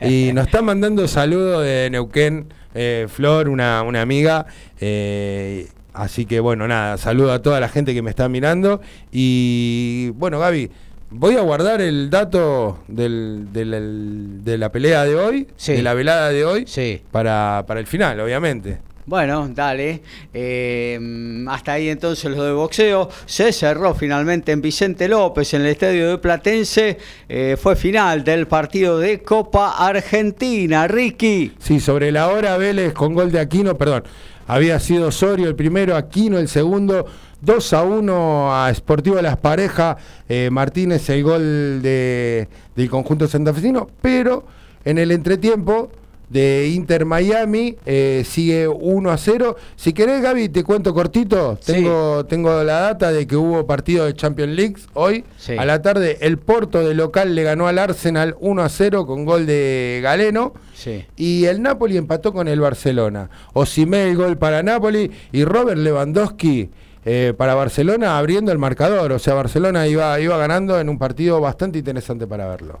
Y 0.00 0.30
nos 0.32 0.46
está 0.46 0.62
mandando 0.62 1.06
saludos 1.08 1.64
de 1.64 1.88
Neuquén, 1.90 2.46
eh, 2.74 3.06
Flor, 3.08 3.48
una, 3.48 3.82
una 3.82 4.02
amiga. 4.02 4.46
eh, 4.80 5.68
así 5.92 6.26
que 6.26 6.40
bueno, 6.40 6.66
nada, 6.66 6.96
saludo 6.98 7.32
a 7.32 7.40
toda 7.40 7.60
la 7.60 7.68
gente 7.68 7.94
que 7.94 8.02
me 8.02 8.10
está 8.10 8.28
mirando. 8.28 8.80
Y 9.12 10.10
bueno, 10.14 10.38
Gaby. 10.38 10.70
Voy 11.16 11.36
a 11.36 11.42
guardar 11.42 11.80
el 11.80 12.10
dato 12.10 12.78
del- 12.88 13.52
del- 13.52 14.42
de 14.42 14.58
la 14.58 14.72
pelea 14.72 15.04
de 15.04 15.14
hoy, 15.14 15.46
Sí. 15.54 15.74
de 15.74 15.82
la 15.82 15.94
velada 15.94 16.30
de 16.30 16.44
hoy, 16.44 16.64
Sí. 16.66 17.02
para, 17.12 17.62
para 17.68 17.78
el 17.78 17.86
final, 17.86 18.18
obviamente. 18.18 18.78
Bueno, 19.06 19.48
dale. 19.54 20.00
Eh, 20.32 21.44
hasta 21.48 21.72
ahí 21.72 21.90
entonces 21.90 22.30
lo 22.30 22.42
de 22.42 22.52
boxeo. 22.52 23.10
Se 23.26 23.52
cerró 23.52 23.94
finalmente 23.94 24.52
en 24.52 24.62
Vicente 24.62 25.08
López, 25.08 25.52
en 25.52 25.60
el 25.62 25.68
estadio 25.68 26.08
de 26.08 26.18
Platense. 26.18 26.98
Eh, 27.28 27.56
fue 27.60 27.76
final 27.76 28.24
del 28.24 28.46
partido 28.46 28.98
de 28.98 29.20
Copa 29.22 29.74
Argentina. 29.76 30.88
Ricky. 30.88 31.52
Sí, 31.58 31.80
sobre 31.80 32.12
la 32.12 32.28
hora 32.28 32.56
Vélez 32.56 32.94
con 32.94 33.12
gol 33.12 33.30
de 33.30 33.40
Aquino, 33.40 33.76
perdón. 33.76 34.04
Había 34.46 34.78
sido 34.80 35.08
Osorio 35.08 35.48
el 35.48 35.54
primero, 35.54 35.96
Aquino 35.96 36.38
el 36.38 36.48
segundo, 36.48 37.06
2 37.42 37.72
a 37.74 37.82
1 37.82 38.54
a 38.54 38.74
Sportivo 38.74 39.20
Las 39.20 39.36
Parejas, 39.36 39.96
eh, 40.28 40.48
Martínez 40.50 41.08
el 41.10 41.22
gol 41.22 41.82
de, 41.82 42.48
del 42.74 42.90
conjunto 42.90 43.26
santafesino, 43.26 43.88
pero 44.00 44.44
en 44.84 44.98
el 44.98 45.10
entretiempo 45.10 45.90
de 46.28 46.68
Inter 46.74 47.04
Miami 47.04 47.76
eh, 47.86 48.22
sigue 48.26 48.68
1 48.68 49.10
a 49.10 49.16
0. 49.16 49.56
Si 49.76 49.92
querés, 49.92 50.22
Gaby, 50.22 50.48
te 50.48 50.64
cuento 50.64 50.94
cortito. 50.94 51.58
Sí. 51.60 51.72
Tengo, 51.72 52.24
tengo 52.26 52.62
la 52.62 52.80
data 52.80 53.12
de 53.12 53.26
que 53.26 53.36
hubo 53.36 53.66
partido 53.66 54.06
de 54.06 54.14
Champions 54.14 54.54
League 54.54 54.76
hoy. 54.94 55.24
Sí. 55.38 55.56
A 55.56 55.64
la 55.64 55.82
tarde, 55.82 56.18
el 56.20 56.38
Porto 56.38 56.86
de 56.86 56.94
local 56.94 57.34
le 57.34 57.42
ganó 57.42 57.68
al 57.68 57.78
Arsenal 57.78 58.36
1 58.40 58.62
a 58.62 58.68
0 58.68 59.06
con 59.06 59.24
gol 59.24 59.46
de 59.46 60.00
Galeno. 60.02 60.54
Sí. 60.74 61.04
Y 61.16 61.44
el 61.44 61.62
Napoli 61.62 61.96
empató 61.96 62.32
con 62.32 62.48
el 62.48 62.60
Barcelona. 62.60 63.30
Osimé 63.52 64.10
el 64.10 64.16
gol 64.16 64.36
para 64.36 64.62
Napoli 64.62 65.10
y 65.32 65.44
Robert 65.44 65.78
Lewandowski 65.78 66.70
eh, 67.04 67.34
para 67.36 67.54
Barcelona 67.54 68.18
abriendo 68.18 68.50
el 68.50 68.58
marcador. 68.58 69.12
O 69.12 69.18
sea, 69.18 69.34
Barcelona 69.34 69.86
iba, 69.86 70.18
iba 70.20 70.36
ganando 70.36 70.80
en 70.80 70.88
un 70.88 70.98
partido 70.98 71.40
bastante 71.40 71.78
interesante 71.78 72.26
para 72.26 72.48
verlo. 72.48 72.80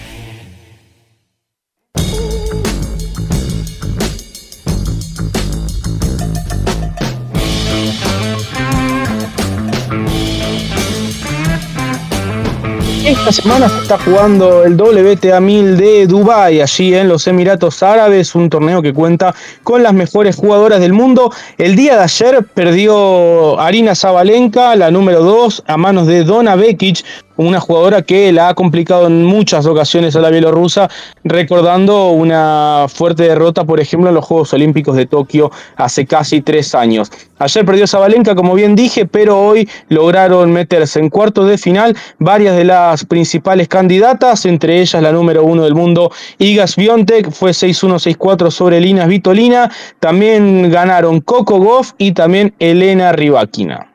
Esta 13.11 13.33
semana 13.33 13.67
se 13.67 13.77
está 13.79 13.97
jugando 13.97 14.63
el 14.63 14.81
WTA 14.81 15.41
1000 15.41 15.75
de 15.75 16.07
Dubái, 16.07 16.61
allí 16.61 16.95
en 16.95 17.09
los 17.09 17.27
Emiratos 17.27 17.83
Árabes, 17.83 18.33
un 18.35 18.49
torneo 18.49 18.81
que 18.81 18.93
cuenta 18.93 19.35
con 19.63 19.83
las 19.83 19.93
mejores 19.93 20.37
jugadoras 20.37 20.79
del 20.79 20.93
mundo. 20.93 21.29
El 21.57 21.75
día 21.75 21.97
de 21.97 22.03
ayer 22.03 22.45
perdió 22.53 23.59
Arina 23.59 23.95
Zabalenka, 23.95 24.77
la 24.77 24.91
número 24.91 25.23
2, 25.23 25.63
a 25.67 25.75
manos 25.75 26.07
de 26.07 26.23
Donna 26.23 26.55
Vekic, 26.55 27.03
una 27.37 27.59
jugadora 27.59 28.01
que 28.01 28.31
la 28.31 28.49
ha 28.49 28.53
complicado 28.53 29.07
en 29.07 29.23
muchas 29.25 29.65
ocasiones 29.65 30.15
a 30.15 30.21
la 30.21 30.29
bielorrusa, 30.29 30.89
recordando 31.23 32.09
una 32.09 32.85
fuerte 32.87 33.23
derrota, 33.23 33.63
por 33.63 33.79
ejemplo, 33.79 34.09
en 34.09 34.15
los 34.15 34.25
Juegos 34.25 34.53
Olímpicos 34.53 34.95
de 34.95 35.05
Tokio 35.05 35.51
hace 35.75 36.05
casi 36.05 36.41
tres 36.41 36.75
años. 36.75 37.11
Ayer 37.39 37.65
perdió 37.65 37.87
Zabalenka, 37.87 38.35
como 38.35 38.53
bien 38.53 38.75
dije, 38.75 39.05
pero 39.05 39.39
hoy 39.41 39.67
lograron 39.89 40.51
meterse 40.51 40.99
en 40.99 41.09
cuartos 41.09 41.47
de 41.49 41.57
final 41.57 41.97
varias 42.19 42.55
de 42.55 42.65
las 42.65 43.00
principales 43.05 43.67
candidatas, 43.67 44.45
entre 44.45 44.79
ellas 44.81 45.01
la 45.01 45.11
número 45.11 45.43
uno 45.43 45.63
del 45.63 45.75
mundo, 45.75 46.11
Igas 46.37 46.75
Biontek, 46.75 47.31
fue 47.31 47.51
6-1, 47.51 47.99
6-4 48.17 48.51
sobre 48.51 48.79
Linas 48.79 49.07
Vitolina. 49.07 49.71
También 49.99 50.69
ganaron 50.71 51.21
Coco 51.21 51.59
Goff 51.59 51.91
y 51.97 52.11
también 52.13 52.53
Elena 52.59 53.11
Rybakina. 53.11 53.87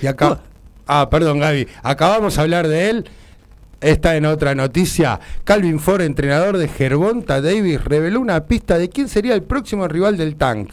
Y 0.00 0.06
acá. 0.06 0.40
Ah, 0.86 1.08
perdón, 1.10 1.40
Gaby. 1.40 1.66
Acabamos 1.82 2.36
de 2.36 2.42
hablar 2.42 2.68
de 2.68 2.90
él. 2.90 3.08
Está 3.80 4.16
en 4.16 4.24
otra 4.26 4.54
noticia. 4.54 5.20
Calvin 5.44 5.78
Ford, 5.78 6.00
entrenador 6.00 6.56
de 6.58 6.66
Gervonta 6.68 7.40
Davis, 7.40 7.82
reveló 7.84 8.20
una 8.20 8.44
pista 8.46 8.78
de 8.78 8.88
quién 8.88 9.08
sería 9.08 9.34
el 9.34 9.42
próximo 9.42 9.86
rival 9.86 10.16
del 10.16 10.36
Tank. 10.36 10.70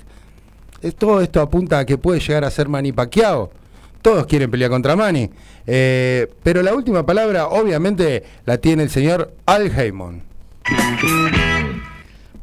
Es- 0.82 0.96
Todo 0.96 1.22
esto 1.22 1.42
apunta 1.42 1.80
a 1.80 1.86
que 1.86 1.98
puede 1.98 2.20
llegar 2.20 2.46
a 2.46 2.52
ser 2.52 2.68
Manny 2.70 2.92
Pacquiao. 2.94 3.52
Todos 4.06 4.28
quieren 4.28 4.52
pelear 4.52 4.70
contra 4.70 4.96
Mani. 4.96 5.32
Eh, 5.66 6.28
pero 6.44 6.62
la 6.62 6.76
última 6.76 7.08
palabra, 7.08 7.48
obviamente, 7.48 8.24
la 8.46 8.60
tiene 8.60 8.84
el 8.84 8.92
señor 8.92 9.34
Al 9.48 9.72
Heyman. 9.76 10.22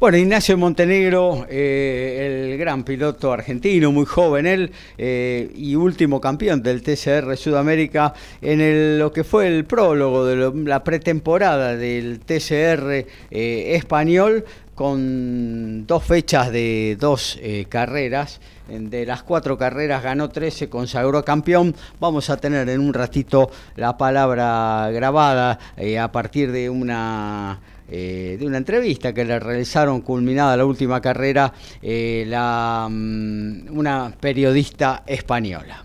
Bueno, 0.03 0.19
Ignacio 0.19 0.59
Montenegro, 0.59 1.47
eh, 1.49 2.51
el 2.51 2.59
gran 2.59 2.83
piloto 2.83 3.33
argentino, 3.33 3.93
muy 3.93 4.05
joven 4.05 4.49
él, 4.49 4.73
eh, 4.99 5.49
y 5.55 5.77
último 5.77 6.21
campeón 6.21 6.61
del 6.61 6.83
TCR 6.83 7.37
Sudamérica 7.37 8.13
en 8.41 8.99
lo 8.99 9.13
que 9.13 9.23
fue 9.23 9.47
el 9.47 9.65
prólogo 9.65 10.27
de 10.27 10.65
la 10.69 10.83
pretemporada 10.83 11.77
del 11.77 12.19
TCR 12.19 13.07
eh, 13.31 13.77
español, 13.77 14.45
con 14.75 15.87
dos 15.87 16.03
fechas 16.03 16.51
de 16.51 16.97
dos 16.99 17.39
carreras. 17.69 18.41
De 18.69 19.07
las 19.07 19.23
cuatro 19.23 19.57
carreras 19.57 20.03
ganó 20.03 20.31
tres, 20.31 20.55
se 20.55 20.69
consagró 20.69 21.25
campeón. 21.25 21.77
Vamos 22.01 22.29
a 22.29 22.39
tener 22.39 22.69
en 22.69 22.81
un 22.81 22.93
ratito 22.93 23.53
la 23.77 23.97
palabra 23.97 24.91
grabada 24.91 25.61
a 26.01 26.11
partir 26.11 26.51
de 26.51 26.71
una 26.71 27.61
eh, 27.91 28.37
de 28.39 28.47
una 28.47 28.59
entrevista 28.59 29.13
que 29.13 29.25
le 29.25 29.39
realizaron 29.39 30.01
culminada 30.01 30.57
la 30.57 30.65
última 30.65 31.01
carrera 31.01 31.53
eh, 31.83 32.25
mm, 32.27 33.77
una 33.77 34.13
periodista 34.19 35.03
española. 35.07 35.85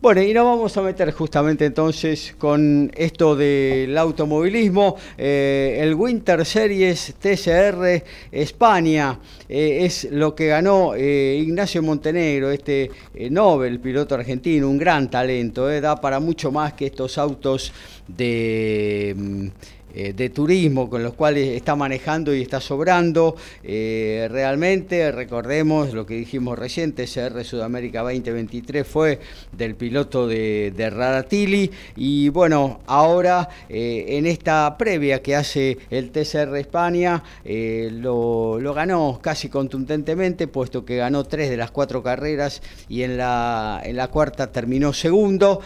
Bueno, 0.00 0.22
y 0.22 0.34
nos 0.34 0.44
vamos 0.44 0.76
a 0.76 0.82
meter 0.82 1.12
justamente 1.12 1.64
entonces 1.64 2.34
con 2.36 2.92
esto 2.94 3.34
del 3.34 3.96
automovilismo. 3.96 4.96
Eh, 5.16 5.78
el 5.80 5.94
Winter 5.94 6.44
Series 6.44 7.14
TCR 7.18 8.02
España 8.30 9.18
es 9.48 10.04
lo 10.10 10.34
que 10.34 10.48
ganó 10.48 10.94
Ignacio 10.94 11.82
Montenegro, 11.82 12.50
este 12.50 12.90
Nobel, 13.30 13.80
piloto 13.80 14.14
argentino, 14.14 14.68
un 14.68 14.76
gran 14.76 15.10
talento, 15.10 15.68
da 15.80 15.98
para 15.98 16.20
mucho 16.20 16.52
más 16.52 16.74
que 16.74 16.86
estos 16.86 17.16
autos 17.16 17.72
de 18.06 19.14
mm, 19.16 19.46
de 19.94 20.30
turismo 20.30 20.90
con 20.90 21.02
los 21.02 21.14
cuales 21.14 21.50
está 21.50 21.76
manejando 21.76 22.34
y 22.34 22.42
está 22.42 22.60
sobrando. 22.60 23.36
Eh, 23.62 24.28
realmente, 24.30 25.12
recordemos 25.12 25.92
lo 25.92 26.04
que 26.04 26.14
dijimos 26.14 26.58
recién, 26.58 26.92
TCR 26.92 27.44
Sudamérica 27.44 28.02
2023 28.02 28.86
fue 28.86 29.20
del 29.52 29.74
piloto 29.74 30.26
de, 30.26 30.72
de 30.76 30.90
Raratili 30.90 31.70
y 31.96 32.28
bueno, 32.30 32.80
ahora 32.86 33.48
eh, 33.68 34.04
en 34.08 34.26
esta 34.26 34.76
previa 34.76 35.22
que 35.22 35.36
hace 35.36 35.78
el 35.90 36.10
TCR 36.10 36.56
España 36.56 37.22
lo, 37.44 38.58
lo, 38.60 38.74
ganó 38.74 39.20
casi 39.22 39.48
contundentemente, 39.48 40.48
puesto 40.48 40.84
que 40.84 40.96
ganó 40.96 41.24
tres 41.24 41.50
de 41.50 41.56
las 41.56 41.70
cuatro 41.70 42.02
carreras 42.02 42.62
y 42.88 43.02
en 43.02 43.16
la, 43.16 43.80
en 43.84 43.96
la 43.96 44.08
cuarta 44.08 44.50
terminó 44.50 44.92
segundo. 44.92 45.60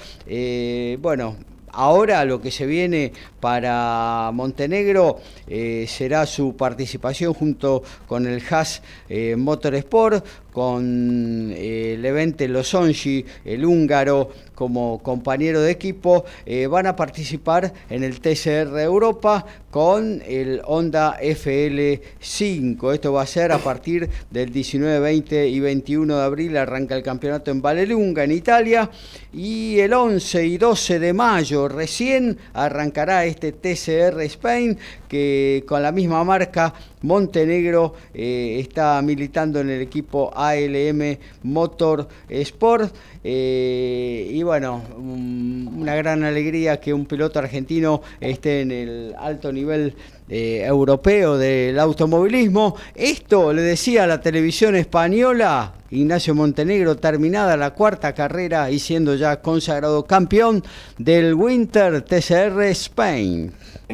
bueno, 1.01 1.37
Ahora 1.81 2.25
lo 2.25 2.41
que 2.41 2.51
se 2.51 2.67
viene 2.67 3.13
para 3.39 4.33
Montenegro 4.35 5.21
eh, 5.47 5.87
será 5.89 6.27
su 6.27 6.57
participación 6.57 7.35
junto 7.35 7.85
con 8.09 8.27
el 8.27 8.43
Haas 8.51 8.83
eh, 9.09 9.37
Motorsport, 9.37 10.27
con 10.59 11.53
eh, 11.55 11.97
Levente 12.01 12.49
Losongi, 12.49 13.25
el 13.45 13.65
húngaro, 13.65 14.29
como 14.57 15.01
compañero 15.05 15.61
de 15.61 15.71
equipo, 15.71 16.25
eh, 16.45 16.67
van 16.67 16.89
a 16.89 16.97
participar 16.97 17.73
en 17.89 18.03
el 18.03 18.21
TCR 18.21 18.77
Europa 18.81 19.47
con 19.71 20.21
el 20.27 20.61
Honda 20.65 21.17
FL5. 21.21 22.93
Esto 22.93 23.13
va 23.13 23.23
a 23.23 23.27
ser 23.27 23.53
a 23.53 23.59
partir 23.59 24.11
del 24.33 24.51
19, 24.51 24.99
20 24.99 25.47
y 25.47 25.61
21 25.61 26.17
de 26.17 26.25
abril, 26.25 26.57
arranca 26.57 26.97
el 26.97 27.05
campeonato 27.05 27.53
en 27.53 27.63
Valelunga, 27.63 28.25
en 28.25 28.33
Italia, 28.33 28.91
y 29.33 29.79
el 29.79 29.93
11 29.93 30.45
y 30.45 30.59
12 30.59 30.99
de 30.99 31.13
mayo 31.13 31.69
recién 31.69 32.37
arrancará 32.53 33.27
este 33.27 33.53
TCR 33.53 34.21
Spain, 34.23 34.77
que 35.07 35.65
con 35.69 35.85
la 35.85 35.93
misma 35.93 36.25
marca 36.25 36.75
Montenegro 37.03 37.95
eh, 38.15 38.59
está 38.61 39.01
militando 39.03 39.61
en 39.61 39.71
el 39.71 39.81
equipo 39.81 40.33
ALM 40.35 41.19
Motor 41.43 42.09
Sport. 42.29 42.95
Eh, 43.25 44.31
y 44.33 44.43
bueno, 44.43 44.83
una 44.97 45.95
gran 45.95 46.23
alegría 46.23 46.79
que 46.79 46.95
un 46.95 47.07
piloto 47.07 47.39
argentino 47.39 48.03
esté 48.21 48.61
en 48.61 48.71
el 48.71 49.15
alto 49.19 49.53
nivel 49.53 49.95
eh, 50.29 50.63
europeo 50.65 51.39
del 51.39 51.79
automovilismo. 51.79 52.77
Esto 52.95 53.53
le 53.53 53.63
decía 53.63 54.05
a 54.05 54.07
la 54.07 54.21
televisión 54.21 54.77
española, 54.77 55.73
Ignacio 55.91 56.35
Montenegro, 56.35 56.97
terminada 56.97 57.57
la 57.57 57.71
cuarta 57.71 58.15
carrera 58.15 58.71
y 58.71 58.79
siendo 58.79 59.15
ya 59.15 59.41
consagrado 59.41 60.05
campeón 60.05 60.63
del 60.99 61.35
Winter 61.35 62.03
TCR 62.03 62.63
Spain. 62.65 63.53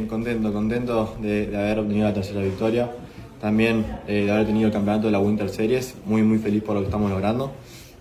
Contento, 0.08 0.52
contento 0.52 1.16
de, 1.22 1.50
haber 1.56 1.78
obtenido 1.78 2.08
la 2.08 2.14
tercera 2.14 2.40
victoria 2.40 2.90
también 3.40 3.84
eh, 4.08 4.24
de 4.24 4.32
haber 4.32 4.46
tenido 4.46 4.66
el 4.68 4.72
campeonato 4.72 5.06
de 5.06 5.12
la 5.12 5.20
Winter 5.20 5.48
Series, 5.50 5.94
muy 6.06 6.22
muy 6.22 6.38
feliz 6.38 6.62
por 6.62 6.74
lo 6.74 6.80
que 6.80 6.86
estamos 6.86 7.10
logrando. 7.10 7.52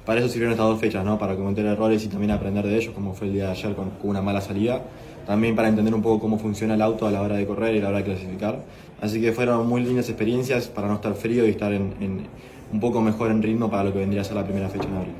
Para 0.05 0.19
eso 0.19 0.27
sirvieron 0.27 0.51
estas 0.51 0.67
dos 0.67 0.79
fechas, 0.79 1.05
¿no? 1.05 1.17
para 1.17 1.35
cometer 1.35 1.65
errores 1.65 2.03
y 2.03 2.07
también 2.09 2.31
aprender 2.31 2.65
de 2.65 2.75
ellos, 2.75 2.93
como 2.93 3.13
fue 3.13 3.27
el 3.27 3.33
día 3.33 3.45
de 3.45 3.51
ayer 3.51 3.73
con, 3.73 3.91
una 4.03 4.21
mala 4.21 4.41
salida. 4.41 4.81
También 5.25 5.55
para 5.55 5.69
entender 5.69 5.93
un 5.93 6.01
poco 6.01 6.19
cómo 6.19 6.37
funciona 6.37 6.73
el 6.73 6.81
auto 6.81 7.07
a 7.07 7.11
la 7.11 7.21
hora 7.21 7.35
de 7.35 7.45
correr 7.45 7.75
y 7.75 7.79
a 7.79 7.83
la 7.83 7.89
hora 7.89 7.97
de 7.99 8.03
clasificar. 8.03 8.59
Así 9.01 9.21
que 9.21 9.31
fueron 9.31 9.65
muy 9.67 9.81
lindas 9.81 10.09
experiencias 10.09 10.67
para 10.67 10.87
no 10.87 10.95
estar 10.95 11.13
frío 11.13 11.47
y 11.47 11.51
estar 11.51 11.71
en, 11.71 12.27
un 12.71 12.79
poco 12.81 13.01
mejor 13.01 13.31
en 13.31 13.41
ritmo 13.41 13.69
para 13.69 13.85
lo 13.85 13.93
que 13.93 13.99
vendría 13.99 14.21
a 14.21 14.23
ser 14.25 14.35
la 14.35 14.43
primera 14.43 14.67
fecha 14.67 14.87
en 14.87 14.95
abril. 14.95 15.13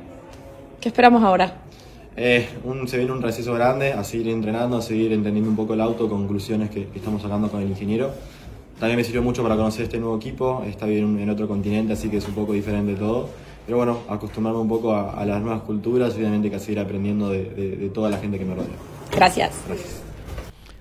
¿Qué 0.80 0.88
esperamos 0.88 1.22
ahora? 1.22 1.62
Eh, 2.16 2.46
un, 2.64 2.86
se 2.86 2.98
viene 2.98 3.12
un 3.12 3.22
receso 3.22 3.54
grande, 3.54 3.92
a 3.92 4.04
seguir 4.04 4.28
entrenando, 4.28 4.76
a 4.76 4.82
seguir 4.82 5.12
entendiendo 5.12 5.48
un 5.48 5.56
poco 5.56 5.72
el 5.72 5.80
auto, 5.80 6.08
conclusiones 6.08 6.68
que, 6.68 6.86
que 6.88 6.98
estamos 6.98 7.22
sacando 7.22 7.50
con 7.50 7.62
el 7.62 7.70
ingeniero 7.70 8.10
también 8.78 8.96
me 8.96 9.04
sirvió 9.04 9.22
mucho 9.22 9.42
para 9.42 9.56
conocer 9.56 9.84
este 9.84 9.98
nuevo 9.98 10.16
equipo, 10.16 10.64
está 10.66 10.86
bien 10.86 11.18
en 11.20 11.30
otro 11.30 11.46
continente, 11.46 11.92
así 11.92 12.08
que 12.08 12.16
es 12.16 12.26
un 12.26 12.34
poco 12.34 12.52
diferente 12.52 12.94
todo. 12.94 13.28
Pero 13.66 13.78
bueno, 13.78 14.00
acostumbrarme 14.08 14.60
un 14.60 14.68
poco 14.68 14.94
a, 14.94 15.24
las 15.24 15.40
nuevas 15.40 15.62
culturas 15.62 16.14
y 16.14 16.18
obviamente 16.18 16.50
que 16.50 16.58
seguir 16.58 16.80
aprendiendo 16.80 17.30
de, 17.30 17.90
toda 17.94 18.10
la 18.10 18.18
gente 18.18 18.38
que 18.38 18.44
me 18.44 18.54
rodea. 18.54 18.76
Gracias. 19.10 19.52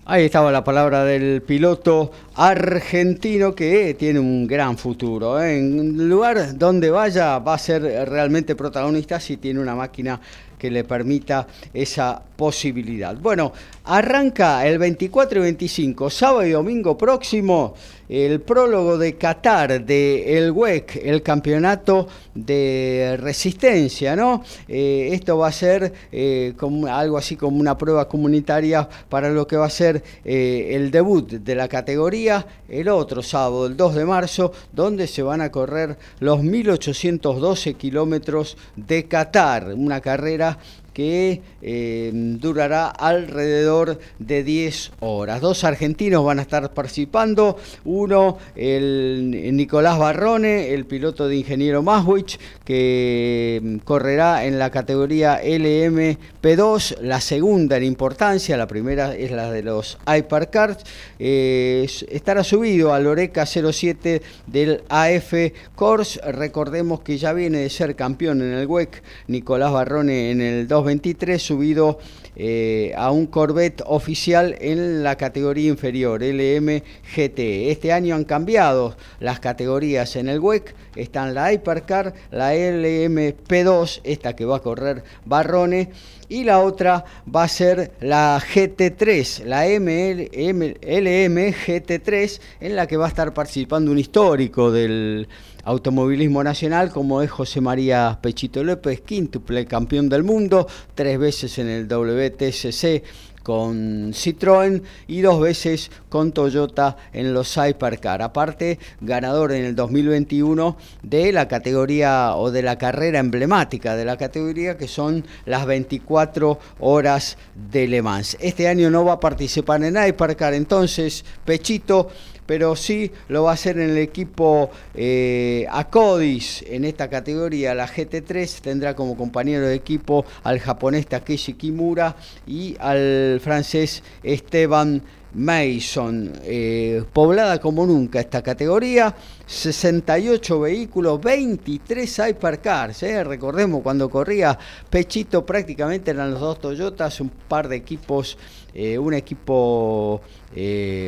Ahí 0.06 0.26
estaba 0.26 0.52
la 0.52 0.66
palabra 0.66 1.06
del 1.06 1.42
piloto 1.44 2.12
argentino 2.36 3.56
que 3.56 3.94
tiene 3.94 4.20
un 4.20 4.46
gran 4.46 4.78
futuro. 4.78 5.42
¿eh? 5.42 5.58
En 5.58 6.10
lugar 6.10 6.58
donde 6.58 6.90
vaya 6.90 7.40
va 7.40 7.54
a 7.54 7.58
ser 7.58 7.84
realmente 8.10 8.54
protagonista 8.54 9.18
si 9.22 9.38
tiene 9.38 9.62
una 9.62 9.76
máquina 9.76 10.20
que 10.60 10.70
le 10.70 10.84
permita 10.84 11.48
esa 11.74 12.22
posibilidad. 12.36 13.16
Bueno, 13.16 13.54
arranca 13.86 14.66
el 14.66 14.78
24 14.78 15.40
y 15.40 15.42
25, 15.44 16.10
sábado 16.10 16.46
y 16.46 16.52
domingo 16.52 16.98
próximo, 16.98 17.74
el 18.08 18.42
prólogo 18.42 18.98
de 18.98 19.18
Qatar 19.18 19.84
de 19.86 20.38
el 20.38 20.52
WEC, 20.52 21.02
el 21.04 21.22
campeonato 21.24 22.08
de 22.34 23.18
resistencia, 23.20 24.16
¿no? 24.16 24.44
Eh, 24.68 25.10
esto 25.12 25.38
va 25.38 25.48
a 25.48 25.52
ser 25.52 25.92
eh, 26.12 26.54
algo 26.90 27.18
así 27.18 27.36
como 27.36 27.58
una 27.58 27.78
prueba 27.78 28.08
comunitaria 28.08 28.88
para 29.10 29.30
lo 29.30 29.48
que 29.48 29.58
va 29.58 29.66
a 29.66 29.70
ser 29.70 30.04
eh, 30.24 30.70
el 30.72 30.92
debut 30.92 31.30
de 31.32 31.56
la 31.56 31.68
categoría 31.68 32.46
el 32.70 32.88
otro 32.90 33.22
sábado, 33.22 33.66
el 33.66 33.78
2 33.78 33.96
de 33.96 34.06
marzo, 34.06 34.52
donde 34.72 35.08
se 35.08 35.24
van 35.24 35.42
a 35.42 35.52
correr 35.52 35.98
los 36.20 36.42
1812 36.44 37.74
kilómetros 37.76 38.58
de 38.76 39.06
Qatar, 39.06 39.74
una 39.74 40.02
carrera 40.02 40.58
que 40.94 41.42
eh, 41.62 42.12
durará 42.14 42.88
alrededor 42.88 44.00
de 44.20 44.44
10 44.44 44.92
horas. 45.00 45.42
Dos 45.42 45.64
argentinos 45.64 46.24
van 46.24 46.40
a 46.40 46.44
estar 46.44 46.74
participando, 46.74 47.58
uno 47.86 48.38
el 48.56 49.52
Nicolás 49.54 49.98
Barrone, 49.98 50.74
el 50.74 50.86
piloto 50.86 51.28
de 51.28 51.38
ingeniero 51.38 51.82
Maswich, 51.82 52.40
que 52.64 53.60
mm, 53.62 53.78
correrá 53.80 54.46
en 54.46 54.60
la 54.60 54.70
categoría 54.70 55.44
LMP2, 55.44 57.00
la 57.02 57.20
segunda 57.22 57.78
en 57.78 57.84
importancia, 57.84 58.58
la 58.58 58.68
primera 58.68 59.16
es 59.16 59.32
la 59.32 59.52
de 59.52 59.64
los 59.64 59.98
Hypercars, 60.08 60.84
estará 61.20 62.44
subido 62.44 62.94
al 62.94 63.08
Oreca 63.08 63.46
07 63.46 64.22
del 64.48 64.84
AF 64.90 65.34
Course, 65.76 66.20
recordemos 66.32 67.02
que 67.02 67.18
ya 67.18 67.34
viene 67.34 67.60
de 67.60 67.70
ser 67.70 67.96
campeón 67.96 68.42
en 68.42 68.54
el 68.54 68.68
WEC, 68.68 69.02
Nicolás 69.28 69.72
Barrone 69.72 70.32
en 70.32 70.42
el 70.42 70.68
223, 70.84 71.42
subido 71.42 72.00
eh, 72.36 72.94
a 72.98 73.12
un 73.12 73.28
Corvette 73.28 73.84
oficial 73.86 74.56
en 74.60 75.04
la 75.04 75.16
categoría 75.16 75.70
inferior, 75.70 76.22
LMGT. 76.22 77.40
Este 77.70 77.92
año 77.92 78.16
han 78.16 78.24
cambiado 78.24 78.96
las 79.20 79.40
categorías 79.40 80.16
en 80.16 80.30
el 80.30 80.40
WEC, 80.40 80.76
están 80.96 81.34
la 81.34 81.54
Hypercar, 81.54 82.14
la 82.32 82.54
LMP2, 82.54 84.02
esta 84.04 84.36
que 84.36 84.46
va 84.46 84.58
a 84.58 84.62
correr 84.62 85.04
Barrone, 85.26 85.92
y 86.30 86.44
la 86.44 86.60
otra 86.60 87.06
va 87.34 87.44
a 87.44 87.48
ser 87.48 87.92
la 88.02 88.42
GT3, 88.42 89.44
la 89.46 89.68
ML, 89.68 90.30
LM 90.34 91.54
GT3, 91.54 92.40
en 92.62 92.76
la 92.76 92.88
que 92.88 92.98
va 92.98 93.06
a 93.06 93.10
estar 93.10 93.34
participando 93.34 93.92
un 93.92 94.00
histórico 94.00 94.72
del 94.72 95.28
automovilismo 95.64 96.44
nacional, 96.44 96.92
como 96.92 97.22
es 97.22 97.32
José 97.32 97.62
María 97.62 98.20
Pechito 98.22 98.64
López, 98.64 99.02
quíntuple 99.02 99.66
campeón 99.66 100.10
del 100.10 100.24
mundo, 100.24 100.68
tres 100.96 101.18
veces 101.18 101.58
en 101.60 101.70
el 101.70 101.88
WTCC 101.88 103.04
con 103.44 104.14
Citroën 104.14 104.82
y 105.08 105.22
dos 105.22 105.40
veces 105.40 105.92
con 106.10 106.32
Toyota 106.32 106.96
en 107.12 107.34
los 107.34 107.56
Hypercar. 107.58 108.22
Aparte, 108.22 108.80
ganador 109.02 109.52
en 109.52 109.66
el 109.66 109.76
2021 109.76 110.78
de 111.04 111.32
la 111.34 111.48
categoría 111.48 112.36
o 112.36 112.50
de 112.52 112.64
la 112.64 112.78
carrera 112.78 113.20
emblemática 113.20 113.96
de 113.96 114.06
la 114.06 114.18
categoría 114.18 114.78
que 114.78 114.88
son 114.88 115.26
las 115.46 115.66
24 115.66 116.58
horas 116.80 117.38
de 117.72 117.88
Le 117.88 118.02
Mans. 118.02 118.38
Este 118.40 118.68
año 118.68 118.90
no 118.90 119.04
va 119.06 119.14
a 119.14 119.20
participar 119.20 119.84
en 119.84 119.98
Hypercar, 119.98 120.54
entonces 120.54 121.26
Pechito 121.44 122.10
pero 122.46 122.76
sí 122.76 123.12
lo 123.28 123.44
va 123.44 123.52
a 123.52 123.54
hacer 123.54 123.80
en 123.80 123.92
el 123.92 123.98
equipo 123.98 124.72
eh, 124.94 125.66
Acodis. 125.72 126.64
En 126.68 126.86
esta 126.86 127.10
categoría, 127.10 127.74
la 127.74 127.88
GT3, 127.88 128.62
tendrá 128.62 128.96
como 128.96 129.18
compañero 129.18 129.68
de 129.68 129.76
equipo 129.76 130.26
al 130.44 130.60
japonés 130.60 131.08
Takeshi 131.08 131.54
Kimura 131.54 132.16
y 132.46 132.76
al 132.80 133.40
francés 133.42 134.04
Esteban 134.24 135.02
Mason, 135.34 136.32
eh, 136.44 137.04
poblada 137.12 137.60
como 137.60 137.86
nunca 137.86 138.20
esta 138.20 138.42
categoría, 138.42 139.16
68 139.46 140.60
vehículos, 140.60 141.20
23 141.22 142.20
Hypercars, 142.30 143.04
eh. 143.04 143.24
recordemos 143.24 143.82
cuando 143.82 144.10
corría 144.10 144.58
Pechito 144.90 145.46
prácticamente 145.46 146.12
eran 146.12 146.32
los 146.32 146.40
dos 146.40 146.60
Toyotas, 146.60 147.20
un 147.20 147.30
par 147.30 147.68
de 147.68 147.78
equipos, 147.78 148.38
eh, 148.74 148.98
un 148.98 149.14
equipo 149.14 150.22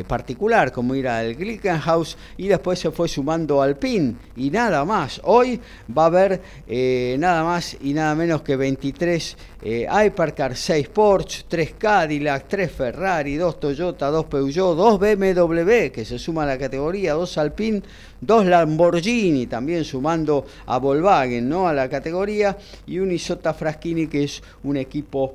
particular 0.08 0.72
como 0.72 0.96
ir 0.96 1.06
al 1.06 1.36
Glickenhaus 1.36 2.18
y 2.36 2.48
después 2.48 2.80
se 2.80 2.90
fue 2.90 3.06
sumando 3.06 3.62
al 3.62 3.76
PIN 3.76 4.18
y 4.34 4.50
nada 4.50 4.84
más. 4.84 5.20
Hoy 5.22 5.60
va 5.96 6.02
a 6.02 6.06
haber 6.06 6.40
nada 7.16 7.44
más 7.44 7.76
y 7.80 7.94
nada 7.94 8.16
menos 8.16 8.42
que 8.42 8.56
23 8.56 9.36
eh, 9.68 9.84
Hypercar, 9.90 10.54
6 10.54 10.88
Porsche, 10.90 11.44
3 11.48 11.74
Cadillac, 11.76 12.46
3 12.46 12.70
Ferrari, 12.70 13.34
2 13.34 13.58
Toyota, 13.58 14.10
2 14.16 14.26
Peugeot, 14.26 14.76
2 14.76 14.98
BMW 14.98 15.90
que 15.92 16.04
se 16.04 16.18
suma 16.18 16.44
a 16.44 16.46
la 16.46 16.58
categoría, 16.58 17.12
2 17.12 17.38
Alpine, 17.38 17.82
2 18.20 18.46
Lamborghini 18.46 19.46
también 19.46 19.84
sumando 19.84 20.46
a 20.66 20.78
Volkswagen 20.78 21.48
¿no? 21.48 21.68
a 21.68 21.74
la 21.74 21.88
categoría 21.88 22.56
y 22.86 22.98
un 22.98 23.12
Isota 23.12 23.52
Fraschini 23.52 24.06
que 24.06 24.24
es 24.24 24.42
un 24.64 24.76
equipo 24.76 25.34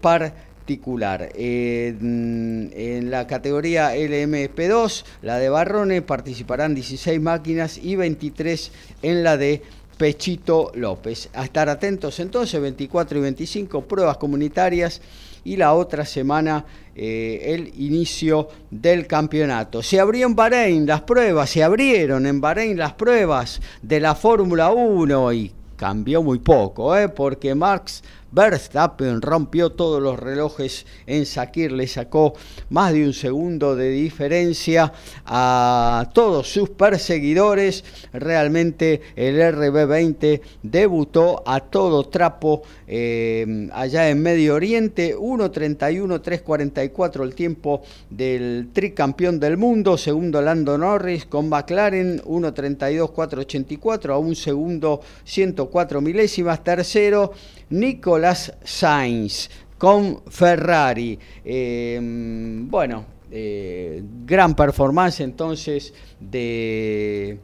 par 0.00 0.54
particular. 0.64 1.30
en 1.34 3.10
la 3.10 3.26
categoría 3.26 3.94
LMP2, 3.94 5.04
la 5.20 5.38
de 5.38 5.50
Barrone, 5.50 6.00
participarán 6.00 6.74
16 6.74 7.20
máquinas 7.20 7.76
y 7.76 7.96
23 7.96 8.72
en 9.02 9.24
la 9.24 9.36
de 9.36 9.60
Pechito 9.98 10.72
López. 10.74 11.28
A 11.34 11.44
estar 11.44 11.68
atentos 11.68 12.18
entonces, 12.18 12.58
24 12.58 13.18
y 13.18 13.20
25 13.20 13.82
pruebas 13.82 14.16
comunitarias 14.16 15.02
y 15.44 15.56
la 15.56 15.74
otra 15.74 16.04
semana 16.04 16.64
eh, 16.96 17.54
el 17.54 17.72
inicio 17.80 18.48
del 18.70 19.06
campeonato. 19.06 19.82
Se 19.82 20.00
abrió 20.00 20.26
en 20.26 20.34
Bahrein 20.34 20.86
las 20.86 21.02
pruebas, 21.02 21.50
se 21.50 21.62
abrieron 21.62 22.26
en 22.26 22.40
Bahrein 22.40 22.76
las 22.76 22.94
pruebas 22.94 23.60
de 23.82 24.00
la 24.00 24.14
Fórmula 24.14 24.70
1 24.70 25.32
y 25.32 25.52
cambió 25.76 26.22
muy 26.22 26.38
poco, 26.38 26.96
¿eh? 26.96 27.08
porque 27.08 27.54
Marx 27.54 28.02
Verstappen 28.34 29.22
rompió 29.22 29.70
todos 29.70 30.02
los 30.02 30.18
relojes 30.18 30.84
en 31.06 31.24
Sakir, 31.24 31.70
le 31.70 31.86
sacó 31.86 32.34
más 32.70 32.92
de 32.92 33.06
un 33.06 33.12
segundo 33.12 33.76
de 33.76 33.90
diferencia 33.90 34.92
a 35.24 36.10
todos 36.12 36.52
sus 36.52 36.70
perseguidores. 36.70 37.84
Realmente 38.12 39.00
el 39.14 39.40
RB20 39.40 40.40
debutó 40.62 41.44
a 41.46 41.60
todo 41.60 42.08
trapo 42.08 42.62
eh, 42.88 43.68
allá 43.72 44.10
en 44.10 44.20
Medio 44.20 44.56
Oriente, 44.56 45.16
1.31.344 45.16 47.22
el 47.22 47.34
tiempo 47.34 47.82
del 48.10 48.70
tricampeón 48.72 49.38
del 49.38 49.56
mundo, 49.56 49.96
segundo 49.96 50.42
Lando 50.42 50.76
Norris 50.76 51.26
con 51.26 51.48
McLaren, 51.48 52.20
1.32.484 52.22 54.12
a 54.12 54.18
un 54.18 54.34
segundo 54.34 55.00
104 55.24 56.00
milésimas, 56.00 56.64
tercero 56.64 57.32
Nicolás 57.70 58.52
Sainz 58.62 59.48
con 59.78 60.22
Ferrari. 60.28 61.18
Em, 61.44 62.68
bueno, 62.70 63.04
eh, 63.30 64.02
gran 64.24 64.54
performance 64.54 65.20
entonces 65.20 65.92
de, 66.20 67.38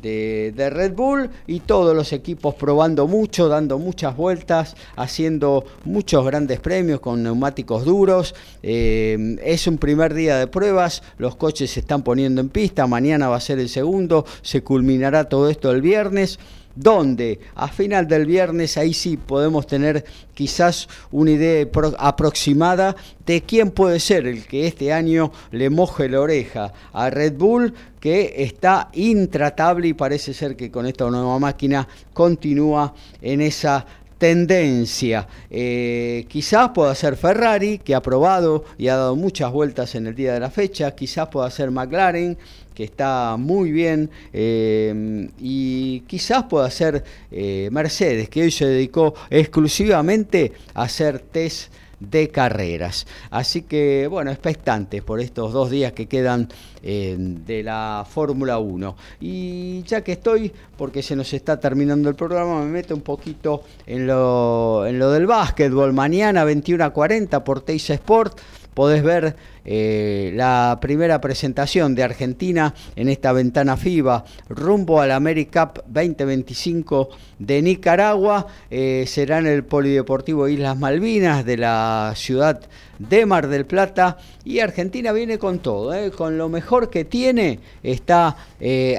de, 0.00 0.70
Red 0.70 0.94
Bull 0.94 1.28
y 1.46 1.60
todos 1.60 1.94
los 1.96 2.12
equipos 2.12 2.54
probando 2.54 3.06
mucho, 3.06 3.48
dando 3.48 3.78
muchas 3.78 4.16
vueltas, 4.16 4.76
haciendo 4.96 5.64
muchos 5.84 6.24
grandes 6.24 6.60
premios 6.60 7.00
con 7.00 7.22
neumáticos 7.22 7.84
duros. 7.84 8.34
Em, 8.62 9.36
es 9.42 9.66
un 9.66 9.78
primer 9.78 10.14
día 10.14 10.38
de 10.38 10.46
pruebas, 10.46 11.02
los 11.18 11.36
coches 11.36 11.72
se 11.72 11.80
están 11.80 12.02
poniendo 12.02 12.40
en 12.40 12.48
pista, 12.48 12.86
mañana 12.86 13.28
va 13.28 13.36
a 13.36 13.40
ser 13.40 13.58
el 13.58 13.68
segundo, 13.68 14.24
se 14.42 14.62
culminará 14.62 15.28
todo 15.28 15.50
esto 15.50 15.70
el 15.70 15.82
viernes 15.82 16.38
donde 16.74 17.40
a 17.54 17.68
final 17.68 18.06
del 18.06 18.26
viernes 18.26 18.76
ahí 18.76 18.94
sí 18.94 19.16
podemos 19.16 19.66
tener 19.66 20.04
quizás 20.34 20.88
una 21.10 21.32
idea 21.32 21.66
aproximada 21.98 22.96
de 23.26 23.42
quién 23.42 23.70
puede 23.70 24.00
ser 24.00 24.26
el 24.26 24.46
que 24.46 24.66
este 24.66 24.92
año 24.92 25.32
le 25.50 25.70
moje 25.70 26.08
la 26.08 26.20
oreja 26.20 26.72
a 26.92 27.10
Red 27.10 27.34
Bull 27.34 27.74
que 28.00 28.34
está 28.38 28.88
intratable 28.94 29.88
y 29.88 29.94
parece 29.94 30.34
ser 30.34 30.56
que 30.56 30.70
con 30.70 30.86
esta 30.86 31.08
nueva 31.08 31.38
máquina 31.38 31.86
continúa 32.12 32.94
en 33.20 33.40
esa 33.40 33.86
tendencia. 34.22 35.26
Eh, 35.50 36.26
quizás 36.28 36.68
pueda 36.68 36.94
ser 36.94 37.16
Ferrari, 37.16 37.78
que 37.78 37.92
ha 37.92 38.00
probado 38.00 38.64
y 38.78 38.86
ha 38.86 38.94
dado 38.94 39.16
muchas 39.16 39.50
vueltas 39.50 39.96
en 39.96 40.06
el 40.06 40.14
día 40.14 40.32
de 40.32 40.38
la 40.38 40.48
fecha. 40.48 40.92
Quizás 40.92 41.26
pueda 41.26 41.50
ser 41.50 41.72
McLaren, 41.72 42.38
que 42.74 42.84
está 42.84 43.36
muy 43.38 43.72
bien. 43.72 44.10
Eh, 44.32 45.28
y 45.38 46.00
quizás 46.00 46.44
pueda 46.44 46.70
ser 46.70 47.04
eh, 47.30 47.68
Mercedes, 47.72 48.28
que 48.28 48.42
hoy 48.42 48.50
se 48.50 48.66
dedicó 48.66 49.14
exclusivamente 49.30 50.52
a 50.74 50.82
hacer 50.82 51.18
test 51.20 51.72
de 52.10 52.28
carreras. 52.28 53.06
Así 53.30 53.62
que, 53.62 54.06
bueno, 54.08 54.30
expectantes 54.30 55.02
por 55.02 55.20
estos 55.20 55.52
dos 55.52 55.70
días 55.70 55.92
que 55.92 56.06
quedan 56.06 56.48
eh, 56.82 57.16
de 57.18 57.62
la 57.62 58.04
Fórmula 58.08 58.58
1. 58.58 58.96
Y 59.20 59.82
ya 59.84 60.02
que 60.02 60.12
estoy, 60.12 60.52
porque 60.76 61.02
se 61.02 61.14
nos 61.14 61.32
está 61.32 61.60
terminando 61.60 62.08
el 62.08 62.14
programa, 62.14 62.64
me 62.64 62.70
meto 62.70 62.94
un 62.94 63.02
poquito 63.02 63.62
en 63.86 64.06
lo, 64.06 64.84
en 64.86 64.98
lo 64.98 65.10
del 65.10 65.26
básquetbol. 65.26 65.92
Mañana 65.92 66.44
21 66.44 66.84
a 66.84 66.90
40 66.90 67.44
por 67.44 67.60
Teis 67.60 67.88
Sport 67.90 68.38
podés 68.74 69.02
ver 69.02 69.36
eh, 69.64 70.32
la 70.34 70.78
primera 70.80 71.20
presentación 71.20 71.94
de 71.94 72.02
Argentina 72.02 72.74
en 72.96 73.08
esta 73.08 73.32
ventana 73.32 73.76
FIBA 73.76 74.24
rumbo 74.48 75.00
al 75.00 75.12
AmeriCup 75.12 75.84
2025 75.86 77.10
de 77.38 77.62
Nicaragua. 77.62 78.46
Eh, 78.70 79.04
será 79.06 79.38
en 79.38 79.46
el 79.46 79.64
Polideportivo 79.64 80.48
Islas 80.48 80.76
Malvinas 80.76 81.44
de 81.44 81.58
la 81.58 82.12
ciudad 82.16 82.60
de 82.98 83.26
Mar 83.26 83.48
del 83.48 83.66
Plata 83.66 84.16
y 84.44 84.60
Argentina 84.60 85.12
viene 85.12 85.38
con 85.38 85.60
todo, 85.60 85.94
eh, 85.94 86.10
con 86.10 86.38
lo 86.38 86.48
mejor 86.48 86.90
que 86.90 87.04
tiene 87.04 87.60
está 87.82 88.36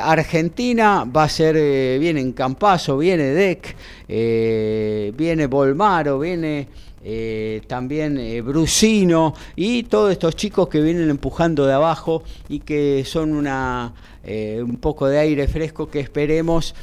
Argentina, 0.01 1.05
va 1.05 1.23
a 1.23 1.29
ser, 1.29 1.55
viene 1.99 2.19
en 2.19 2.33
Campazo, 2.33 2.97
viene 2.97 3.23
DEC, 3.23 3.75
viene 5.15 5.47
Bolmaro, 5.47 6.19
viene... 6.19 6.67
Eh, 7.05 7.61
también 7.67 8.17
eh, 8.17 8.39
Brusino 8.41 9.33
y 9.57 9.83
todos 9.83 10.13
estos 10.13 10.37
chicos 10.37 10.69
que 10.69 10.79
vienen 10.79 11.09
empujando 11.09 11.65
de 11.65 11.73
abajo 11.73 12.23
y 12.47 12.59
que 12.59 13.03
son 13.05 13.33
una, 13.33 13.93
eh, 14.23 14.61
un 14.63 14.77
poco 14.77 15.07
de 15.07 15.19
aire 15.19 15.49
fresco 15.49 15.89
que 15.89 15.99
esperemos 15.99 16.73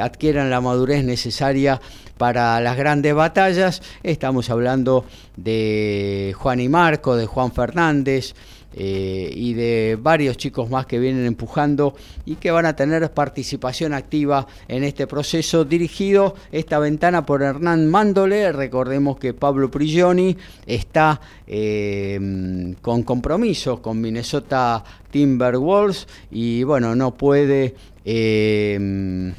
adquieran 0.00 0.48
la 0.48 0.62
madurez 0.62 1.04
necesaria 1.04 1.80
para 2.16 2.60
las 2.60 2.78
grandes 2.78 3.14
batallas. 3.14 3.82
Estamos 4.02 4.48
hablando 4.48 5.04
de 5.36 6.34
Juan 6.38 6.60
y 6.60 6.70
Marco, 6.70 7.14
de 7.14 7.26
Juan 7.26 7.52
Fernández, 7.52 8.34
eh, 8.74 9.30
y 9.34 9.54
de 9.54 9.98
varios 10.00 10.36
chicos 10.36 10.70
más 10.70 10.86
que 10.86 10.98
vienen 10.98 11.26
empujando 11.26 11.94
y 12.24 12.36
que 12.36 12.50
van 12.50 12.66
a 12.66 12.76
tener 12.76 13.10
participación 13.12 13.94
activa 13.94 14.46
en 14.68 14.84
este 14.84 15.06
proceso 15.06 15.64
dirigido 15.64 16.34
esta 16.50 16.78
ventana 16.78 17.26
por 17.26 17.42
Hernán 17.42 17.88
Mándole. 17.88 18.52
Recordemos 18.52 19.18
que 19.18 19.34
Pablo 19.34 19.70
Prigioni 19.70 20.36
está 20.66 21.20
eh, 21.46 22.74
con 22.80 23.02
compromiso 23.02 23.82
con 23.82 24.00
Minnesota 24.00 24.84
Timberwolves 25.10 26.06
y 26.30 26.62
bueno, 26.64 26.94
no 26.94 27.14
puede... 27.14 27.74
Eh, 28.04 29.32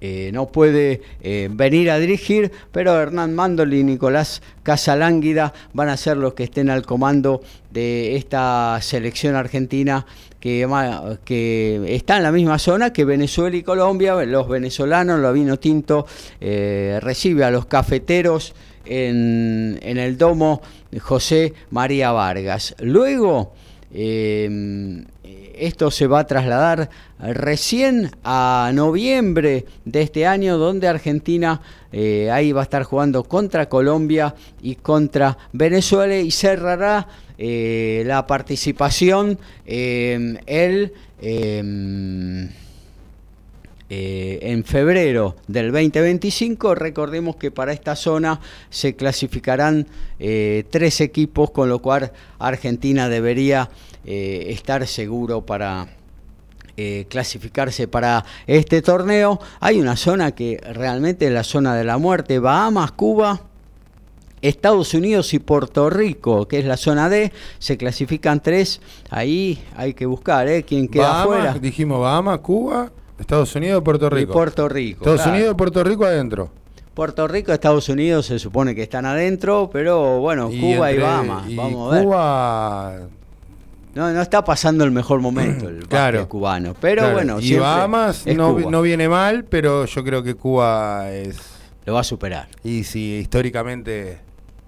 eh, 0.00 0.30
no 0.32 0.48
puede 0.48 1.00
eh, 1.22 1.48
venir 1.50 1.90
a 1.90 1.98
dirigir, 1.98 2.52
pero 2.70 3.00
Hernán 3.00 3.34
Mandoli 3.34 3.80
y 3.80 3.84
Nicolás 3.84 4.42
Casalánguida 4.62 5.54
van 5.72 5.88
a 5.88 5.96
ser 5.96 6.18
los 6.18 6.34
que 6.34 6.44
estén 6.44 6.68
al 6.68 6.84
comando 6.84 7.40
de 7.70 8.16
esta 8.16 8.78
selección 8.82 9.36
argentina 9.36 10.04
que, 10.38 11.86
está 11.88 12.18
en 12.18 12.22
la 12.22 12.30
misma 12.30 12.58
zona 12.58 12.92
que 12.92 13.04
Venezuela 13.04 13.56
y 13.56 13.62
Colombia. 13.62 14.14
Los 14.26 14.48
venezolanos, 14.48 15.18
lo 15.18 15.32
vino 15.32 15.58
tinto, 15.58 16.06
eh, 16.40 16.98
recibe 17.02 17.44
a 17.44 17.50
los 17.50 17.66
cafeteros 17.66 18.54
en 18.84 19.78
el 19.82 20.16
domo 20.16 20.62
José 21.00 21.54
María 21.70 22.12
Vargas. 22.12 22.76
Luego 22.78 23.54
esto 25.56 25.90
se 25.90 26.06
va 26.06 26.20
a 26.20 26.26
trasladar 26.26 26.90
recién 27.18 28.10
a 28.24 28.70
noviembre 28.74 29.64
de 29.84 30.02
este 30.02 30.26
año, 30.26 30.58
donde 30.58 30.88
Argentina 30.88 31.60
eh, 31.92 32.30
ahí 32.30 32.52
va 32.52 32.60
a 32.60 32.64
estar 32.64 32.82
jugando 32.82 33.24
contra 33.24 33.68
Colombia 33.68 34.34
y 34.62 34.76
contra 34.76 35.38
Venezuela 35.52 36.16
y 36.16 36.30
cerrará 36.30 37.06
eh, 37.38 38.02
la 38.06 38.26
participación 38.26 39.38
eh, 39.66 40.38
el 40.46 40.94
eh, 41.20 42.48
en 43.88 44.64
febrero 44.64 45.36
del 45.46 45.70
2025. 45.70 46.74
Recordemos 46.74 47.36
que 47.36 47.50
para 47.50 47.74
esta 47.74 47.94
zona 47.94 48.40
se 48.70 48.96
clasificarán 48.96 49.86
tres 50.18 51.00
equipos, 51.02 51.50
con 51.50 51.68
lo 51.68 51.80
cual 51.80 52.10
Argentina 52.38 53.08
debería 53.08 53.68
eh, 54.06 54.46
estar 54.48 54.86
seguro 54.86 55.44
para 55.44 55.88
clasificarse 57.08 57.88
para 57.88 58.22
este 58.46 58.82
torneo. 58.82 59.40
Hay 59.60 59.80
una 59.80 59.96
zona 59.96 60.32
que 60.32 60.58
realmente 60.74 61.26
es 61.26 61.32
la 61.32 61.42
zona 61.42 61.74
de 61.74 61.84
la 61.84 61.96
muerte, 61.96 62.38
Bahamas, 62.38 62.92
Cuba. 62.92 63.40
Estados 64.42 64.92
Unidos 64.92 65.32
y 65.32 65.38
Puerto 65.38 65.88
Rico, 65.88 66.46
que 66.46 66.58
es 66.58 66.66
la 66.66 66.76
zona 66.76 67.08
D, 67.08 67.32
se 67.58 67.78
clasifican 67.78 68.42
tres. 68.42 68.82
Ahí 69.08 69.58
hay 69.74 69.94
que 69.94 70.04
buscar, 70.04 70.46
¿eh? 70.48 70.62
¿Quién 70.62 70.88
queda 70.88 71.22
afuera? 71.22 71.54
Dijimos 71.54 71.98
Bahamas, 72.00 72.40
Cuba 72.40 72.92
Estados 73.18 73.54
Unidos 73.54 73.82
Puerto 73.82 74.10
Rico. 74.10 74.32
Puerto 74.32 74.68
Rico. 74.68 74.98
Estados 74.98 75.26
Unidos 75.26 75.52
o 75.52 75.56
Puerto 75.56 75.82
Rico 75.82 76.04
adentro. 76.04 76.50
Puerto 76.94 77.28
Rico, 77.28 77.52
Estados 77.52 77.88
Unidos 77.88 78.26
se 78.26 78.38
supone 78.38 78.74
que 78.74 78.82
están 78.82 79.04
adentro, 79.04 79.68
pero 79.72 80.18
bueno, 80.20 80.48
Cuba 80.48 80.92
y 80.92 80.98
Bahamas. 80.98 81.54
Vamos 81.54 81.92
a 81.92 81.94
ver. 81.94 82.04
Cuba. 82.04 82.98
No, 83.96 84.12
no 84.12 84.20
está 84.20 84.44
pasando 84.44 84.84
el 84.84 84.90
mejor 84.90 85.20
momento 85.20 85.68
el 85.70 85.88
claro, 85.88 86.28
cubano. 86.28 86.74
Pero 86.78 87.14
bueno, 87.14 87.40
y 87.40 87.54
Bahamas 87.54 88.26
no, 88.26 88.58
no, 88.70 88.82
viene 88.82 89.08
mal, 89.08 89.44
pero 89.44 89.86
yo 89.86 90.04
creo 90.04 90.22
que 90.22 90.34
Cuba 90.34 91.10
es. 91.10 91.38
Lo 91.86 91.94
va 91.94 92.00
a 92.00 92.04
superar. 92.04 92.46
Y 92.62 92.84
si 92.84 93.14
históricamente. 93.14 94.18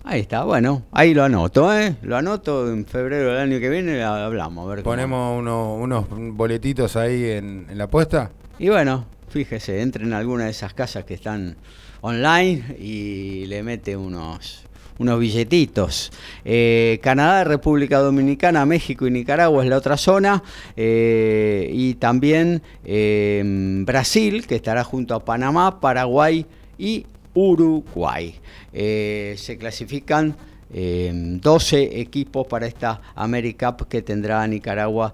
Ahí 0.03 0.21
está, 0.21 0.45
bueno, 0.45 0.85
ahí 0.93 1.13
lo 1.13 1.25
anoto, 1.25 1.77
¿eh? 1.77 1.97
Lo 2.01 2.17
anoto 2.17 2.73
en 2.73 2.87
febrero 2.87 3.33
del 3.35 3.41
año 3.43 3.61
que 3.61 3.69
viene, 3.69 4.03
hablamos. 4.03 4.67
A 4.67 4.75
ver 4.75 4.83
Ponemos 4.83 5.39
unos 5.39 6.07
boletitos 6.09 6.97
ahí 6.97 7.25
en, 7.27 7.67
en 7.69 7.77
la 7.77 7.85
apuesta. 7.85 8.31
Y 8.59 8.71
bueno, 8.71 9.05
fíjese, 9.29 9.83
entre 9.83 10.05
en 10.05 10.15
alguna 10.15 10.45
de 10.45 10.53
esas 10.53 10.73
casas 10.73 11.05
que 11.05 11.13
están 11.13 11.59
online 12.01 12.77
y 12.79 13.45
le 13.45 13.63
mete 13.63 13.95
unos, 13.95 14.65
unos 14.99 15.19
billetitos. 15.21 16.11
Eh, 16.45 16.99
Canadá, 17.03 17.45
República 17.45 17.99
Dominicana, 17.99 18.67
México 18.67 19.07
y 19.07 19.11
Nicaragua 19.11 19.63
es 19.63 19.71
la 19.71 19.77
otra 19.77 19.97
zona. 19.97 20.43
Eh, 20.77 21.71
y 21.73 21.95
también 21.95 22.63
eh, 22.85 23.43
Brasil, 23.85 24.47
que 24.47 24.57
estará 24.57 24.85
junto 24.85 25.15
a 25.15 25.25
Panamá, 25.25 25.81
Paraguay 25.81 26.45
y 26.79 27.07
Uruguay. 27.35 28.35
se 28.73 29.57
clasifican 29.59 30.37
12 30.71 32.01
equipos 32.01 32.47
para 32.47 32.67
esta 32.67 33.01
AmeriCup 33.15 33.89
que 33.89 34.03
tendrá 34.03 34.47
Nicaragua 34.47 35.13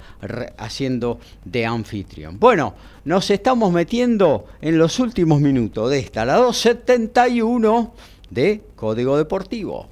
haciendo 0.56 1.20
de 1.44 1.66
anfitrión. 1.66 2.40
Bueno, 2.40 2.74
nos 3.04 3.30
estamos 3.30 3.72
metiendo 3.72 4.46
en 4.60 4.78
los 4.78 4.98
últimos 4.98 5.40
minutos 5.40 5.90
de 5.90 5.98
esta, 5.98 6.24
la 6.24 6.36
271 6.36 7.92
de 8.34 8.62
Código 8.74 9.16
Deportivo. 9.16 9.88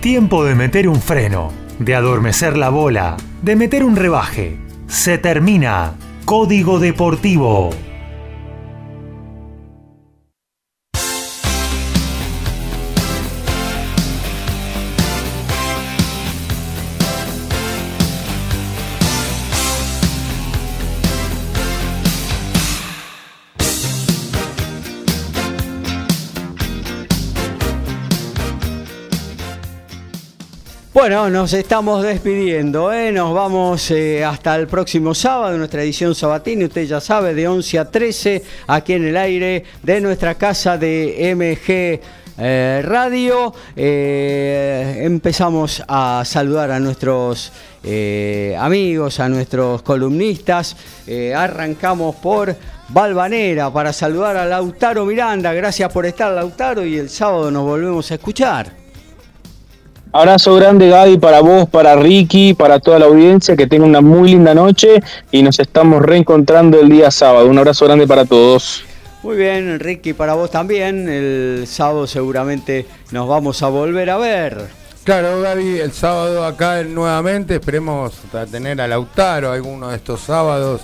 Tiempo 0.00 0.44
de 0.44 0.54
meter 0.54 0.88
un 0.88 1.00
freno, 1.00 1.50
de 1.78 1.94
adormecer 1.94 2.56
la 2.56 2.68
bola, 2.68 3.16
de 3.40 3.56
meter 3.56 3.84
un 3.84 3.96
rebaje. 3.96 4.58
Se 4.88 5.16
termina. 5.16 5.94
Código 6.24 6.78
Deportivo. 6.78 7.70
Bueno, 30.98 31.30
nos 31.30 31.52
estamos 31.52 32.02
despidiendo, 32.02 32.92
¿eh? 32.92 33.12
nos 33.12 33.32
vamos 33.32 33.88
eh, 33.92 34.24
hasta 34.24 34.56
el 34.56 34.66
próximo 34.66 35.14
sábado, 35.14 35.56
nuestra 35.56 35.84
edición 35.84 36.12
sabatina, 36.12 36.64
usted 36.64 36.86
ya 36.86 37.00
sabe, 37.00 37.34
de 37.34 37.46
11 37.46 37.78
a 37.78 37.84
13, 37.88 38.42
aquí 38.66 38.94
en 38.94 39.06
el 39.06 39.16
aire 39.16 39.62
de 39.80 40.00
nuestra 40.00 40.34
casa 40.34 40.76
de 40.76 41.32
MG 41.36 42.00
eh, 42.36 42.82
Radio. 42.84 43.54
empezamos 43.76 45.84
a 45.86 46.24
saludar 46.26 46.72
a 46.72 46.80
nuestros 46.80 47.52
amigos, 48.58 49.20
a 49.20 49.28
nuestros 49.28 49.82
columnistas. 49.82 50.76
arrancamos 51.32 52.16
por 52.16 52.56
Valvanera 52.88 53.72
para 53.72 53.92
saludar 53.92 54.36
a 54.36 54.44
Lautaro 54.44 55.04
Miranda. 55.04 55.52
Gracias 55.52 55.92
por 55.92 56.06
estar, 56.06 56.32
Lautaro, 56.32 56.84
y 56.84 56.96
el 56.96 57.08
sábado 57.08 57.52
nos 57.52 57.62
volvemos 57.62 58.10
a 58.10 58.14
escuchar. 58.14 58.77
Abrazo 60.10 60.54
grande 60.54 60.88
Gaby 60.88 61.18
para 61.18 61.40
vos, 61.40 61.68
para 61.68 61.94
Ricky, 61.94 62.54
para 62.54 62.80
toda 62.80 62.98
la 62.98 63.06
audiencia, 63.06 63.56
que 63.56 63.66
tenga 63.66 63.84
una 63.84 64.00
muy 64.00 64.30
linda 64.30 64.54
noche 64.54 65.02
y 65.30 65.42
nos 65.42 65.58
estamos 65.58 66.00
reencontrando 66.00 66.80
el 66.80 66.88
día 66.88 67.10
sábado. 67.10 67.46
Un 67.46 67.58
abrazo 67.58 67.84
grande 67.84 68.06
para 68.06 68.24
todos. 68.24 68.84
Muy 69.22 69.36
bien, 69.36 69.78
Ricky, 69.78 70.14
para 70.14 70.32
vos 70.32 70.50
también. 70.50 71.08
El 71.08 71.66
sábado 71.66 72.06
seguramente 72.06 72.86
nos 73.10 73.28
vamos 73.28 73.62
a 73.62 73.68
volver 73.68 74.08
a 74.08 74.16
ver. 74.16 74.68
Claro, 75.04 75.42
Gaby, 75.42 75.78
el 75.80 75.92
sábado 75.92 76.44
acá 76.44 76.82
nuevamente, 76.84 77.56
esperemos 77.56 78.14
tener 78.50 78.80
a 78.80 78.88
Lautaro 78.88 79.52
alguno 79.52 79.88
de 79.88 79.96
estos 79.96 80.20
sábados 80.20 80.82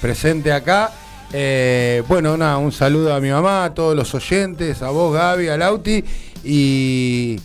presente 0.00 0.52
acá. 0.52 0.92
Eh, 1.32 2.02
bueno, 2.06 2.36
nada, 2.36 2.58
un 2.58 2.72
saludo 2.72 3.14
a 3.14 3.20
mi 3.20 3.30
mamá, 3.30 3.64
a 3.64 3.74
todos 3.74 3.96
los 3.96 4.14
oyentes, 4.14 4.82
a 4.82 4.90
vos, 4.90 5.12
Gaby, 5.12 5.48
a 5.48 5.56
Lauti 5.56 6.04
y 6.44 7.40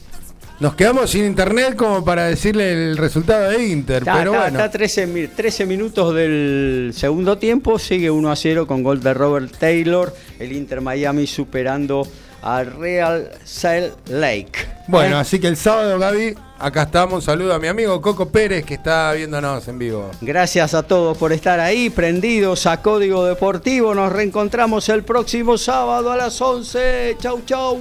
nos 0.59 0.75
quedamos 0.75 1.09
sin 1.09 1.25
internet 1.25 1.75
como 1.75 2.03
para 2.03 2.25
decirle 2.25 2.71
el 2.71 2.97
resultado 2.97 3.49
de 3.49 3.67
Inter. 3.67 4.03
pero 4.03 4.31
bueno. 4.31 4.47
está 4.47 4.69
13, 4.69 5.29
13, 5.35 5.65
minutos 5.65 6.13
del 6.15 6.91
segundo 6.95 7.37
tiempo, 7.37 7.77
sigue 7.77 8.09
1 8.09 8.31
a 8.31 8.35
0 8.35 8.67
con 8.67 8.83
gol 8.83 9.01
de 9.01 9.13
Robert 9.13 9.55
Taylor, 9.57 10.13
el 10.39 10.53
Inter 10.53 10.81
Miami 10.81 11.27
superando 11.27 12.07
al 12.41 12.67
Real 12.77 13.31
Salt 13.43 14.07
Lake. 14.07 14.51
Bueno, 14.87 15.17
¿Eh? 15.17 15.19
así 15.21 15.39
que 15.39 15.47
el 15.47 15.57
sábado, 15.57 15.97
Gaby, 15.97 16.35
acá 16.59 16.83
estamos. 16.83 17.23
Saludo 17.23 17.55
a 17.55 17.59
mi 17.59 17.67
amigo 17.67 17.99
Coco 18.01 18.29
Pérez 18.29 18.63
que 18.63 18.75
está 18.75 19.13
viéndonos 19.13 19.67
en 19.67 19.79
vivo. 19.79 20.11
Gracias 20.21 20.75
a 20.75 20.83
todos 20.83 21.17
por 21.17 21.33
estar 21.33 21.59
ahí, 21.59 21.89
prendidos 21.89 22.67
a 22.67 22.81
Código 22.81 23.25
Deportivo. 23.25 23.95
Nos 23.95 24.11
reencontramos 24.11 24.87
el 24.89 25.03
próximo 25.03 25.57
sábado 25.57 26.11
a 26.11 26.17
las 26.17 26.39
11. 26.39 27.17
Chau, 27.19 27.41
chau. 27.45 27.79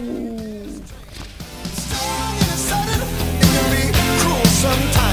sometimes. 4.65 5.04